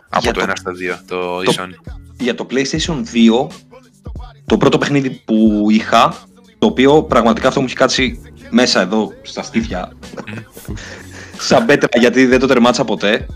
από 0.08 0.20
Για 0.20 0.32
το 0.32 0.40
το- 0.40 0.46
1 0.46 0.52
στα 0.56 0.72
2, 0.72 0.98
το 1.06 1.42
το- 1.42 1.52
Sony. 1.56 1.92
Για 2.18 2.34
το 2.34 2.46
PlayStation 2.50 3.02
2, 3.42 3.46
το 4.46 4.56
πρώτο 4.56 4.78
παιχνίδι 4.78 5.10
που 5.24 5.66
είχα, 5.70 6.14
το 6.58 6.66
οποίο 6.66 7.02
πραγματικά 7.02 7.48
αυτό 7.48 7.60
μου 7.60 7.66
έχει 7.66 7.76
κάτσει 7.76 8.20
μέσα 8.50 8.80
εδώ 8.80 9.12
στα 9.22 9.42
στήθια, 9.42 9.92
σαν 11.38 11.66
πέτρα 11.66 11.88
γιατί 11.98 12.26
δεν 12.26 12.38
το 12.38 12.46
τερμάτισα 12.46 12.84
ποτέ, 12.84 13.26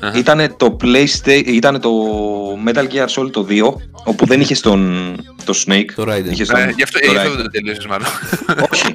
Αχα. 0.00 0.18
ήταν 0.18 0.54
το 0.56 0.76
PlayStation, 0.82 1.42
ήταν 1.46 1.80
το 1.80 1.90
Metal 2.66 2.84
Gear 2.92 3.06
Solid 3.06 3.30
το 3.30 3.46
2, 3.48 3.74
όπου 4.04 4.26
δεν 4.26 4.40
είχε 4.40 4.54
τον, 4.54 5.14
το 5.44 5.54
Snake. 5.66 5.84
Το 5.94 6.02
Raiden. 6.08 6.30
Είχες 6.30 6.48
τον- 6.48 6.60
Ε, 6.60 6.72
Γι' 6.76 6.82
αυτό 6.82 6.98
το 6.98 7.10
γι' 7.10 7.16
αυτό 7.16 7.30
Raiden. 7.30 7.34
δεν 7.36 7.44
το 7.44 7.50
τελείωσες 7.50 7.86
μάλλον. 7.86 8.06
Όχι. 8.72 8.94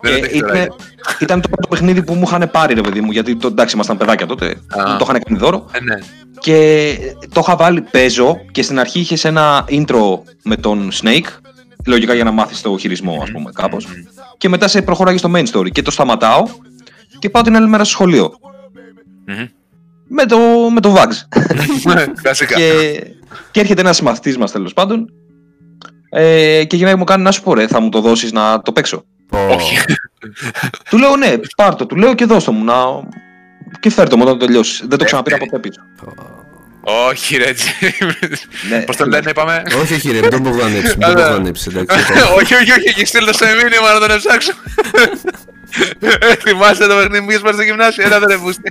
Δεν 0.00 0.12
Ε, 0.12 0.16
αντέχει 0.16 0.38
το 0.40 0.46
ήταν, 0.46 0.66
Raiden. 0.68 1.20
ήταν 1.22 1.40
το 1.40 1.48
πρώτο 1.48 1.68
παιχνίδι 1.68 2.02
που 2.02 2.14
μου 2.14 2.22
είχαν 2.26 2.50
πάρει, 2.52 2.74
ρε 2.74 2.80
παιδί 2.80 3.00
μου, 3.00 3.10
γιατί 3.10 3.36
το, 3.36 3.46
εντάξει, 3.46 3.74
ήμασταν 3.74 3.96
παιδάκια 3.96 4.26
τότε. 4.26 4.46
Μου 4.46 4.96
το 4.98 5.06
είχαν 5.08 5.22
κάνει 5.24 5.38
δώρο. 5.38 5.64
Ε, 5.72 5.80
ναι. 5.80 5.94
Και 6.40 6.96
το 7.32 7.40
είχα 7.40 7.56
βάλει 7.56 7.80
παίζω 7.80 8.36
και 8.52 8.62
στην 8.62 8.78
αρχή 8.78 9.00
είχες 9.00 9.24
ένα 9.24 9.64
intro 9.68 10.18
με 10.42 10.56
τον 10.56 10.90
Snake. 11.02 11.26
Λογικά 11.86 12.14
για 12.14 12.24
να 12.24 12.30
μάθεις 12.30 12.60
το 12.60 12.76
χειρισμό, 12.78 13.18
ας 13.22 13.30
πούμε, 13.30 13.50
κάπως. 13.54 13.86
Και 14.38 14.48
μετά 14.48 14.68
σε 14.68 14.82
προχωράει 14.82 15.16
στο 15.16 15.30
main 15.34 15.44
story. 15.52 15.70
Και 15.72 15.82
το 15.82 15.90
σταματάω 15.90 16.42
και 17.18 17.30
πάω 17.30 17.42
την 17.42 17.56
άλλη 17.56 17.68
μέρα 17.68 17.84
στο 17.84 17.92
σχολείο. 17.92 18.32
Μμμ. 19.26 19.46
Με 20.08 20.26
το, 20.26 20.38
με 20.72 20.80
το 20.80 20.94
Vags. 20.94 21.38
Κλασικά. 22.22 22.54
και, 22.54 23.00
και 23.50 23.60
έρχεται 23.60 23.80
ένας 23.80 24.02
μαθητής 24.02 24.38
μας 24.38 24.52
τέλος 24.52 24.72
πάντων. 24.72 25.12
Ε, 26.10 26.64
και 26.64 26.76
γυρνάει 26.76 26.92
και 26.92 26.98
μου 26.98 27.04
κάνει 27.04 27.22
να 27.22 27.30
σου 27.30 27.42
πω, 27.42 27.54
ρε, 27.54 27.66
θα 27.66 27.80
μου 27.80 27.88
το 27.88 28.00
δώσεις 28.00 28.32
να 28.32 28.62
το 28.62 28.72
παίξω. 28.72 29.04
Πω. 29.28 29.38
Όχι. 29.54 29.76
Του 30.90 30.98
λέω, 30.98 31.16
ναι, 31.16 31.34
πάρ 31.56 31.74
το. 31.74 31.86
Του 31.86 31.96
λέω 31.96 32.14
και 32.14 32.24
δώσ' 32.24 32.44
το 32.44 32.52
μου 32.52 32.64
να. 32.64 32.74
Και 33.80 33.90
φέρ 33.90 34.08
το 34.08 34.16
μου 34.16 34.22
όταν 34.26 34.38
το 34.38 34.46
τελειώσεις. 34.46 34.84
Δεν 34.88 34.98
το 34.98 35.04
ξαναπήρα 35.04 35.36
ποτέ 35.36 35.58
πίσω. 35.58 35.80
Όχι 37.08 37.36
ρε 37.36 37.52
Ναι. 38.70 38.80
Πώς 38.82 38.96
το 38.96 39.06
λένε 39.06 39.30
είπαμε; 39.30 39.62
Όχι, 39.82 39.94
όχι, 39.94 40.10
ρε, 40.12 40.20
μην 40.20 40.30
τον 40.30 40.40
Μπογδανέψει. 40.40 40.96
Μην 40.96 41.06
τον 41.06 41.14
Καλά. 41.14 41.26
Μπογδανέψει, 41.28 41.68
εντάξει. 41.76 42.12
Όχι, 42.38 42.54
όχι, 42.54 42.70
όχι, 42.72 42.94
και 42.94 43.06
στείλτε 43.06 43.32
σε 43.34 43.44
μήνυμα 43.46 43.92
να 43.98 44.08
τον 44.08 44.18
ψάξω. 44.18 44.52
Ε, 46.00 46.34
Θυμάστε 46.44 46.86
το 46.86 46.94
παιχνίδι 46.94 47.24
που 47.24 47.30
είχες 47.30 47.42
πάρει 47.42 47.54
στο 47.54 47.62
γυμνάσιο, 47.64 48.04
ένα 48.04 48.18
δεν 48.18 48.30
εβούστη. 48.30 48.62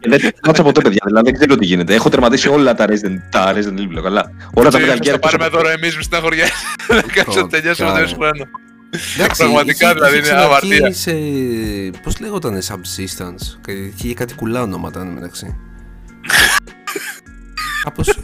Ε, 0.00 0.16
Δεν 0.42 0.52
το 0.54 0.62
ποτέ, 0.62 0.80
παιδιά. 0.80 1.02
Δηλαδή 1.06 1.24
δεν 1.30 1.34
ξέρω 1.38 1.56
τι 1.56 1.64
γίνεται. 1.66 1.94
Έχω 1.94 2.08
τερματίσει 2.08 2.48
όλα 2.48 2.74
τα 2.74 2.84
Resident, 2.88 3.18
τα 3.30 3.52
Resident 3.54 3.78
Evil. 3.78 4.02
Καλά. 4.02 4.30
Όλα 4.54 4.70
τα 4.70 4.78
Metal 4.78 4.84
Θα 4.86 5.14
Gear. 5.14 5.20
πάρουμε 5.20 5.48
δώρο 5.48 5.68
εμείς 5.68 5.96
μες 5.96 6.04
στεναχωριά. 6.04 6.48
Κάτσε 7.14 7.40
να 7.40 7.48
τελειώσουμε 7.48 7.88
το 8.08 8.14
χρόνο. 8.14 8.44
Εντάξει, 9.16 9.42
Πραγματικά 9.42 9.84
είχε- 9.84 9.94
δηλαδή 9.94 10.18
είχε 10.18 10.28
είναι 10.30 10.40
αμαρτία. 10.40 10.68
ξεκινήσει 10.90 11.90
σε... 11.92 12.00
Πώς 12.02 12.20
λέγονταν 12.20 12.58
Subsistence 12.68 13.58
και 13.66 13.72
είχε 14.02 14.14
κάτι 14.14 14.34
κουλά 14.34 14.62
ονόματα 14.62 15.00
εν 15.00 15.06
μεταξύ. 15.06 15.56
Κάπως... 17.84 18.18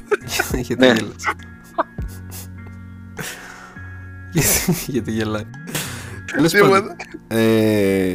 γιατί 0.52 0.74
Ναι. 0.76 0.86
γελάς. 0.86 1.14
Γιατί- 4.32 4.74
γιατί 4.86 5.10
γελάει. 5.12 5.44
Τέλος 6.34 6.52
Τίποτα. 6.52 6.70
πάντων, 6.70 6.96
ε, 7.28 8.10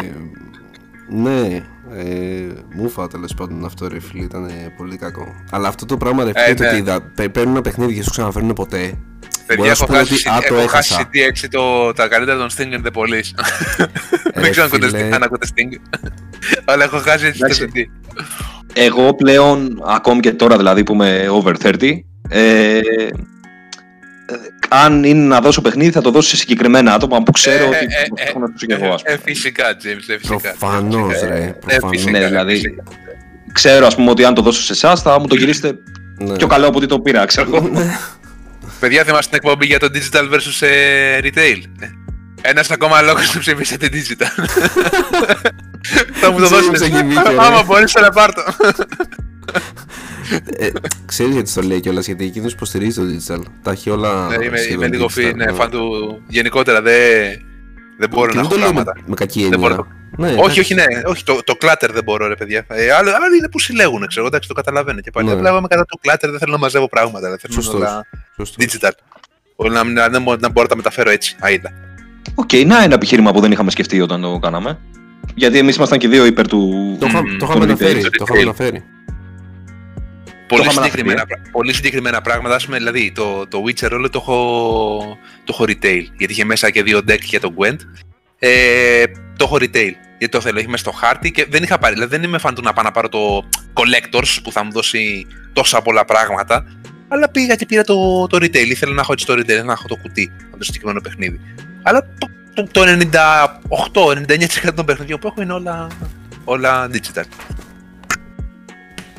Ναι, 1.11 1.63
ε, 1.95 2.47
μούφα 2.75 3.07
τέλος 3.07 3.33
πάντων 3.33 3.65
αυτό 3.65 3.87
ρε 3.87 3.99
φίλε 3.99 4.23
ήταν 4.23 4.49
πολύ 4.77 4.97
κακό. 4.97 5.35
Αλλά 5.51 5.67
αυτό 5.67 5.85
το 5.85 5.97
πράγμα 5.97 6.23
ρε 6.23 6.31
Ε, 6.33 6.41
φίλε 6.43 6.53
το 6.55 6.63
ναι. 6.63 6.69
ότι 6.69 6.77
είδα, 6.77 7.01
παί- 7.01 7.29
παίρνουν 7.29 7.51
ένα 7.53 7.61
παιχνίδι 7.61 7.93
και 7.93 8.03
σου 8.03 8.09
ξαναφέρουν 8.09 8.53
ποτέ. 8.53 8.93
Μπορώ 9.55 9.61
Παιδιά, 9.61 9.69
να 9.69 9.75
σου 9.75 9.83
έχω 9.83 9.93
πω 9.93 9.99
ότι, 9.99 10.09
χάσει, 10.09 10.29
α, 10.29 10.47
το 10.49 10.55
έχω 10.55 10.67
χάσει 10.67 10.93
έχασα. 10.93 11.45
CT6 11.45 11.47
το, 11.51 11.93
τα 11.93 12.07
καλύτερα 12.07 12.37
των 12.37 12.49
Sting 12.57 12.73
and 12.73 12.87
the 12.87 13.01
Police. 13.01 13.29
Ρε 14.35 14.41
Δεν 14.41 14.51
ξέρω 14.51 14.65
αν 14.65 14.71
φίλε. 14.71 14.85
ακούτε- 14.85 15.13
αν 15.13 15.23
ακούτε 15.23 15.47
Sting. 15.55 15.97
Αλλά 16.65 16.83
έχω 16.83 16.97
χάσει 16.97 17.25
έτσι 17.25 17.39
το 17.39 17.45
Εντάξει. 17.45 17.69
CD. 17.75 17.79
Εγώ 18.73 19.13
πλέον, 19.15 19.83
ακόμη 19.87 20.19
και 20.19 20.31
τώρα 20.31 20.57
δηλαδή 20.57 20.83
που 20.83 20.93
είμαι 20.93 21.27
over 21.31 21.53
30, 21.63 22.03
ε, 22.29 22.77
ε, 22.77 22.79
αν 24.69 25.03
είναι 25.03 25.23
να 25.27 25.41
δώσω 25.41 25.61
παιχνίδι 25.61 25.91
θα 25.91 26.01
το 26.01 26.11
δώσω 26.11 26.29
σε 26.29 26.37
συγκεκριμένα 26.37 26.93
άτομα 26.93 27.23
που 27.23 27.31
ξέρω 27.31 27.63
Ε, 27.63 27.67
ότι 27.67 27.75
ε, 27.75 27.79
ε, 27.81 28.07
το 28.07 28.15
έχω 28.27 28.39
να 28.39 28.51
τους 28.51 28.65
και 28.65 28.73
εγώ, 28.73 28.93
ας 28.93 29.01
ε, 29.03 29.15
πούμε. 29.15 29.21
φυσικά, 29.25 29.63
James, 29.83 30.03
ε, 30.13 30.17
φυσικά. 30.17 30.55
Προφανώς, 30.59 31.13
Ε, 31.21 31.27
ρε, 31.27 31.33
ε, 31.43 31.55
προφανώς. 31.65 31.89
φυσικά, 31.91 32.11
Ναι, 32.11 32.19
ρε, 32.19 32.27
δηλαδή, 32.27 32.53
φυσικά. 32.53 32.83
Ξέρω 33.53 33.85
ας 33.85 33.95
πούμε 33.95 34.09
ότι 34.09 34.23
αν 34.25 34.33
το 34.33 34.41
δώσω 34.41 34.61
σε 34.61 34.73
εσάς 34.73 35.01
θα 35.01 35.19
μου 35.19 35.27
το 35.27 35.35
γυρίσετε 35.35 35.77
Ναι. 36.17 36.35
πιο 36.35 36.47
καλό 36.47 36.67
από 36.67 36.77
ότι 36.77 36.85
το 36.85 36.99
πήρα, 36.99 37.25
ξέρω 37.25 37.55
εγώ. 37.55 37.69
Παιδιά, 38.79 39.03
θυμάστε 39.03 39.37
την 39.37 39.39
εκπομπή 39.43 39.65
για 39.65 39.79
το 39.79 39.87
digital 39.93 40.33
versus 40.33 40.67
ε, 40.67 41.19
retail; 41.23 41.61
Ένας 42.41 42.71
ακόμα 42.71 43.01
λόγος 43.01 43.33
να 43.33 43.39
ψηφίσετε 43.39 43.89
digital. 43.91 44.43
Θα 46.13 46.31
μου 46.31 46.39
το 46.39 46.43
Ξέρουμε 46.45 46.47
δώσετε. 46.47 46.77
σε 46.77 46.85
γυμίκιο, 46.87 47.21
ρε. 47.27 47.35
Άμα 47.39 47.63
μπορείς 47.63 47.93
να 47.93 48.09
πάρ' 48.09 48.33
το. 48.33 48.41
Ε, 50.57 50.69
ξέρεις 51.05 51.33
γιατί 51.33 51.49
στο 51.49 51.61
λέει 51.61 51.79
κιόλας, 51.79 52.05
γιατί 52.05 52.25
εκείνος 52.25 52.51
υποστηρίζει 52.53 52.99
το 53.01 53.33
digital. 53.35 53.43
Τα 53.61 53.71
έχει 53.71 53.89
όλα 53.89 54.27
Ναι, 54.27 54.45
Είμαι 54.45 54.57
σχεδόν 54.57 54.75
είμαι 54.75 54.87
λίγο 54.87 55.05
digital, 55.05 55.09
φι- 55.11 55.35
ναι, 55.35 55.45
ναι. 55.45 55.51
φαν 55.51 55.69
του. 55.69 56.21
Γενικότερα 56.27 56.81
δεν 56.81 57.31
δεν 57.99 58.09
μπορώ 58.09 58.29
Και 58.31 58.35
να 58.37 58.41
δεν 58.41 58.51
έχω 58.51 58.53
το 58.53 58.57
λέω 58.59 58.67
με, 58.73 58.73
πράγματα. 58.83 59.01
με 59.09 59.15
κακή 59.15 59.47
Δεν 59.49 59.59
μπορώ 59.59 59.73
έννοια. 59.73 59.87
Να 60.19 60.27
Ναι, 60.27 60.31
Όχι, 60.33 60.41
εντάξει. 60.41 60.59
όχι, 60.59 60.73
ναι. 60.73 60.83
Όχι, 61.05 61.23
το, 61.23 61.39
το 61.43 61.57
clutter 61.61 61.89
δεν 61.91 62.03
μπορώ, 62.03 62.27
ρε 62.27 62.35
παιδιά. 62.35 62.65
Ε, 62.67 62.91
άλλο, 62.91 63.09
άλλο 63.09 63.35
είναι 63.37 63.49
που 63.49 63.59
συλλέγουν, 63.59 64.07
ξέρω. 64.07 64.25
Εντάξει, 64.25 64.47
το 64.47 64.53
καταλαβαίνω 64.53 64.99
και 65.01 65.11
πάλι. 65.11 65.27
Ναι. 65.27 65.33
Απλά 65.33 65.49
εγώ 65.49 65.57
είμαι 65.57 65.67
κατά 65.67 65.85
του 65.85 65.99
clutter, 66.03 66.29
δεν 66.29 66.39
θέλω 66.39 66.51
να 66.51 66.57
μαζεύω 66.57 66.87
πράγματα. 66.89 67.29
Δεν 67.29 67.39
θέλω 67.39 67.53
Σωστός. 67.53 67.73
όλα 67.73 68.05
Σωστός. 68.35 68.65
digital. 68.79 68.91
Όλα 69.55 69.83
να, 69.83 70.09
να, 70.09 70.09
να, 70.09 70.19
να 70.19 70.49
μπορώ 70.49 70.61
να 70.61 70.67
τα 70.67 70.75
μεταφέρω 70.75 71.09
έτσι, 71.09 71.35
αίδα. 71.39 71.71
Οκ, 72.35 72.53
να 72.65 72.83
ένα 72.83 72.93
επιχείρημα 72.93 73.31
που 73.31 73.39
δεν 73.39 73.51
είχαμε 73.51 73.71
σκεφτεί 73.71 74.01
όταν 74.01 74.21
το 74.21 74.39
κάναμε. 74.39 74.79
Γιατί 75.35 75.57
εμείς 75.57 75.75
ήμασταν 75.75 75.99
και 75.99 76.07
δύο 76.07 76.25
υπέρ 76.25 76.47
του. 76.47 76.95
Το, 76.99 77.05
είχα- 77.05 77.21
Μμμ, 77.21 77.37
το 77.37 77.45
είχαμε 77.49 77.65
το 77.65 77.71
αναφέρει. 77.71 78.01
retail. 78.05 78.09
Το 78.17 78.23
είχαμε 78.27 78.41
αναφέρει. 78.41 78.83
Πολύ 80.47 80.61
είχαμε 80.61 80.75
συγκεκριμένα, 80.85 81.19
αναφέρει, 81.21 81.39
πρά- 81.41 81.51
πολύ 81.51 81.73
συγκεκριμένα 81.73 82.21
πράγματα. 82.21 82.55
Ας 82.55 82.65
πούμε, 82.65 82.77
δηλαδή, 82.77 83.11
το, 83.15 83.47
το 83.47 83.63
Witcher 83.67 83.91
όλο 83.91 84.09
το 84.09 84.19
έχω, 84.21 85.17
το 85.43 85.53
έχω 85.53 85.63
retail. 85.67 86.01
Γιατί 86.17 86.33
είχε 86.33 86.45
μέσα 86.45 86.69
και 86.69 86.83
δύο 86.83 86.97
deck 87.07 87.19
για 87.21 87.39
τον 87.39 87.55
Gwent. 87.57 87.77
Ε, 88.39 89.03
το 89.37 89.45
έχω 89.45 89.55
retail. 89.55 89.93
Γιατί 90.17 90.29
το 90.29 90.41
θέλω, 90.41 90.59
έχει 90.59 90.67
μέσα 90.67 90.83
στο 90.83 90.91
χάρτη 90.91 91.31
και 91.31 91.45
δεν 91.49 91.63
είχα 91.63 91.77
πάρει. 91.77 91.93
Δηλαδή 91.93 92.15
δεν 92.15 92.23
είμαι 92.23 92.37
φαν 92.37 92.55
του 92.55 92.61
να 92.61 92.73
πάω 92.73 92.83
να 92.83 92.91
πάρω 92.91 93.09
το 93.09 93.49
collectors 93.73 94.37
που 94.43 94.51
θα 94.51 94.63
μου 94.63 94.71
δώσει 94.71 95.27
τόσα 95.53 95.81
πολλά 95.81 96.05
πράγματα. 96.05 96.65
Αλλά 97.07 97.29
πήγα 97.29 97.55
και 97.55 97.65
πήρα 97.65 97.83
το, 97.83 98.27
το 98.27 98.37
retail. 98.37 98.67
Ήθελα 98.67 98.93
να 98.93 99.01
έχω 99.01 99.11
έτσι 99.11 99.25
το 99.25 99.33
retail, 99.33 99.63
να 99.65 99.71
έχω 99.71 99.87
το 99.87 99.95
κουτί 99.95 100.31
από 100.47 100.57
το 100.57 100.63
συγκεκριμένο 100.63 101.01
παιχνίδι. 101.01 101.39
Αλλά 101.83 102.07
το, 102.53 102.67
το 102.71 102.81
98-99% 104.67 104.73
των 104.75 104.85
παιχνιδιών 104.85 105.19
που 105.19 105.27
έχω 105.27 105.41
είναι 105.41 105.53
όλα, 105.53 105.87
όλα 106.43 106.89
digital. 106.93 107.23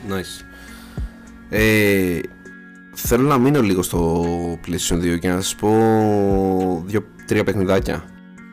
Nice. 0.09 0.45
Ε, 1.51 2.19
θέλω 2.95 3.29
να 3.29 3.39
μείνω 3.39 3.63
λίγο 3.63 3.83
στο 3.83 4.25
PlayStation 4.67 4.97
2 4.97 5.19
και 5.19 5.29
να 5.29 5.41
σας 5.41 5.55
πω 5.55 6.83
δύο-τρία 6.87 7.45
παιχνιδάκια. 7.45 8.05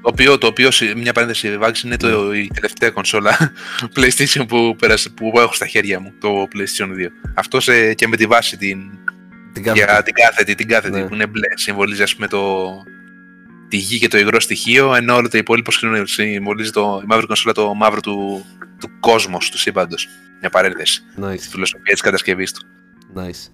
Το 0.07 0.13
οποίο, 0.13 0.37
το 0.37 0.47
οποίο, 0.47 0.69
μια 0.95 1.13
παρένθεση, 1.13 1.57
Vax, 1.61 1.83
είναι 1.85 1.97
το, 1.97 2.33
η 2.33 2.47
τελευταία 2.53 2.89
κονσόλα 2.89 3.51
PlayStation 3.95 4.45
που, 4.47 4.75
πέρασε, 4.79 5.09
που 5.09 5.31
έχω 5.35 5.53
στα 5.53 5.65
χέρια 5.67 5.99
μου, 5.99 6.13
το 6.19 6.47
PlayStation 6.55 6.85
2. 6.85 6.89
Αυτός 7.33 7.69
και 7.95 8.07
με 8.07 8.15
τη 8.17 8.25
βάση 8.25 8.57
την, 8.57 8.79
Την 9.53 9.63
για 9.63 9.73
κάθετη. 9.85 10.03
την 10.03 10.13
κάθετη, 10.23 10.55
την 10.55 10.67
κάθετη 10.67 10.99
Ναι. 10.99 11.07
που 11.07 11.13
είναι 11.13 11.27
μπλε. 11.27 11.47
Συμβολίζει, 11.55 12.01
ας 12.01 12.15
πούμε, 12.15 12.27
το, 12.27 12.67
τη 13.67 13.77
γη 13.77 13.99
και 13.99 14.07
το 14.07 14.17
υγρό 14.17 14.39
στοιχείο, 14.39 14.95
ενώ 14.95 15.15
όλο 15.15 15.29
το 15.29 15.37
υπόλοιπο 15.37 15.71
σχεδόν 15.71 16.07
συμβολίζει 16.07 16.71
το, 16.71 16.99
η 17.03 17.05
μαύρη 17.07 17.25
κονσόλα 17.25 17.53
το 17.53 17.73
μαύρο 17.73 17.99
του, 18.01 18.45
του 18.79 18.89
κόσμου, 18.99 19.37
τους 19.51 19.61
σύμπαντο. 19.61 19.95
Μια 20.39 20.49
παρένθεση. 20.49 21.01
Τη 21.15 21.21
Nice, 21.21 21.47
φιλοσοφία 21.51 21.91
της 21.93 22.01
κατασκευής 22.01 22.51
του. 22.53 22.65
nice. 23.15 23.49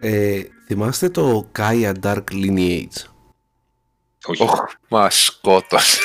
Ε, 0.00 0.40
θυμάστε 0.66 1.08
το 1.08 1.50
Kaya 1.58 1.92
Dark 2.02 2.24
Lineage; 2.32 3.04
Όχι. 4.30 4.42
Οχ, 4.42 4.60
μα 4.88 5.10
σκότωσε. 5.10 6.00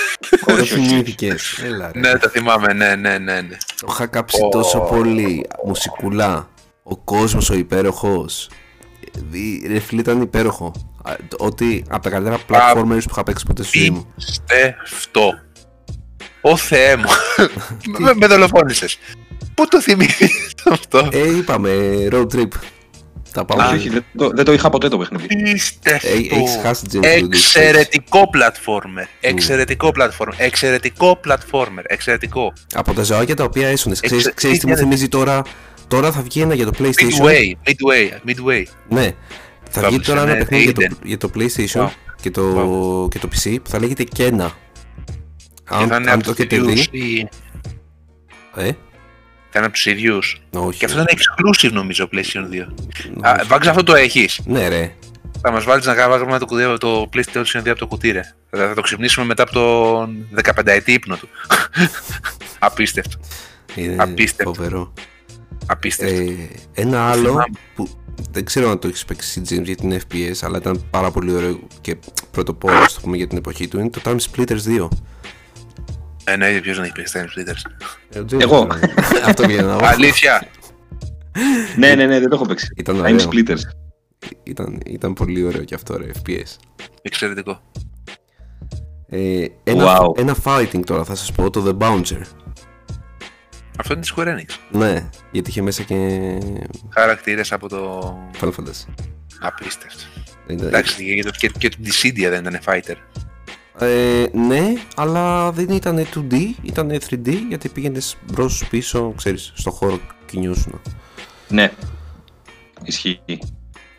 Δεν 0.46 0.56
όχι, 0.60 0.74
όχι. 0.74 0.74
θυμήθηκες. 0.88 1.60
Έλα 1.64 1.92
ρε. 1.94 2.00
ναι, 2.00 2.18
το 2.18 2.30
θυμάμαι, 2.30 2.74
ναι, 2.74 2.96
ναι, 2.96 3.18
ναι. 3.18 3.42
ναι. 3.42 3.58
Το 3.82 3.88
είχα 3.90 4.06
κάψει 4.08 4.42
Ω. 4.44 4.50
τόσο 4.50 4.80
πολύ. 4.80 5.46
Μουσικουλά. 5.66 6.50
Ο 6.84 6.98
κόσμος 6.98 7.50
ο 7.50 7.54
υπέροχος. 7.54 8.50
Δι- 9.30 9.68
Ρε 9.68 9.80
φίλε 9.80 10.02
ήταν 10.02 10.22
υπέροχο. 10.22 10.72
Α, 11.04 11.14
το- 11.28 11.38
Ότι 11.40 11.86
από 11.90 12.04
τα 12.04 12.10
καλύτερα 12.10 12.38
platformers 12.50 12.86
που 13.04 13.10
είχα 13.12 13.24
παίξει 13.24 13.46
ποτέ 13.46 13.64
στη 13.64 13.78
ζωή 13.78 13.90
μου. 13.90 14.14
Πιστευτό. 14.16 15.34
Ω 16.42 16.58
Θεέ 16.58 16.96
μου. 16.96 17.10
με, 18.00 18.14
με 18.16 18.28
δολοφόνησες. 18.28 18.98
Πού 19.56 19.68
το 19.68 19.82
θυμήθηκες 19.82 20.54
αυτό; 20.70 21.10
Ε, 21.12 21.36
είπαμε, 21.38 21.72
road 22.12 22.28
trip. 22.36 22.48
Τα 23.34 23.46
πάμε. 23.46 23.64
Όχι, 23.64 23.76
όχι, 23.76 23.90
δεν 23.90 24.04
το, 24.18 24.30
δεν 24.30 24.46
το 24.46 24.54
είχα 24.54 24.70
ποτέ 24.70 24.88
το 24.88 24.98
παιχνίδι. 24.98 25.52
Πιστευτό. 25.52 26.08
Ε, 26.08 26.12
έχεις 26.12 26.60
χάσει, 26.62 26.84
James, 26.94 27.00
το 27.02 27.08
Εξαιρετικό 27.08 28.30
platformer. 28.34 29.06
Εξαιρετικό 29.20 29.92
platformer. 30.00 30.34
Εξαιρετικό 30.38 31.20
platformer. 31.28 31.84
Εξαιρετικό. 31.84 32.54
Από 32.74 32.94
τα 32.94 33.04
ζωάκια 33.04 33.36
τα 33.36 33.44
οποία 33.44 33.68
έσωνες. 33.68 34.00
Ξέρεις, 34.00 34.24
Εξε- 34.24 34.36
ξέρεις 34.38 34.60
τι 34.60 34.66
μου 34.68 34.72
ήταν- 34.74 34.84
θυμίζει 34.84 35.08
τώρα; 35.08 35.42
Τώρα 35.88 36.12
θα 36.12 36.22
βγει 36.22 36.42
ένα 36.42 36.54
για 36.54 36.66
το 36.66 36.72
PlayStation. 36.80 37.26
Midway. 37.26 37.52
Midway. 37.70 38.30
Midway. 38.30 38.64
Ναι. 38.90 39.12
Θα 39.70 39.82
Θα 39.82 39.88
βγει 39.88 39.96
έπαιξε, 39.96 40.12
τώρα 40.12 40.22
ένα 40.24 40.32
ναι, 40.34 40.38
παιχνίδι 40.38 40.64
για 40.64 40.74
το, 40.74 40.82
Aiden. 40.90 40.98
για 41.04 41.18
το 41.18 41.30
PlayStation 41.36 41.86
Wow. 41.86 41.90
και, 42.22 42.32
το, 42.32 43.08
και 43.12 43.20
το 43.20 43.28
PC 43.34 43.56
που 43.64 43.70
θα 43.70 43.80
λέγεται 43.80 44.04
Kena. 44.18 44.50
Και 45.70 45.76
Αν, 45.76 45.88
θα 45.88 45.96
είναι 45.96 45.96
αν 45.96 46.08
από 46.10 46.24
το 46.24 46.30
τους 46.34 46.40
έχετε 46.40 46.56
ίδιους 46.56 46.88
δει. 46.90 46.98
ή- 47.00 47.28
Ε, 48.56 48.70
Θα 49.56 49.60
είναι 49.62 49.66
από 49.68 49.78
τους 49.78 49.86
ίδιους. 49.86 50.42
όχι. 50.54 50.80
Και 50.80 50.86
αυτό 50.86 51.00
είναι 51.00 51.10
exclusive 51.12 51.72
νομίζω 51.72 52.10
PlayStation 52.12 52.44
2. 52.52 52.68
όχι. 52.90 53.12
Α, 53.22 53.44
Βάγκς 53.48 53.68
αυτό 53.68 53.84
το 53.84 53.96
έχεις. 53.96 54.40
Ναι, 54.46 54.68
ρε. 54.68 54.96
Θα 55.42 55.52
μας 55.52 55.64
βάλεις 55.64 55.86
να 55.86 55.96
κάνουμε 55.96 56.40
το, 56.40 56.46
κουτί, 56.46 56.78
το 56.78 57.10
PlayStation 57.14 57.62
2 57.64 57.68
από 57.70 57.80
το 57.80 57.88
κουτί 57.88 58.12
ρε. 58.12 58.22
Θα, 58.50 58.68
θα 58.68 58.74
το 58.74 58.82
ξυπνήσουμε 58.82 59.26
μετά 59.26 59.44
από 59.44 59.52
τον 59.52 60.28
15 60.44 60.62
ετή 60.66 60.92
ύπνο 60.94 61.16
του. 61.16 61.30
Απίστευτο. 62.60 63.18
Είναι 63.76 63.96
Απίστευτο. 64.04 64.54
φοβερό. 64.54 64.94
Απίστευτο. 65.66 66.22
Ε, 66.22 66.50
ένα 66.74 67.10
άλλο 67.10 67.28
θυμάμαι. 67.28 67.44
που 67.76 67.90
δεν 68.32 68.46
ξέρω 68.46 68.70
αν 68.70 68.80
το 68.80 68.88
έχεις 68.88 69.06
παίξει 69.06 69.42
James 69.50 69.64
γιατί 69.64 69.84
είναι 69.86 70.02
FPS, 70.12 70.36
αλλά 70.42 70.58
ήταν 70.58 70.86
πάρα 70.90 71.12
πολύ 71.12 71.32
ωραίο 71.34 71.60
και 71.82 71.96
πρωτοπόρο, 72.32 72.78
ας 72.78 72.94
το 72.94 73.00
πούμε, 73.02 73.18
για 73.18 73.28
την 73.28 73.38
εποχή 73.38 73.68
του. 73.68 73.80
Είναι 73.80 73.90
το 73.90 74.02
Time 74.04 74.18
Splitters 74.32 74.80
2. 74.80 74.88
Ε, 76.24 76.36
ναι, 76.36 76.62
ποιος 76.62 76.76
δεν 76.76 76.84
έχει 76.86 76.94
παίξει 76.94 77.20
Time 77.20 77.40
Splitters. 77.40 77.72
Ε, 78.10 78.20
ο 78.20 78.26
James 78.32 78.42
Εγώ. 78.42 78.64
ήταν. 78.64 78.80
Αυτό 79.30 79.46
πήγα 79.48 79.62
να 79.62 79.76
πω. 79.76 79.86
Αλήθεια. 79.86 80.48
ναι, 81.78 81.96
ναι, 81.96 82.06
ναι, 82.06 82.20
δεν 82.20 82.30
το 82.30 82.36
έχω 82.36 82.46
παίξει. 82.46 82.68
Ήταν 82.78 82.96
Time 83.00 83.00
ωραίο. 83.02 83.18
Splitters. 83.32 83.62
Ήταν, 84.44 84.80
ήταν 84.86 85.14
πολύ 85.14 85.44
ωραίο 85.44 85.64
και 85.64 85.76
αυτό, 85.76 85.98
ρε, 85.98 86.06
FPS. 86.26 86.56
Εξαιρετικό. 87.02 87.62
Ε, 89.10 89.46
ένα, 89.64 89.98
Wow. 90.00 90.18
ένα 90.18 90.36
fighting 90.44 90.80
τώρα 90.86 91.04
θα 91.04 91.16
σας 91.16 91.32
πω, 91.32 91.50
το 91.50 91.64
The 91.80 91.84
Bouncer. 91.84 92.22
Αυτό 93.78 93.94
είναι 93.94 94.02
της 94.02 94.14
Square 94.18 94.28
Enix. 94.28 94.50
Ναι, 94.72 95.10
γιατί 95.32 95.50
είχε 95.50 95.62
μέσα 95.62 95.84
και 95.84 95.98
Χαρακτήρες 96.90 97.52
από 97.52 97.70
το... 97.70 98.14
Final 98.42 98.48
Fantasy. 98.50 98.94
Απίστευτο. 99.40 100.04
Δεν 100.48 100.56
ήταν- 100.58 100.68
Εντάξει, 100.68 101.16
και, 101.16 101.24
το- 101.24 101.32
και, 101.32 101.48
και 101.58 101.70
το 101.70 101.78
Dissidia 101.84 102.28
δεν 102.30 102.46
ήταν 102.46 102.60
fighter. 102.66 102.96
Ε, 103.80 104.26
ναι, 104.34 104.74
αλλά 104.96 105.52
δεν 105.52 105.70
ήταν 105.70 106.06
2D, 106.16 106.34
ήταν 106.62 106.92
3D 107.10 107.34
γιατί 107.50 107.70
πήγαινες 107.70 108.18
μπρος 108.32 108.64
πίσω, 108.70 109.14
ξέρεις, 109.18 109.52
στο 109.56 109.72
χώρο 109.72 110.00
κινιούσουν. 110.26 110.82
Ναι. 111.48 111.72
Ισχύει. 112.84 113.20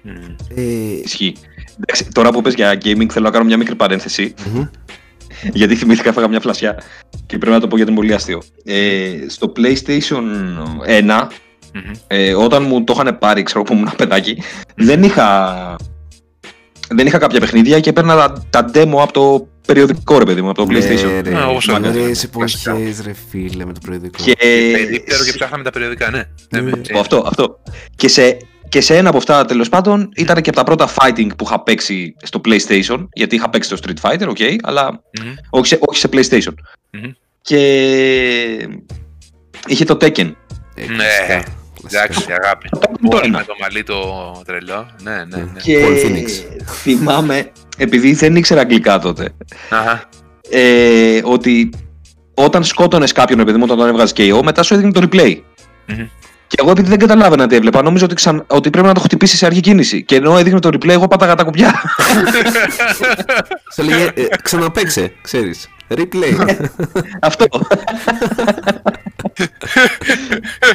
Μμμ. 0.02 0.36
Ε, 0.56 0.62
Ισχύει. 1.04 1.36
Εντάξει, 1.76 2.08
τώρα 2.12 2.30
που 2.30 2.42
πες 2.42 2.54
για 2.54 2.72
gaming 2.74 3.06
θέλω 3.10 3.24
να 3.24 3.30
κάνω 3.30 3.44
μια 3.44 3.56
μικρή 3.56 3.74
παρένθεση. 3.74 4.34
μμμ. 4.52 4.64
γιατί 5.52 5.76
θυμήθηκα, 5.76 6.08
έφαγα 6.08 6.28
μια 6.28 6.40
φλασιά 6.40 6.82
και 7.26 7.38
πρέπει 7.38 7.52
να 7.54 7.60
το 7.60 7.68
πω 7.68 7.76
γιατί 7.76 7.90
είναι 7.90 8.00
πολύ 8.00 8.14
αστείο. 8.14 8.42
Ε, 8.64 9.10
στο 9.28 9.52
PlayStation 9.56 10.22
1, 10.86 11.28
Μμμ. 11.74 11.92
ε, 12.06 12.34
όταν 12.34 12.62
μου 12.62 12.84
το 12.84 12.92
είχαν 12.96 13.18
πάρει, 13.18 13.42
ξέρω 13.42 13.62
που 13.64 13.72
ήμουν 13.72 13.90
παιδάκι, 13.96 14.42
δεν 14.74 15.02
είχα, 15.02 15.76
δεν 16.88 17.06
είχα 17.06 17.18
κάποια 17.18 17.40
παιχνίδια 17.40 17.80
και 17.80 17.92
παίρνα 17.92 18.16
τα, 18.16 18.44
τα 18.50 18.70
demo 18.74 18.98
από 19.00 19.12
το 19.12 19.48
περιοδικό 19.66 20.18
ρε 20.18 20.24
παιδί 20.24 20.42
μου, 20.42 20.48
από 20.50 20.64
το 20.66 20.72
PlayStation. 20.74 21.04
Ναι, 21.04 21.20
ρε, 21.20 21.30
Ναι, 21.30 21.44
όπως 21.44 21.68
ωραίες 21.68 21.94
όλες. 21.96 22.24
εποχές 22.24 23.00
ρε 23.04 23.12
φίλε 23.30 23.64
με 23.64 23.72
το 23.72 23.80
περιοδικό. 23.84 24.22
Και, 24.24 24.34
Περίπτερο 24.72 25.24
και 25.24 25.32
ψάχναμε 25.32 25.62
τα 25.64 25.70
περιοδικά, 25.70 26.10
ναι. 26.10 26.22
Ναι, 26.50 26.60
Ναι. 26.60 26.70
έτσι. 26.70 26.92
Ω, 26.94 26.98
αυτό, 27.00 27.24
αυτό. 27.26 27.58
Και 27.96 28.08
σε, 28.08 28.36
και 28.68 28.80
σε 28.80 28.96
ένα 28.96 29.08
από 29.08 29.18
αυτά 29.18 29.44
τέλος 29.44 29.68
πάντων 29.68 30.08
ήταν 30.16 30.42
και 30.42 30.48
από 30.48 30.58
τα 30.58 30.64
πρώτα 30.64 30.88
fighting 30.94 31.28
που 31.36 31.44
είχα 31.44 31.62
παίξει 31.62 32.14
στο 32.22 32.40
PlayStation. 32.44 33.06
Γιατί 33.12 33.34
είχα 33.34 33.50
παίξει 33.50 33.68
το 33.70 33.78
Street 33.82 34.10
Fighter, 34.10 34.28
ok, 34.28 34.56
αλλά 34.62 35.02
Μμμ. 35.22 35.32
όχι 35.50 35.66
σε, 35.66 35.78
όχι 35.80 35.98
σε 35.98 36.08
PlayStation. 36.12 36.54
Μμμ. 36.90 37.10
Και 37.42 37.58
είχε 39.66 39.84
το 39.84 39.94
Tekken. 40.00 40.32
Ε, 40.76 40.86
Ναι, 40.86 40.96
κλασικά, 40.96 41.44
κλασικά. 41.80 42.02
Εντάξει, 42.02 42.24
αγάπη. 42.42 42.68
Το 42.68 42.78
Tekken 42.82 43.08
το 43.10 43.16
Όλοι 43.16 43.26
ένα. 43.26 43.38
με 43.38 43.44
το 43.44 43.54
μαλλί 43.60 43.82
το 43.82 43.96
τρελό. 44.46 44.90
Ναι, 45.02 45.24
ναι, 45.24 45.36
ναι. 45.36 45.60
Και 45.62 45.84
Paul 45.86 46.06
Phoenix. 46.06 46.28
θυμάμαι, 46.82 47.52
επειδή 47.76 48.12
δεν 48.12 48.36
ήξερα 48.36 48.60
αγγλικά 48.60 48.98
τότε, 48.98 49.28
Αχα. 49.70 50.02
ε, 50.50 51.20
ότι 51.24 51.70
όταν 52.34 52.64
σκότωνες 52.64 53.12
κάποιον, 53.12 53.40
επειδή 53.40 53.58
μου 53.58 53.64
όταν 53.66 53.76
τον 53.78 53.88
έβγαζες 53.88 54.12
KO, 54.16 54.40
μετά 54.42 54.62
σου 54.62 54.74
έδινε 54.74 54.92
το 54.92 55.08
replay. 55.10 55.40
Μμμ. 55.86 56.06
Και 56.46 56.56
εγώ 56.62 56.70
επειδή 56.70 56.88
δεν 56.88 56.98
καταλάβαινα 56.98 57.46
τι 57.46 57.54
έβλεπα, 57.56 57.82
νόμιζα 57.82 58.04
ότι, 58.04 58.14
ξαν... 58.14 58.44
ότι 58.46 58.70
πρέπει 58.70 58.86
να 58.86 58.94
το 58.94 59.00
χτυπήσεις 59.00 59.38
σε 59.38 59.46
αρχή 59.46 59.60
κίνηση. 59.60 60.02
Και 60.04 60.16
ενώ 60.16 60.38
έδειχνε 60.38 60.58
το 60.60 60.68
replay, 60.72 60.88
εγώ 60.88 61.08
πάταγα 61.08 61.34
τα 61.34 61.42
κουμπιά. 61.44 61.80
Σε 63.68 63.82
λέγε, 63.82 64.04
ε, 64.14 64.24
ξαναπαίξε, 64.42 65.12
ξέρεις. 65.22 65.68
Replay. 65.88 66.56
Αυτό. 67.20 67.46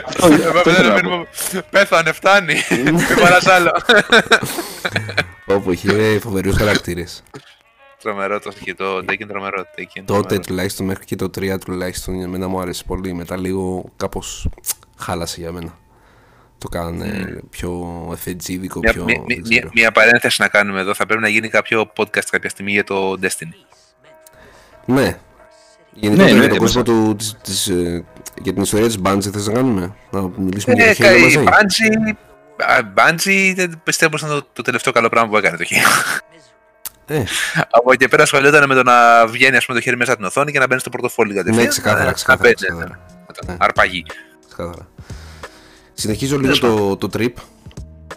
Αυτό 0.05 0.27
Ε, 0.27 0.29
αυτό 0.29 0.29
βέβαια, 0.29 0.61
ήθελα 0.65 0.87
να 0.87 0.93
να 0.93 0.93
πω. 0.93 1.07
μείνουμε- 1.07 1.27
Πέθανε, 1.69 2.11
φτάνει. 2.11 2.55
Μην 2.83 2.97
παράς 3.21 3.47
άλλο. 3.47 3.71
Όπου 5.49 5.71
είχε 5.71 6.19
φοβερούς 6.19 6.55
χαρακτήρες. 6.55 7.23
Τρομερό 8.01 8.39
το 8.39 8.51
και 8.63 8.73
το 8.75 8.97
Tekken, 8.97 9.25
τρομερό 9.27 9.61
Tekken. 9.61 10.01
Τότε 10.05 10.21
τρομερό. 10.21 10.39
τουλάχιστον 10.41 10.85
μέχρι 10.85 11.05
και 11.05 11.15
το 11.15 11.25
3 11.39 11.57
τουλάχιστον 11.65 12.21
εμένα 12.21 12.47
μου 12.47 12.59
άρεσε 12.59 12.83
πολύ. 12.87 13.13
Μετά 13.13 13.37
λίγο 13.37 13.85
κάπως 13.97 14.47
χάλασε 14.97 15.39
για 15.41 15.51
μένα. 15.51 15.77
Το 16.57 16.67
κάνανε 16.67 17.39
πιο 17.49 17.87
εφετζίδικο, 18.11 18.79
Μια, 18.79 18.93
πιο... 18.93 19.03
μια, 19.03 19.23
δεν 19.27 19.37
μια, 19.41 19.49
ξέρω. 19.49 19.69
μια 19.73 19.91
παρένθεση 19.91 20.41
να 20.41 20.47
κάνουμε 20.47 20.79
εδώ. 20.79 20.93
Θα 20.93 21.05
πρέπει 21.05 21.21
να 21.21 21.27
γίνει 21.29 21.49
κάποιο 21.49 21.91
podcast 21.97 22.27
κάποια 22.31 22.49
στιγμή 22.49 22.71
για 22.71 22.83
το 22.83 23.13
Destiny. 23.21 23.53
Ναι. 24.85 25.17
Γενικά 25.93 26.23
Ναι, 26.23 26.29
για 26.31 26.39
ναι, 26.39 26.47
τον 26.47 26.57
κόσμο 26.57 26.83
έμεσα. 26.87 27.03
του, 27.05 27.15
της, 27.15 27.37
της, 27.43 27.67
ε, 27.67 28.05
για 28.41 28.53
την 28.53 28.61
ιστορία 28.61 28.85
της 28.87 28.97
Bungie 29.03 29.21
θες 29.31 29.47
να 29.47 29.53
κάνουμε; 29.53 29.95
Να 30.11 30.29
μιλήσουμε 30.37 30.75
για 30.75 30.85
Ε, 30.85 30.93
το 30.93 31.03
Halo 31.05 31.17
η 31.31 31.37
μαζί. 31.37 31.43
Bungie, 31.45 32.13
α, 32.59 32.79
Bungie 32.95 33.53
δεν 33.55 33.81
πιστεύω 33.83 34.11
πως 34.11 34.21
ήταν 34.21 34.33
το, 34.39 34.47
το 34.53 34.61
τελευταίο 34.61 34.93
καλό 34.93 35.09
πράγμα 35.09 35.29
που 35.29 35.37
έκανε 35.37 35.57
το 35.57 35.65
Halo. 35.69 36.19
Ε, 37.11 37.23
Από 37.69 37.91
εκεί 37.91 38.07
πέρα 38.07 38.23
ασχολιόταν 38.23 38.67
με 38.67 38.75
το 38.75 38.83
να 38.83 39.27
βγαίνει 39.27 39.55
ας 39.57 39.65
πούμε, 39.65 39.77
το 39.77 39.83
χέρι 39.83 39.97
μέσα 39.97 40.11
από 40.11 40.19
την 40.19 40.29
οθόνη 40.29 40.51
και 40.51 40.59
να 40.59 40.67
μπαίνει 40.67 40.79
στο 40.79 40.89
πορτοφόλι 40.89 41.33
κατευθείαν. 41.33 41.63
Ναι, 41.63 41.69
ξεκάθαρα, 41.69 42.05
να- 42.05 42.11
ξεκάθαρα, 42.11 42.49
να 42.49 42.55
μπαίνει, 42.55 42.79
ξεκάθαρα. 42.85 43.05
με 43.27 43.33
το 43.33 43.45
Ναι. 43.51 43.57
Αρπαγή. 43.59 44.05
ξεκάθαρα. 44.47 44.87
Συνεχίζω 45.93 46.37
λίγο 46.37 46.57
το, 46.57 46.95
το 46.97 47.09
trip. 47.17 47.33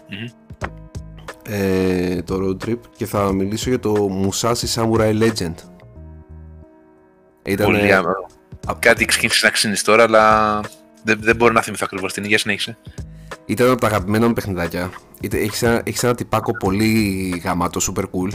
Μμμ. 0.09 0.27
Ε, 1.49 2.21
το 2.21 2.35
road 2.35 2.67
trip 2.69 2.79
και 2.97 3.05
θα 3.05 3.33
μιλήσω 3.33 3.69
για 3.69 3.79
το 3.79 4.09
Musashi 4.29 4.73
Samurai 4.75 5.21
Legend. 5.21 5.53
Ήταν, 7.45 7.65
Πολύ 7.65 7.93
άμεσο. 7.93 8.25
Κάτι 8.79 9.05
ξεκίνησε 9.05 9.45
να 9.45 9.51
ξύνεις 9.51 9.83
τώρα, 9.83 10.03
αλλά 10.03 10.59
δεν, 11.03 11.17
δεν 11.21 11.35
μπορώ 11.35 11.53
να 11.53 11.61
θυμηθώ 11.61 11.85
ακριβώς 11.87 12.13
την 12.13 12.23
ίδια 12.23 12.37
συνέχισε. 12.37 12.77
Ήταν 13.45 13.69
από 13.71 13.81
τα 13.81 13.87
αγαπημένα 13.87 14.27
μου 14.27 14.33
παιχνιδάκια. 14.33 14.89
Είτε- 15.21 15.37
Έχεις 15.37 15.61
ένα, 15.63 15.81
έχεις 15.85 16.03
ένα 16.03 16.15
τυπάκο 16.15 16.51
πολύ 16.57 17.41
γαμάτο, 17.43 17.79
super 17.95 18.01
cool. 18.03 18.31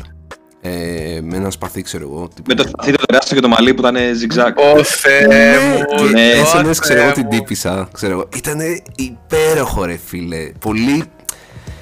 Ε, 0.60 1.20
με 1.22 1.36
ένα 1.36 1.50
σπαθί, 1.50 1.82
ξέρω 1.82 2.04
εγώ. 2.12 2.28
τύπου- 2.34 2.48
Με 2.48 2.54
το 2.54 2.68
σπαθί 2.68 2.90
το 2.92 3.04
τεράστιο 3.06 3.36
και 3.36 3.42
το 3.42 3.48
μαλλί 3.48 3.74
που 3.74 3.80
ήταν 3.80 3.96
zigzag. 3.96 4.76
Ω 4.78 4.82
Θεέ 4.84 5.58
μου! 5.58 5.84
και 5.96 6.02
ναι, 6.12 6.32
ω 6.32 6.40
έσαινες, 6.40 6.78
ξέρω 6.78 6.98
εγώ, 7.00 7.06
Θεέ 7.12 7.14
την 7.14 7.22
μου. 7.24 7.38
τύπησα. 7.38 7.88
Ξέρω 7.92 8.12
εγώ. 8.12 8.28
Ήταν 8.36 8.58
υπέροχο, 8.96 9.84
ρε 9.84 9.96
φίλε. 10.06 10.50
Πολύ 10.58 11.04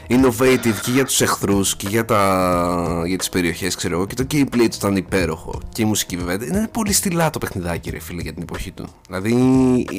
innovative 0.08 0.74
και 0.82 0.90
για 0.90 1.04
τους 1.04 1.20
εχθρούς 1.20 1.76
και 1.76 1.88
για, 1.88 2.04
τα... 2.04 3.02
για 3.06 3.18
τις 3.18 3.28
περιοχές, 3.28 3.74
ξέρω 3.74 3.94
εγώ. 3.96 4.06
Και 4.06 4.14
το 4.14 4.26
gameplay 4.32 4.66
του 4.70 4.76
ήταν 4.78 4.96
υπέροχο. 4.96 5.60
Και 5.72 5.82
η 5.82 5.84
μουσική 5.84 6.16
βέβαια. 6.16 6.48
Είναι 6.48 6.68
πολύ 6.72 6.92
στυλά 6.92 7.30
το 7.30 7.38
παιχνιδάκι, 7.38 7.90
ρε 7.90 7.98
φίλε, 8.00 8.22
για 8.22 8.32
την 8.32 8.42
εποχή 8.42 8.70
του. 8.72 8.86
Δηλαδή, 9.08 9.34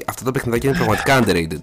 αυτά 0.08 0.24
τα 0.24 0.32
παιχνιδάκια 0.32 0.70
είναι 0.70 0.78
πραγματικά 0.78 1.20
underrated. 1.24 1.60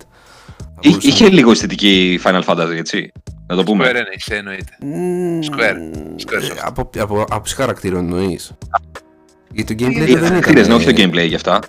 Θα 0.74 0.80
Εί- 0.80 0.88
μπορούσαμε- 0.90 1.14
Είχε 1.14 1.28
λίγο 1.28 1.50
αισθητική 1.50 2.20
Final 2.24 2.42
Fantasy, 2.44 2.76
έτσι. 2.76 3.12
Να 3.46 3.56
το 3.56 3.62
Square 3.62 3.64
πούμε. 3.64 3.90
Enix, 3.92 4.34
εννοείται. 4.34 4.76
Μμμ, 4.80 5.38
Square. 5.40 5.76
Square 6.26 6.42
ε, 6.42 6.46
Soft. 6.46 6.58
Από, 6.64 6.90
από, 6.98 7.20
από 7.30 7.40
τους 7.42 7.52
χαρακτήρων 7.52 7.98
εννοείς. 8.12 8.52
Γιατί 9.52 9.74
το 9.74 9.84
gameplay 9.84 9.90
Είναι 9.92 10.04
δεν 10.04 10.16
ήταν. 10.16 10.26
Χαρακτήρες, 10.28 10.68
ναι, 10.68 10.74
όχι 10.74 10.92
το 10.92 11.02
gameplay 11.02 11.26
γι' 11.28 11.34
αυτά. 11.34 11.60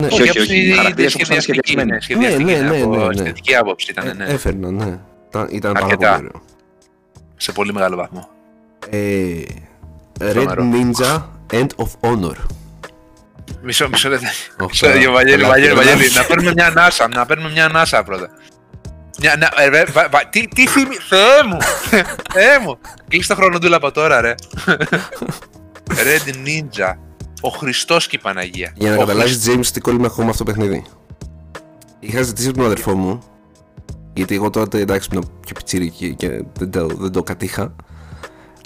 Ναι. 0.00 0.06
Όχι, 0.06 0.22
όχι, 0.22 0.30
από 0.30 0.40
όχι. 0.40 0.56
Οι 0.58 0.70
τη 0.70 0.72
χαρακτήρες 0.76 1.14
όπως 1.14 1.28
ήταν 1.28 1.40
σχεδιαστική, 1.40 1.68
σχεδιασμένοι. 1.68 1.90
ναι, 1.90 2.00
σχεδιαστική, 2.00 2.44
Ναι, 2.44 2.52
ναι, 2.68 2.76
ναι, 2.76 2.82
από 2.82 2.96
ναι, 2.96 3.04
ναι. 3.04 3.10
αισθητική 3.12 3.54
άποψη 3.54 3.90
ήταν, 3.90 4.08
Ε, 4.08 4.12
ναι. 4.12 4.24
Έφερνα, 4.24 4.70
ναι. 4.70 4.98
Ήταν, 5.28 5.48
ήταν 5.50 5.72
πάρα 5.72 5.84
Αρκετά. 5.84 6.14
πολύ 6.14 6.28
ωραίο. 6.28 6.42
Σε 7.36 7.52
πολύ 7.52 7.72
μεγάλο 7.72 7.96
βαθμό. 7.96 8.28
Ε, 8.90 9.40
Red 10.20 10.32
Τρομερό. 10.32 10.68
Ninja 10.72 11.22
End 11.52 11.66
of 11.76 11.88
Honor. 12.00 12.34
Μισό, 13.62 13.88
μισό 13.88 14.08
λεπτό. 14.08 14.26
Όχι, 14.60 14.68
Μισό 14.70 14.86
καλά. 14.86 14.98
λεπτό, 14.98 15.12
Βαγγέλη, 15.12 15.36
Καλά, 15.42 15.48
Βαγγέλη, 15.48 15.74
καλά. 15.74 15.84
Βαγγέλη. 15.86 16.12
Να 16.14 16.24
παίρνουμε 16.24 16.52
μια 16.52 16.66
ανάσα, 16.66 17.08
να 17.08 17.26
παίρνουμε 17.26 17.50
μια 17.50 17.64
ανάσα 17.64 18.02
πρώτα. 18.02 18.28
Μια, 19.20 19.36
να, 19.38 19.62
ε, 19.62 19.68
ρε, 19.68 19.84
βα, 19.84 20.08
βα, 20.08 20.28
τι, 20.30 20.48
τι 20.48 20.66
θυμί... 20.66 20.94
Θεέ 21.08 21.42
μου! 21.48 21.58
Θεέ 22.32 22.58
μου! 22.64 22.78
Κλείς 23.08 23.26
το 23.26 23.34
χρόνο 23.34 23.58
από 23.76 23.90
τώρα, 23.90 24.20
ρε. 24.20 24.34
Red 25.88 26.46
Ninja. 26.46 26.94
Ο 27.40 27.48
Χριστός 27.48 28.06
και 28.06 28.16
η 28.16 28.18
Παναγία. 28.18 28.72
Για 28.76 28.90
να 28.90 28.96
Ο 28.96 28.98
καταλάβεις, 28.98 29.48
James, 29.48 29.66
τι 29.66 29.80
κόλλημα 29.80 30.06
έχω 30.06 30.22
με 30.22 30.30
αυτό 30.30 30.44
το 30.44 30.52
παιχνίδι. 30.52 30.84
Είχα 32.00 32.22
ζητήσει 32.22 32.48
από 32.48 32.56
τον 32.56 32.66
αδερφό 32.66 32.94
μου, 32.94 33.22
γιατί 34.12 34.34
εγώ 34.34 34.50
τότε 34.50 34.78
εντάξει 34.78 35.08
ήμουν 35.12 35.30
πιο 35.40 35.54
πιτσίρικη 35.54 36.14
και 36.14 36.42
δεν 36.58 36.70
το, 36.70 36.86
δεν 36.86 37.12
το 37.12 37.22
κατήχα, 37.22 37.74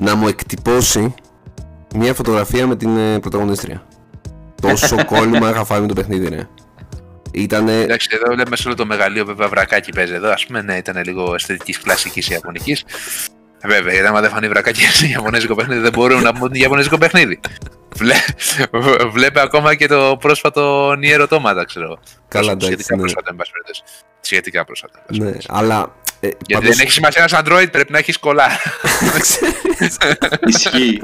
να 0.03 0.14
μου 0.14 0.28
εκτυπώσει 0.28 1.14
μια 1.95 2.14
φωτογραφία 2.14 2.66
με 2.66 2.76
την 2.76 2.97
ε, 2.97 3.18
πρωταγωνίστρια. 3.18 3.86
Τόσο 4.63 5.05
κόλλημα 5.15 5.51
είχα 5.51 5.65
φάει 5.65 5.81
με 5.81 5.87
το 5.87 5.95
παιχνίδι, 5.95 6.29
ρε. 6.29 6.49
Ήτανε. 7.33 7.81
Εντάξει, 7.81 8.09
εδώ 8.13 8.35
βλέπουμε 8.35 8.57
σε 8.57 8.67
όλο 8.69 8.77
το 8.77 8.87
μεγαλείο 8.87 9.25
βέβαια 9.25 9.49
βρακάκι 9.49 9.93
παίζει 9.93 10.13
εδώ. 10.15 10.31
Α 10.31 10.39
πούμε, 10.47 10.63
ναι, 10.63 10.77
ήταν 10.77 11.03
λίγο 11.05 11.35
αισθητικής 11.35 11.79
κλασικής 11.79 12.29
Ιαπωνικής. 12.29 12.85
Βέβαια, 13.65 13.93
γιατί 13.93 14.09
άμα 14.09 14.21
δεν 14.21 14.31
φανεί 14.31 14.49
βρακάκι 14.49 14.81
σε 14.85 15.07
Ιαπωνέζικο 15.07 15.55
παιχνίδι, 15.55 15.81
δεν 15.81 15.93
μπορούν 15.93 16.23
να 16.23 16.33
πούν 16.33 16.51
Ιαπωνέζικο 16.53 16.99
παιχνίδι. 16.99 17.41
Βλέ, 17.97 18.15
βλέπε 19.11 19.41
ακόμα 19.41 19.75
και 19.75 19.87
το 19.87 20.17
πρόσφατο 20.21 20.91
Nier 20.91 21.21
Automata, 21.29 21.63
ξέρω 21.67 21.85
εγώ. 21.85 21.99
Καλά, 22.29 22.45
Σχετικά 22.45 22.67
εντάξει, 22.73 22.95
ναι. 22.95 23.01
πρόσφατα, 23.01 23.29
εν 23.31 23.37
πάση 23.37 23.51
περιπτώσει. 23.51 23.83
Σχετικά 24.21 24.65
πρόσφατα. 24.65 24.99
εν 24.99 25.05
πάση 25.07 25.19
Ναι, 25.21 25.25
περιπτώσει. 25.27 25.49
αλλά. 25.61 25.95
Ε, 26.25 26.27
Γιατί 26.29 26.53
πάντως- 26.53 26.68
δεν 26.77 26.79
έχει 26.87 26.93
σημασία 26.95 27.23
ένας 27.29 27.41
Android, 27.45 27.66
πρέπει 27.73 27.93
να 27.93 27.99
έχεις 27.99 28.18
κολλά. 28.18 28.49
Ισχύει. 30.47 31.03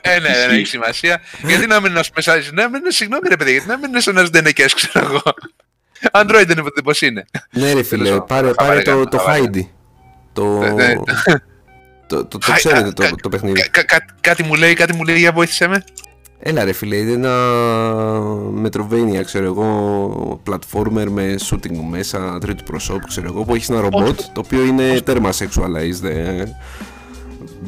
ε, 0.00 0.18
ναι, 0.18 0.28
δεν 0.28 0.44
Ισχύει. 0.46 0.54
έχει 0.56 0.66
σημασία. 0.66 1.20
γιατί 1.42 1.66
να 1.66 1.80
μην 1.80 1.90
είναι 1.90 2.00
μέσα. 2.14 2.34
Ναι, 2.34 2.68
μην 2.68 2.74
είναι, 2.80 2.90
συγγνώμη 2.90 3.28
ρε 3.28 3.36
παιδί, 3.36 3.50
γιατί 3.52 3.66
να 3.68 3.78
μην 3.78 3.88
είναι 3.90 4.00
σε 4.00 4.10
ένας 4.10 4.30
ντενεκέ, 4.30 4.64
ξέρω 4.74 5.06
εγώ. 5.06 5.22
Android 6.12 6.44
δεν 6.46 6.58
είναι 6.58 6.70
πώς 6.84 7.00
είναι. 7.00 7.24
Ναι, 7.50 7.72
ρε 7.72 7.82
φίλε, 7.82 8.04
Τέλος 8.04 8.24
πάρε, 8.26 8.50
πάντων, 8.52 8.66
πάρε 8.66 8.82
το, 8.82 8.90
χαβαλέ 8.90 9.04
το 9.04 9.16
κάνω, 9.18 9.50
Heidi. 9.54 9.66
Το, 10.32 10.44
Ναι, 10.58 10.70
ναι. 10.70 10.94
το, 12.06 12.24
το, 12.24 12.38
το 12.38 12.38
Χα- 12.42 12.52
ξέρετε 12.52 12.82
κα- 12.82 12.92
το, 12.92 13.02
κα- 13.02 13.14
το 13.22 13.28
παιχνίδι. 13.28 13.68
Κα- 13.70 13.82
κα- 13.84 14.04
κάτι 14.20 14.42
μου 14.42 14.54
λέει, 14.54 14.74
κάτι 14.74 14.94
μου 14.94 15.04
λέει, 15.04 15.18
για 15.18 15.32
βοήθησέ 15.32 15.66
με. 15.68 15.84
Έλα 16.42 16.64
ρε 16.64 16.72
φίλε, 16.72 16.96
είναι 16.96 17.12
ένα 17.12 17.34
Metrovania, 18.64 19.22
ξέρω 19.24 19.44
εγώ, 19.44 20.40
platformer 20.50 21.06
με 21.10 21.34
shooting 21.50 21.76
μέσα, 21.90 22.38
τρίτου 22.40 22.64
προσώπου, 22.64 23.06
ξέρω 23.06 23.26
εγώ, 23.26 23.42
που 23.44 23.54
έχει 23.54 23.72
ένα 23.72 23.80
ρομπότ, 23.80 24.20
το 24.32 24.42
οποίο 24.44 24.64
είναι 24.64 25.00
τέρμα 25.00 25.30
sexualized, 25.32 26.04
ε, 26.08 26.44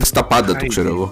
στα 0.03 0.25
πάντα 0.25 0.57
του, 0.57 0.66
ξέρω 0.66 0.89
εγώ. 0.89 1.11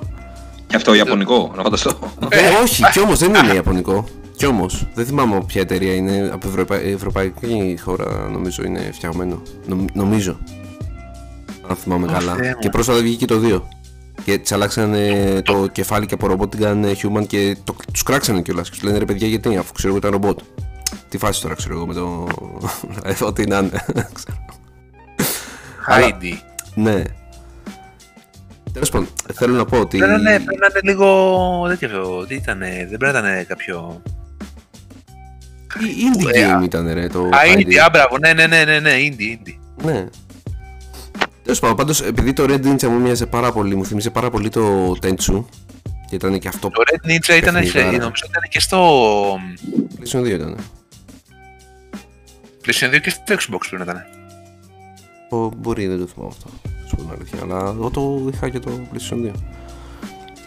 Και 0.67 0.77
αυτό 0.77 0.95
Ιαπωνικό, 0.95 1.53
να 1.57 1.63
φανταστώ. 1.63 1.99
Ε, 2.29 2.39
όχι, 2.63 2.83
κι 2.93 3.01
όμως 3.01 3.19
δεν 3.19 3.35
είναι 3.35 3.55
Ιαπωνικό. 3.55 4.05
Κι 4.37 4.47
όμως, 4.47 4.87
δεν 4.95 5.07
θυμάμαι 5.07 5.37
από 5.37 5.45
ποια 5.45 5.61
εταιρεία 5.61 5.95
είναι, 5.95 6.31
από 6.33 6.49
Ευρωπα... 6.49 6.77
ευρωπαϊκή 6.77 7.79
χώρα 7.83 8.29
νομίζω 8.33 8.63
είναι 8.65 8.91
φτιαγμένο. 8.93 9.43
Νομ- 9.67 9.89
νομίζω. 9.93 10.39
Αν 11.69 11.77
θυμάμαι 11.77 12.07
Ω, 12.07 12.13
καλά. 12.13 12.35
Θεέ 12.35 12.49
μου. 12.49 12.59
Και 12.61 12.69
πρόσφατα 12.69 13.01
βγήκε 13.01 13.25
το 13.27 13.41
2. 13.45 13.61
Και 14.25 14.39
τη 14.39 14.55
αλλάξανε 14.55 15.41
το 15.45 15.67
κεφάλι 15.73 16.07
και 16.07 16.15
από 16.15 16.27
ρομπότ 16.27 16.51
την 16.51 16.61
κάνανε 16.61 16.93
human 17.03 17.27
και 17.27 17.57
το, 17.65 17.75
τους 17.93 18.03
κράξανε 18.03 18.41
κιόλας. 18.43 18.71
Και 18.71 18.75
τους 18.77 18.85
λένε 18.85 18.99
ρε 18.99 19.05
παιδιά 19.05 19.27
γιατί, 19.29 19.57
αφού 19.57 19.73
ξέρω 19.73 19.89
εγώ 19.89 19.99
ήταν 19.99 20.11
ρομπότ. 20.11 20.39
Τι 21.09 21.19
φάση 21.19 21.43
τώρα 21.43 21.55
ξέρω 21.55 21.75
εγώ 21.75 21.87
με 21.87 21.95
το... 21.95 22.27
Ε, 23.21 23.25
Ό,τι 23.25 23.47
να 23.47 23.59
είναι. 23.59 23.71
Ξέρω. 24.15 24.37
Αλλά- 25.87 26.07
Heidi. 26.21 26.33
ναι. 26.75 27.03
Τέλος 28.73 28.91
πάντων, 28.91 29.09
θέλω 29.35 29.55
να 29.55 29.65
πω 29.65 29.81
ότι. 29.81 29.99
Πρέπει 29.99 30.13
να 30.23 30.31
είναι, 30.31 30.45
πρέπει 30.45 30.61
να 30.61 30.67
είναι 30.67 30.91
λίγο 30.93 31.67
τέτοιο. 31.69 32.25
Τι 32.29 32.35
ήταν, 32.35 32.59
δεν 32.59 32.97
πρέπει 32.99 33.13
να 33.13 33.19
ήταν 33.19 33.47
κάποιο. 33.47 34.03
Η 35.81 36.03
indie 36.15 36.35
Ε, 36.35 36.57
game 36.59 36.65
ήταν 36.65 36.93
ρε 36.93 37.07
το. 37.07 37.21
Α, 37.23 37.29
Heidi. 37.45 37.59
indie, 37.61 37.77
α, 37.77 37.89
μπράβο, 37.93 38.19
ναι, 38.19 38.33
ναι, 38.33 38.47
ναι, 38.47 38.65
ναι, 38.65 38.79
ναι, 38.81 38.91
indie, 38.99 39.21
indie. 39.49 39.57
Ναι. 39.85 40.07
Τέλος 41.43 41.59
πάντων, 41.59 41.77
πάντως 41.77 42.01
επειδή 42.03 42.33
το 42.33 42.45
Red 42.49 42.65
Ninja 42.67 42.83
μου 42.87 43.01
μοιάζε 43.01 43.27
πάρα 43.27 43.53
πολύ, 43.53 43.75
μου 43.77 43.85
θυμίσε 43.85 44.11
πάρα 44.11 44.31
πολύ 44.31 44.49
το 44.49 44.95
Tenchu. 45.03 45.45
Και 46.09 46.15
ήταν 46.17 46.39
και 46.39 46.49
αυτό 46.49 46.69
Το 46.69 46.83
Red 46.87 47.11
Ninja 47.11 47.37
ήταν, 47.37 47.55
σε, 47.55 47.61
Παιχνιδάρα. 47.61 47.91
νομίζω 47.91 48.25
ήταν 48.29 48.43
και 48.49 48.61
στο 48.61 48.79
PlayStation 50.01 50.21
2 50.21 50.27
ήταν. 50.27 50.57
PlayStation 52.65 52.95
2 52.95 53.01
και 53.01 53.11
στο 53.11 53.23
Xbox 53.29 53.61
πρέπει 53.71 53.85
να 53.85 53.93
ήταν. 53.93 54.05
Ο, 55.31 55.51
μπορεί, 55.57 55.87
δεν 55.87 55.99
το 55.99 56.07
θυμάμαι 56.07 56.33
αυτό. 56.37 56.51
Σου 56.89 56.97
πω 56.97 57.03
την 57.03 57.11
αλήθεια. 57.15 57.39
Αλλά 57.43 57.71
εγώ 57.77 57.91
το 57.91 58.31
είχα 58.33 58.49
και 58.49 58.59
το 58.59 58.71
PlayStation 58.93 59.27
2. 59.27 59.31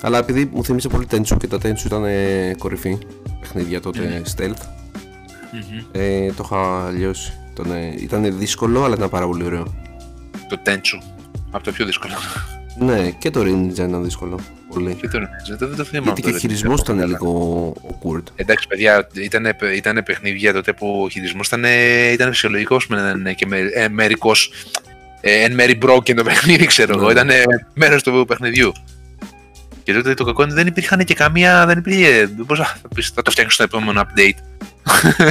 Αλλά 0.02 0.18
επειδή 0.18 0.49
μου 0.53 0.64
θύμισε 0.64 0.88
πολύ 0.88 1.07
Tenchu 1.11 1.38
και 1.40 1.48
τα 1.48 1.57
Tenchu 1.57 1.86
ήταν 1.86 2.03
ε, 2.06 2.56
κορυφή 2.57 2.98
παιχνίδια 3.40 3.82
τότε 3.82 4.22
stealth, 4.36 4.61
ε, 5.91 6.32
το 6.32 6.44
είχα 6.45 6.91
λιώσει. 6.91 7.34
Ήταν, 7.53 7.72
ε, 7.72 7.94
ήταν 7.98 8.38
δύσκολο, 8.38 8.84
αλλά 8.84 8.95
ήταν 8.95 9.10
πάρα 9.10 9.26
πολύ 9.26 9.44
ωραίο. 9.44 9.65
Το 10.49 10.60
Tenchu. 10.65 11.03
Από 11.52 11.64
το 11.64 11.72
πιο 11.72 11.86
δύσκολο. 11.86 12.14
Ναι, 12.78 13.10
και 13.10 13.30
το 13.30 13.41
Red 13.41 13.45
Ninja 13.45 13.72
ήταν 13.72 14.03
δύσκολο. 14.03 14.40
Πολύ. 14.74 14.94
Και 14.94 15.07
το 15.07 15.20
Ninja, 15.20 15.57
δεν 15.57 15.76
το 15.76 15.84
θυμάμαι. 15.84 16.06
Γιατί 16.06 16.22
και 16.22 16.28
ο 16.28 16.30
αυτό, 16.30 16.40
χειρισμός 16.40 16.82
δεν 16.82 16.95
ήταν 16.95 17.07
θυμάμαι. 17.07 17.28
λίγο 17.32 17.74
awkward. 17.90 18.24
Εντάξει, 18.36 18.68
παιδιά, 18.68 19.07
ήταν, 19.14 19.45
ήταν 19.76 20.03
παιχνίδια 20.06 20.53
τότε 20.53 20.74
που 20.74 21.02
ο 21.03 21.10
χειρισμός 21.10 21.48
ήταν, 21.48 21.64
ήταν 22.14 22.30
φυσιολογικός 22.30 22.88
και 23.36 23.45
με, 23.45 23.57
ε, 23.57 23.88
μερικός. 23.90 24.52
Ε, 25.22 25.44
εν 25.44 25.53
μέρη 25.53 25.80
broken 25.86 26.14
το 26.15 26.24
παιχνίδι, 26.24 26.65
ξέρω 26.65 26.94
εγώ. 26.98 27.06
Ναι. 27.06 27.11
Ήταν 27.11 27.30
μέρος 27.74 28.03
του 28.03 28.26
παιχνιδιού. 28.28 28.72
Και 29.84 29.94
τότε 29.94 30.14
το 30.14 30.24
κακό 30.24 30.41
είναι 30.41 30.52
ότι 30.52 30.61
δεν 30.61 30.70
υπήρχαν 30.72 31.03
και 31.03 31.14
καμία. 31.14 31.65
Δεν 31.65 31.78
υπήρχε. 31.78 32.28
Πώς 32.48 32.60
θα, 32.60 32.78
πεις, 32.95 33.10
θα 33.10 33.22
το 33.22 33.32
φτιάξει 33.32 33.53
στο 33.53 33.64
επόμενο 33.64 34.02
update. 34.02 34.38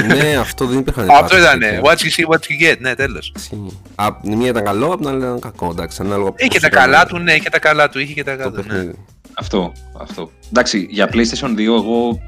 Ναι, 0.07 0.35
αυτό 0.39 0.65
δεν 0.65 0.77
υπήρχαν. 0.79 1.09
Αυτό 1.09 1.35
patches 1.35 1.39
ήταν. 1.39 1.59
τέτοια. 1.59 1.81
What 1.83 1.95
you 1.95 2.09
see, 2.19 2.29
what 2.33 2.37
you 2.39 2.71
get. 2.71 2.75
Ναι, 2.79 2.95
τέλος. 2.95 3.33
Ισχύει. 3.35 3.79
Απ' 3.95 4.21
την 4.21 4.33
μία 4.37 4.49
ήταν 4.49 4.63
καλό, 4.63 4.85
απ' 4.93 4.99
την 4.99 5.07
άλλη 5.07 5.17
ήταν 5.17 5.39
κακό. 5.39 5.69
Εντάξει, 5.71 5.97
ανάλογα 6.01 6.27
από 6.29 6.35
Είχε 6.39 6.47
και 6.47 6.59
πώς 6.59 6.61
τα 6.61 6.67
ήταν 6.67 6.83
καλά 6.89 7.05
του, 7.05 7.17
ναι, 7.17 7.33
είχε 7.33 7.49
τα 7.49 7.59
καλά 7.59 7.89
του. 7.89 7.99
Είχε 7.99 8.13
και 8.13 8.23
τα 8.23 8.31
Το 8.31 8.37
καλά 8.37 8.51
του. 8.51 8.57
Ναι. 8.61 8.63
παιχνίδι. 8.73 8.95
Αυτό, 9.33 9.71
αυτό. 10.01 10.31
Εντάξει, 10.49 10.87
για 10.89 11.09
PlayStation 11.13 11.49
2 11.57 11.59
εγώ 11.59 12.19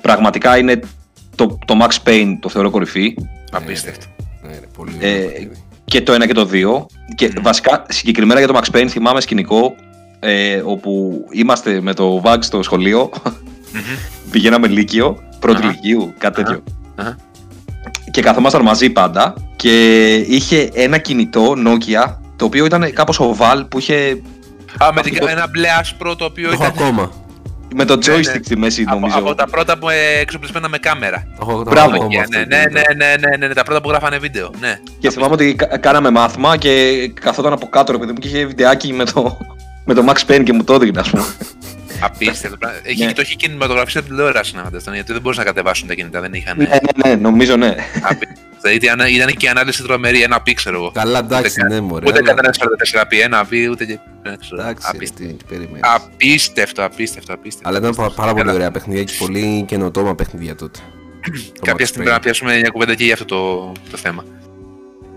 πραγματικά 0.00 0.58
είναι 0.58 0.80
το, 1.34 1.58
το 1.66 1.74
Max 1.82 2.08
Payne 2.08 2.36
το 2.40 2.48
θεωρώ 2.48 2.70
κορυφή 2.70 3.14
Απίστευτο. 3.52 4.06
Ναι, 4.42 4.50
ρε, 4.52 4.66
πολύ 4.76 4.96
Ε, 5.00 5.14
ωραίο 5.14 5.28
παιχνίδι. 5.28 5.62
και 5.84 6.00
το 6.02 6.14
1 6.14 6.26
και 6.26 6.32
το 6.34 6.48
2 6.52 6.86
και 7.14 7.32
βασικά 7.42 7.86
συγκεκριμένα 7.88 8.38
για 8.40 8.48
το 8.48 8.60
Max 8.62 8.76
Payne 8.76 8.86
θυμάμαι 8.88 9.20
σκηνικό 9.20 9.74
ε, 10.20 10.62
όπου 10.64 11.12
είμαστε 11.32 11.80
με 11.80 11.94
το 11.94 12.22
VAG 12.24 12.36
στο 12.40 12.62
σχολείο 12.62 13.10
Μμμ. 13.72 13.80
πηγαίναμε 14.30 14.66
Λύκειο, 14.66 15.22
πρώτη 15.42 15.62
Αχα. 15.62 15.70
Λυκείου, 15.70 16.14
κάτι 16.18 16.42
τέτοιο 16.42 16.62
Αχα. 16.96 17.16
και 18.10 18.22
καθόμασταν 18.22 18.62
μαζί 18.62 18.90
πάντα 18.90 19.34
και 19.56 20.14
είχε 20.14 20.70
ένα 20.74 20.98
κινητό 20.98 21.54
Nokia 21.66 22.14
το 22.36 22.44
οποίο 22.44 22.64
ήταν 22.64 22.92
κάπως 22.92 23.20
οβάλ 23.20 23.64
που 23.64 23.78
είχε 23.78 24.22
Α, 24.84 24.92
με 24.94 25.00
την, 25.02 25.12
Αυτό 25.12 25.24
το- 25.24 25.30
ένα 25.30 25.46
μπλε 25.50 25.68
άσπρο 25.80 26.16
το 26.16 26.24
οποίο 26.24 26.46
Το 26.48 26.52
έχω 26.52 26.62
ήταν 26.64 26.74
ακόμα. 26.86 27.12
με 27.74 27.84
το 27.84 27.96
Ναι, 27.96 28.02
joystick 28.06 28.16
ναι. 28.34 28.40
στη 28.44 28.56
μέση 28.56 28.82
από, 28.86 28.94
νομίζω 28.94 29.18
από 29.18 29.34
τα 29.34 29.46
πρώτα 29.46 29.78
που 29.78 29.88
ε, 29.88 29.94
εξοπλισμένα 30.20 30.68
με 30.68 30.78
κάμερα. 30.78 31.26
Το 31.38 31.46
έχω, 31.50 31.62
το 31.64 31.70
Μπράβο. 31.70 31.94
έχω 31.94 32.04
ακόμα 32.04 32.20
Yeah, 32.20 32.24
αυτό 32.24 32.38
ναι, 32.38 32.44
το 32.44 32.56
ναι, 32.56 32.62
κινητό. 32.62 32.80
ναι, 32.94 33.04
ναι, 33.06 33.14
ναι, 33.28 33.36
ναι, 33.36 33.46
ναι, 33.46 33.54
τα 33.54 33.62
πρώτα 33.62 33.80
που 33.80 33.88
γράφανε 33.88 34.18
βίντεο. 34.18 34.50
Ναι. 34.60 34.78
Και 34.98 35.10
θυμάμαι 35.10 35.32
ότι 35.32 35.54
κα- 35.54 35.78
κάναμε 35.78 36.10
μάθημα 36.10 36.56
και 36.56 36.70
καθόταν 37.20 37.52
από 37.52 37.66
κάτω 37.68 37.92
ρε 37.92 37.98
παιδί 37.98 38.12
μου 38.12 38.18
και 38.18 38.28
είχε 38.28 38.44
βιντεάκι 38.44 38.92
με 38.92 39.04
το, 39.04 39.38
με 39.84 39.94
το 39.94 40.04
Max 40.08 40.30
Payne 40.32 40.42
και 40.44 40.52
μου 40.52 40.64
το 40.64 40.74
έδινε, 40.74 41.00
ας 41.00 41.10
πούμε. 41.10 41.24
Απίστευτο. 42.04 42.56
πράγμα. 42.56 42.78
Έχει, 42.82 43.04
Ναι. 43.04 43.12
Το 43.12 43.20
έχει 43.20 43.36
κινηματογραφήσει 43.36 43.98
από 43.98 44.08
τηλεόραση 44.08 44.54
να 44.56 44.62
φανταστούν, 44.62 44.94
γιατί 44.94 45.12
δεν 45.12 45.20
μπορούσαν 45.20 45.44
να 45.44 45.50
κατεβάσουν 45.50 45.88
τα 45.88 45.94
κινητά, 45.94 46.20
δεν 46.20 46.32
είχαν. 46.34 46.56
Ναι, 46.56 46.64
ναι, 46.64 47.08
ναι, 47.08 47.14
νομίζω 47.14 47.56
ναι. 47.56 47.74
Απίστευτο. 48.02 48.40
Δηλαδή 48.62 48.86
ήταν, 48.86 49.00
ήταν 49.08 49.34
και 49.36 49.46
η 49.46 49.48
ανάλυση 49.48 49.82
τρομερή, 49.82 50.22
ένα 50.22 50.40
πι, 50.40 50.54
ξέρω 50.54 50.76
εγώ. 50.76 50.90
Καλά, 50.90 51.18
εντάξει, 51.18 51.60
Ούτε 51.64 51.74
ναι, 51.74 51.80
μωρέ. 51.80 52.06
Ούτε 52.06 52.18
αλλά- 52.18 52.26
κανένας 52.28 52.58
44p, 52.58 53.20
ένα 53.22 53.46
p, 53.50 53.70
ούτε 53.70 53.84
και. 53.84 53.98
δεν 54.22 54.38
ξέρω. 54.38 54.60
Εντάξει, 54.62 54.88
ρε, 54.92 54.96
Απίστευτο. 54.96 55.34
τι 55.34 55.44
περιμένεις. 55.48 55.80
Απίστευτο, 55.82 56.84
απίστευτο, 56.84 57.32
απίστευτο. 57.32 57.68
Αλλά 57.68 57.78
ήταν 57.78 57.94
πα- 57.94 58.10
πάρα 58.14 58.30
πολύ 58.32 58.42
Καλά. 58.44 58.54
ωραία 58.56 58.70
παιχνίδια 58.70 59.04
και 59.04 59.12
πολύ 59.18 59.64
καινοτόμα 59.68 60.14
παιχνίδια 60.14 60.54
τότε. 60.54 60.78
Το 61.22 61.30
Κάποια 61.62 61.84
Max 61.84 61.88
στιγμή 61.88 61.88
Payne. 61.88 61.94
πρέπει 61.94 62.10
να 62.10 62.18
πιάσουμε 62.20 62.56
μια 62.56 62.68
κουβέντα 62.70 62.94
και 62.94 63.04
για 63.04 63.12
αυτό 63.12 63.24
το, 63.24 63.72
το 63.90 63.96
θέμα. 63.96 64.24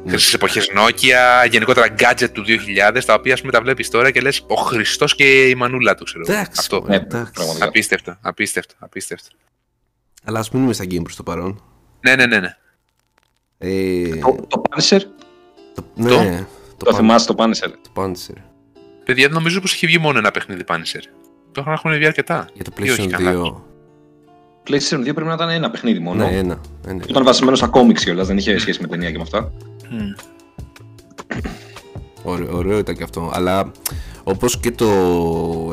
Ναι. 0.06 0.11
Χρυσές 0.11 0.34
εποχές 0.34 0.69
Nokia, 0.77 1.49
γενικότερα 1.49 1.88
gadget 1.99 2.30
του 2.32 2.44
2000, 2.44 3.03
τα 3.06 3.14
οποία 3.14 3.34
ας 3.34 3.40
πούμε 3.40 3.52
τα 3.52 3.61
βλέπεις 3.61 3.90
τώρα 3.90 4.11
και 4.11 4.22
λες 4.22 4.44
ο 4.48 4.56
Χριστός 4.56 5.15
και 5.15 5.49
η 5.49 5.56
μανούλα 5.56 5.95
του, 5.95 6.03
ξέρω. 6.03 6.23
εγώ». 6.27 6.34
Εντάξει, 6.38 6.57
Αυτό. 6.60 6.80
μωρέ, 6.82 6.90
Ναι, 6.90 6.95
εντάξει. 6.95 7.32
πραγματικά. 7.34 7.65
Απίστευτο, 7.65 8.18
απίστευτο, 8.22 8.73
απίστευτο. 8.80 9.27
Αλλά 10.23 10.40
ας 10.40 10.49
μείνουμε 10.52 10.73
στα 10.73 10.84
game 10.84 11.03
προς 11.03 11.15
το 11.15 11.23
παρόν. 11.23 11.61
Ναι, 12.02 12.15
ναι, 12.15 12.26
ναι, 12.26 12.40
ναι. 12.40 12.56
Ε, 13.57 14.15
Το, 14.15 14.45
το 14.48 14.61
Punisher, 14.69 14.99
το- 15.76 15.86
ναι, 15.95 16.45
το; 16.77 16.91
Pan- 16.91 16.95
θυμάσαι 16.95 17.27
το 17.27 17.36
Punisher; 17.38 17.69
το 17.82 18.02
Panzer. 18.02 18.38
Παιδιά, 19.06 19.27
νομίζω 19.27 19.61
πως 19.61 19.73
έχει 19.73 19.86
βγει 19.86 19.98
μόνο 19.98 20.18
ένα 20.18 20.32
παιχνίδι 20.32 20.64
Punisher. 20.68 21.02
Το 21.52 21.64
έχουν 21.68 21.94
βγει 21.94 22.06
αρκετά. 22.06 22.48
Για 22.53 22.64
το 22.64 22.72
Ή 22.77 22.90
όχι, 22.90 23.02
PlayStation 23.06 23.10
καλά. 23.11 23.32
2. 23.32 23.61
PlayStation 24.68 24.99
2 24.99 25.03
πρέπει 25.14 25.23
να 25.23 25.34
ήταν 25.34 25.49
ένα 25.49 25.69
παιχνίδι 25.72 25.99
μόνο. 25.99 26.26
Ναι, 26.30 26.38
ένα. 26.38 26.61
ένα. 26.88 27.03
Ήταν 27.07 27.23
βασισμένο 27.23 27.56
στα 27.56 27.68
κόμιξ 27.68 28.03
κιόλας, 28.03 28.27
δεν 28.27 28.38
είχε 28.38 28.57
σχέση 28.57 28.82
με 28.82 28.88
ταινία 28.88 29.11
και 29.11 29.18
με 29.18 29.23
αυτά. 29.23 29.52
Μμ. 29.90 30.12
Ωραίο, 32.24 32.57
ωραίο 32.57 32.78
ήταν 32.78 32.95
και 32.95 33.03
αυτό. 33.03 33.32
Αλλά 33.34 33.72
όπως 34.24 34.57
και 34.60 34.72
το 34.72 34.88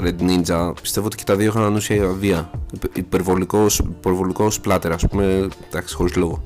Red 0.02 0.20
Ninja, 0.20 0.72
πιστεύω 0.82 1.06
ότι 1.06 1.16
και 1.16 1.24
τα 1.24 1.36
δύο 1.36 1.46
είχαν 1.48 1.62
ανούσια 1.62 2.06
βία. 2.06 2.50
Υπε- 2.72 2.96
Υπερβολικός, 2.96 3.78
υπερβολικός 3.78 4.60
πλάτερα, 4.60 4.94
ας 4.94 5.06
πούμε, 5.10 5.48
εντάξει, 5.68 5.94
χωρίς 5.94 6.14
λόγο. 6.16 6.42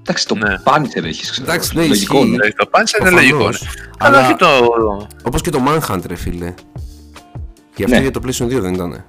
Εντάξει, 0.00 0.26
το 0.26 0.34
Ναι. 0.34 0.54
Punisher 0.64 1.04
έχεις 1.04 1.30
ξέρω. 1.30 1.46
Εντάξει, 1.50 1.76
ναι, 1.76 1.86
λογικό, 1.86 2.14
ισχύει. 2.16 2.28
ναι. 2.30 2.36
Δηλαδή, 2.36 2.52
Το 2.54 2.68
Punisher 2.72 3.00
είναι 3.00 3.10
Προφανώς. 3.10 3.30
λογικός. 3.30 3.62
ναι. 3.62 3.68
Αλλά- 3.98 4.18
Αλλά 4.18 4.26
όχι 4.26 4.36
το. 4.36 4.46
Όπως 5.22 5.40
και 5.40 5.50
το 5.50 5.58
Manhunt, 5.68 6.06
ρε 6.06 6.14
φίλε. 6.14 6.54
Και 7.74 7.84
αυτό 7.84 7.96
Ναι. 7.96 8.02
για 8.02 8.10
το 8.10 8.20
PlayStation 8.24 8.46
2 8.46 8.60
δεν 8.60 8.74
ήταν. 8.74 9.04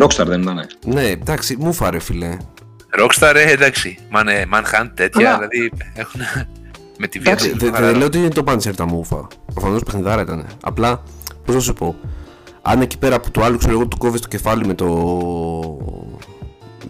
Rockstar 0.00 0.24
δεν 0.26 0.42
ήταν. 0.42 0.66
Ναι, 0.86 1.02
εντάξει, 1.08 1.56
μου 1.58 1.72
φάρε 1.72 1.98
φίλε. 1.98 2.36
Rockstar, 2.98 3.32
ε, 3.34 3.50
εντάξει. 3.52 3.98
Man, 4.12 4.26
ε, 4.26 4.42
Manhunt, 4.54 4.90
τέτοια, 4.94 5.28
Αλλά- 5.34 5.48
δηλαδή 5.48 5.72
έχουν. 5.94 6.20
Με 6.98 7.06
τη 7.06 7.18
βία 7.18 7.30
Εντάξει, 7.32 7.50
τους, 7.50 7.58
Δεν 7.58 7.70
παρά- 7.72 7.96
λέω 7.96 8.06
ότι 8.06 8.18
είναι 8.18 8.28
το 8.28 8.44
Panzer 8.46 8.74
τα 8.76 8.86
μούφα. 8.86 9.26
Προφανώς 9.54 9.82
παιχνιδάρα 9.82 10.22
ήταν. 10.22 10.46
Απλά, 10.62 11.02
πώς 11.44 11.54
να 11.54 11.60
σου 11.60 11.72
πω, 11.72 11.94
αν 12.62 12.80
εκεί 12.80 12.98
πέρα 12.98 13.14
από 13.16 13.30
του 13.30 13.44
άλλου 13.44 13.58
ξέρω 13.58 13.72
εγώ 13.72 13.86
του 13.86 13.96
κόβεις 13.98 14.20
το 14.20 14.28
κεφάλι 14.28 14.66
με 14.66 14.74
το. 14.74 14.86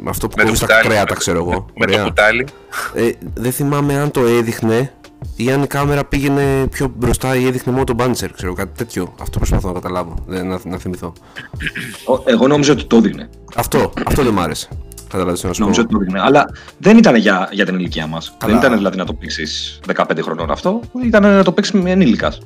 Με 0.02 0.10
αυτό 0.10 0.28
που 0.28 0.35
με 0.36 0.43
το 0.43 0.44
κόβεις 0.48 0.60
τα 0.60 0.66
κουτάλι, 0.66 0.89
κρέατα, 0.89 1.12
με- 1.12 1.18
ξέρω 1.18 1.39
εγώ. 1.39 1.66
Με 1.74 1.86
το 1.86 1.93
Ωραία. 1.93 2.05
κουτάλι. 2.05 2.47
Ε, 2.94 3.10
δεν 3.35 3.52
θυμάμαι 3.52 3.98
αν 3.98 4.10
το 4.10 4.20
έδειχνε 4.27 4.93
ή 5.36 5.51
αν 5.51 5.62
η 5.62 5.66
κάμερα 5.66 6.05
πήγαινε 6.05 6.66
πιο 6.70 6.93
μπροστά 6.97 7.36
ή 7.36 7.47
έδειχνε 7.47 7.72
μόνο 7.72 7.85
τον 7.85 7.97
Panzer, 8.01 8.28
ξέρω 8.35 8.52
κάτι 8.52 8.70
τέτοιο. 8.77 9.14
Αυτό 9.20 9.39
προσπαθώ 9.39 9.66
να 9.68 9.74
καταλάβω, 9.74 10.14
δεν- 10.27 10.47
να, 10.47 10.59
να 10.64 10.78
θυμηθώ. 10.78 11.12
Ο- 12.06 12.22
Εγώ 12.31 12.47
νόμιζα 12.47 12.72
ότι 12.72 12.85
το 12.85 12.97
έδειχνε. 12.97 13.28
Αυτό, 13.55 13.93
αυτό 14.06 14.22
δεν 14.22 14.32
μ' 14.32 14.40
άρεσε. 14.40 14.68
Καταλάβεις 15.10 15.40
τι 15.40 15.46
να 15.46 15.52
σου 15.52 15.60
Νόμιζα 15.62 15.80
πω. 15.80 15.86
ότι 15.86 15.94
το 15.96 16.00
έδειχνε. 16.02 16.20
Αλλά 16.20 16.50
δεν 16.78 16.98
ήταν 16.98 17.14
για, 17.16 17.48
για 17.52 17.64
την 17.64 17.74
ηλικία 17.74 18.06
μας. 18.06 18.34
Καλά. 18.38 18.52
Δεν 18.52 18.62
ήταν 18.62 18.76
δηλαδή 18.78 18.96
να 18.96 19.04
το 19.04 19.14
παίξεις 19.14 19.80
15 19.96 20.18
χρονών 20.22 20.50
αυτό. 20.50 20.80
Ήταν 21.04 21.22
να 21.22 21.44
το 21.44 21.52
παίξεις 21.52 21.80
με 21.80 21.90
ενήλικας. 21.90 22.38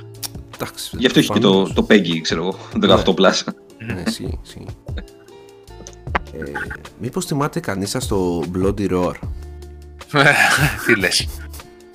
Εντάξει, 0.54 0.96
Γι' 0.98 1.06
αυτό 1.06 1.18
έχει 1.18 1.28
και 1.32 1.38
το, 1.38 1.48
προφανώς. 1.50 1.72
το 1.74 1.86
PEGI, 1.90 2.20
ξέρω 2.22 2.40
εγώ. 2.42 2.58
18 3.10 3.14
πλάσ. 3.14 3.44
Ναι, 3.86 4.02
ισχύει, 4.06 4.38
ισχύει. 4.44 4.66
Ε, 6.32 6.42
μήπως 6.98 7.24
θυμάται 7.24 7.60
κανείς 7.60 7.90
σας 7.90 8.06
το 8.06 8.42
Bloody 8.54 8.90
Roar; 8.90 9.12
Τι 10.86 10.96
λες. 10.96 11.28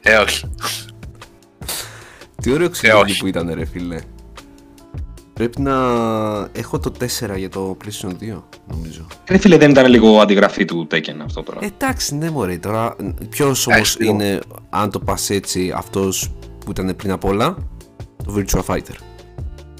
Ε, 0.01 0.15
όχι. 0.17 0.49
Τι 2.41 2.51
ωραίο 2.51 2.69
ξυλίδι 2.69 2.97
όχι. 2.97 3.19
που 3.19 3.27
ήταν 3.27 3.51
ρε 3.53 3.65
φίλε. 3.65 3.99
Πρέπει 5.39 5.61
να 5.61 5.73
έχω 6.51 6.79
το 6.79 6.91
4 6.99 7.37
για 7.37 7.49
το 7.49 7.77
PlayStation 7.83 8.09
2 8.37 8.41
νομίζω. 8.67 9.05
Ρε 9.29 9.37
φίλε, 9.37 9.57
δεν 9.57 9.69
ήταν 9.69 9.85
λίγο 9.89 10.19
αντιγραφή 10.19 10.65
του 10.65 10.87
Tekken 10.91 11.15
αυτό 11.23 11.43
τώρα. 11.43 11.59
Ε, 11.61 11.65
Εντάξει, 11.65 12.15
ναι 12.15 12.29
μωρέ, 12.29 12.57
τώρα 12.57 12.95
ποιος 13.29 13.67
όμως 13.67 13.79
Εντάξει, 13.79 14.01
λίγο. 14.01 14.13
είναι, 14.13 14.39
αν 14.69 14.89
το 14.91 14.99
πας 14.99 15.29
έτσι, 15.29 15.71
αυτός 15.75 16.31
που 16.65 16.71
ήταν 16.71 16.95
πριν 16.95 17.11
απ' 17.11 17.23
όλα, 17.25 17.55
το 18.25 18.33
Virtua 18.35 18.59
Fighter. 18.65 18.95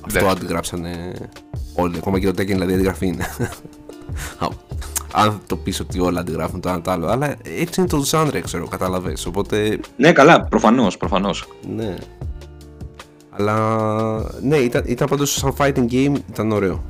Αυτό 0.05 0.19
Εντάξει. 0.19 0.27
αντιγράψανε 0.37 1.13
όλοι, 1.75 1.97
ακόμα 1.97 2.19
και 2.19 2.31
το 2.31 2.41
Tekken 2.41 2.45
δηλαδή 2.47 2.73
αντιγραφή 2.73 3.07
είναι. 3.07 3.25
Α, 4.39 4.47
αν 5.13 5.41
το 5.47 5.55
πεις 5.55 5.79
ότι 5.79 5.99
όλα 5.99 6.19
αντιγράφουν 6.19 6.61
το 6.61 6.69
ένα 6.69 6.81
το 6.81 6.91
άλλο, 6.91 7.07
αλλά 7.07 7.35
έτσι 7.43 7.79
είναι 7.79 7.89
το 7.89 8.03
genre, 8.11 8.39
ξέρω, 8.43 8.67
κατάλαβες, 8.67 9.25
οπότε 9.25 9.79
Ναι, 9.95 10.11
καλά, 10.11 10.43
προφανώς, 10.43 10.97
προφανώς. 10.97 11.47
ναι. 11.75 11.95
Αλλά 13.39 14.31
ναι, 14.41 14.57
ήταν, 14.57 14.83
ήταν 14.85 15.07
πάντως 15.07 15.31
σαν 15.31 15.53
fighting 15.57 15.91
game, 15.91 16.15
ήταν 16.29 16.51
ωραίο. 16.51 16.83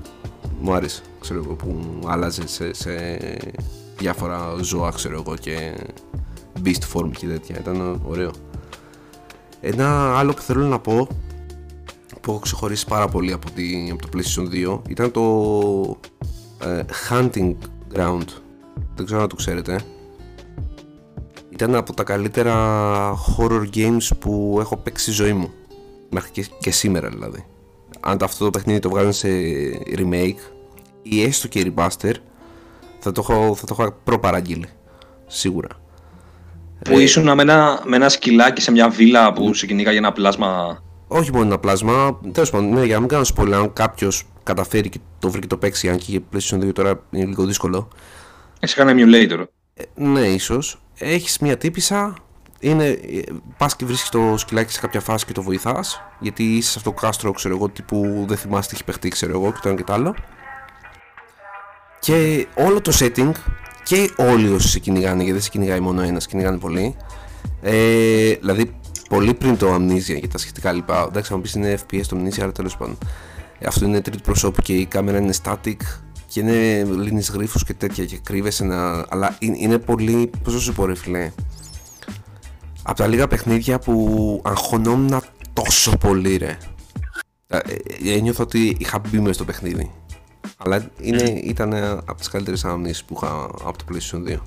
Μου 0.61 0.73
άρεσε, 0.73 1.01
ξέρω 1.19 1.41
εγώ, 1.45 1.53
που 1.53 1.75
άλλαζε 2.05 2.47
σε, 2.47 2.73
σε 2.73 2.91
διάφορα 3.97 4.55
ζώα, 4.61 4.89
ξέρω 4.89 5.15
εγώ, 5.15 5.35
και 5.35 5.73
beast 6.63 6.93
form 6.93 7.11
και 7.17 7.27
τέτοια. 7.27 7.59
Ήταν 7.59 8.01
ωραίο. 8.07 8.31
Ένα 9.61 10.17
άλλο 10.17 10.33
που 10.33 10.41
θέλω 10.41 10.65
να 10.65 10.79
πω, 10.79 11.07
που 12.21 12.31
έχω 12.31 12.39
ξεχωρίσει 12.39 12.85
πάρα 12.85 13.07
πολύ 13.07 13.31
από, 13.31 13.51
τη, 13.51 13.89
από 13.91 14.01
το 14.01 14.09
PlayStation 14.13 14.75
2, 14.75 14.79
ήταν 14.89 15.11
το 15.11 15.99
ε, 16.63 16.83
Hunting 17.09 17.53
Ground. 17.93 18.27
Δεν 18.95 19.05
ξέρω 19.05 19.21
αν 19.21 19.27
το 19.27 19.35
ξέρετε. 19.35 19.81
Ήταν 21.49 21.75
από 21.75 21.93
τα 21.93 22.03
καλύτερα 22.03 23.13
horror 23.13 23.69
games 23.73 24.07
που 24.19 24.57
έχω 24.59 24.77
παίξει 24.77 25.03
στη 25.03 25.11
ζωή 25.11 25.33
μου. 25.33 25.49
Μέχρι 26.09 26.31
και, 26.31 26.45
και 26.59 26.71
σήμερα 26.71 27.09
δηλαδή. 27.09 27.45
Αν 27.99 28.17
το- 28.17 28.25
αυτό 28.25 28.43
το 28.43 28.49
παιχνίδι 28.49 28.79
το 28.79 28.89
βγάλουν 28.89 29.13
σε 29.13 29.27
remake 29.97 30.51
ή 31.01 31.23
έστω 31.23 31.47
και 31.47 31.71
remaster, 31.75 32.13
θα 32.99 33.11
το 33.11 33.21
έχω, 33.29 33.55
θα 33.55 33.65
το 33.65 33.75
έχω 33.79 33.95
προπαραγγείλει. 34.03 34.67
Σίγουρα. 35.27 35.67
Που 36.83 36.99
ήσουν 36.99 37.23
με 37.33 37.41
ένα, 37.41 37.81
με 37.85 37.95
ένα 37.95 38.09
σκυλάκι 38.09 38.61
σε 38.61 38.71
μια 38.71 38.89
βίλα 38.89 39.33
που 39.33 39.53
σε 39.53 39.65
κυνήγαγε 39.65 39.97
ένα 39.97 40.11
πλάσμα. 40.11 40.83
Όχι 41.07 41.31
μόνο 41.31 41.45
ένα 41.45 41.59
πλάσμα, 41.59 42.19
τέλος 42.31 42.49
πάντων, 42.49 42.69
ναι, 42.69 42.83
για 42.85 42.93
να 42.93 42.99
μην 42.99 43.09
κάνω 43.09 43.25
spoiler, 43.35 43.51
αν 43.51 43.73
κάποιος 43.73 44.23
καταφέρει 44.43 44.89
και 44.89 44.99
το 45.19 45.29
βρει 45.29 45.41
και 45.41 45.47
το 45.47 45.57
παίξει, 45.57 45.89
αν 45.89 45.97
και 45.97 46.05
για 46.07 46.19
PlayStation 46.33 46.59
2 46.63 46.71
τώρα 46.73 47.03
είναι 47.11 47.25
λίγο 47.25 47.45
δύσκολο. 47.45 47.87
Εσύ 48.59 48.79
είχαν 48.81 48.97
emulator. 48.97 49.43
Ε, 49.73 49.83
ναι, 49.95 50.27
ίσως. 50.27 50.81
Έχεις 50.97 51.39
μια 51.39 51.57
τύπησα, 51.57 52.13
είναι, 52.59 52.99
πας 53.57 53.75
και 53.75 53.85
βρίσκεις 53.85 54.09
το 54.09 54.37
σκυλάκι 54.37 54.73
σε 54.73 54.79
κάποια 54.79 54.99
φάση 54.99 55.25
και 55.25 55.33
το 55.33 55.41
βοηθάς, 55.41 56.01
γιατί 56.19 56.43
είσαι 56.43 56.71
σε 56.71 56.77
αυτό 56.77 56.91
το 56.91 56.99
κάστρο, 56.99 57.31
ξέρω 57.31 57.55
εγώ, 57.55 57.69
τύπου 57.69 58.25
δεν 58.27 58.37
θυμάσαι 58.37 58.69
τι 58.69 58.75
έχει 58.75 58.83
παιχτεί, 58.83 59.09
ξέρω 59.09 59.31
εγώ, 59.31 59.51
και 59.51 59.59
το 59.61 59.69
ένα 59.69 59.77
και 59.77 59.83
το 59.83 59.93
άλλο. 59.93 60.15
Και 61.99 62.47
όλο 62.55 62.81
το 62.81 62.91
setting 62.99 63.31
και 63.83 64.09
όλοι 64.17 64.49
όσοι 64.49 64.67
σε 64.67 64.79
κυνηγάνε, 64.79 65.17
γιατί 65.17 65.31
δεν 65.31 65.41
σε 65.41 65.49
κυνηγάει 65.49 65.79
μόνο 65.79 66.01
ένας, 66.01 66.23
σε 66.23 66.29
κυνηγάνε 66.29 66.57
πολλοί. 66.57 66.95
Ε, 67.61 68.33
δηλαδή, 68.33 68.75
πολύ 69.09 69.33
πριν 69.33 69.57
το 69.57 69.75
Amnesia 69.75 70.19
και 70.21 70.27
τα 70.27 70.37
σχετικά 70.37 70.71
λοιπά. 70.71 71.05
Εντάξει, 71.09 71.29
θα 71.29 71.35
μου 71.35 71.41
πεις 71.41 71.53
είναι 71.53 71.77
FPS 71.87 72.03
το 72.07 72.17
Amnesia, 72.17 72.41
αλλά 72.41 72.51
τέλος 72.51 72.77
πάντων. 72.77 72.97
Ε, 73.59 73.67
αυτό 73.67 73.85
είναι 73.85 74.01
τρίτη 74.01 74.21
προσώπου 74.23 74.61
και 74.61 74.73
η 74.73 74.85
κάμερα 74.85 75.17
είναι 75.17 75.33
static 75.43 75.75
και 76.27 76.39
είναι 76.39 76.83
λύνεις 76.83 77.29
γρήφου 77.29 77.59
και 77.59 77.73
τέτοια 77.73 78.05
και 78.05 78.19
κρύβεσαι 78.23 78.63
να. 78.63 79.05
Αλλά 79.09 79.35
είναι, 79.39 79.55
είναι 79.59 79.77
πολύ. 79.77 80.29
Πώς 80.43 80.53
να 80.53 80.59
σου 80.59 80.73
πω, 80.73 80.85
ρε 80.85 80.95
φιλέ. 80.95 81.31
Από 82.89 82.97
τα 82.97 83.07
λίγα 83.07 83.27
παιχνίδια 83.27 83.79
που 83.79 84.41
αγχωνόμουν 84.45 85.21
τόσο 85.53 85.97
πολύ, 85.97 86.37
ρε. 86.37 86.57
Ε, 87.47 87.57
ε, 87.57 88.13
ένιωθα 88.13 88.43
ότι 88.43 88.75
είχα 88.79 88.99
μπει 88.99 89.19
μέσα 89.19 89.33
στο 89.33 89.45
παιχνίδι. 89.45 89.91
Αλλά 90.57 90.89
είναι, 91.01 91.21
ήταν 91.43 91.73
από 91.83 92.15
τις 92.15 92.27
καλύτερες 92.27 92.65
αναμνήσεις 92.65 93.03
που 93.03 93.13
είχα 93.21 93.43
από 93.43 93.73
το 93.77 93.85
PlayStation 93.91 94.33
2. 94.33 94.37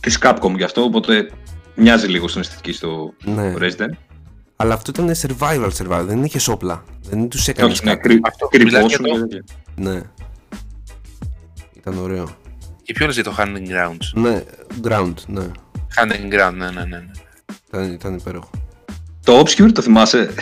Της 0.00 0.18
Capcom 0.22 0.54
γι' 0.56 0.62
αυτό, 0.64 0.82
οπότε 0.82 1.30
μοιάζει 1.74 2.06
λίγο 2.06 2.28
στην 2.28 2.40
αισθητική 2.40 2.72
στο 2.72 3.12
Ναι. 3.24 3.54
Resident. 3.58 3.96
Αλλά 4.56 4.74
αυτό 4.74 4.90
ήταν 4.94 5.14
survival 5.16 5.70
survival, 5.78 6.04
δεν 6.06 6.24
είχες 6.24 6.48
όπλα. 6.48 6.84
Δεν 7.02 7.28
τους 7.28 7.48
έκανες 7.48 7.72
Όχι, 7.78 7.84
ναι, 7.84 7.94
κάτι. 7.94 8.08
κρυ, 8.08 8.20
Αυτό, 8.22 8.46
κρυβό 8.48 8.64
μιλάς 8.64 8.92
σου 8.92 9.02
για 9.04 9.12
το- 9.18 9.26
και 9.26 9.36
τέτοια. 9.36 9.44
Ναι. 9.92 10.00
Ήταν 11.76 11.98
ωραίο. 11.98 12.28
Και 12.82 12.92
ποιος 12.92 13.06
λες 13.06 13.14
για 13.14 13.24
το 13.24 13.34
Hunting 13.38 13.68
Grounds; 13.68 14.10
Ναι, 14.22 14.42
ground, 14.88 15.14
ναι. 15.26 15.46
Hunting 15.96 16.32
Ground, 16.34 16.54
ναι, 16.54 16.70
ναι, 16.70 16.84
ναι. 16.84 17.04
Ναι. 17.78 17.82
Ήταν, 17.84 17.92
ήταν 17.92 18.14
υπέροχο. 18.14 18.50
Το 19.24 19.40
Obscure 19.40 19.70
το 19.74 19.82
θυμάσαι; 19.82 20.34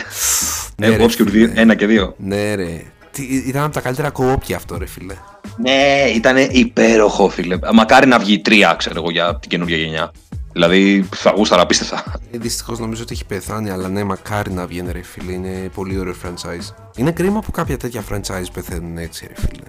Ναι, 0.77 0.87
Ναι, 0.87 0.95
ρε, 0.95 1.05
Obscure 1.05 1.27
φίλε. 1.29 1.73
1 1.73 1.75
και 1.75 1.85
2. 1.89 2.13
Ναι, 2.17 2.55
ρε. 2.55 2.81
Τι, 3.11 3.23
ήταν 3.23 3.63
από 3.63 3.73
τα 3.73 3.81
καλύτερα 3.81 4.09
κοόπια 4.09 4.55
αυτό, 4.55 4.77
ρε 4.77 4.85
φίλε. 4.85 5.13
Ναι, 5.57 6.03
ήταν 6.15 6.37
υπέροχο, 6.51 7.29
φίλε. 7.29 7.57
Μακάρι 7.73 8.07
να 8.07 8.19
βγει 8.19 8.41
3, 8.45 8.73
ξέρω 8.77 8.99
εγώ, 8.99 9.11
για 9.11 9.35
την 9.39 9.49
καινούργια 9.49 9.77
γενιά. 9.77 10.11
Δηλαδή 10.51 11.09
θα 11.15 11.33
γούσταρα 11.35 11.61
απίστευτα. 11.61 12.03
Ε, 12.31 12.37
Δυστυχώς 12.37 12.79
νομίζω 12.79 13.01
ότι 13.03 13.13
έχει 13.13 13.25
πεθάνει, 13.25 13.69
αλλά 13.69 13.87
ναι, 13.89 14.03
μακάρι 14.03 14.51
να 14.51 14.65
βγαίνει 14.67 14.91
ρε 14.91 15.01
φίλε. 15.03 15.31
Είναι 15.31 15.69
πολύ 15.73 15.99
ωραίο 15.99 16.13
franchise. 16.23 16.73
Είναι 16.95 17.11
κρίμα 17.11 17.39
που 17.39 17.51
κάποια 17.51 17.77
τέτοια 17.77 18.03
franchise 18.09 18.45
πεθαίνουν 18.53 18.97
έτσι, 18.97 19.27
ρε 19.27 19.33
φίλε. 19.35 19.67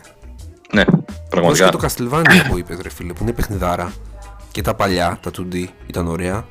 Ναι, 0.73 0.85
Όπως 0.89 1.05
πραγματικά. 1.31 1.69
και 1.69 1.77
το 1.77 1.87
Castlevania 1.87 2.49
που 2.49 2.59
είπες 2.59 2.79
ρε 2.83 2.91
φίλε, 2.91 3.13
που 3.13 3.23
είναι 3.23 3.33
παιχνιδάρα. 3.33 3.93
Και 4.51 4.63
τα 4.63 4.75
παλιά, 4.75 5.19
τα 5.23 5.31
2D 5.39 5.65
ήταν 5.87 6.07
ωραία. 6.07 6.45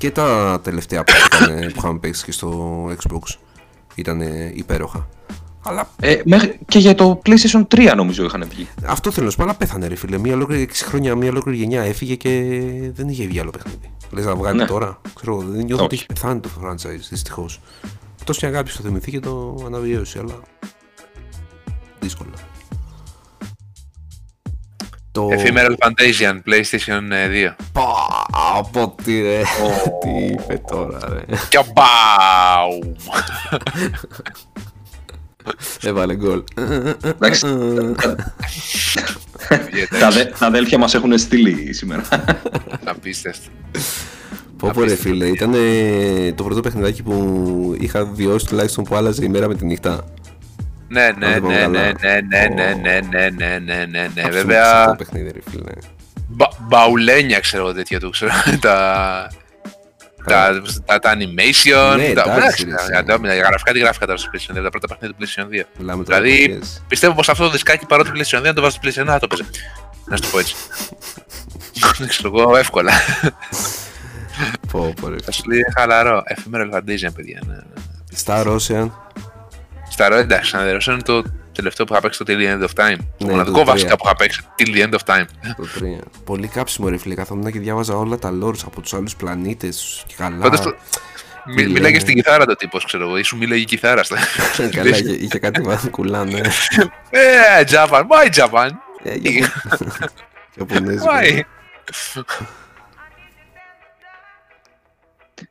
Και 0.00 0.10
τα 0.10 0.60
τελευταία 0.62 1.04
που, 1.04 1.12
ήταν, 1.26 1.56
που 1.58 1.72
είχαμε 1.76 1.98
παίξει 1.98 2.24
και 2.24 2.32
στο 2.32 2.84
Xbox 2.90 3.36
ήταν 3.94 4.20
υπέροχα. 4.54 5.08
Αλλά 5.62 5.88
Ε, 6.00 6.20
μέχρι 6.24 6.58
και 6.66 6.78
για 6.78 6.94
το 6.94 7.20
PlayStation 7.26 7.62
3 7.74 7.92
νομίζω 7.96 8.24
είχαν 8.24 8.46
βγει. 8.50 8.68
αυτό 8.86 9.10
θέλω 9.10 9.24
να 9.24 9.30
σου 9.30 9.36
πω, 9.36 9.42
αλλά 9.42 9.54
πέθανε 9.54 9.86
ρε 9.86 9.94
φίλε. 9.94 10.18
Μία 10.18 10.34
ολόκληρη 10.34 10.68
6 10.72 10.74
χρόνια, 10.74 11.14
μία 11.14 11.28
ολόκληρη 11.30 11.58
γενιά 11.58 11.82
έφυγε 11.82 12.14
και 12.14 12.30
δεν 12.94 13.08
είχε 13.08 13.26
βγει 13.26 13.40
άλλο 13.40 13.50
παιχνίδι. 13.50 13.90
Λες 14.10 14.24
να 14.24 14.34
βγάλει 14.36 14.58
Ναι. 14.58 14.64
τώρα; 14.66 15.00
Ξέρω, 15.14 15.32
εγώ, 15.32 15.42
δεν 15.50 15.64
νιώθω 15.64 15.84
ότι 15.84 15.94
Όχι. 15.94 16.04
έχει 16.10 16.20
πεθάνει 16.20 16.40
το 16.40 16.48
franchise, 16.64 17.00
δυστυχώς. 17.10 17.60
Εκτός 18.20 18.38
και 18.38 18.46
αν 18.46 18.52
κάποιος 18.52 18.76
το 18.76 18.82
θυμηθεί 18.82 19.10
και 19.10 19.20
το 19.20 19.62
αναβιώσει, 19.66 20.18
αλλά. 20.18 20.34
Δύσκολα. 22.00 22.30
Το... 25.12 25.28
Ephemeral 25.30 25.74
Fantasia, 25.78 26.32
PlayStation 26.46 27.10
ε, 27.10 27.48
2. 27.48 27.54
Πα, 27.72 27.82
από 28.56 28.94
τι 29.04 29.20
ρε. 29.20 29.42
τι 30.00 30.24
είπε 30.24 30.62
τώρα 30.70 30.98
ρε. 31.08 31.36
Και 31.48 31.58
μπαου! 31.72 32.96
Έβαλε 35.82 36.16
γκολ. 36.16 36.42
Εντάξει, 37.02 37.46
τα, 39.98 40.06
αδε, 40.06 40.32
τα 40.38 40.46
αδέλφια 40.46 40.78
μας 40.78 40.94
έχουν 40.94 41.18
στείλει 41.18 41.72
σήμερα. 41.72 42.02
Απίστευτο. 42.84 43.50
Πω 44.56 44.70
πω 44.74 44.82
ρε 44.82 44.94
φίλε, 44.94 45.26
ήταν 45.26 45.54
το 46.34 46.44
πρώτο 46.44 46.60
παιχνιδάκι 46.60 47.02
που 47.02 47.76
είχα 47.80 48.04
βιώσει 48.04 48.46
τουλάχιστον 48.46 48.84
που 48.84 48.94
άλλαζε 48.94 49.24
η 49.24 49.28
μέρα 49.28 49.48
με 49.48 49.54
τη 49.54 49.64
νύχτα. 49.66 50.04
Ναι, 50.92 51.10
ναι, 51.18 51.26
δεν 51.32 51.40
πάω 51.42 51.50
ναι, 51.50 51.56
καλά. 51.56 51.68
ναι, 51.68 51.92
ναι, 52.00 52.20
ναι, 52.48 52.74
ναι, 52.80 53.00
ναι, 53.10 53.28
ναι, 53.28 53.58
ναι, 53.58 53.84
ναι, 53.84 54.08
ναι, 54.14 54.22
Absolute 54.24 54.30
βέβαια. 54.30 54.80
ψηλό 54.80 54.96
παιχνίδι 54.96 55.30
ρε 55.32 55.38
φίλε. 55.50 55.62
μπα- 56.28 56.48
Μπαουλένια 56.58 57.40
ξέρω 57.40 57.62
εγώ 57.62 57.72
τέτοια 57.74 58.00
του, 58.00 58.10
ξέρω. 58.10 58.30
Τα. 58.60 59.30
Τα, 60.24 60.62
τα, 60.84 60.98
τα 60.98 61.12
animation, 61.16 61.96
Ναι, 61.96 62.12
τα, 62.12 62.22
εντάξει, 62.22 62.26
εντάξει, 62.32 62.64
ρε, 62.64 62.70
τα, 62.70 62.82
εσύ. 62.82 63.02
τα, 63.04 63.20
τα 63.20 63.34
γραφικά 63.34 63.72
τι 63.72 63.78
γραφικά 63.78 64.06
τώρα 64.06 64.18
στο 64.18 64.30
PlayStation 64.34 64.58
2, 64.58 64.62
τα 64.62 64.70
πρώτα 64.70 64.86
παιχνίδια 64.86 65.16
του 65.18 65.24
PlayStation 65.26 65.60
2. 65.60 65.64
Μιλάμε 65.78 66.04
τώρα 66.04 66.20
Δηλαδή, 66.20 66.38
παιχνίδες. 66.46 66.82
πιστεύω 66.88 67.14
πως 67.14 67.28
αυτό 67.28 67.44
το 67.44 67.50
δισκάκι 67.50 67.86
παρότι 67.86 68.10
PlayStation 68.14 68.40
2, 68.42 68.46
αν 68.46 68.54
το 68.54 68.60
βάζεις 68.62 68.78
στο 68.82 69.02
PlayStation 69.02 69.06
1 69.06 69.10
θα 69.10 69.18
το 69.18 69.26
παίζεις. 69.26 69.46
Να 70.06 70.16
σου 70.16 70.22
το 70.22 70.28
πω 70.32 70.38
έτσι. 70.38 70.54
Δεν 71.98 72.08
ξέρω 72.08 72.32
εγώ, 72.40 72.56
εύκολα. 72.56 72.92
Πω 74.72 74.94
πω 75.00 75.08
ρε 75.08 75.16
Θα 75.24 75.32
σου 75.32 75.42
λέει 75.48 75.60
χαλαρό. 75.78 76.22
Ephemeral 76.28 76.70
Fantasia, 76.74 77.08
παιδιά. 77.14 77.40
ναι, 77.46 77.54
ναι. 77.54 77.62
Star 78.24 78.46
Ocean. 78.56 78.90
Στα 80.00 80.08
ρο, 80.08 80.16
εντάξει, 80.16 80.56
να 80.56 80.62
δερώσω 80.62 80.92
είναι 80.92 81.02
το 81.02 81.22
τελευταίο 81.52 81.86
που 81.86 81.92
είχα 81.92 82.02
παίξει 82.02 82.18
το 82.18 82.24
Till 82.28 82.36
the 82.38 82.54
End 82.54 82.62
of 82.68 82.84
Time. 82.84 82.96
Το 83.18 83.26
Ναι, 83.26 83.30
μοναδικό 83.30 83.56
το 83.58 83.62
τρία. 83.62 83.72
βασικά 83.72 83.96
που 83.96 84.02
είχα 84.04 84.16
παίξει 84.16 84.40
Till 84.58 84.68
the 84.76 84.88
End 84.88 84.94
of 84.98 85.14
Time. 85.14 85.24
Το 85.56 85.66
3. 85.78 85.98
Πολύ 86.24 86.46
κάψιμο 86.46 86.88
ρε 86.88 86.96
φίλε. 86.98 87.14
Καθόμουν 87.14 87.52
και 87.52 87.58
διάβαζα 87.58 87.94
όλα 87.96 88.18
τα 88.18 88.30
lores 88.42 88.64
από 88.66 88.80
τους 88.80 88.94
άλλους 88.94 89.16
πλανήτες 89.16 90.02
και 90.06 90.14
καλά. 90.16 90.36
Πάντως 90.38 90.60
το- 90.60 90.74
Μι- 91.46 91.56
λένε. 91.58 91.68
Μίλαγε 91.72 91.98
στην 92.00 92.14
κιθάρα 92.14 92.44
το 92.46 92.54
τύπος, 92.56 92.84
ξέρω 92.84 93.04
εγώ. 93.06 93.16
Ήσουν 93.16 93.38
μίλαγε 93.38 93.60
η 93.62 93.64
κιθάρα. 93.64 94.02
στα- 94.04 94.16
καλά, 94.76 94.88
είχε, 94.96 95.10
είχε 95.12 95.38
κάτι 95.38 95.60
βάθη 95.60 95.88
κουλάνε. 95.88 96.40
Ε, 97.10 97.20
Japan, 97.70 98.00
why 98.02 98.34
Japan? 98.34 98.70
Ε, 99.02 99.14
για- 99.14 99.52
Ιαπωνέζικο. 100.58 101.06
Why? 101.12 101.40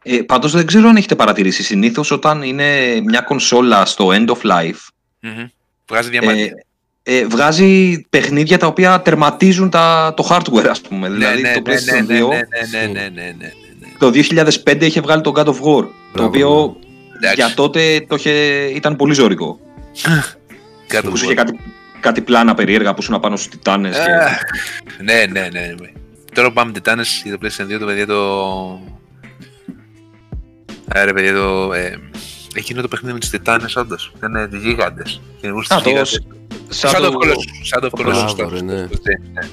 Ε, 0.03 0.17
πάντως 0.17 0.51
δεν 0.51 0.65
ξέρω 0.65 0.89
αν 0.89 0.95
έχετε 0.95 1.15
παρατηρήσει. 1.15 1.63
Συνήθως 1.63 2.11
όταν 2.11 2.41
είναι 2.41 2.99
μια 3.05 3.21
κονσόλα 3.21 3.85
στο 3.85 4.07
end 4.11 4.27
of 4.27 4.51
life, 4.51 4.87
Μμμ. 5.19 5.45
Βγάζει 5.87 6.07
ε, 6.07 6.11
διαμάντια. 6.11 6.63
ε, 7.03 7.25
βγάζει 7.25 8.01
παιχνίδια 8.09 8.57
τα 8.57 8.67
οποία 8.67 9.01
τερματίζουν 9.01 9.69
τα, 9.69 10.13
το 10.15 10.27
hardware, 10.29 10.67
ας 10.69 10.81
πούμε. 10.81 11.07
Ναι, 11.07 11.15
δηλαδή 11.15 11.41
ναι, 11.41 11.53
το 11.53 11.61
ναι, 11.69 11.73
ναι, 11.73 11.79
PlayStation 11.81 12.03
2 12.03 12.05
ναι, 12.07 12.15
ναι, 12.25 12.87
ναι, 12.87 12.87
ναι, 12.87 12.99
ναι, 13.01 13.09
ναι, 13.21 13.33
ναι. 13.39 13.51
το 13.99 14.11
2005 14.63 14.81
είχε 14.83 15.01
βγάλει 15.01 15.21
το 15.21 15.31
God 15.35 15.45
of 15.45 15.49
War, 15.49 15.83
το 15.83 15.91
Μπράβο, 16.13 16.27
οποίο 16.29 16.75
Εντάξει. 17.15 17.35
για 17.35 17.53
τότε 17.55 18.05
το 18.07 18.15
είχε, 18.15 18.31
ήταν 18.75 18.95
πολύ 18.95 19.13
ζωρικό. 19.13 19.59
Κάτω 20.87 21.09
Που 21.09 21.17
σου 21.17 21.23
από- 21.23 21.33
είχε 21.33 21.43
κάτι, 21.43 21.59
κάτι 21.99 22.21
πλάνα 22.21 22.53
περίεργα 22.53 22.93
που 22.93 23.01
ήσουν 23.01 23.19
πάνω 23.19 23.35
στους 23.35 23.49
τιτάνες. 23.51 23.95
και... 23.95 24.01
Ε, 24.11 25.03
Ναι, 25.03 25.13
ναι, 25.13 25.39
ναι. 25.51 25.59
ναι. 25.79 25.89
Τώρα 26.33 26.47
που 26.47 26.53
πάμε 26.53 26.71
τιτάνες 26.71 27.21
για 27.25 27.37
το 27.37 27.47
PlayStation 27.47 27.75
2, 27.75 27.79
το 27.79 27.85
παιδιά 27.85 28.05
το... 28.05 28.79
Ε, 30.93 31.03
ρε 31.03 31.13
παιδιά 31.13 31.33
το... 31.33 31.73
ε, 31.73 31.97
Εκείνο 32.53 32.81
το 32.81 32.87
παιχνίδι 32.87 33.13
με 33.13 33.19
τους 33.19 33.29
τιτάνες, 33.29 33.75
όντως. 33.75 34.11
Ήταν 34.17 34.49
γίγαντες. 34.53 35.21
Είναι 35.41 35.57
Α, 35.59 35.61
στους 35.63 35.83
το 35.83 35.89
γίγαντες. 35.89 36.21
σαν 36.69 36.91
Shadow 36.93 37.07
of 37.07 37.11
το- 37.11 37.19
Colossus. 37.21 37.77
Shadow 37.77 37.83
of 37.85 37.89
Colossus. 37.89 38.03
Μπράβο, 38.03 38.27
στο- 38.27 38.49
ρε, 38.49 38.61
ναι. 38.61 38.87
στο- 38.91 39.01
ναι. 39.33 39.49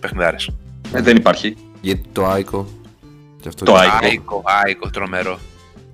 Παιχνιδάρες. 0.00 0.50
Ε, 0.92 1.00
δεν 1.02 1.16
υπάρχει. 1.16 1.56
Γιατί 1.80 2.02
το 2.12 2.32
Aiko. 2.32 2.64
Και 3.40 3.48
αυτό 3.48 3.64
Το 3.64 3.72
είναι 3.72 3.82
Aiko. 4.00 4.04
Άικο, 4.04 4.42
άικο, 4.64 4.90
τρομερό. 4.90 5.38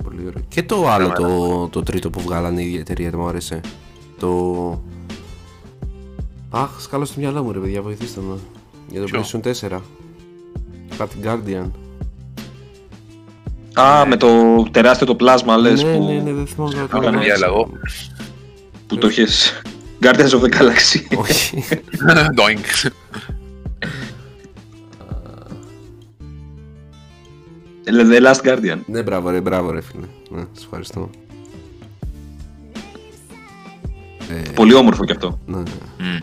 Πολύ 0.04 0.20
ωραίο. 0.26 0.42
Και 0.48 0.62
το 0.62 0.88
άλλο, 0.90 1.10
το, 1.12 1.68
το 1.68 1.82
τρίτο 1.82 2.10
που 2.10 2.20
βγάλανε 2.20 2.62
η 2.62 2.66
ίδια 2.66 2.80
εταιρεία, 2.80 3.10
δεν 3.10 3.18
μου 3.20 3.26
άρεσε. 3.28 3.60
Το. 4.18 4.82
Αχ, 6.50 6.80
σκάλω 6.80 7.04
στο 7.04 7.20
μυαλό 7.20 7.42
μου, 7.42 7.52
ρε 7.52 7.58
παιδιά, 7.58 7.82
βοηθήστε 7.82 8.20
με. 8.20 8.38
Για 8.88 9.00
το 9.00 9.06
Ποιο; 9.06 9.22
PlayStation 9.42 9.68
4. 9.70 9.80
Κάτι 10.98 11.16
Guardian. 11.24 11.70
Α, 13.74 14.06
με 14.06 14.16
το 14.16 14.62
τεράστιο 14.70 15.06
το 15.06 15.14
πλάσμα, 15.14 15.56
λες, 15.56 15.82
ναι, 15.82 15.96
που, 15.96 16.04
ναι, 16.04 16.12
ναι, 16.12 16.32
δεν 16.32 16.46
θυμάμαι 16.46 16.72
τώρα 16.74 16.86
το 16.86 16.96
Άμα 16.96 17.06
όνομα. 17.08 17.24
είναι 17.24 17.34
διάλογο. 17.34 17.70
που 18.86 18.96
το 18.98 19.06
έχεις... 19.06 19.62
Guardians 20.02 20.30
of 20.30 20.40
the 20.42 20.48
Galaxy. 20.58 21.18
Όχι. 21.18 21.64
Doink. 22.38 22.90
The 27.84 28.20
Last 28.26 28.42
Guardian. 28.44 28.78
ναι, 28.86 29.02
μπράβο, 29.02 29.30
ρε, 29.30 29.40
μπράβο, 29.40 29.70
ρε, 29.70 29.80
φίλε. 29.80 30.06
Ναι, 30.30 30.42
σας 30.52 30.64
ευχαριστώ. 30.64 31.10
Ε, 34.28 34.50
Πολύ 34.54 34.74
όμορφο 34.74 35.04
κι 35.04 35.12
αυτό. 35.12 35.38
ναι, 35.46 35.56
ναι. 35.56 35.62
Μμ. 35.98 36.18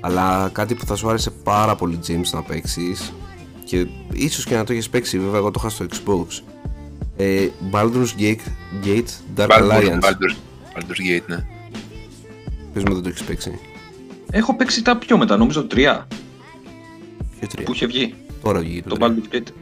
Αλλά 0.00 0.50
κάτι 0.52 0.74
που 0.74 0.86
θα 0.86 0.96
σου 0.96 1.08
άρεσε 1.08 1.30
πάρα 1.30 1.74
πολύ 1.76 1.98
James 2.08 2.30
να 2.32 2.42
παίξεις 2.42 3.12
και 3.64 3.86
ίσως 4.12 4.44
και 4.44 4.56
να 4.56 4.64
το 4.64 4.72
έχεις 4.72 4.88
παίξει, 4.88 5.18
βέβαια 5.18 5.38
εγώ 5.38 5.50
το 5.50 5.60
είχα 5.64 5.68
στο 5.70 5.86
Xbox. 5.90 6.42
Ε, 7.20 7.48
Baldur's 7.72 8.18
Gate, 8.18 8.36
Gate 8.84 9.10
Dark 9.36 9.48
Baldur's- 9.48 9.70
Alliance. 9.70 10.00
Baldur's 10.00 10.36
Baldur's 10.74 11.00
Gate, 11.10 11.26
ναι. 11.26 11.46
Πες 12.72 12.82
μου 12.82 12.94
δεν 12.94 13.02
το 13.02 13.08
έχεις 13.08 13.22
παίξει. 13.22 13.58
Έχω 14.30 14.56
παίξει 14.56 14.82
τα 14.82 14.96
πιο 14.96 15.18
μετά, 15.18 15.36
νομίζω 15.36 15.60
το 15.60 15.66
3 15.76 16.06
Ποιο 17.38 17.48
τρία; 17.48 17.64
που 17.64 17.72
είχε 17.72 17.86
βγει. 17.86 18.14
Τώρα 18.42 18.58
βγήκε 18.60 18.82
το 18.82 18.88
Το 18.88 18.96
τρία. 18.96 19.08
Baldur's 19.08 19.34
Gate. 19.34 19.52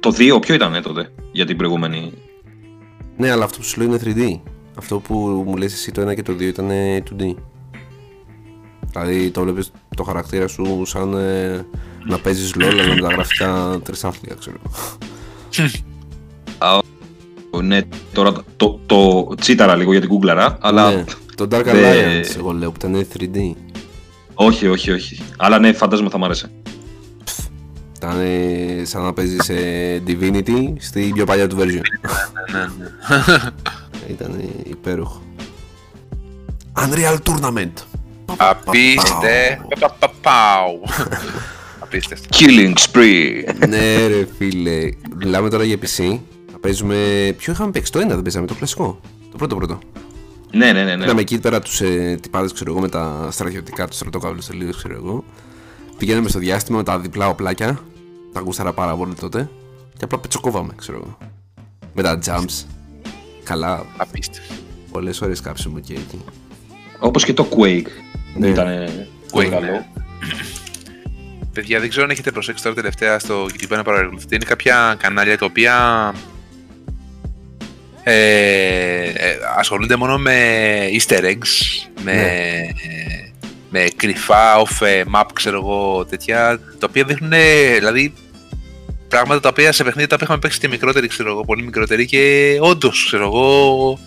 Το 0.00 0.10
2 0.18 0.40
ποιο 0.40 0.54
ήταν 0.54 0.82
τότε 0.82 1.12
για 1.32 1.46
την 1.46 1.56
προηγούμενη; 1.56 2.12
Ναι, 3.16 3.30
αλλά 3.30 3.44
αυτό 3.44 3.58
που 3.58 3.64
σου 3.64 3.80
λέω 3.80 3.88
είναι 3.88 4.00
3D. 4.04 4.40
Αυτό 4.78 4.98
που 4.98 5.14
μου 5.46 5.56
λες 5.56 5.72
εσύ 5.72 5.92
το 5.92 6.08
1 6.10 6.14
και 6.14 6.22
το 6.22 6.32
2 6.32 6.40
ήταν 6.40 6.68
2D. 6.70 7.34
Δηλαδή 8.92 9.30
το 9.30 9.42
βλέπεις 9.42 9.70
το 9.96 10.02
χαρακτήρα 10.02 10.48
σου 10.48 10.82
σαν 10.84 11.12
ε, 11.14 11.66
να 12.06 12.18
παίζεις 12.18 12.52
LOL 12.56 12.62
αλλά 12.64 12.94
με 12.94 13.00
τα 13.00 13.08
γραφικά 13.08 13.80
τρισάθλια, 13.84 14.34
ξέρω. 14.38 14.58
Α, 17.50 17.58
ο- 17.58 17.62
ναι, 17.62 17.80
τώρα 18.12 18.32
το, 18.32 18.44
το, 18.56 18.80
το 18.86 19.34
τσίταρα 19.40 19.76
λίγο 19.76 19.90
για 19.90 20.00
την 20.00 20.08
κούγκλαρα, 20.08 20.58
αλλά 20.60 20.90
Ναι, 20.94 21.04
το 21.34 21.44
Dark 21.50 21.64
Δε- 21.72 22.20
Alliance 22.22 22.36
εγώ 22.36 22.52
λέω 22.52 22.70
που 22.72 22.86
ήταν 22.86 23.06
3D. 23.18 23.52
όχι, 24.34 24.66
όχι, 24.68 24.90
όχι. 24.90 25.18
Αλλά 25.36 25.58
ναι, 25.58 25.72
φαντάζομαι 25.72 26.08
θα 26.10 26.18
μ' 26.18 26.24
άρεσε. 26.24 26.50
Ήταν 27.96 28.20
ε, 28.20 28.84
σαν 28.84 29.02
να 29.02 29.12
παίζεις 29.12 29.48
ε, 29.48 30.02
Divinity 30.06 30.72
στη 30.78 31.10
πιο 31.14 31.24
παλιά 31.24 31.46
του 31.48 31.56
version. 31.58 31.80
Ναι, 32.52 32.58
ναι. 32.60 33.50
Ήταν 34.14 34.34
ε, 34.40 34.68
υπέροχο. 34.70 35.22
Unreal 36.76 37.16
Tournament. 37.24 37.72
Απίστε. 38.36 39.60
Πα, 39.78 39.90
πα, 39.98 40.10
πάου. 40.20 40.80
Απίστευτο. 41.82 42.26
Killing 42.38 42.72
spree. 42.74 43.54
ναι 43.68 44.06
ρε 44.06 44.26
φίλε. 44.38 44.78
Μιλάμε 45.16 45.50
τώρα 45.50 45.64
για 45.64 45.76
PC. 45.82 46.18
Θα 46.60 46.66
παίζουμε... 46.66 47.34
Ποιο 47.38 47.52
είχαμε 47.52 47.70
παίξει, 47.70 47.92
το 47.92 47.98
ένα 47.98 48.14
δεν 48.14 48.22
παίζαμε, 48.22 48.46
το 48.46 48.54
κλασικό. 48.54 49.00
Το 49.30 49.36
πρώτο 49.36 49.56
πρώτο. 49.56 49.78
ναι, 50.52 50.72
ναι, 50.72 50.84
ναι. 50.84 50.96
ναι. 50.96 51.04
Είδαμε 51.04 51.20
εκεί 51.20 51.38
πέρα 51.38 51.60
τους 51.60 51.80
ε, 51.80 52.18
τυπάδες, 52.22 52.52
ξέρω 52.52 52.70
εγώ, 52.70 52.80
με 52.80 52.88
τα 52.88 53.28
στρατιωτικά, 53.30 53.86
τους 53.86 53.96
στρατοκάβλους 53.96 54.46
τελείως, 54.46 54.76
ξέρω 54.76 54.94
εγώ. 54.94 55.24
Πηγαίναμε 55.98 56.28
στο 56.28 56.38
διάστημα 56.38 56.78
με 56.78 56.84
τα 56.84 56.98
διπλά 56.98 57.28
οπλάκια. 57.28 57.80
Τα 58.32 58.40
γούσταρα 58.40 58.72
πάρα 58.72 58.94
πολύ 58.96 59.14
τότε. 59.14 59.48
Και 59.96 60.04
απλά 60.04 60.18
πετσοκόβαμε, 60.18 60.72
ξέρω 60.76 60.98
εγώ. 60.98 61.18
Με 61.94 62.02
τα 62.02 62.18
jumps. 62.26 62.64
Καλά, 63.44 63.86
Απίστευτο. 63.96 64.54
πολλές 64.92 65.20
ώρες 65.20 65.40
κάψιμο 65.40 65.80
και 65.80 65.92
εκεί. 65.92 66.24
Όπως 66.98 67.24
και 67.24 67.32
το 67.32 67.48
Quake. 67.56 67.86
Ναι. 68.36 68.48
Ήταν 68.48 68.66
Quake, 69.32 69.48
καλό. 69.48 69.66
ναι. 69.66 69.86
Παιδιά, 71.52 71.80
δεν 71.80 71.88
ξέρω 71.88 72.04
αν 72.04 72.10
έχετε 72.10 72.30
προσέξει 72.30 72.62
τώρα 72.62 72.74
τελευταία 72.74 73.18
στο 73.18 73.44
YouTube 73.44 73.68
να 73.76 73.82
παρακολουθείτε. 73.82 74.34
Είναι 74.34 74.44
κάποια 74.44 74.96
κανάλια 74.98 75.38
τα 75.38 75.46
οποία 75.46 75.74
ε, 78.10 79.02
ε, 79.02 79.38
ασχολούνται 79.56 79.96
μόνο 79.96 80.18
με 80.18 80.34
easter 80.92 81.20
eggs, 81.20 81.86
με, 82.02 82.12
Ναι. 82.12 82.66
με 83.70 83.88
κρυφά 83.96 84.62
off 84.62 84.86
ε, 84.86 85.02
map, 85.14 85.26
ξέρω 85.32 85.56
εγώ, 85.56 86.04
τέτοια, 86.04 86.60
τα 86.78 86.86
οποία 86.88 87.04
δείχνουν, 87.04 87.32
ε, 87.32 87.74
δηλαδή, 87.74 88.12
πράγματα 89.08 89.40
τα 89.40 89.48
οποία 89.48 89.72
σε 89.72 89.84
παιχνίδια 89.84 90.08
τα 90.08 90.14
οποία 90.14 90.26
είχαμε 90.26 90.40
παίξει 90.40 90.58
και 90.58 90.68
μικρότεροι, 90.68 91.06
ξέρω 91.06 91.30
εγώ, 91.30 91.44
πολύ 91.44 91.62
μικρότεροι 91.62 92.06
και 92.06 92.56
όντως, 92.60 93.04
ξέρω 93.06 93.24
εγώ, 93.24 93.98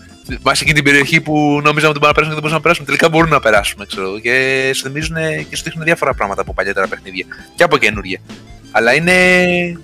Μα 0.42 0.52
εκείνη 0.52 0.72
την 0.72 0.84
περιοχή 0.84 1.20
που 1.20 1.60
νόμιζαμε 1.64 1.88
ότι 1.88 1.98
μπορούμε 1.98 2.06
να 2.06 2.12
περάσουμε 2.12 2.34
και 2.34 2.40
δεν 2.40 2.40
μπορούσαμε 2.40 2.54
να 2.54 2.60
περάσουμε, 2.60 2.86
τελικά 2.86 3.08
μπορούν 3.08 3.30
να 3.30 3.40
περάσουμε, 3.40 3.86
ξέρω 3.86 4.06
εγώ. 4.06 4.18
Και 4.18 4.70
σου 4.74 4.82
θυμίζουν 4.82 5.16
και 5.48 5.56
σου 5.56 5.62
δείχνουν 5.62 5.84
διάφορα 5.84 6.14
πράγματα 6.14 6.40
από 6.40 6.54
παλιότερα 6.54 6.88
παιχνίδια 6.88 7.26
και 7.54 7.62
από 7.62 7.78
καινούργια. 7.78 8.20
Αλλά 8.70 8.94
είναι. 8.94 9.12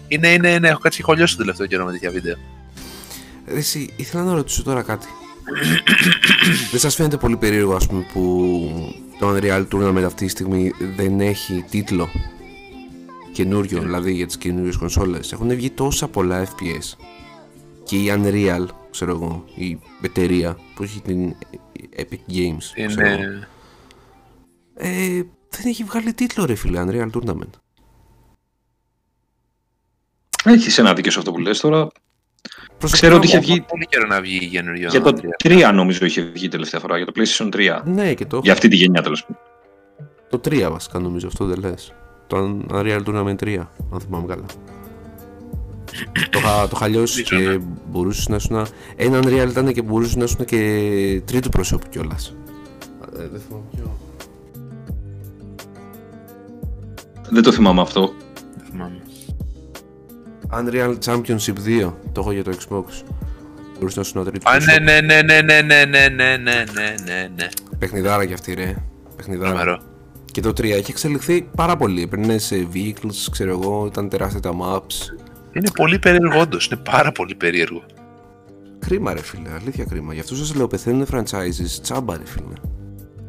είναι, 0.08 0.28
είναι 0.28 0.58
ναι, 0.58 0.68
έχω 0.68 0.78
κάτσει 0.78 1.02
χωλιώσει 1.02 1.36
το 1.36 1.40
τελευταίο 1.40 1.66
καιρό 1.66 1.84
με 1.84 1.92
τέτοια 1.92 2.10
βίντεο. 2.10 2.36
Ρε, 3.48 3.58
Εσύ, 3.58 3.92
ήθελα 3.96 4.24
να 4.24 4.34
ρωτήσω 4.34 4.62
τώρα 4.62 4.82
κάτι. 4.82 5.06
δεν 6.70 6.80
σας 6.80 6.94
φαίνεται 6.94 7.16
πολύ 7.16 7.36
περίεργο, 7.36 7.74
ας 7.74 7.86
πούμε, 7.86 8.06
που 8.12 8.50
το 9.18 9.34
Unreal 9.36 9.66
Tournament 9.72 10.02
αυτή 10.06 10.24
τη 10.24 10.30
στιγμή 10.30 10.72
δεν 10.96 11.20
έχει 11.20 11.64
τίτλο 11.70 12.08
καινούριο, 13.32 13.80
δηλαδή 13.80 14.12
για 14.12 14.26
τις 14.26 14.38
καινούριες 14.38 14.76
κονσόλες; 14.76 15.32
Έχουν 15.32 15.48
βγει 15.48 15.70
τόσα 15.70 16.08
πολλά 16.08 16.44
FPS. 16.46 16.96
Και 17.84 17.96
η 17.96 18.12
Unreal, 18.16 18.66
ξέρω 18.90 19.10
εγώ, 19.10 19.44
η 19.54 19.78
εταιρεία 20.02 20.58
που 20.74 20.82
έχει 20.82 21.00
την 21.00 21.34
Epic 21.96 22.32
Games, 22.32 22.86
ξέρω 22.86 23.06
εγώ, 23.06 23.22
Είναι. 23.22 23.48
ε, 24.74 25.22
δεν 25.50 25.66
έχει 25.66 25.84
βγάλει 25.84 26.12
τίτλο 26.14 26.44
ρε 26.44 26.54
φίλε, 26.54 26.84
Unreal 26.86 27.10
Tournament. 27.10 27.50
Έχεις 30.44 30.78
ένα 30.78 30.94
δίκιο 30.94 31.10
σε 31.10 31.18
αυτό 31.18 31.32
που 31.32 31.38
λες 31.38 31.60
τώρα. 31.60 31.88
Προσωπικά 32.78 33.06
Ξέρω 33.08 33.16
ότι 33.16 33.26
μου- 33.26 33.42
είχε 33.42 33.52
βγει 33.52 33.60
Πολύ 33.68 33.86
καιρό 33.86 34.06
να 34.06 34.20
βγει 34.20 34.36
η 34.42 34.46
καινούριο. 34.48 34.88
για 34.90 35.00
το 35.00 35.12
Unreal. 35.14 35.46
3 35.68 35.72
νομίζω 35.74 36.04
είχε 36.04 36.22
βγει 36.22 36.48
τελευταία 36.48 36.80
φορά, 36.80 36.96
για 36.96 37.06
το 37.06 37.12
PlayStation 37.16 37.48
3. 37.54 37.82
Ναι, 37.84 38.14
και 38.14 38.26
το, 38.26 38.40
Για 38.42 38.52
αυτή 38.52 38.68
τη 38.68 38.76
γενιά 38.76 39.02
τέλος 39.02 39.24
πάντων. 39.26 39.42
το 40.30 40.40
3 40.48 40.68
βασικά 40.70 40.98
νομίζω, 40.98 41.26
αυτό 41.26 41.44
δεν 41.44 41.58
λες. 41.60 41.92
Το 42.26 42.60
Unreal 42.70 43.00
Tournament 43.06 43.36
3, 43.36 43.56
αν 43.92 44.00
θυμάμαι 44.00 44.26
καλά. 44.26 44.44
το, 46.30 46.38
είχα, 46.38 46.62
το 46.68 46.72
είχα 46.74 46.88
λιώσει 46.88 47.24
Νομίζω, 47.30 47.50
και 47.52 47.64
μπορούσες 47.88 48.28
να 48.28 48.36
ήσουν. 48.36 48.66
Ένα 48.96 49.18
Unreal 49.22 49.46
ήταν 49.50 49.72
και 49.72 49.82
μπορούσες 49.82 50.16
να 50.16 50.24
ήσουν 50.24 50.44
και 50.44 51.22
τρίτου 51.24 51.48
προσώπου 51.48 51.88
κιόλας. 51.88 52.34
Ε, 53.18 53.28
δεν 53.28 53.40
θυμάμαι 53.40 53.64
ποιο. 53.76 53.98
Δεν 57.30 57.42
το 57.42 57.52
θυμάμαι 57.52 57.80
αυτό. 57.80 58.12
Δεν 60.50 60.66
θυμάμαι. 60.70 60.96
Unreal 61.00 61.04
Championship 61.04 61.84
2, 61.86 61.92
το 62.12 62.20
έχω 62.20 62.32
για 62.32 62.44
το 62.44 62.50
Xbox. 62.50 62.84
Μπορούσε 63.74 64.00
να 64.00 64.02
ήσουν 64.06 64.24
τρίτου 64.24 64.50
Α, 64.50 64.52
ναι, 64.52 64.64
προσώπου. 64.64 64.84
ναι, 64.84 65.00
ναι, 65.00 65.22
ναι, 65.22 65.40
ναι, 65.42 65.62
ναι, 65.62 65.84
ναι, 65.84 66.08
ναι, 66.08 66.36
ναι, 66.36 66.64
ναι, 66.74 66.94
ναι, 67.04 67.28
ναι. 67.36 67.48
Παιχνιδάρα 67.78 68.24
κι 68.24 68.32
αυτή, 68.32 68.54
ρε. 68.54 68.74
Παιχνιδάρα. 69.16 69.50
Τρομερό. 69.50 69.78
Και 70.32 70.40
το 70.40 70.48
3 70.48 70.64
έχει 70.64 70.90
εξελιχθεί 70.90 71.48
πάρα 71.56 71.76
πολύ. 71.76 72.02
Έπαιρνε 72.02 72.38
σε 72.38 72.68
vehicles, 72.74 73.26
ξέρω 73.30 73.50
εγώ, 73.50 73.86
ήταν 73.86 74.08
τεράστια 74.08 74.40
τα 74.40 74.50
maps. 74.62 75.16
Είναι 75.52 75.70
πολύ 75.74 75.98
περίεργο, 75.98 76.40
όντως. 76.40 76.66
Είναι 76.66 76.80
πάρα 76.84 77.12
πολύ 77.12 77.34
περίεργο. 77.34 77.82
Κρίμα, 78.78 79.12
ρε 79.12 79.22
φίλε, 79.22 79.48
αλήθεια 79.60 79.84
κρίμα. 79.84 80.14
Γι' 80.14 80.20
αυτό 80.20 80.34
σα 80.34 80.56
λέω 80.56 80.66
πεθαίνουν 80.66 81.06
franchises 81.12 81.78
τσάμπα, 81.82 82.16
ρε 82.16 82.26
φίλε. 82.26 82.52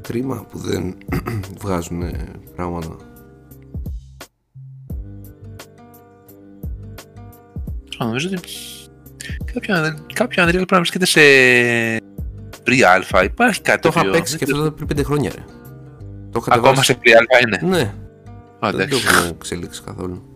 Κρίμα 0.01 0.45
που 0.51 0.57
δεν 0.57 0.95
βγάζουν 1.61 2.03
πράγματα. 2.55 2.95
Α, 8.01 8.05
Νομίζω 8.05 8.29
ότι 8.31 8.39
κάποιο, 9.53 9.75
κάποιο 10.13 10.43
Unreal 10.43 10.51
πρέπει 10.51 10.71
να 10.73 10.77
βρίσκεται 10.77 11.05
σε 11.05 11.19
pre-alpha. 12.65 13.23
Υπάρχει 13.23 13.61
κάτι 13.61 13.81
Το 13.81 13.87
είχα 13.89 13.99
τέτοιο. 13.99 14.11
παίξει 14.11 14.37
και 14.37 14.43
αυτό 14.43 14.57
ήταν 14.65 14.73
πριν 14.73 14.87
5 14.99 15.03
χρόνια, 15.05 15.31
ρε. 15.35 15.43
Το 16.31 16.39
είχα 16.47 16.55
Ακόμα 16.55 16.83
σε 16.83 16.97
pre-alpha 17.03 17.45
είναι. 17.63 17.75
Ναι, 17.77 17.81
Α, 18.59 18.71
δεν 18.71 18.89
το 18.89 18.95
εντάξει. 18.95 19.05
έχουν 19.17 19.35
εξελίξει 19.39 19.81
καθόλου. 19.85 20.35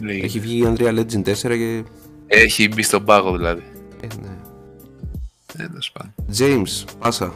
Λίγη. 0.00 0.24
Έχει 0.24 0.40
βγει 0.40 0.56
η 0.58 0.64
Unreal 0.76 0.98
Legend 0.98 1.22
4 1.28 1.34
και. 1.34 1.84
Έχει 2.26 2.68
μπει 2.68 2.82
στον 2.82 3.04
πάγο 3.04 3.36
δηλαδή. 3.36 3.62
Ε, 4.00 4.06
ναι. 4.22 4.28
Ε, 5.64 5.66
τέλος 5.68 5.92
πάντων. 5.92 6.14
James, 6.38 6.84
πάσα. 6.98 7.32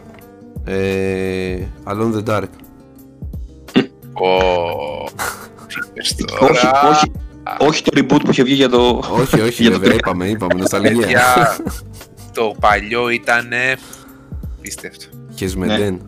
Ε, 0.64 1.58
Alone 1.84 2.14
the 2.14 2.24
Dark. 2.24 2.48
Ω, 4.12 5.04
τι 5.66 5.74
είπες 5.88 6.14
Όχι, 6.18 6.24
τώρα. 6.24 6.88
όχι, 6.90 7.12
όχι 7.58 7.82
το 7.82 7.90
reboot 7.94 8.20
που 8.24 8.30
είχε 8.30 8.42
βγει 8.42 8.54
για 8.54 8.68
το. 8.68 9.02
όχι, 9.12 9.40
όχι, 9.40 9.62
για 9.66 9.70
το 9.70 9.78
βέβαια, 9.78 9.94
3. 9.94 9.98
είπαμε, 9.98 10.28
είπαμε, 10.28 10.54
νοσταλγία. 10.54 10.96
Παιδιά, 10.96 11.56
το 12.34 12.54
παλιό 12.60 13.08
ήταν 13.08 13.48
πίστευτο. 14.60 15.04
Χεσμεντέν. 15.36 16.00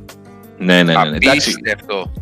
Ναι, 0.58 0.82
ναι, 0.82 0.92
ναι. 0.92 1.08
ναι. 1.10 1.16
Εντάξει, 1.16 1.50
Απίστευτο. 1.50 2.12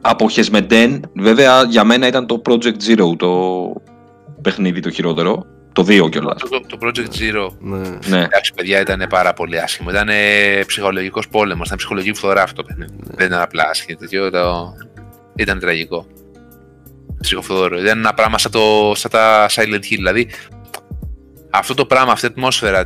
από 0.00 0.28
Χεσμεντέν, 0.30 1.10
βέβαια 1.14 1.62
για 1.62 1.84
μένα 1.84 2.06
ήταν 2.06 2.26
το 2.26 2.42
Project 2.48 2.76
Zero 2.88 3.16
το 3.16 3.72
παιχνίδι 4.42 4.80
το 4.80 4.90
χειρότερο. 4.90 5.46
Το 5.72 5.82
2 5.82 6.10
κιόλας. 6.10 6.40
Το, 6.40 6.48
το, 6.48 6.60
το 6.66 6.78
Project 6.80 7.08
Zero. 7.20 7.48
Ναι. 7.58 7.88
Ναι. 8.06 8.22
Εντάξει, 8.22 8.54
παιδιά, 8.54 8.80
ήταν 8.80 9.06
πάρα 9.08 9.32
πολύ 9.32 9.60
άσχημο. 9.60 9.90
Ήταν 9.90 10.08
ψυχολογικός 10.66 11.28
πόλεμος. 11.28 11.66
Ήταν 11.66 11.78
ψυχολογική 11.78 12.16
φθορά 12.16 12.42
αυτό 12.42 12.62
το 12.62 12.66
παιχνίδι. 12.66 12.92
Δεν 13.14 13.26
ήταν 13.26 13.40
απλά 13.40 13.64
άσχημο. 13.70 13.98
τέτοιο, 13.98 14.30
Το... 14.30 14.74
Ήταν 15.36 15.58
τραγικό. 15.58 16.06
Ψυχοφθόρο. 17.20 17.78
Ήταν 17.80 17.98
ένα 17.98 18.14
πράγμα 18.14 18.38
σαν, 18.38 18.50
το, 18.50 18.92
σαν 18.94 19.10
τα 19.10 19.46
Silent 19.50 19.74
Hill. 19.74 19.96
Δηλαδή, 19.96 20.26
αυτό 21.50 21.74
το 21.74 21.86
πράγμα, 21.86 22.12
αυτή 22.12 22.26
η 22.26 22.28
ατμόσφαιρα 22.32 22.84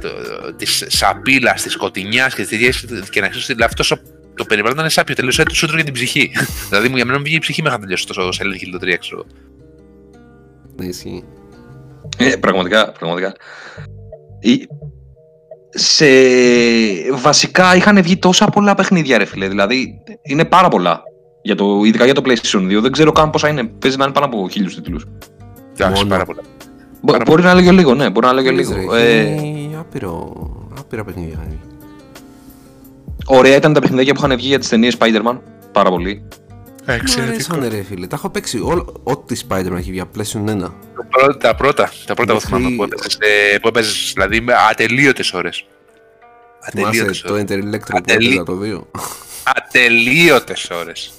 της 0.56 0.84
σαπίλας, 0.88 1.62
της 1.62 1.72
σκοτεινιάς 1.72 2.34
και 2.34 2.44
της 2.44 3.08
και 3.10 3.20
να 3.20 3.28
ξέρεις 3.28 3.48
ότι 3.48 3.62
αυτός 3.62 3.94
το 4.34 4.44
περιβάλλον 4.44 4.76
ήταν 4.78 4.90
σάπιο. 4.90 5.14
Τελείωσε 5.14 5.42
το 5.42 5.54
σου 5.54 5.66
για 5.74 5.84
την 5.84 5.92
ψυχή. 5.92 6.30
δηλαδή, 6.68 6.88
μου 6.88 6.96
για 6.96 7.04
μένα 7.04 7.16
μου 7.18 7.22
βγήκε 7.24 7.36
η 7.36 7.40
ψυχή 7.40 7.62
μέχρι 7.62 7.78
να 7.78 7.84
τελειώσει 7.84 8.06
το 8.06 8.28
Silent 8.38 8.64
Hill 8.64 8.78
το 8.80 8.86
3, 8.86 8.96
ξέρω. 9.00 9.24
Ναι, 10.76 10.86
ισχύει. 10.86 11.24
Ε, 12.18 12.36
πραγματικά, 12.36 12.92
πραγματικά. 12.92 13.32
Η- 14.40 14.66
Σε... 15.70 16.06
Βασικά 17.12 17.76
είχαν 17.76 18.02
βγει 18.02 18.16
τόσα 18.16 18.46
πολλά 18.46 18.74
παιχνίδια, 18.74 19.18
ρε 19.18 19.24
φίλε. 19.24 19.48
Δηλαδή, 19.48 19.94
είναι 20.22 20.44
πάρα 20.44 20.68
πολλά. 20.68 21.02
Για 21.46 21.54
το, 21.54 21.82
ειδικά 21.84 22.04
για 22.04 22.14
το 22.14 22.22
PlayStation 22.24 22.58
2. 22.78 22.80
Δεν 22.80 22.92
ξέρω 22.92 23.12
καν 23.12 23.30
πόσα 23.30 23.48
είναι. 23.48 23.64
Παίζει 23.64 23.96
να 23.96 24.04
είναι 24.04 24.12
πάνω 24.12 24.26
από 24.26 24.48
χίλιους 24.50 24.74
τίτλους. 24.74 25.04
Εντάξει, 25.72 25.94
Μόνο. 25.96 26.08
πάρα 26.08 26.24
πολλά. 26.24 26.40
Μπο- 27.00 27.16
Μπορεί 27.26 27.42
να 27.42 27.54
λέω 27.54 27.62
και 27.64 27.70
λίγο, 27.72 27.94
ναι, 27.94 28.10
μπορεί 28.10 28.26
να 28.26 28.32
λέω 28.32 28.42
και 28.42 28.50
Λες, 28.50 28.68
λίγο. 28.70 28.94
ρε, 28.94 29.00
Ε, 29.02 29.20
έχει 29.34 29.76
άπειρο, 29.78 30.32
άπειρα 30.78 31.04
παιχνίδια. 31.04 31.32
είχαν 31.32 31.46
βγει. 31.48 31.58
ωραία 33.26 33.56
ήταν 33.56 33.72
τα 33.72 33.80
παιχνίδια 33.80 34.14
που 34.14 34.24
είχαν 34.24 34.36
βγει 34.36 34.46
για 34.46 34.58
τις 34.58 34.68
ταινίες 34.68 34.96
Spider-Man. 34.98 35.38
Πάρα 35.72 35.90
πολύ. 35.90 36.22
Μ' 36.86 37.20
αρέσανε 37.22 37.68
ρε 37.68 37.82
φίλε, 37.82 38.06
τα 38.06 38.16
έχω 38.16 38.30
παίξει 38.30 38.58
όλο, 38.60 39.00
ό,τι 39.02 39.36
Spider-Man 39.48 39.76
έχει 39.76 39.90
βγει 39.90 40.00
από 40.00 40.10
PlayStation 40.18 40.48
1. 40.50 40.58
Το 40.96 41.04
πρώτο- 41.10 41.36
τα 41.38 41.54
πρώτα, 41.54 41.90
τα 42.06 42.14
πρώτα 42.14 42.32
που 42.34 42.40
Μέχρι- 42.42 42.56
θυμάμαι 42.56 42.76
που 42.76 42.82
έπαιζες, 42.82 43.18
ε, 43.54 43.58
που 43.58 43.68
έπαιζες, 43.68 44.10
δηλαδή 44.14 44.40
με 44.40 44.52
ατελείωτες 44.70 45.32
ώρες. 45.32 45.64
Θυμάσαι 46.70 46.88
Ατελείωτες 46.88 47.20
το 47.20 47.32
ώρες. 47.32 47.44
Enter 47.48 47.54
Electro 47.58 47.90
που 47.90 47.96
Ατελεί- 47.96 48.26
έπαιζα 48.26 48.42
το 48.44 48.54
2. 48.56 48.86
Ατελείωτες 49.56 50.70
ώρες. 50.70 51.12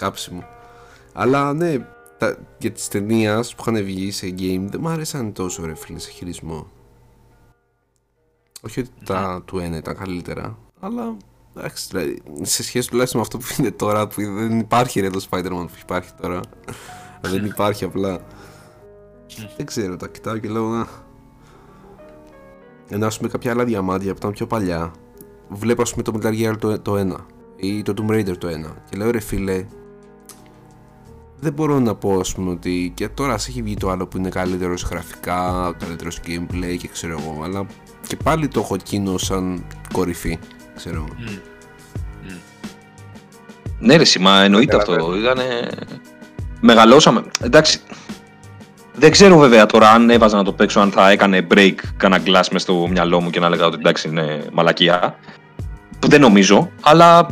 Κάψιμο. 0.00 0.44
Αλλά 1.12 1.52
ναι, 1.52 1.86
τα, 2.18 2.36
για 2.58 2.70
τις 2.70 2.88
ταινίες 2.88 3.54
που 3.54 3.64
είχαν 3.68 3.84
βγει 3.84 4.10
σε 4.10 4.26
game 4.38 4.64
δεν 4.70 4.80
μ' 4.80 4.88
άρεσαν 4.88 5.32
τόσο 5.32 5.66
ρε 5.66 5.74
φίλε 5.74 5.98
σε 5.98 6.10
χειρισμό. 6.10 6.66
Όχι 8.62 8.80
ότι 8.80 8.90
τα 9.04 9.42
του 9.44 9.58
ένα 9.58 9.76
ήταν 9.76 9.96
καλύτερα, 9.96 10.58
αλλά 10.80 11.16
εντάξει, 11.56 11.86
δηλαδή, 11.90 12.22
σε 12.42 12.62
σχέση 12.62 12.88
τουλάχιστον 12.88 13.20
με 13.20 13.26
αυτό 13.26 13.38
που 13.38 13.54
είναι 13.58 13.70
τώρα, 13.70 14.06
που 14.06 14.14
δεν 14.14 14.58
υπάρχει 14.58 15.00
ρε 15.00 15.10
το 15.10 15.26
Spider-Man 15.30 15.66
που 15.66 15.78
υπάρχει 15.82 16.10
τώρα. 16.20 16.40
δεν 17.20 17.44
υπάρχει 17.44 17.84
απλά. 17.84 18.20
δεν 19.56 19.66
ξέρω, 19.66 19.96
τα 19.96 20.08
κοιτάω 20.08 20.38
και 20.38 20.48
λέω 20.48 20.68
να. 20.68 20.86
Ενώ 22.88 23.06
ας 23.06 23.16
πούμε 23.16 23.28
κάποια 23.28 23.50
άλλα 23.50 23.64
διαμάντια 23.64 24.12
που 24.12 24.18
ήταν 24.18 24.32
πιο 24.32 24.46
παλιά, 24.46 24.92
βλέπω 25.48 25.82
ας 25.82 25.90
πούμε 25.90 26.02
το 26.02 26.12
Metal 26.14 26.40
Gear 26.40 26.56
το, 26.58 26.80
το 26.80 27.16
1 27.16 27.16
ή 27.56 27.82
το 27.82 27.94
Tomb 27.96 28.10
Raider 28.10 28.36
το 28.38 28.48
1 28.48 28.74
και 28.90 28.96
λέω 28.96 29.10
ρε 29.10 29.20
φίλε, 29.20 29.66
δεν 31.40 31.52
μπορώ 31.52 31.78
να 31.78 31.94
πω 31.94 32.18
ας 32.20 32.32
πούμε 32.34 32.50
ότι 32.50 32.92
και 32.94 33.08
τώρα 33.08 33.32
ας 33.32 33.48
έχει 33.48 33.62
βγει 33.62 33.76
το 33.76 33.90
άλλο 33.90 34.06
που 34.06 34.16
είναι 34.16 34.28
καλύτερος 34.28 34.80
σε 34.80 34.86
γραφικά, 34.90 35.74
καλύτερος 35.78 36.14
σε 36.14 36.20
gameplay 36.26 36.76
και 36.78 36.88
ξέρω 36.88 37.18
εγώ, 37.20 37.42
αλλά 37.44 37.66
και 38.06 38.16
πάλι 38.24 38.48
το 38.48 38.60
έχω 38.60 38.74
εκείνο 38.74 39.18
σαν 39.18 39.64
κορυφή, 39.92 40.38
ξέρω 40.76 40.96
εγώ. 40.96 41.08
Ναι, 43.78 43.96
ρε, 43.96 44.04
μα 44.20 44.42
εννοείται 44.42 44.76
αυτό. 44.76 44.92
Καταλαβαίνω. 44.92 45.22
Ήτανε... 45.22 45.68
Μεγαλώσαμε. 46.60 47.22
Εντάξει. 47.40 47.80
Δεν 48.94 49.10
ξέρω 49.10 49.38
βέβαια 49.38 49.66
τώρα 49.66 49.90
αν 49.90 50.10
έβαζα 50.10 50.36
να 50.36 50.44
το 50.44 50.52
παίξω, 50.52 50.80
αν 50.80 50.90
θα 50.90 51.10
έκανε 51.10 51.46
break 51.54 51.74
κανένα 51.96 52.22
glass 52.26 52.48
μες 52.52 52.62
στο 52.62 52.86
μυαλό 52.90 53.20
μου 53.20 53.30
και 53.30 53.40
να 53.40 53.46
έλεγα 53.46 53.66
ότι 53.66 53.76
εντάξει 53.78 54.08
είναι 54.08 54.44
μαλακία. 54.52 55.18
Που 55.98 56.08
δεν 56.08 56.20
νομίζω, 56.20 56.70
αλλά 56.80 57.26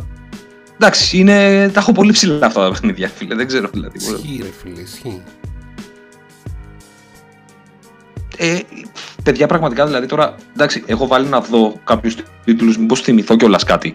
εντάξει, 0.79 1.17
είναι, 1.17 1.69
τα 1.73 1.79
έχω 1.79 1.91
πολύ 1.91 2.11
ψηλά 2.11 2.45
αυτά 2.45 2.63
τα 2.63 2.69
παιχνίδια, 2.69 3.07
φίλε. 3.07 3.35
Δεν 3.35 3.47
ξέρω 3.47 3.69
δηλαδή. 3.73 3.97
Ισχύει, 3.97 4.39
ρε 4.41 4.49
φίλε, 4.61 4.81
ισχύει. 4.81 5.21
Ε, 8.37 8.59
παιδιά, 9.23 9.47
πραγματικά 9.47 9.85
δηλαδή 9.85 10.05
τώρα. 10.05 10.35
Εντάξει, 10.53 10.83
έχω 10.85 11.07
βάλει 11.07 11.27
να 11.27 11.39
δω 11.41 11.79
κάποιους 11.83 12.15
τίτλους, 12.45 12.77
μήπως 12.77 13.01
θυμηθώ 13.01 13.35
κιόλας 13.35 13.63
κάτι. 13.63 13.93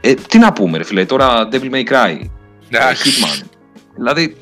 Ε, 0.00 0.14
τι 0.14 0.38
να 0.38 0.52
πούμε, 0.52 0.78
ρε 0.78 0.84
φίλε, 0.84 1.04
τώρα 1.04 1.48
Devil 1.52 1.70
May 1.70 1.84
Cry, 1.84 2.18
Εντάξει. 2.68 3.10
Hitman. 3.10 3.46
Δηλαδή. 3.94 4.36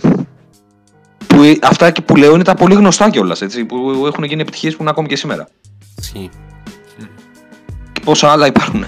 Που, 1.26 1.42
ε, 1.42 1.58
αυτά 1.62 1.90
και 1.90 2.00
που 2.00 2.16
λέω 2.16 2.34
είναι 2.34 2.44
τα 2.44 2.54
πολύ 2.54 2.74
γνωστά 2.74 3.10
κιόλας, 3.10 3.42
έτσι. 3.42 3.64
Που 3.64 4.04
έχουν 4.06 4.24
γίνει 4.24 4.40
επιτυχίες 4.40 4.76
που 4.76 4.82
είναι 4.82 4.90
ακόμη 4.90 5.08
και 5.08 5.16
σήμερα. 5.16 5.48
Ισχύει. 5.98 6.30
Και 7.92 8.00
πόσα 8.04 8.30
άλλα 8.30 8.46
υπάρχουν. 8.46 8.84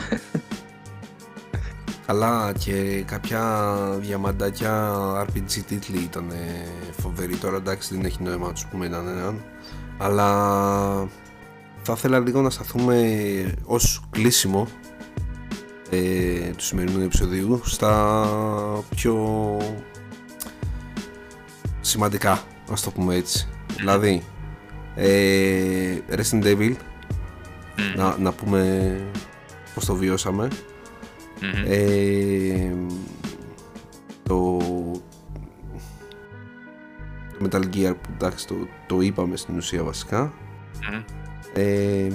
Αλλά 2.06 2.52
και 2.58 3.02
κάποια 3.06 3.68
διαμαντάκια 4.00 4.92
RPG 5.22 5.62
τίτλοι 5.66 5.98
ήταν 5.98 6.32
φοβεροί. 7.00 7.36
Τώρα 7.36 7.56
εντάξει 7.56 7.94
δεν 7.94 8.04
έχει 8.04 8.22
νόημα 8.22 8.46
να 8.46 8.52
τους 8.52 8.66
πούμε 8.66 8.86
έναν 8.86 9.08
έναν. 9.08 9.42
Αλλά 9.98 10.28
θα 11.82 11.92
ήθελα 11.96 12.18
λίγο 12.18 12.40
να 12.40 12.50
σταθούμε 12.50 13.54
ως 13.64 14.02
κλείσιμο 14.10 14.68
ε, 15.90 16.50
του 16.56 16.64
σημερινού 16.64 17.02
επεισοδίου 17.02 17.60
στα 17.64 18.26
πιο 18.94 19.16
σημαντικά, 21.80 22.42
ας 22.70 22.82
το 22.82 22.90
πούμε 22.90 23.14
έτσι. 23.14 23.48
Δηλαδή, 23.76 24.22
ε, 24.94 25.98
Resident 26.10 26.44
Evil, 26.44 26.74
Μμμ. 27.76 27.94
να, 27.96 28.16
να 28.18 28.32
πούμε 28.32 29.00
πώς 29.74 29.84
το 29.84 29.94
βιώσαμε. 29.94 30.48
Μμμ. 31.40 31.64
Ε, 31.66 32.74
το, 34.22 34.58
το 37.38 37.48
Metal 37.50 37.64
Gear 37.74 37.94
που 38.02 38.08
εντάξει 38.14 38.46
το, 38.46 38.54
το 38.86 39.00
είπαμε 39.00 39.36
στην 39.36 39.56
ουσία 39.56 39.82
βασικά 39.82 40.32
Μμμ. 40.90 41.02
ε, 41.54 42.08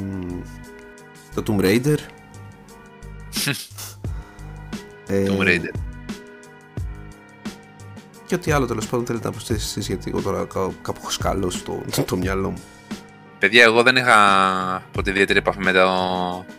το 1.35 1.43
Tomb 1.47 1.61
Raider 1.63 1.97
ε, 5.07 5.25
Tomb 5.29 5.39
Raider. 5.41 5.73
και 8.25 8.35
ό,τι 8.35 8.51
άλλο 8.51 8.65
τέλος 8.65 8.87
πάντων 8.87 9.05
θέλετε 9.05 9.25
να 9.25 9.31
προσθέσετε 9.31 9.63
εσείς 9.65 9.87
γιατί 9.87 10.09
εγώ 10.09 10.21
τώρα 10.21 10.37
κά- 10.45 10.73
κάπου 10.81 10.99
έχω 11.01 11.09
σκαλώσει 11.11 11.63
το, 11.63 11.83
το 12.05 12.17
μυαλό 12.17 12.49
μου 12.49 12.61
Παιδιά, 13.39 13.63
εγώ 13.63 13.83
δεν 13.83 13.95
είχα 13.95 14.15
ποτέ 14.91 15.09
ιδιαίτερη 15.09 15.39
επαφή 15.39 15.59
με 15.59 15.71
το, 15.71 15.89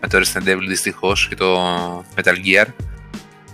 με 0.01 0.09
το 0.09 0.19
Resident 0.19 0.49
Evil 0.49 0.65
δυστυχώς 0.69 1.27
και 1.29 1.35
το 1.35 1.59
Metal 2.17 2.35
Gear. 2.45 2.67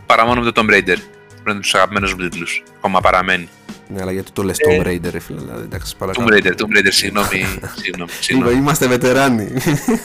Παρά 0.06 0.26
μόνο 0.26 0.40
με 0.40 0.50
το 0.50 0.62
Tomb 0.62 0.70
Raider. 0.74 0.96
Που 1.44 1.50
είναι 1.50 1.60
τους 1.60 1.74
αγαπημένους 1.74 2.14
μου 2.14 2.20
τίτλους. 2.28 2.62
Ακόμα 2.76 3.00
παραμένει. 3.00 3.48
ναι 3.88 4.00
αλλά 4.02 4.12
γιατί 4.12 4.30
το 4.32 4.42
λες 4.42 4.56
Tomb 4.68 4.86
Raider 4.86 5.08
ρε 5.10 5.18
φίλε 5.18 5.40
δηλαδή 5.40 5.62
εντάξει 5.62 5.94
Tomb 5.94 5.98
παρακαλώ 5.98 6.28
Raider, 6.30 6.50
Tomb 6.60 6.78
Raider, 6.78 6.88
συγγνώμη. 6.88 7.28
συγγνώμη, 7.82 8.10
Είπα, 8.10 8.10
συγγνώμη. 8.20 8.54
είμαστε 8.54 8.86
βετεράνοι 8.86 9.52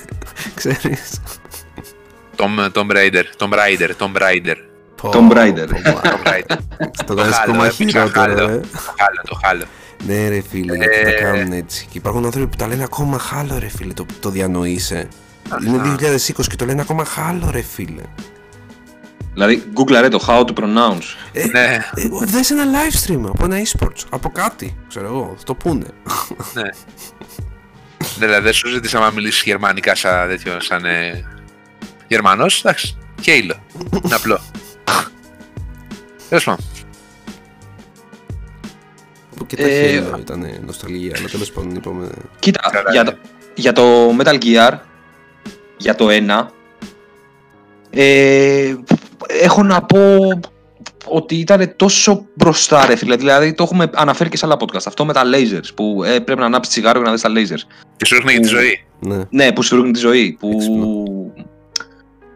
ξέρεις 0.56 1.22
Tom, 2.35 2.72
Tomb 2.73 2.91
Raider, 2.91 3.23
Tomb 3.38 3.53
Raider, 3.53 3.89
Tomb 3.98 4.22
Raider. 4.22 4.56
Tomb 5.02 5.31
Raider. 5.31 5.68
Tomb 6.03 6.27
Raider. 6.27 6.57
το 7.06 7.14
κάνεις 7.15 7.35
χάλο, 7.35 7.52
ακόμα 7.52 7.65
ε, 7.65 7.72
πήρα 7.77 7.89
χειρότερο 7.89 8.11
χάλο. 8.11 8.49
ε. 8.49 8.60
Το 8.60 8.80
χάλο, 8.98 9.22
το 9.27 9.39
χάλο. 9.43 9.64
Ναι 10.07 10.28
ρε 10.28 10.41
φίλε, 10.49 10.76
γιατί 10.76 11.03
τα 11.03 11.10
Ε. 11.10 11.11
κάνουν 11.11 11.52
έτσι. 11.52 11.86
Και 11.90 11.98
υπάρχουν 11.98 12.26
άνθρωποι 12.26 12.48
που 12.48 12.56
τα 12.56 12.68
λένε 12.68 12.84
ακόμα 12.84 13.19
χάλο 13.19 13.60
ρε 13.60 13.68
φίλε, 13.68 13.94
το, 13.94 14.06
το 14.19 14.30
διανοείσαι. 14.30 15.07
Είναι 15.68 15.95
2020 16.36 16.45
και 16.48 16.56
το 16.56 16.65
λένε 16.65 16.82
ακόμα 16.82 17.06
χάλο 17.06 17.49
ρε 17.52 17.61
φίλε. 17.61 18.02
δηλαδή, 19.34 19.64
Google 19.76 19.98
ρε 19.99 20.07
το 20.07 20.23
how 20.28 20.45
to 20.45 20.53
pronounce. 20.53 21.03
Ε, 21.32 21.45
Ναι, 21.45 21.80
ε, 21.95 22.07
δες 22.26 22.52
ένα 22.52 22.64
live 22.65 23.07
stream 23.10 23.22
από 23.28 23.45
ένα 23.45 23.57
e-sports, 23.65 24.03
από 24.10 24.30
κάτι, 24.30 24.76
ξέρω 24.88 25.06
εγώ, 25.06 25.34
θα 25.38 25.44
το 25.44 25.56
πούνε. 25.56 25.86
ναι. 26.53 26.61
Δηλαδή, 28.18 28.44
δεν 28.44 28.53
σου 28.53 28.69
ζήτησα 28.69 28.99
να 28.99 29.11
μιλήσεις 29.11 29.44
γερμανικά 29.44 29.95
σαν 29.95 30.28
τέτοιο, 30.28 30.60
σαν 30.61 30.86
ε, 30.86 31.23
Γερμανός, 32.07 32.60
εντάξει, 32.60 32.98
και 33.22 33.32
ήλιο. 33.32 33.56
Είναι 34.03 34.15
απλό. 34.15 34.40
Τέλος 36.30 36.44
πάντων. 36.44 36.65
Και 39.45 39.55
τα 39.55 39.63
Ε, 39.63 39.68
χέρια 39.68 40.18
ήταν 40.19 40.45
νοσταλγία, 40.65 41.13
αλλά 41.18 41.27
τέλος 41.27 41.51
πάντων 41.51 41.76
είπαμε... 41.76 42.07
Κοίτα, 42.39 42.69
Καλά, 42.72 42.91
για, 42.91 43.03
ναι. 43.03 43.09
το, 43.11 43.18
για 43.55 43.73
το 43.73 43.84
Metal 44.19 44.38
Gear, 44.43 44.77
για 45.77 45.95
το 45.95 46.07
1, 46.09 46.45
ε, 47.89 48.76
έχω 49.27 49.63
να 49.63 49.81
πω 49.81 50.18
ότι 51.05 51.35
ήταν 51.35 51.73
τόσο 51.76 52.26
μπροστά 52.34 52.85
ρε 52.85 52.95
φίλε. 52.95 53.15
Δηλαδή 53.15 53.53
το 53.53 53.63
έχουμε 53.63 53.89
αναφέρει 53.93 54.30
και 54.30 54.38
σε 54.38 54.45
άλλα 54.45 54.57
podcast. 54.59 54.85
Αυτό 54.85 55.05
με 55.05 55.13
τα 55.13 55.22
lasers 55.26 55.69
που 55.76 56.03
ε, 56.03 56.19
πρέπει 56.19 56.39
να 56.39 56.45
ανάψεις 56.45 56.73
τσιγάρο 56.73 56.99
για 56.99 57.07
να 57.07 57.13
δεις 57.13 57.22
τα 57.22 57.30
lasers. 57.30 57.81
Και 57.97 58.05
σου 58.05 58.15
ρίχνει 58.15 58.31
για 58.31 58.41
τη 58.41 58.47
ζωή. 58.47 58.84
Ναι, 58.99 59.18
Ναι, 59.30 59.51
που 59.51 59.61
σφυρούν 59.61 59.91
τη 59.91 59.99
ζωή. 59.99 60.38
Που 60.39 60.51
Έξυπνο. 60.53 61.03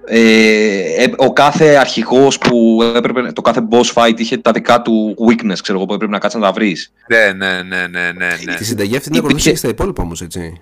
Ε, 0.08 1.04
ε, 1.04 1.12
ο 1.18 1.34
κάθε 1.34 1.76
αρχηγός 1.76 2.38
που 2.38 2.80
έπρεπε, 2.96 3.32
το 3.32 3.42
κάθε 3.42 3.68
boss 3.70 3.94
fight 3.94 4.14
είχε 4.20 4.38
τα 4.38 4.52
δικά 4.52 4.82
του 4.82 5.16
weakness, 5.30 5.58
ξέρω 5.62 5.78
εγώ, 5.78 5.86
που 5.88 5.94
έπρεπε 5.94 6.12
να 6.12 6.20
κάτσει 6.20 6.38
να 6.38 6.44
τα 6.44 6.52
βρεις. 6.52 6.92
Ναι, 7.08 7.32
ναι, 7.34 7.62
ναι, 7.64 7.88
ναι, 7.88 8.12
ναι. 8.12 8.28
ναι. 8.46 8.56
τη 8.56 8.66
συνταγή 8.66 8.96
αυτή 8.96 9.10
την 9.10 9.18
Υπήρχε- 9.18 9.18
ακολουθήσει 9.18 9.50
και 9.50 9.56
στα 9.56 9.68
υπόλοιπα 9.68 10.04
όμως, 10.04 10.22
έτσι. 10.22 10.62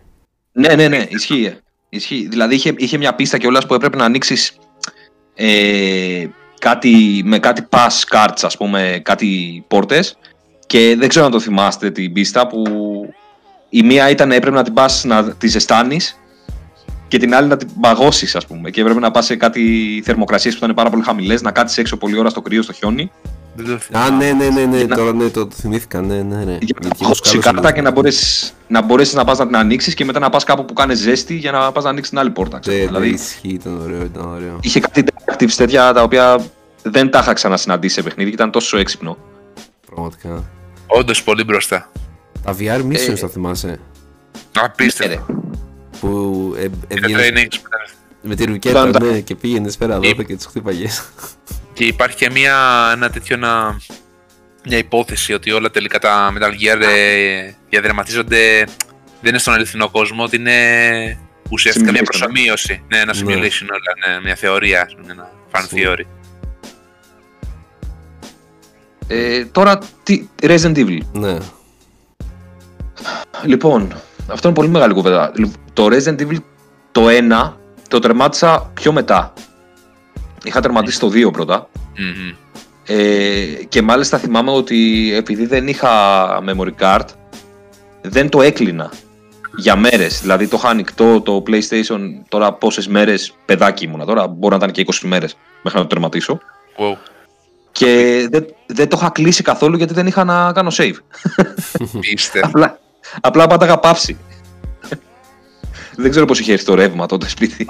Ναι, 0.52 0.76
ναι, 0.76 0.88
ναι, 0.88 1.06
ισχύει. 1.10 1.54
ισχύει. 1.90 2.28
Δηλαδή 2.30 2.56
είχε, 2.56 2.74
είχε 2.78 2.98
μια 2.98 3.16
πίστα 3.16 3.38
κιόλας 3.38 3.66
που 3.66 3.74
έπρεπε 3.74 3.98
να 3.98 4.06
ανοίξεις 4.06 4.58
ε, 5.36 6.26
κάτι, 6.60 7.22
με 7.26 7.40
κάτι 7.40 7.68
pass 7.70 8.16
cards, 8.18 8.40
ας 8.42 8.58
πούμε, 8.58 9.00
κάτι 9.04 9.64
πόρτες 9.68 10.18
και 10.68 10.96
δεν 11.00 11.10
ξέρω 11.10 11.26
αν 11.26 11.32
το 11.32 11.40
θυμάστε 11.40 11.92
την 11.92 12.14
πίστα 12.14 12.48
που 12.48 12.64
η 13.70 13.84
μία 13.84 14.10
ήταν 14.10 14.32
έπρεπε 14.32 14.56
να 14.56 14.64
την 14.64 14.74
πας 14.74 15.04
να 15.04 15.34
τη 15.34 15.48
ζεστάνεις 15.48 16.18
και 17.14 17.20
την 17.20 17.36
άλλη 17.36 17.48
να 17.48 17.58
την 17.58 17.68
παγώσεις 17.82 18.36
ας 18.36 18.46
πούμε 18.48 18.70
και 18.70 18.82
έπρεπε 18.82 19.00
να 19.00 19.12
πας 19.12 19.26
σε 19.26 19.36
κάτι 19.36 20.02
θερμοκρασίες 20.06 20.58
που 20.58 20.64
ήταν 20.64 20.76
πάρα 20.76 20.90
πολύ 20.90 21.04
χαμηλές 21.04 21.42
να 21.42 21.52
κάτσεις 21.52 21.78
έξω 21.78 21.98
πολλή 21.98 22.20
ώρα 22.20 22.30
στο 22.30 22.42
κρύο 22.42 22.62
στο 22.62 22.74
χιόνι 22.74 23.12
Δεν 23.56 23.66
το 23.66 23.74
Α, 23.74 23.78
θυμάμαι. 23.78 24.26
ναι, 24.32 24.32
ναι, 24.32 24.50
ναι, 24.50 24.66
ναι, 24.66 24.78
Για 24.78 24.88
να- 24.88 24.96
τώρα 24.96 25.14
ναι, 25.14 25.28
το, 25.30 25.46
το 25.48 25.56
θυμήθηκα, 25.56 26.02
ναι, 26.02 26.16
ναι, 26.16 26.36
ναι. 26.36 26.42
για 26.44 26.58
Γιατί 26.60 26.82
να 26.82 26.88
έχω 26.88 26.98
παγώσει 27.00 27.22
σκάλωσει 27.24 27.40
κάρτα 27.40 27.62
λίγο. 27.62 27.72
και 27.74 27.82
να 27.82 27.92
μπορέσεις 27.92 28.54
να, 28.68 28.82
μπορέσεις 28.82 29.14
να 29.14 29.24
πας 29.24 29.38
να 29.38 29.46
την 29.46 29.56
ανοίξεις 29.56 29.94
και 29.94 30.06
μετά 30.06 30.20
να 30.20 30.30
πας 30.30 30.44
κάπου 30.44 30.66
που 30.66 30.74
κάνεις 30.74 31.00
ζέστη 31.00 31.34
για 31.36 31.52
να 31.52 31.72
πας 31.72 31.84
να 31.84 31.90
ανοίξεις 31.90 32.10
την 32.10 32.20
άλλη 32.20 32.30
πόρτα. 32.30 32.60
ξέρω. 32.60 32.76
Ναι, 32.78 32.82
ναι, 32.84 32.88
δηλαδή 32.90 33.10
ισχύει, 33.10 33.48
ήταν 33.50 33.82
ωραίο, 33.82 34.02
ήταν 34.04 34.26
ωραίο. 34.34 34.58
είχε 34.62 34.80
κάτι 34.80 35.04
detectives 35.26 35.52
τέτοια 35.58 35.94
τα 35.94 36.02
οποία 36.04 36.46
δεν 36.84 37.10
τα 37.12 37.20
είχα 37.20 37.34
ξανασυναντήσει 37.34 37.94
σε 37.96 38.02
παιχνίδι 38.02 38.30
και 38.30 38.36
ήταν 38.36 38.52
τόσο 38.52 38.78
έξυπνο. 38.78 39.18
Πραγματικά. 39.94 40.44
Όντως 40.88 41.24
πολύ 41.24 41.44
μπροστά. 41.44 41.92
Τα 42.44 42.56
VR 42.60 42.80
missions 42.92 43.08
Ε, 43.10 43.14
τα 43.14 43.28
θυμάσαι. 43.28 43.68
Ναι, 43.68 43.76
Απίστευτο. 44.64 45.26
Ρε. 45.94 46.00
Που 46.00 46.54
ε, 46.58 46.62
Είναι 46.64 46.72
έβγαινες 46.88 47.22
trainings 47.30 47.60
που 47.62 47.68
ήταν. 47.68 47.80
με 48.22 48.36
τη 48.36 48.46
ρουκέτα, 48.46 48.88
Ήταν- 48.88 49.06
ναι, 49.12 49.20
και 49.20 49.36
πήγαινε 49.36 49.72
πέρα 49.78 50.00
Ε, 50.02 50.08
εδώ 50.10 50.24
και 50.24 50.36
τους 50.36 50.46
χτύπαγες. 50.46 51.04
Και 51.74 51.84
υπάρχει 51.86 52.16
και 52.18 52.30
μια, 52.30 52.90
ένα 52.96 53.10
τέτοιο 53.10 53.36
ένα, 53.36 53.82
μια 54.66 54.78
υπόθεση 54.78 55.34
ότι 55.34 55.52
όλα 55.52 55.72
τελικά 55.72 56.00
τα 56.00 56.34
Metal 56.38 56.50
Gear 56.52 56.82
ε, 56.82 57.52
διαδραματίζονται 57.70 58.64
δεν 59.22 59.30
είναι 59.32 59.38
στον 59.38 59.54
αληθινό 59.54 59.90
κόσμο, 59.90 60.24
ότι 60.24 60.36
είναι 60.36 61.18
ουσιαστικά 61.50 61.92
μια 61.92 62.02
Simulation, 62.02 62.04
ε. 62.04 62.18
προσωμείωση. 62.18 62.84
Ναι, 62.88 62.98
ένα 62.98 63.14
Ναι. 63.16 63.22
simulation 63.22 63.68
όλα, 63.72 64.14
ναι, 64.18 64.22
μια 64.24 64.36
θεωρία, 64.36 64.82
ας 64.82 64.96
πούμε, 64.96 65.12
ένα 65.12 65.32
fan 65.52 65.64
Ισχύει. 65.64 65.84
theory. 65.88 66.04
Ε, 69.08 69.46
τώρα, 69.46 69.78
τι, 70.04 70.28
Resident 70.42 70.76
Evil. 70.78 71.00
ναι. 71.12 71.38
Λοιπόν, 73.46 73.94
αυτό 74.28 74.48
είναι 74.48 74.58
πολύ 74.58 74.70
μεγάλη 74.70 74.94
κουβέντα. 74.94 75.32
Το 75.74 75.86
Resident 75.86 76.22
Evil 76.22 76.38
το 76.92 77.06
1 77.48 77.54
το 77.88 78.00
τερμάτισα 78.00 78.72
πιο 78.74 78.92
μετά. 78.92 79.34
Είχα 80.44 80.62
τερματίσει 80.62 81.00
το 81.00 81.08
2 81.08 81.32
πρώτα. 81.32 81.70
Μμμ. 81.98 82.36
Ε, 82.88 83.64
και 83.70 83.82
μάλιστα 83.82 84.18
θυμάμαι 84.18 84.52
ότι 84.52 85.12
επειδή 85.16 85.46
δεν 85.46 85.68
είχα 85.68 85.90
memory 86.48 86.72
card, 86.80 87.06
δεν 88.02 88.30
το 88.30 88.42
έκλεινα 88.42 88.92
για 89.56 89.76
μέρες. 89.76 90.22
Δηλαδή 90.22 90.48
το 90.48 90.58
είχα 90.60 90.70
ανοιχτό 90.70 91.22
το 91.22 91.44
PlayStation 91.48 92.00
τώρα 92.30 92.54
πόσες 92.54 92.88
μέρες 92.88 93.36
παιδάκι 93.46 93.84
ήμουνα. 93.84 94.06
Τώρα 94.06 94.28
μπορεί 94.28 94.50
να 94.50 94.56
ήταν 94.56 94.72
και 94.72 94.86
20 94.88 95.08
μέρες 95.08 95.36
μέχρι 95.64 95.80
να 95.80 95.86
το 95.86 95.94
τερματίσω. 95.94 96.40
Wow. 96.78 96.98
Και 97.72 97.88
δεν, 98.32 98.46
δεν 98.66 98.90
το 98.90 98.98
είχα 99.00 99.10
κλείσει 99.10 99.44
καθόλου 99.44 99.78
γιατί 99.78 99.94
δεν 99.94 100.08
είχα 100.08 100.24
να 100.24 100.52
κάνω 100.52 100.72
save. 100.74 100.96
Πίστευτο. 102.00 102.48
Απλά, 102.48 102.80
απλά 103.22 103.48
πάταγα 103.48 103.78
παύση. 103.78 104.18
δεν 105.96 106.10
ξέρω 106.10 106.26
πώς 106.26 106.40
είχε 106.40 106.54
έρθει 106.54 106.66
το 106.66 106.74
ρεύμα 106.74 107.06
τότε 107.06 107.28
σπίτι. 107.30 107.68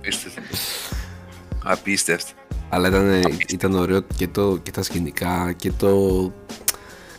Απίστευτο. 0.00 0.40
Απίστευτο. 1.64 2.32
Αλλά 2.68 2.88
ήταν, 2.88 3.22
ήταν 3.48 3.74
ωραίο 3.74 4.00
και, 4.16 4.28
το, 4.28 4.56
και 4.62 4.70
τα 4.70 4.82
σκηνικά 4.82 5.52
και 5.56 5.72
το 5.78 6.32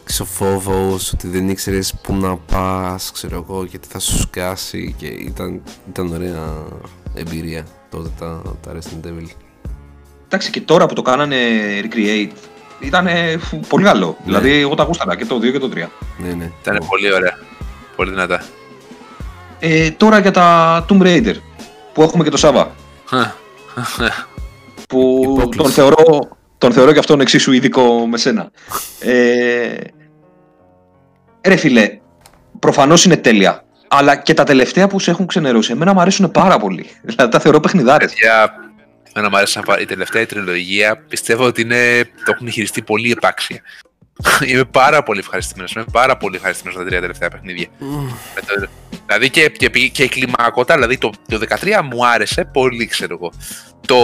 ξοφόβος 0.03 1.13
ότι 1.13 1.27
δεν 1.27 1.49
ήξερες 1.49 1.93
πού 2.01 2.15
να 2.15 2.37
πας, 2.37 3.11
ξέρω 3.11 3.45
εγώ, 3.47 3.65
και 3.65 3.77
τι 3.77 3.87
θα 3.87 3.99
σου 3.99 4.19
σκάσει 4.19 4.95
και 4.97 5.07
ήταν, 5.07 5.61
ήταν 5.89 6.13
ωραία 6.13 6.65
εμπειρία 7.13 7.65
τότε 7.89 8.09
τα, 8.19 8.41
τα 8.61 8.71
Resident 8.73 9.07
Evil. 9.07 9.29
εντάξει 10.25 10.49
και 10.49 10.61
τώρα 10.61 10.85
που 10.85 10.93
το 10.93 11.01
κάνανε 11.01 11.37
recreate 11.83 12.31
ήταν 12.79 13.07
πολύ 13.67 13.83
καλό. 13.83 14.05
Ναι. 14.07 14.25
Δηλαδή 14.25 14.59
εγώ 14.59 14.75
τα 14.75 14.83
γούσταρα 14.83 15.15
και 15.15 15.25
το 15.25 15.35
2 15.35 15.51
και 15.51 15.59
το 15.59 15.69
3. 15.73 15.77
Ναι, 16.17 16.33
ναι. 16.33 16.51
Ήταν 16.61 16.85
πολύ 16.89 17.13
ωραία. 17.13 17.37
Πολύ 17.95 18.09
δυνατά. 18.09 18.43
Ε, 19.59 19.91
τώρα 19.91 20.19
για 20.19 20.31
τα 20.31 20.85
Tomb 20.89 21.01
Raider 21.01 21.35
που 21.93 22.01
έχουμε 22.01 22.23
και 22.23 22.29
το 22.29 22.37
Σάβα. 22.37 22.71
Που 24.87 25.21
Υπόκληση. 25.23 25.57
τον 25.57 25.71
θεωρώ, 25.71 26.27
τον 26.57 26.71
θεωρώ 26.71 26.91
και 26.91 26.99
αυτόν 26.99 27.19
εξίσου 27.19 27.51
ειδικό 27.51 28.07
με 28.07 28.17
σένα. 28.17 28.51
Ε, 28.99 29.75
ρε 31.47 31.55
φίλε, 31.55 31.99
προφανώς 32.59 33.05
είναι 33.05 33.17
τέλεια. 33.17 33.63
Αλλά 33.87 34.15
και 34.15 34.33
τα 34.33 34.43
τελευταία 34.43 34.87
που 34.87 34.99
σε 34.99 35.11
έχουν 35.11 35.25
ξενερώσει, 35.25 35.71
εμένα 35.71 35.93
μου 35.93 36.01
αρέσουν 36.01 36.31
πάρα 36.31 36.57
πολύ. 36.57 36.85
Δηλαδή 37.03 37.31
τα 37.31 37.39
θεωρώ 37.39 37.59
παιχνιδάρες. 37.59 38.13
Παιδιά, 38.13 38.53
εμένα 39.15 39.31
μου 39.31 39.37
αρέσει 39.37 39.57
να 39.57 39.63
πα- 39.63 39.79
η 39.79 39.85
τελευταία 39.85 40.25
τριλογία. 40.25 40.97
Πιστεύω 40.97 41.45
ότι 41.45 41.61
είναι, 41.61 42.03
το 42.25 42.31
έχουν 42.35 42.51
χειριστεί 42.51 42.81
πολύ 42.81 43.11
επάξια. 43.11 43.61
Είμαι 44.47 44.63
πάρα 44.63 45.03
πολύ 45.03 45.19
ευχαριστημένος. 45.19 45.71
Είμαι 45.73 45.85
πάρα 45.91 46.17
πολύ 46.17 46.35
ευχαριστημένος 46.35 46.79
στα 46.79 46.89
τρία 46.89 47.01
τελευταία 47.01 47.29
παιχνίδια. 47.29 47.67
Με 48.35 48.41
το- 48.45 48.67
δηλαδή 49.05 49.29
και, 49.29 49.49
και, 49.49 49.69
και 49.69 50.03
η 50.03 50.07
κλιμακότητα, 50.07 50.73
δηλαδή 50.73 50.97
το, 50.97 51.11
το 51.27 51.39
13 51.49 51.81
μου 51.91 52.05
άρεσε 52.07 52.45
πολύ, 52.53 52.85
ξέρω 52.85 53.17
εγώ. 53.21 53.31
Το 53.87 53.97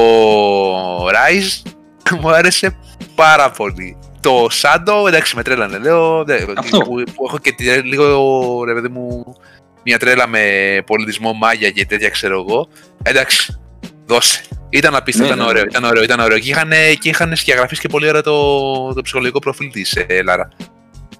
Rise 1.08 1.72
μου 2.22 2.32
άρεσε 2.32 2.78
πάρα 3.16 3.52
πολύ. 3.52 3.98
Το 4.22 4.48
Shadow, 4.62 5.08
εντάξει, 5.08 5.36
με 5.36 5.44
τρέλανε. 5.44 5.78
Λέω, 5.78 6.24
δε- 6.24 6.46
Αυτό. 6.58 6.78
Που, 6.78 7.04
που 7.16 7.26
έχω 7.28 7.38
και 7.38 7.52
τη- 7.52 7.70
λίγο, 7.82 8.64
ρε 8.64 8.74
παιδί 8.74 8.88
μου, 8.88 9.36
μια 9.84 10.00
τρέλα 10.00 10.28
με 10.28 10.44
πολιτισμό 10.86 11.34
μάγια 11.34 11.70
και 11.72 11.86
τέτοια, 11.86 12.10
ξέρω 12.10 12.40
εγώ. 12.48 12.68
Εντάξει, 13.04 13.60
δώσε. 14.06 14.42
Ήταν 14.72 14.96
απίστευτο, 14.96 15.36
Ναι, 15.36 15.42
ήταν 15.42 15.46
ναι, 15.46 15.52
ωραίο, 15.52 15.64
ναι. 15.64 15.70
ήταν 15.70 15.84
ωραίο, 15.84 16.04
ήταν 16.04 16.20
ωραίο. 16.20 16.40
Και 16.40 16.50
είχαν, 16.50 16.72
και 17.00 17.10
είχαν 17.10 17.36
σκιαγραφίσει 17.36 17.82
και 17.82 17.88
πολύ 17.88 18.08
ωραίο 18.08 18.22
το, 18.22 18.94
το 18.94 19.02
ψυχολογικό 19.02 19.40
προφίλ 19.40 19.72
της 19.72 19.96
ε, 20.08 20.22
Λάρα. 20.24 20.50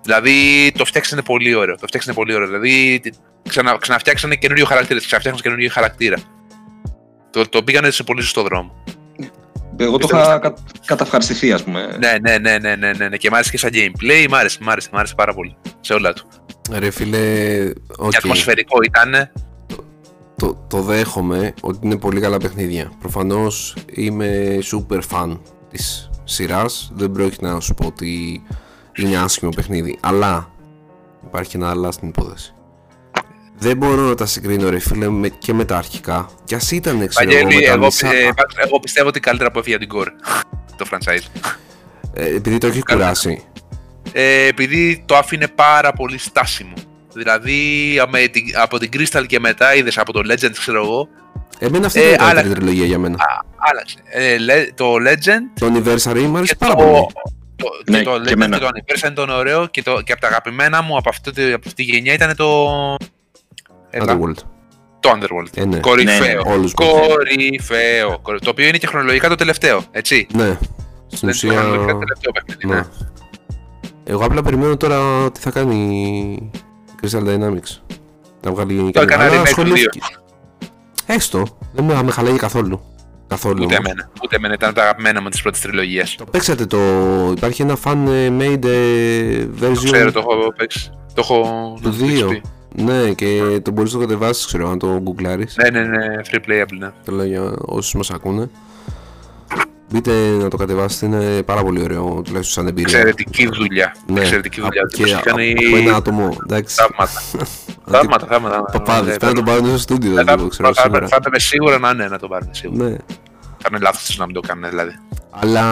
Δηλαδή 0.04 0.72
το 0.78 0.86
φτιάξανε 0.86 1.22
πολύ 1.22 1.54
ωραίο. 1.54 1.76
Το 1.76 1.88
φτιάξανε 1.88 2.16
πολύ 2.16 2.34
ωραίο. 2.34 2.48
Δηλαδή 2.48 3.02
ξανα, 3.50 3.78
ξαναφτιάξανε 3.80 4.36
καινούριο 4.36 4.66
χαρακτήρα. 4.66 5.00
Ξαναφτιάξανε 5.00 5.42
καινούριο 5.44 5.70
χαρακτήρα. 5.72 6.18
Το, 7.32 7.50
το 7.50 7.64
πήγανε 7.64 7.90
σε 7.90 8.04
πολύ 8.04 8.22
σωστό 8.22 8.42
δρόμο. 8.42 8.84
Εγώ 9.78 9.92
το 9.92 9.98
Πιστεύω 9.98 10.22
είχα 10.22 10.40
κα, 10.40 10.54
καταυχαριστηθεί, 10.86 11.52
ας 11.52 11.64
πούμε. 11.64 11.98
Ναι, 12.00 12.14
ναι, 12.22 12.38
ναι, 12.38 12.58
ναι, 12.58 12.76
ναι, 12.76 12.94
ναι, 12.94 13.08
ναι. 13.08 13.18
Και 13.18 13.30
μ' 13.30 13.34
άρεσε 13.34 13.52
και 13.52 13.58
σαν 13.58 13.70
gameplay. 13.74 14.26
Μ' 14.30 14.36
άρεσε, 14.36 14.58
μ' 14.62 14.70
άρεσε, 14.70 14.90
μ' 14.92 14.98
άρεσε 14.98 15.14
πάρα 15.16 15.34
πολύ. 15.34 15.56
Σε 15.80 15.94
όλα 15.94 16.14
του. 16.14 16.28
Ρε 16.72 16.92
φίλε, 16.92 17.18
οκ. 17.98 18.12
Και 18.12 18.18
ατμοσφαιρικό 18.18 18.78
ήταν. 18.84 19.32
Το, 20.42 20.66
το 20.68 20.82
δέχομαι 20.82 21.54
ότι 21.62 21.80
είναι 21.82 21.98
πολύ 21.98 22.20
καλά 22.22 22.38
παιχνίδια. 22.38 22.92
Προφανώς 23.00 23.76
είμαι 23.94 24.58
super 24.72 25.00
fan 25.12 25.40
της 25.70 26.10
σειράς. 26.24 26.92
Δεν 26.96 27.12
πρόκειται 27.12 27.48
να 27.48 27.60
σου 27.60 27.74
πω 27.74 27.86
ότι 27.86 28.42
είναι 28.98 29.18
άσχημο 29.18 29.50
παιχνίδι. 29.56 29.98
Αλλά 30.00 30.52
υπάρχει 31.26 31.58
ένα 31.58 31.70
αλλά 31.70 31.92
στην 31.92 32.08
υπόθεση. 32.08 32.54
Δεν 33.58 33.78
μπορώ 33.78 34.02
να 34.02 34.16
τα 34.16 34.26
συγκρίνω 34.26 34.70
ρε 34.70 34.80
φίλε 34.80 35.10
με, 35.10 35.30
και 35.30 35.54
με 35.54 35.66
τα 35.66 35.78
αρχικά. 35.78 36.30
Κι 36.44 36.56
ας 36.56 36.72
ήταν 36.72 37.08
ξέρω 37.08 37.30
εγώ, 37.32 37.38
με 37.40 37.44
Βαγγέλη, 37.44 37.66
τα 37.66 37.74
εγώ, 37.74 37.86
μισά- 37.86 38.14
ε, 38.14 38.32
εγώ 38.66 38.80
πιστεύω 38.80 39.08
ότι 39.08 39.20
καλύτερα 39.20 39.52
που 39.52 39.60
έφυγε 39.60 39.76
από 39.76 39.86
την 39.86 40.00
core. 40.00 40.08
το 40.78 40.86
franchise. 40.92 41.52
ε, 42.14 42.36
επειδή 42.36 42.58
το 42.58 42.68
έχει 42.68 42.82
Καλά. 42.82 43.02
κουράσει. 43.02 43.44
ε, 44.12 44.46
επειδή 44.48 45.04
το 45.06 45.16
άφηνε 45.16 45.48
πάρα 45.48 45.94
πολύ 45.94 46.18
στάσιμο. 46.18 46.74
Δηλαδή 47.14 47.60
με 48.10 48.28
την- 48.28 48.46
από 48.58 48.78
την 48.80 48.90
Crystal 48.94 49.24
και 49.28 49.40
μετά 49.40 49.76
είδες 49.76 49.98
από 49.98 50.14
το 50.14 50.20
Legend, 50.20 50.52
ξέρω 50.52 50.84
εγώ, 50.84 51.08
Εμένα 51.60 51.86
αυτή 51.86 52.00
Ε, 52.00 52.04
ήταν 52.04 52.14
η 52.14 52.18
καλύτερη 52.18 52.40
άλλαξε. 52.40 52.54
τριλογία 52.60 52.86
για 52.86 53.00
μένα. 53.00 53.16
άλλαξε. 53.72 53.96
Ε, 54.10 54.38
λε- 54.38 54.74
το 54.76 54.94
Legend 54.94 55.60
Το 55.60 55.66
Anniversary 55.66 56.22
μου 56.22 56.38
άρεσε 56.38 56.54
και 56.54 56.66
πάρα 56.66 56.76
το, 56.76 56.84
πολύ. 56.84 57.06
το, 57.56 57.70
Ναι, 57.92 57.98
και 57.98 58.04
το 58.04 58.12
και 58.12 58.18
Legend 58.30 58.32
εμένα. 58.32 58.58
και 58.58 58.64
το 58.64 58.70
Anniversary 58.76 59.12
ήταν 59.12 59.30
ωραίο 59.30 59.68
και, 59.68 59.84
το, 59.84 60.02
και 60.02 60.12
από 60.12 60.22
τα 60.22 60.28
αγαπημένα 60.28 60.82
μου 60.82 60.98
από 60.98 61.10
αυτή, 61.10 61.30
από 61.54 61.64
αυτή 61.68 61.74
τη 61.86 61.92
γενιά 61.92 62.14
ήταν 62.14 62.36
το. 62.36 62.48
Έλα, 63.90 64.06
Underworld. 64.20 64.36
το 65.00 65.12
Underworld. 65.16 65.48
Ε, 65.58 65.66
ναι. 65.66 65.80
Κορυφαίο. 65.80 66.42
Όλους 66.46 66.74
μου. 66.80 66.86
Κορυφαίο. 66.88 68.20
Κορυ- 68.22 68.44
Το 68.44 68.50
οποίο 68.50 68.68
είναι 68.68 68.78
και 68.78 68.88
χρονολογικά 68.88 69.30
το 69.30 69.36
τελευταίο. 69.36 69.84
Έτσι. 69.92 70.28
Ναι. 70.34 70.58
Στην 71.08 71.30
Δεν 71.32 71.50
είναι 71.50 71.54
το 71.54 71.60
χρονολογικά 71.62 71.92
το 71.92 71.98
ουσία. 71.98 72.06
τελευταίο 72.08 72.32
παιχνίδι. 72.32 72.68
Ναι. 72.68 72.76
Ναι. 72.76 72.84
Εγώ 74.04 74.26
απλά 74.26 74.42
περιμένω 74.42 74.78
τώρα 74.78 75.32
τι 75.32 75.40
θα 75.40 75.52
κάνει 75.52 75.76
η 75.76 76.52
Crystal 77.02 77.24
Dynamics. 77.28 77.80
Να 78.44 78.52
βγάλει 78.52 78.78
Το 78.78 78.84
κάτι. 78.84 79.00
έκανα 79.00 79.24
Αλλά 79.24 79.32
remake 79.34 79.36
του 79.36 79.42
ασχολήθηκε. 79.42 80.00
Έστω. 81.06 81.46
Δεν 81.74 81.86
με, 81.86 82.04
με 82.04 82.12
χαλάει 82.12 82.36
καθόλου. 82.36 82.82
Καθόλου. 83.28 83.64
Ούτε 83.64 83.76
όμως. 83.76 83.78
εμένα. 83.90 84.10
Ούτε 84.24 84.36
εμένα 84.36 84.54
ήταν 84.54 84.74
τα 84.74 84.82
αγαπημένα 84.82 85.22
μου 85.22 85.30
της 85.30 85.42
πρώτης 85.42 85.62
τριλογίας. 85.62 86.16
Το 86.16 86.26
παίξατε 86.26 86.66
το. 86.66 86.80
Υπάρχει 87.36 87.62
ένα 87.62 87.78
fan 87.84 87.98
ε, 88.08 88.28
made 88.40 88.66
ε, 88.66 89.48
version 89.62 89.92
Ξέρω, 89.92 90.12
το 90.12 90.20
έχω 90.20 90.54
παίξει. 90.58 90.92
Το 91.14 91.22
έχω. 91.24 91.42
του 91.82 91.90
να 91.90 91.98
το 91.98 92.06
έχεις 92.06 92.24
2. 92.24 92.30
πει. 92.30 92.42
Ναι, 92.76 93.12
και 93.12 93.60
το 93.64 93.72
μπορείς 93.72 93.94
να 93.94 94.00
το 94.00 94.06
κατεβάσεις, 94.06 94.46
ξέρω, 94.46 94.70
αν 94.70 94.80
το 94.80 95.00
γκουγκλάρεις 95.02 95.58
Ναι, 95.62 95.70
ναι, 95.80 95.86
ναι, 95.88 96.06
free 96.32 96.50
playable, 96.50 96.78
ναι. 96.78 96.90
Το 97.06 97.12
λέω 97.12 97.26
για 97.26 97.54
όσους 97.66 97.94
μας 97.94 98.12
ακούνε. 98.12 98.50
Μπείτε 99.92 100.12
να 100.30 100.48
το 100.48 100.58
κατεβάσετε, 100.58 101.06
είναι 101.06 101.44
πάρα 101.44 101.64
πολύ 101.64 101.82
ωραίο, 101.84 102.04
τουλάχιστον 102.04 102.44
σαν 102.44 102.68
εμπειρία. 102.68 102.98
Εξαιρετική 102.98 103.48
δουλειά. 103.54 103.96
Ναι, 104.08 104.20
Εξαιρετική 104.20 104.62
δουλειά. 104.62 104.82
και 104.94 105.04
Τους 105.04 105.14
από 105.14 105.24
κάνει 105.24 105.54
ένα 105.76 105.96
άτομο. 105.96 106.38
Εντάξει. 106.44 106.76
θαύματα. 106.76 107.22
Θαύματα, 107.98 108.28
θαύματα. 108.28 108.62
Παπάδες, 108.72 109.12
Ναι, 109.12 109.18
πρέπει 109.18 109.26
να 109.26 109.34
τον 109.34 109.44
πάρουν 109.54 109.68
στο 109.68 109.78
στούντιο, 109.78 110.14
θα- 110.16 110.24
δεν 110.24 110.38
το 110.38 110.48
ξέρω 110.48 110.74
θα- 110.74 110.82
σήμερα. 110.82 111.08
Θα 111.08 111.16
έπρεπε 111.16 111.40
σίγουρα 111.40 111.80
να 111.80 111.90
είναι 111.90 112.08
να 112.08 112.20
το 112.20 112.28
πάρουν 112.28 112.48
σίγουρα. 112.52 112.84
Ναι. 112.84 112.96
Θα 113.58 113.68
είναι 113.70 113.80
λάθος 113.82 114.18
να 114.18 114.26
μην 114.26 114.34
το 114.36 114.40
κάνουν 114.40 114.70
δηλαδή. 114.70 114.92
Αλλά 115.30 115.66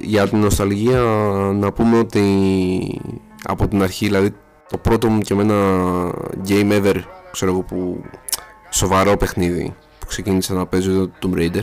για 0.00 0.28
την 0.28 0.38
νοσταλγία 0.38 1.00
να 1.54 1.72
πούμε 1.72 1.98
ότι 1.98 3.00
από 3.44 3.68
την 3.68 3.82
αρχή, 3.82 4.06
δηλαδή 4.06 4.34
το 4.70 4.76
πρώτο 4.78 5.08
μου 5.08 5.20
και 5.20 5.32
εμένα 5.32 5.54
game 6.48 6.72
ever, 6.82 6.96
ξέρω 7.32 7.50
εγώ 7.52 7.60
που 7.62 8.04
σοβαρό 8.70 9.16
παιχνίδι 9.16 9.74
που 9.98 10.06
ξεκίνησα 10.06 10.54
να 10.54 10.66
παίζω 10.66 10.90
ήταν 10.90 11.12
το 11.18 11.30
Tomb 11.34 11.38
Raider. 11.38 11.62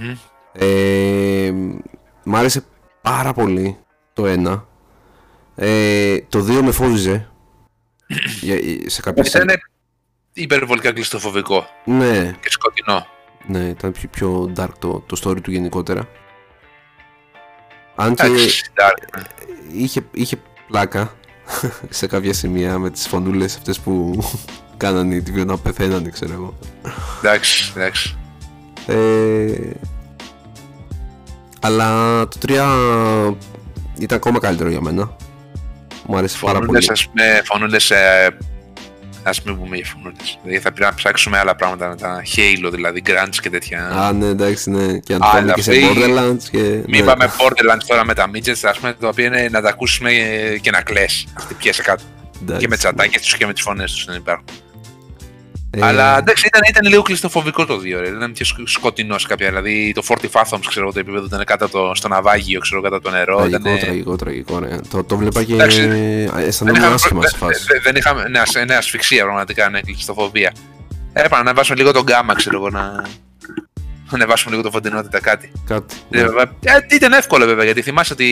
Μμμ. 0.00 0.16
Ε, 0.52 1.52
μ' 2.24 2.36
άρεσε 2.36 2.64
πάρα 3.02 3.32
πολύ 3.32 3.78
το 4.12 4.26
ένα. 4.26 4.66
Ε, 5.54 6.18
το 6.28 6.40
δύο 6.40 6.62
με 6.62 6.70
φόβιζε. 6.72 7.28
για, 8.40 8.56
σε 8.90 9.00
κάποια 9.00 9.22
Ήταν 9.26 9.40
σημεία. 9.40 9.60
υπερβολικά 10.32 10.92
κλειστοφοβικό 10.92 11.66
Ναι, 11.84 12.32
και 12.40 12.50
σκοτεινό. 12.50 13.06
ναι, 13.46 13.58
ήταν 13.68 13.92
πιο, 13.92 14.08
πιο 14.08 14.52
dark 14.56 14.68
το, 14.78 15.00
το 15.06 15.20
story 15.24 15.40
του 15.42 15.50
γενικότερα. 15.50 16.08
Αν 17.94 18.14
και 18.14 18.22
Εντάξει, 18.26 18.62
dark. 18.74 19.20
είχε, 19.72 20.00
είχε 20.12 20.36
πλάκα 20.68 21.12
σε 21.88 22.06
κάποια 22.06 22.32
σημεία 22.32 22.78
με 22.78 22.90
τις 22.90 23.08
φωνούλες 23.08 23.56
αυτές 23.56 23.80
που 23.80 24.24
κάνανε 24.76 25.14
οι 25.14 25.22
τύποι 25.22 25.44
να 25.44 25.58
πεθαίνανε, 25.58 26.08
ξέρω 26.10 26.32
εγώ. 26.32 26.58
Εντάξει, 27.18 27.72
εντάξει. 27.76 28.16
Ε, 28.86 29.70
αλλά 31.60 32.20
το 32.28 32.38
3 32.48 33.34
ήταν 33.98 34.16
ακόμα 34.18 34.38
καλύτερο 34.38 34.68
για 34.70 34.80
μένα. 34.80 35.16
Μου 36.06 36.16
άρεσε 36.16 36.38
πάρα 36.40 36.52
πολύ. 36.58 36.64
Φωνούλες, 36.66 36.90
ας 36.90 37.08
πούμε, 37.08 37.40
φωνούλες, 37.44 37.90
ε, 37.90 38.36
ας 39.22 39.42
μην 39.42 39.58
πούμε 39.58 39.76
για 39.76 39.84
φωνούλες. 39.84 40.38
Δηλαδή 40.42 40.60
θα 40.62 40.72
πρέπει 40.72 40.90
να 40.90 40.94
ψάξουμε 40.94 41.38
άλλα 41.38 41.56
πράγματα, 41.56 41.88
με 41.88 41.96
τα 41.96 42.22
Halo, 42.36 42.70
δηλαδή 42.72 43.02
Grunge 43.06 43.36
και 43.42 43.50
τέτοια. 43.50 43.88
Α, 43.88 44.12
ναι, 44.12 44.26
εντάξει, 44.26 44.70
ναι. 44.70 44.98
Και 44.98 45.12
να 45.12 45.18
το 45.18 45.26
Αλλά 45.26 45.40
πάμε 45.40 45.52
και 45.52 45.62
σε 45.62 45.70
αυτή- 45.70 45.84
Borderlands 45.96 46.42
και... 46.50 46.58
Μην 46.86 47.00
ναι. 47.00 47.02
πάμε 47.02 47.30
Borderlands 47.38 47.84
τώρα 47.86 48.04
με 48.04 48.14
τα 48.14 48.30
midgets, 48.34 48.60
ας 48.62 48.78
πούμε, 48.78 48.92
το 49.00 49.08
οποίο 49.08 49.24
είναι 49.24 49.48
να 49.50 49.60
τα 49.60 49.68
ακούσουμε 49.68 50.10
και 50.60 50.70
να 50.70 50.80
κλαις. 50.82 51.26
Να 51.34 51.40
χτυπιέσαι 51.40 51.82
κάτω. 51.82 52.02
Εντάξει. 52.42 52.60
Και 52.60 52.68
με 52.68 52.76
τσατάκια 52.76 53.20
τους 53.20 53.36
και 53.36 53.46
με 53.46 53.52
τις 53.52 53.62
φωνές 53.62 53.92
τους 53.92 54.04
δεν 54.04 54.16
υπάρχουν. 54.16 54.44
Ε, 55.70 55.84
Αλλά 55.86 56.18
εντάξει, 56.18 56.46
ήταν, 56.46 56.60
ήταν 56.68 56.90
λίγο 56.90 57.02
κλειστοφοβικό 57.02 57.66
το 57.66 57.76
2. 57.76 58.00
Ρε. 58.00 58.08
Ήταν 58.08 58.32
πιο 58.32 58.44
σκ- 58.44 58.68
σκοτεινός 58.68 59.20
σε 59.22 59.28
κάποια. 59.28 59.48
Δηλαδή 59.48 59.92
το 59.94 60.02
40 60.08 60.14
Fathoms, 60.32 60.60
ξέρω 60.68 60.84
εγώ, 60.84 60.92
το 60.92 60.98
επίπεδο 60.98 61.26
ήταν 61.26 61.44
κάτω 61.44 61.64
από 61.64 61.78
το, 61.78 61.94
στο 61.94 62.08
ναυάγιο, 62.08 62.60
ξέρω 62.60 62.80
κάτω 62.80 62.94
από 62.96 63.04
το 63.04 63.10
νερό. 63.10 63.36
Τραγικό, 63.36 63.68
Ήταν, 63.68 63.78
τραγικό, 63.80 64.16
τραγικό, 64.16 64.60
ναι. 64.60 64.76
Το, 64.90 65.04
το 65.04 65.16
βλέπα 65.16 65.42
και 65.44 65.52
Εντάξει, 65.52 65.80
αισθανόμουν 66.36 66.92
άσχημα 66.92 67.22
σε 67.26 67.36
δεν, 67.40 67.48
φάση. 67.48 67.64
δεν, 67.68 67.80
δεν 67.82 67.96
είχαμε. 67.96 68.28
Ναι, 68.28 68.38
ασ- 68.38 68.64
ναι, 68.66 68.74
ασφυξία 68.74 69.24
πραγματικά, 69.24 69.68
ναι, 69.70 69.80
κλειστοφοβία. 69.80 70.52
Έπρεπε 71.12 71.34
να 71.34 71.40
ανεβάσουμε 71.40 71.76
λίγο 71.78 71.92
τον 71.92 72.02
γκάμα, 72.02 72.34
ξέρω 72.34 72.56
εγώ, 72.56 72.70
να, 72.70 72.80
να 72.80 73.02
ανεβάσουμε 74.12 74.50
λίγο 74.50 74.62
το 74.62 74.70
φωτεινότητα, 74.70 75.20
κάτι. 75.20 75.52
Κάτι. 75.66 75.94
Ε, 76.10 76.16
ναι. 76.18 76.24
βέβαια, 76.24 76.42
ε, 76.62 76.78
ήταν 76.90 77.12
εύκολο 77.12 77.46
βέβαια, 77.46 77.64
γιατί 77.64 77.82
θυμάσαι 77.82 78.12
ότι 78.12 78.24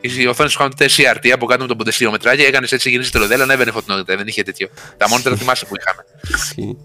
οι 0.00 0.26
οθόνες 0.26 0.52
σου 0.52 0.58
είχαν 0.60 0.70
τότε 0.76 0.86
CRT 0.96 1.28
από 1.30 1.46
κάτω 1.46 1.62
με 1.62 1.68
τον 1.68 1.76
ποντεσίωμετράκι, 1.76 2.42
έκανες 2.42 2.72
έτσι 2.72 2.90
γυρίζεις 2.90 3.12
το 3.12 3.18
ροδέλα, 3.18 3.42
ανέβαινε 3.42 3.70
η 3.70 3.72
φωτεινότητα, 3.72 4.16
δεν 4.16 4.26
είχε 4.26 4.42
τέτοιο. 4.42 4.68
Τα 4.96 5.08
μόνιτρα 5.08 5.36
θυμάσαι 5.36 5.66
που 5.66 5.74
είχαμε. 5.80 6.04
Ισχύει. 6.34 6.76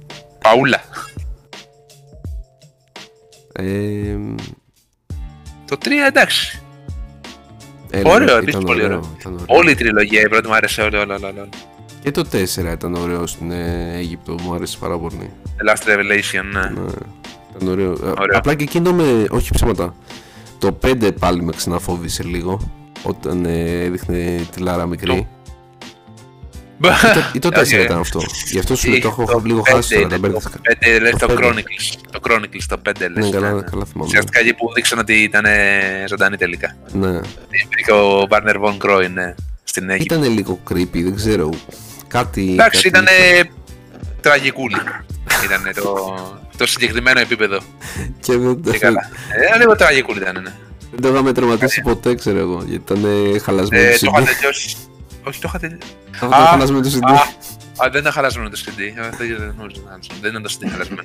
Παούλα. 0.41 0.81
Ε, 3.53 4.15
Το 5.67 5.77
3 5.83 5.87
εντάξει. 6.07 6.61
έλα, 7.89 8.09
Ωραίο, 8.11 8.25
ήταν 8.27 8.37
επίσης 8.41 8.59
πολύ 8.63 8.83
ωραίο. 8.83 9.15
ήταν 9.19 9.33
ωραίο. 9.33 9.45
Όλη 9.47 9.71
η 9.71 9.75
τριλογία, 9.75 10.21
η 10.21 10.29
πρώτη 10.29 10.47
μου 10.47 10.55
άρεσε 10.55 10.81
όλο, 10.81 10.99
όλο, 10.99 11.13
όλο, 11.13 11.27
όλο. 11.27 11.49
Και 12.01 12.11
το 12.11 12.25
4 12.31 12.71
ήταν 12.73 12.93
ωραίο 12.93 13.27
στην 13.27 13.51
ε, 13.51 13.91
Αίγυπτο, 13.95 14.35
μου 14.41 14.53
άρεσε 14.53 14.77
πάρα 14.79 14.97
πολύ. 14.97 15.31
The 15.57 15.69
Last 15.71 15.93
Revelation, 15.93 16.43
ναι. 16.51 16.59
Ναι. 16.59 16.89
Ήταν 17.55 17.67
ωραίο. 17.67 17.91
Ε, 17.91 18.07
Ωραίο. 18.19 18.37
Απλά 18.37 18.55
και 18.55 18.63
εκείνο 18.63 18.93
με. 18.93 19.25
Όχι 19.29 19.51
ψέματα. 19.53 19.95
Το 20.57 20.77
5 20.85 21.11
πάλι 21.19 21.43
με 21.43 21.51
ξαναφόβησε 21.55 22.23
λίγο. 22.23 22.71
Όταν 23.03 23.45
ε, 23.45 23.83
έδειχνε 23.83 24.45
τη 24.51 24.59
Λάρα 24.61 24.85
μικρή. 24.85 25.27
Ή 27.33 27.39
το 27.39 27.47
4 27.53 27.57
Όχι, 27.57 27.81
ήταν 27.81 27.99
αυτό. 27.99 28.21
Γι' 28.51 28.59
αυτό 28.59 28.75
σου 28.75 28.89
λέω 28.89 28.99
το 28.99 29.07
έχω 29.07 29.25
το 29.25 29.41
λίγο 29.45 29.61
πέντε 29.61 29.75
χάσει 29.75 29.89
τώρα, 29.93 30.01
είναι, 30.01 30.11
τα 30.11 30.17
μπέρδευτηκα. 30.19 30.57
Το 30.57 30.75
5 30.79 31.01
λέει 31.01 31.11
Το 31.11 31.17
το 31.17 31.27
πέντε. 31.27 31.47
Chronicles. 31.47 31.99
Το 32.11 32.19
Chronicles 32.27 32.63
το 32.67 32.77
5 32.89 32.91
λες. 32.99 33.25
Ναι, 33.25 33.29
καλά, 33.29 33.49
ναι, 33.49 33.55
ναι. 33.55 33.61
καλά 33.61 33.85
θυμάμαι. 33.85 34.07
Ουσιαστικά 34.07 34.39
εκεί 34.39 34.53
που 34.53 34.73
δείξαν 34.73 34.99
ότι 34.99 35.13
ήταν 35.13 35.45
ε, 35.45 36.05
ζωντανή 36.07 36.37
τελικά. 36.37 36.75
Ναι. 36.91 37.19
Υπήρχε 37.63 37.91
ο 37.91 38.27
Βάρνερ 38.29 38.59
Βον 38.59 38.77
Κρόιν 38.77 39.13
ναι, 39.13 39.35
στην 39.63 39.89
Αίγυπτο. 39.89 40.15
Ήταν 40.15 40.33
λίγο 40.33 40.59
creepy, 40.69 41.03
δεν 41.03 41.15
ξέρω. 41.15 41.49
Κάτι. 42.07 42.51
Εντάξει, 42.51 42.89
κάτι- 42.89 43.05
ήταν 43.05 43.05
τραγικούλη. 44.21 44.77
Ήταν 45.45 45.83
το, 45.83 46.15
το 46.57 46.67
συγκεκριμένο 46.67 47.19
επίπεδο. 47.19 47.59
Και 48.19 48.37
δεν, 48.37 48.61
Και 48.61 48.77
καλά. 48.77 49.09
Ε, 49.53 49.57
λίγο 49.57 49.75
τραγικούλη 49.75 50.19
ήταν, 50.19 50.41
ναι. 50.43 50.53
δεν 50.91 51.01
το 51.01 51.07
είχαμε 51.07 51.31
τερματίσει 51.31 51.81
ποτέ, 51.81 52.15
ξέρω 52.15 52.39
εγώ. 52.39 52.63
Γιατί 52.67 52.93
ήταν 52.93 53.33
ε, 53.35 53.39
χαλασμένο 53.39 53.83
Ε, 53.83 53.91
το 53.97 54.05
το 54.05 54.11
CD. 54.17 54.21
είχα 54.21 54.33
τελειώσει. 54.35 54.75
Όχι, 55.23 55.39
το 55.41 55.45
είχα 55.47 55.59
τελειώσει. 55.59 55.81
Αυτό 56.11 56.25
ήταν 56.25 56.41
Α, 56.41 56.45
χαλασμένο 56.45 56.81
το 56.81 56.89
CD. 56.93 57.11
Α, 57.11 57.13
α, 57.85 57.89
δεν 57.91 58.01
ήταν 58.01 58.11
χαλασμένο 58.13 58.49
το 58.49 58.57
CD. 58.65 58.81
Α, 59.01 59.09
Δεν 59.17 59.37
δεν 59.37 59.53
γνώριζα 59.57 59.81
να 59.81 59.89
χαλασμένο. 59.89 60.19
δεν 60.21 60.29
ήταν 60.31 60.41
το 60.43 60.53
CD 60.59 60.67
χαλασμένο. 60.71 61.03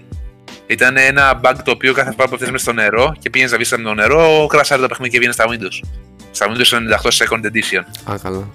Ήταν 0.66 0.96
ένα 0.96 1.40
bug 1.44 1.54
το 1.64 1.70
οποίο 1.70 1.92
κάθε 1.92 2.10
φορά 2.16 2.28
που 2.28 2.34
έφτασε 2.34 2.50
μέσα 2.52 2.64
στο 2.64 2.72
νερό 2.72 3.16
και 3.18 3.30
πήγαινες 3.30 3.52
να 3.52 3.58
βγεις 3.58 3.72
από 3.72 3.82
το 3.82 3.94
νερό, 3.94 4.46
κράσαρε 4.46 4.80
το 4.82 4.88
παιχνίδι 4.88 5.10
και 5.12 5.18
βγαίνεις 5.18 5.34
στα 5.34 5.44
Windows. 5.48 5.86
Στα 6.30 6.46
Windows 6.46 6.98
98 7.08 7.10
Second 7.24 7.44
Edition. 7.44 8.12
Α, 8.12 8.18
καλά. 8.22 8.48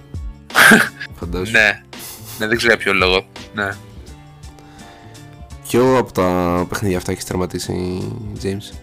Φαντάζομαι. 1.20 1.60
Ναι. 1.60 1.82
Ναι, 2.40 2.48
δεν 2.48 2.58
ξέρω 2.58 2.74
για 2.74 2.84
ποιο 2.84 2.94
λόγο. 2.94 3.26
Ναι. 3.54 3.70
Ποιο 5.76 5.98
από 5.98 6.12
τα 6.12 6.66
παιχνίδια 6.70 6.98
αυτά 6.98 7.12
έχεις 7.12 7.24
τερματίσει, 7.26 8.02
James. 8.44 8.76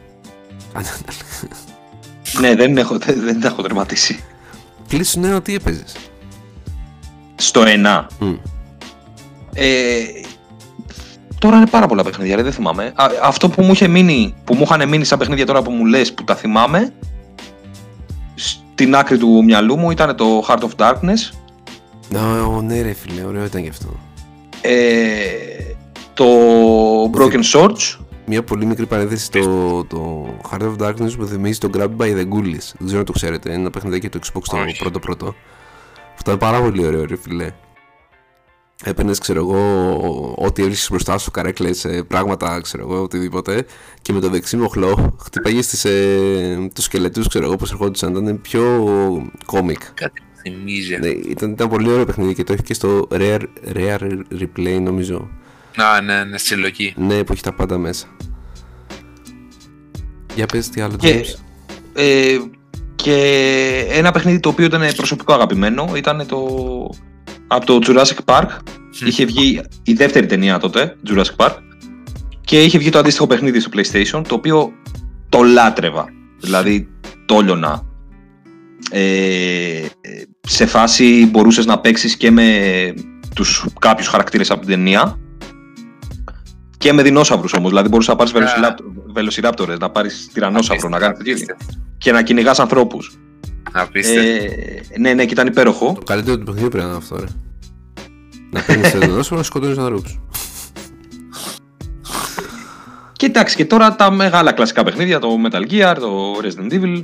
Ναι, 2.41 2.55
δεν, 2.55 2.77
έχω, 2.77 2.99
δεν, 2.99 3.21
δεν 3.21 3.41
τα 3.41 3.47
έχω 3.49 3.63
τερματίσει. 3.63 4.25
Κλείσου 4.89 5.21
νέο 5.21 5.41
τι 5.41 5.55
έπαιζες. 5.55 5.97
Στο 7.35 7.63
1. 7.67 8.07
Ε, 9.53 10.03
τώρα 11.39 11.57
είναι 11.57 11.67
πάρα 11.67 11.87
πολλά 11.87 12.03
παιχνίδια, 12.03 12.37
ρε, 12.37 12.43
δεν 12.43 12.53
θυμάμαι. 12.53 12.93
Α, 12.95 13.07
αυτό 13.23 13.49
που 13.49 13.63
μου, 13.63 13.73
είχε 13.73 13.89
μείνει, 13.89 14.35
που 14.45 14.55
μου 14.55 14.63
είχαν 14.63 14.89
μείνει 14.89 15.05
σαν 15.05 15.19
παιχνίδια 15.19 15.47
τώρα 15.47 15.63
που 15.63 15.71
μου 15.71 15.85
λες 15.85 16.13
που 16.15 16.25
τα 16.25 16.37
θυμάμαι, 16.37 16.93
στην 18.35 18.95
άκρη 18.95 19.19
του 19.19 19.45
μυαλού 19.45 19.79
μου 19.79 19.91
ήταν 19.91 20.17
το 20.17 20.45
Heart 20.49 20.61
of 20.61 20.71
Darkness, 20.77 21.33
Ναι, 22.63 22.83
ρε 22.83 22.93
φίλε, 22.93 23.25
ωραίο 23.25 23.45
ήταν 23.45 23.63
γι' 23.63 23.69
αυτό. 23.69 23.87
ε, 24.61 25.17
το 26.15 26.25
Broken 27.15 27.43
Swords, 27.53 27.99
Μια 28.27 28.43
πολύ 28.43 28.67
μικρή 28.67 28.87
παρένθεση 28.87 29.31
το, 29.31 29.85
το 29.85 30.27
Heart 30.51 30.63
of 30.63 30.77
Darkness 30.79 31.13
που 31.17 31.27
θυμίζει 31.27 31.59
το 31.59 31.71
Grab 31.75 31.89
by 31.99 32.17
the 32.17 32.29
Ghoulies. 32.29 32.69
Δεν 32.79 32.85
ξέρω 32.87 32.99
αν 32.99 33.05
το 33.05 33.13
ξέρετε, 33.13 33.51
είναι 33.51 33.61
ένα 33.61 33.71
παιχνιδάκι 33.71 34.09
του 34.09 34.19
Xbox 34.19 34.43
το 34.51 34.57
Όχι. 34.57 34.79
πρώτο 34.79 34.99
πρώτο. 34.99 35.35
Αυτό 36.15 36.33
ήταν 36.33 36.39
πάρα 36.39 36.61
πολύ 36.61 36.87
ωραίο, 36.87 37.05
ρε 37.05 37.17
φίλε. 37.17 37.53
Έπαιρνες, 38.85 39.19
ξέρω 39.19 39.39
εγώ, 39.41 40.35
ό,τι 40.39 40.63
έβρισκε 40.63 40.87
μπροστά 40.91 41.19
σου, 41.19 41.31
καρέκλες, 41.31 41.87
πράγματα, 42.09 42.61
ξέρω 42.61 42.83
εγώ, 42.83 43.03
οτιδήποτε. 43.03 43.67
Και 44.03 44.13
με 44.13 44.21
το 44.21 44.29
δεξί 44.29 44.57
μοχλό 44.57 45.17
χτυπάγες 45.25 45.65
στις, 45.65 45.85
ε, 45.85 46.71
τους 46.75 46.85
σκελετούς, 46.85 47.29
ξέρω 47.29 47.45
εγώ, 47.45 47.57
πώ 47.57 47.67
ερχόντουσαν. 47.71 48.15
Ήταν 48.15 48.41
πιο 48.41 48.63
κόμικ. 49.47 49.81
Κάτι 49.95 50.21
που 50.21 50.41
θυμίζει. 50.41 50.97
Ναι, 50.97 51.09
ήταν, 51.09 51.51
ήταν 51.51 51.69
πολύ 51.69 51.91
ωραίο 51.91 52.05
παιχνίδι 52.05 52.35
και 52.35 52.45
το 52.45 52.53
έχει 52.53 52.63
και 52.63 52.75
στο 52.75 53.09
Rare, 53.11 53.43
Rare 53.75 54.19
Replay, 54.41 54.81
νομίζω. 54.81 55.31
Α, 55.77 56.01
ναι, 56.01 56.25
ναι, 56.25 56.39
συλλογή. 56.39 56.95
Ναι, 56.97 57.25
που 57.25 57.33
έχει 57.33 57.43
τα 57.43 57.53
πάντα 57.53 57.79
μέσα. 57.79 58.07
Για 60.35 60.47
πες 60.47 60.69
τι 60.69 60.81
άλλο, 60.81 60.97
Και- 60.97 61.25
James. 61.25 61.39
ε, 61.95 62.37
και 62.95 63.87
ένα 63.91 64.11
παιχνίδι 64.13 64.41
το 64.41 64.49
οποίο 64.49 64.65
ήταν 64.65 64.83
προσωπικό 64.97 65.33
αγαπημένο 65.33 65.93
ήταν 65.97 66.27
το 66.27 66.39
από 67.47 67.67
το 67.67 67.79
Jurassic 67.87 68.19
Park. 68.25 68.47
Είχε 69.05 69.25
βγει 69.25 69.61
η 69.83 69.93
δεύτερη 69.93 70.27
ταινία 70.27 70.59
τότε, 70.59 70.97
Jurassic 71.09 71.37
Park, 71.37 71.55
και 72.41 72.63
είχε 72.63 72.79
βγει 72.79 72.91
το 72.91 72.99
αντίστοιχο 72.99 73.27
παιχνίδι 73.27 73.61
στο 73.61 73.71
PlayStation, 73.75 74.23
το 74.29 74.35
οποίο 74.35 74.73
το 75.29 75.43
λάτρευα. 75.43 76.05
Δηλαδή, 76.41 76.89
το 77.27 77.41
λιώνα. 77.41 77.87
Ε, 78.91 79.87
σε 80.41 80.67
φάση 80.67 81.27
μπορούσες 81.31 81.67
να 81.67 81.79
παίξεις 81.79 82.17
και 82.17 82.31
με 82.31 82.49
τους 83.35 83.65
κάποιους 83.79 84.09
χαρακτήρες 84.09 84.51
από 84.51 84.61
την 84.61 84.69
ταινία 84.69 85.19
και 86.83 86.93
με 86.93 87.03
δεινόσαυρους 87.03 87.53
όμως. 87.53 87.69
Δηλαδή 87.69 87.89
μπορούσες 87.89 88.15
να 88.17 88.25
πάρεις 88.25 88.33
βελοσιράπτορες, 89.13 89.79
να 89.79 89.91
πάρεις 89.91 90.29
τυρανόσαυρο, 90.33 90.89
να 90.89 90.99
κάνεις 90.99 91.19
τέτοιο 91.19 91.37
και 91.99 92.13
να 92.13 92.23
κυνηγάς 92.23 92.59
ανθρώπους. 92.61 93.19
Απίστευτο. 93.73 94.29
Ε, 94.29 94.99
ναι, 94.99 95.15
ναι, 95.15 95.25
και 95.25 95.33
ήταν 95.33 95.47
υπέροχο. 95.47 95.93
Το 95.93 96.03
καλύτερο 96.05 96.39
του 96.39 96.45
παιχνιδιού 96.45 96.69
πρέπει 96.69 96.85
να 96.85 96.91
είναι 96.91 96.99
αυτό, 96.99 97.17
ρε. 97.17 97.27
να 98.51 98.61
παίρνεις 98.63 98.91
το 99.29 99.35
να 99.35 99.43
σκοτώνεις 99.43 99.79
ανθρώπους. 99.79 100.21
Και 103.13 103.27
εντάξει, 103.27 103.57
και 103.57 103.65
τώρα 103.65 103.97
τα 103.97 104.11
μεγάλα 104.11 104.53
κλασικά 104.53 104.83
παιχνίδια, 104.85 105.19
το 105.19 105.29
Metal 105.47 105.71
Gear, 105.71 105.97
το 106.01 106.33
Resident 106.43 106.73
Evil, 106.73 107.01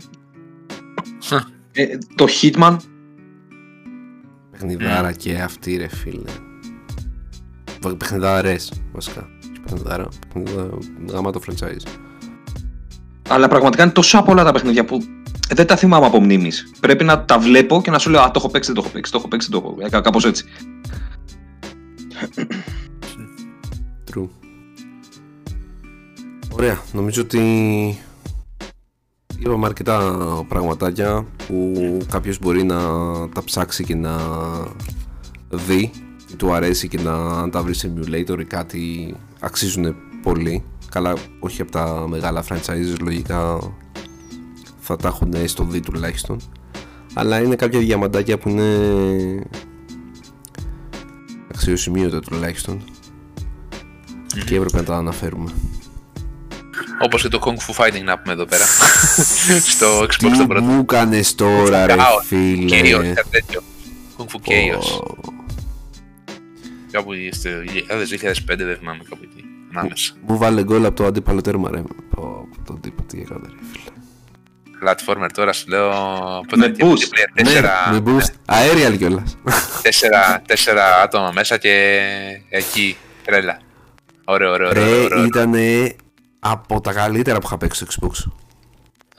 ε, 1.72 1.86
το 2.14 2.26
Hitman. 2.42 2.76
Παιχνιδάρα 4.50 5.12
και 5.12 5.34
αυτή, 5.34 5.76
ρε 5.76 5.88
φίλε. 5.88 6.30
Βα- 7.80 7.96
Παιχνιδάρες, 7.96 8.72
βασικά. 8.92 9.28
Όχι 9.72 9.82
Παιχνιδάρα, 9.82 10.08
παιχνιδάρα, 10.32 10.78
γάμα 11.10 11.30
το 11.30 11.40
franchise. 11.46 11.98
Αλλά 13.28 13.48
πραγματικά 13.48 13.82
είναι 13.82 13.92
τόσα 13.92 14.22
πολλά 14.22 14.44
τα 14.44 14.52
παιχνίδια 14.52 14.84
που 14.84 15.02
δεν 15.48 15.66
τα 15.66 15.76
θυμάμαι 15.76 16.06
από 16.06 16.20
μνήμης. 16.20 16.70
Πρέπει 16.80 17.04
να 17.04 17.24
τα 17.24 17.38
βλέπω 17.38 17.82
και 17.82 17.90
να 17.90 17.98
σου 17.98 18.10
λέω 18.10 18.20
Α, 18.20 18.30
το 18.30 18.32
έχω 18.36 18.48
παίξει, 18.48 18.72
δεν 18.72 18.82
το 18.82 18.86
έχω 18.86 18.92
παίξει, 18.94 19.12
το 19.12 19.18
έχω 19.18 19.28
παίξει, 19.28 19.48
δεν 19.50 19.60
το 19.60 19.76
έχω. 19.82 19.96
Ε, 19.96 20.00
Κάπως 20.00 20.24
έτσι. 20.24 20.44
True. 24.14 24.28
Ωραία, 26.50 26.82
νομίζω 26.92 27.22
ότι 27.22 27.40
είπαμε 29.38 29.66
αρκετά 29.66 30.16
πραγματάκια 30.48 31.26
που 31.46 31.72
κάποιος 32.10 32.38
μπορεί 32.38 32.62
να 32.62 32.78
τα 33.28 33.44
ψάξει 33.44 33.84
και 33.84 33.94
να 33.94 34.18
δει 35.50 35.90
τι 36.28 36.36
του 36.36 36.52
αρέσει 36.52 36.88
και 36.88 36.98
να 37.00 37.48
τα 37.50 37.62
βρεις 37.62 37.78
σε 37.78 37.92
emulator 37.96 38.38
ή 38.40 38.44
κάτι 38.44 39.14
αξίζουν 39.40 39.96
πολύ 40.22 40.62
καλά 40.90 41.14
όχι 41.40 41.60
από 41.62 41.70
τα 41.70 42.04
μεγάλα 42.08 42.44
franchises 42.48 42.98
λογικά 43.00 43.58
θα 44.80 44.96
τα 44.96 45.08
έχουν 45.08 45.34
στο 45.48 45.64
δει 45.64 45.80
τουλάχιστον 45.80 46.40
αλλά 47.14 47.42
είναι 47.42 47.56
κάποια 47.56 47.78
διαμαντάκια 47.78 48.38
που 48.38 48.48
είναι 48.48 48.66
αξιοσημείωτα 51.54 52.20
τουλάχιστον 52.20 52.82
και 54.46 54.54
έπρεπε 54.56 54.76
να 54.76 54.84
τα 54.84 54.96
αναφέρουμε 54.96 55.50
Όπως 57.02 57.22
και 57.22 57.28
το 57.28 57.40
Kung 57.44 57.48
Fu 57.56 57.84
Fighting 57.84 58.02
να 58.04 58.18
πούμε 58.18 58.32
εδώ 58.32 58.44
πέρα. 58.44 58.64
Στο 59.74 60.00
Xbox 60.00 60.14
Τι 60.18 60.38
το 60.38 60.46
πρώτο. 60.46 60.64
μου 60.64 60.84
κάνεις 60.84 61.34
τώρα 61.34 61.86
ρε 61.86 61.94
Chaos. 61.94 62.24
φίλε 62.26 62.80
Chaos, 62.80 63.12
κάτι 63.14 63.28
τέτοιο. 63.30 63.60
Kung 64.18 64.22
Fu 64.22 64.36
Chaos. 64.36 65.00
Πω. 66.92 66.98
Κάπου 66.98 67.10
στο 67.30 67.50
2000-2005 67.50 68.56
δεν 68.56 68.76
θυμάμαι 68.78 69.02
κάπου 69.08 69.22
εκεί. 69.22 69.44
Ανάμεσα. 69.74 70.12
Μου 70.26 70.36
βάλε 70.38 70.62
γκολ 70.64 70.84
από 70.84 70.96
το 70.96 71.04
αντίπαλο 71.04 71.40
τέρμα 71.40 71.70
ρε 71.70 71.82
Πω, 72.14 72.48
τον 72.64 72.80
τύπο 72.80 73.02
τι 73.02 73.20
έκανε 73.20 73.48
ρε 73.48 73.54
φίλε 73.72 73.96
Platformer 74.84 75.28
τώρα 75.34 75.52
σου 75.52 75.68
λέω. 75.68 75.90
Πότε 76.48 76.56
Με 76.56 76.64
ήταν 76.66 76.72
και 76.76 76.84
boost. 76.84 76.88
multiplayer, 76.88 77.28
Ναι, 77.34 77.42
Τέσσερα, 77.42 77.72
με 77.92 78.02
boost 78.06 78.52
Aerial 78.54 78.96
κιόλας 78.98 79.36
τέσσερα, 79.82 80.42
τέσσερα 80.46 81.02
άτομα 81.02 81.30
μέσα 81.34 81.56
και 81.56 82.00
εκεί 82.48 82.96
τρέλα. 83.24 83.58
Ωραίο, 84.24 84.52
ωραίο, 84.52 84.68
ωραίο. 84.68 84.84
Ρε 84.84 85.04
ωραίο. 85.04 85.24
ήταν 85.24 85.54
από 86.38 86.80
τα 86.80 86.92
καλύτερα 86.92 87.38
που 87.38 87.46
είχα 87.46 87.58
παίξει 87.58 87.84
στο 87.88 88.08
Xbox 88.08 88.32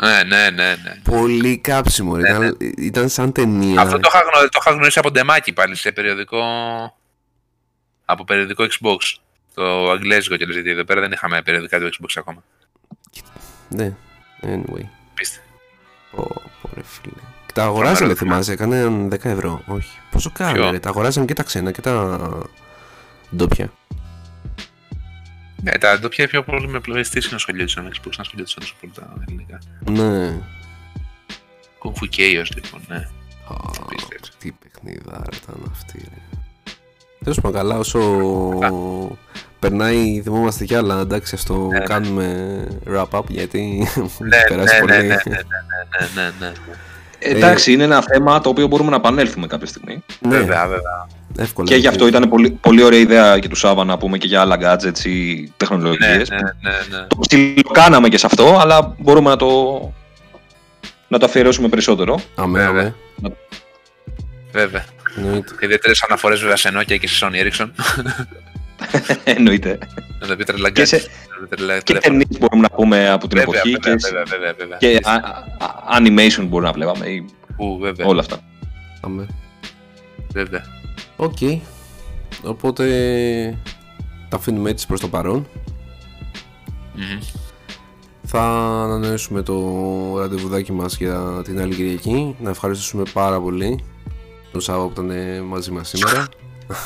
Ναι, 0.07 0.23
ναι, 0.23 0.49
ναι, 0.49 0.75
ναι. 0.83 0.95
Πολύ 1.03 1.57
κάψιμο 1.57 2.15
ρε 2.15 2.21
ήταν, 2.29 2.57
ήταν 2.77 3.09
σαν 3.09 3.31
ταινία 3.31 3.81
Αυτό 3.81 3.99
το 3.99 4.09
είχα, 4.13 4.19
γνω- 4.19 4.49
το 4.51 4.59
είχα 4.61 4.71
γνωρίσει 4.71 4.99
από 4.99 5.11
ντεμάκι 5.11 5.53
πάλι 5.53 5.75
σε 5.75 5.91
περιοδικό. 5.91 6.41
Από 8.11 8.23
περιοδικό 8.23 8.63
Xbox. 8.63 8.97
Το 9.53 9.91
αγγλέζικο 9.91 10.35
και 10.35 10.45
γιατί 10.49 10.69
εδώ 10.69 10.83
πέρα 10.83 11.01
δεν 11.01 11.11
είχαμε 11.11 11.41
περιοδικά 11.41 11.79
του 11.79 11.89
Xbox 11.89 12.07
ακόμα. 12.15 12.43
Ναι 13.69 13.95
Anyway 14.41 14.83
Πείστε. 15.13 15.39
Πω, 16.11 16.41
πω 16.61 16.69
ρε 16.73 16.83
φίλε 16.83 17.13
Και 17.45 17.53
τα 17.53 17.63
αγοράζανε 17.63 17.95
Φοβερό. 17.95 18.15
θυμάσαι 18.15 18.51
Έκανε 18.51 19.07
10 19.11 19.25
ευρώ 19.25 19.63
Όχι 19.67 19.99
Πόσο 20.11 20.31
Ποιο; 20.31 20.45
κάνε 20.45 20.71
ρε 20.71 20.79
Τα 20.79 20.89
αγοράζανε 20.89 21.25
και 21.25 21.33
τα 21.33 21.43
ξένα 21.43 21.71
και 21.71 21.81
τα 21.81 22.19
ντόπια 23.35 23.73
Ναι, 25.63 25.71
τα 25.71 25.99
ντόπια 25.99 26.27
πιο 26.27 26.43
πολύ 26.43 26.67
με 26.67 26.81
PlayStation 26.87 27.33
ασχολιόντουσαν, 27.33 27.83
με 27.83 27.89
Xbox 27.93 28.11
ασχολιόντουσαν 28.17 28.59
τόσο 28.59 28.75
πολύ 28.79 28.93
τα 28.95 29.13
ελληνικά. 29.27 29.59
Ναι 29.89 30.41
Kung 31.81 31.93
Fu 31.93 32.17
Chaos 32.17 32.47
λοιπόν, 32.55 32.81
ναι. 32.87 32.95
Α, 33.47 33.55
Απίστευτο. 33.81 34.29
Τι 34.37 34.51
παιχνιδάρα 34.51 35.29
ήταν 35.43 35.71
αυτή 35.71 35.97
ρε 35.97 36.38
Τέλος 37.23 37.39
πάντων, 37.41 37.57
καλά, 37.61 37.77
όσο 37.77 37.99
περνάει, 39.59 40.21
θυμόμαστε 40.23 40.65
κι 40.65 40.75
άλλα. 40.75 40.99
Εντάξει, 40.99 41.35
α 41.35 41.39
το 41.47 41.67
ναι. 41.67 41.79
κάνουμε 41.79 42.57
wrap-up 42.93 43.21
γιατί 43.27 43.87
Ναι, 44.19 44.35
έχει 44.35 44.45
περάσει 44.55 44.75
ναι, 44.75 44.79
ναι, 44.79 44.93
πολύ. 44.95 45.07
ναι, 45.07 45.15
ναι, 45.15 45.15
ναι, 45.25 45.35
ναι, 46.15 46.21
ναι, 46.39 46.45
ναι. 46.47 46.51
Εντάξει, 47.19 47.71
είναι 47.73 47.83
ένα 47.83 48.01
θέμα 48.01 48.41
το 48.41 48.49
οποίο 48.49 48.67
μπορούμε 48.67 48.89
να 48.89 48.95
επανέλθουμε 48.95 49.47
κάποια 49.47 49.67
στιγμή. 49.67 50.03
Ναι, 50.19 50.37
Βέβαια, 50.37 50.61
βέβαια. 50.67 51.07
εύκολα. 51.37 51.67
Και 51.67 51.75
γι' 51.75 51.87
αυτό 51.87 52.07
ήταν 52.07 52.29
πολύ, 52.29 52.49
πολύ 52.51 52.83
ωραία 52.83 52.99
ιδέα 52.99 53.39
και 53.39 53.47
τους 53.47 53.59
Σάβα 53.59 53.83
να 53.83 53.97
πούμε 53.97 54.17
και 54.17 54.27
για 54.27 54.41
άλλα 54.41 54.57
gadgets 54.61 55.05
ή 55.05 55.41
Ναι, 55.41 55.47
τεχνολογίες. 55.57 56.29
ναι, 56.29 56.37
ναι, 56.37 56.97
ναι. 56.97 57.05
Το 57.07 57.17
ψιλοκάναμε 57.27 58.09
και 58.09 58.17
σε 58.17 58.25
αυτό, 58.25 58.57
αλλά 58.61 58.95
μπορούμε 58.99 59.29
να 59.29 59.35
το, 59.35 59.47
να 61.07 61.17
το 61.19 61.25
αφιερώσουμε 61.25 61.67
περισσότερο. 61.67 62.19
Αμέ, 62.35 62.59
Βέβαια. 62.59 62.93
αμέ. 63.23 63.35
Βέβαια. 64.51 64.85
Εννοείται. 65.17 65.53
Ιδιαίτερες 65.59 66.03
αναφορές 66.03 66.39
βέβαια 66.39 66.55
σε 66.55 66.69
Nokia 66.73 66.99
και 66.99 67.07
σε 67.07 67.25
Sony 67.31 67.35
Ericsson. 67.47 67.69
Εννοείται. 69.23 69.77
Να 70.21 70.27
τα 70.27 70.35
πει 70.35 70.43
τρελά 70.43 70.69
Και, 70.71 70.85
σε, 70.85 70.97
gadgets, 70.97 71.29
να 71.41 71.47
τα 71.47 71.47
πει 71.49 71.55
τρελά 71.55 71.77
και 71.77 71.83
τηλέφωνα. 71.83 72.17
ταινίες 72.17 72.39
μπορούμε 72.39 72.61
να 72.61 72.75
πούμε 72.75 73.09
από 73.09 73.27
την 73.27 73.37
Βέβαια, 73.37 73.59
εποχή 73.59 73.75
βέβαια, 73.81 73.95
και, 73.95 74.07
βέβαια, 74.09 74.23
βέβαια, 74.29 74.53
βέβαια. 74.57 74.77
και 74.77 74.99
α, 75.03 75.13
α, 75.13 75.97
animation 75.99 76.45
μπορούμε 76.47 76.67
να 76.67 76.73
βλέπαμε 76.73 77.05
ή 77.05 77.25
Ου, 77.57 77.77
βέβαια, 77.79 78.05
όλα 78.07 78.19
αυτά. 78.19 78.39
αμέ. 79.01 79.25
βέβαια. 80.33 80.63
Οκ. 81.15 81.37
Οπότε 82.43 82.85
τα 84.29 84.37
αφήνουμε 84.37 84.69
έτσι 84.69 84.87
προς 84.87 84.99
το 84.99 85.07
παρόν. 85.07 85.47
Μμμ. 86.93 87.19
Θα 88.23 88.41
ανανεώσουμε 88.83 89.41
το 89.41 89.55
ραντεβουδάκι 90.19 90.71
μας 90.71 90.97
για 90.97 91.41
την 91.43 91.61
άλλη 91.61 91.75
Κυριακή. 91.75 92.35
Να 92.39 92.49
ευχαριστήσουμε 92.49 93.03
πάρα 93.13 93.39
πολύ 93.41 93.83
τον 94.51 94.61
Σάββα 94.61 94.87
που 94.87 95.01
ήταν 95.01 95.43
μαζί 95.45 95.71
μας 95.71 95.89
σήμερα. 95.89 96.27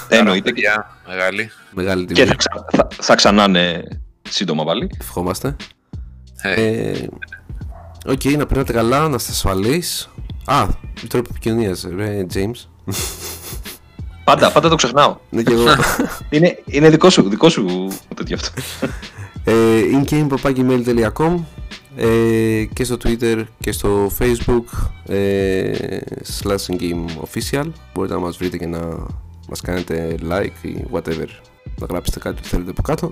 Εννοείται. 0.10 0.52
Και, 0.52 0.54
Παιδιά, 0.54 0.98
μεγάλη. 1.08 1.52
Μεγάλη 1.72 2.06
και 2.06 2.14
τιμή. 2.14 2.28
θα, 2.28 2.36
ξα, 2.36 2.66
θα, 2.72 2.88
θα 3.02 3.16
ξανά 3.16 3.44
είναι 3.44 3.84
σύντομα 4.30 4.64
πάλι. 4.64 4.90
Ευχόμαστε. 5.02 5.56
Ε, 6.42 6.54
Ε, 6.92 7.08
Οκ, 8.06 8.24
να 8.24 8.46
περνάτε 8.46 8.74
καλά, 8.74 9.08
να 9.10 9.16
είστε 9.16 9.32
ασφαλείς. 9.32 10.10
Α, 10.46 10.66
τρόπο 11.08 11.28
επικοινωνίας, 11.32 11.88
ρε, 11.96 12.26
James. 12.34 12.68
Πάντα, 14.24 14.52
πάντα 14.52 14.70
το 14.70 14.76
ξεχνάω. 14.76 15.18
Ναι, 15.30 15.44
και 15.44 15.54
εγώ. 15.54 15.66
Είναι, 16.30 16.58
είναι 16.66 16.90
δικό 16.90 17.10
σου, 17.10 17.30
δικό 17.30 17.50
σου 17.50 17.88
τέτοιο 18.16 18.38
αυτό. 18.42 18.62
ε, 19.44 19.54
ingame 19.94 20.34
παπάκι 20.34 20.75
gmail.com 20.75 21.36
ε, 21.96 22.66
και 22.74 22.84
στο 22.84 22.98
Twitter 23.04 23.44
και 23.60 23.72
στο 23.72 24.12
Facebook 24.20 24.90
ε, 25.06 26.00
slash 26.42 26.66
ingameofficial 26.68 27.70
μπορείτε 27.94 28.14
να 28.14 28.20
μας 28.20 28.38
βρείτε 28.38 28.58
και 28.58 28.68
να 28.68 29.06
μας 29.50 29.62
κάνετε 29.62 30.16
like 30.30 30.66
ή 30.68 30.86
whatever. 30.92 31.28
Να 31.80 31.86
γράψετε 31.90 32.20
κάτι 32.20 32.42
που 32.42 32.48
θέλετε 32.48 32.70
από 32.70 32.82
κάτω 32.82 33.12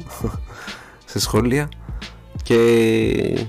σε 1.11 1.19
σχόλια. 1.19 1.69
Και 2.43 3.47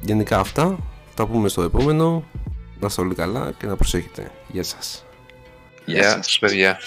γενικά 0.00 0.38
αυτά. 0.38 0.64
Θα 1.08 1.24
τα 1.24 1.26
πούμε 1.26 1.48
στο 1.48 1.62
επόμενο. 1.62 2.24
Να 2.80 2.86
είστε 2.86 3.00
όλοι 3.00 3.14
καλά 3.14 3.52
και 3.58 3.66
να 3.66 3.76
προσέχετε. 3.76 4.30
Γεια 4.48 4.62
σας. 4.62 5.04
Γεια 5.84 6.10
σας, 6.10 6.38
παιδιά. 6.38 6.78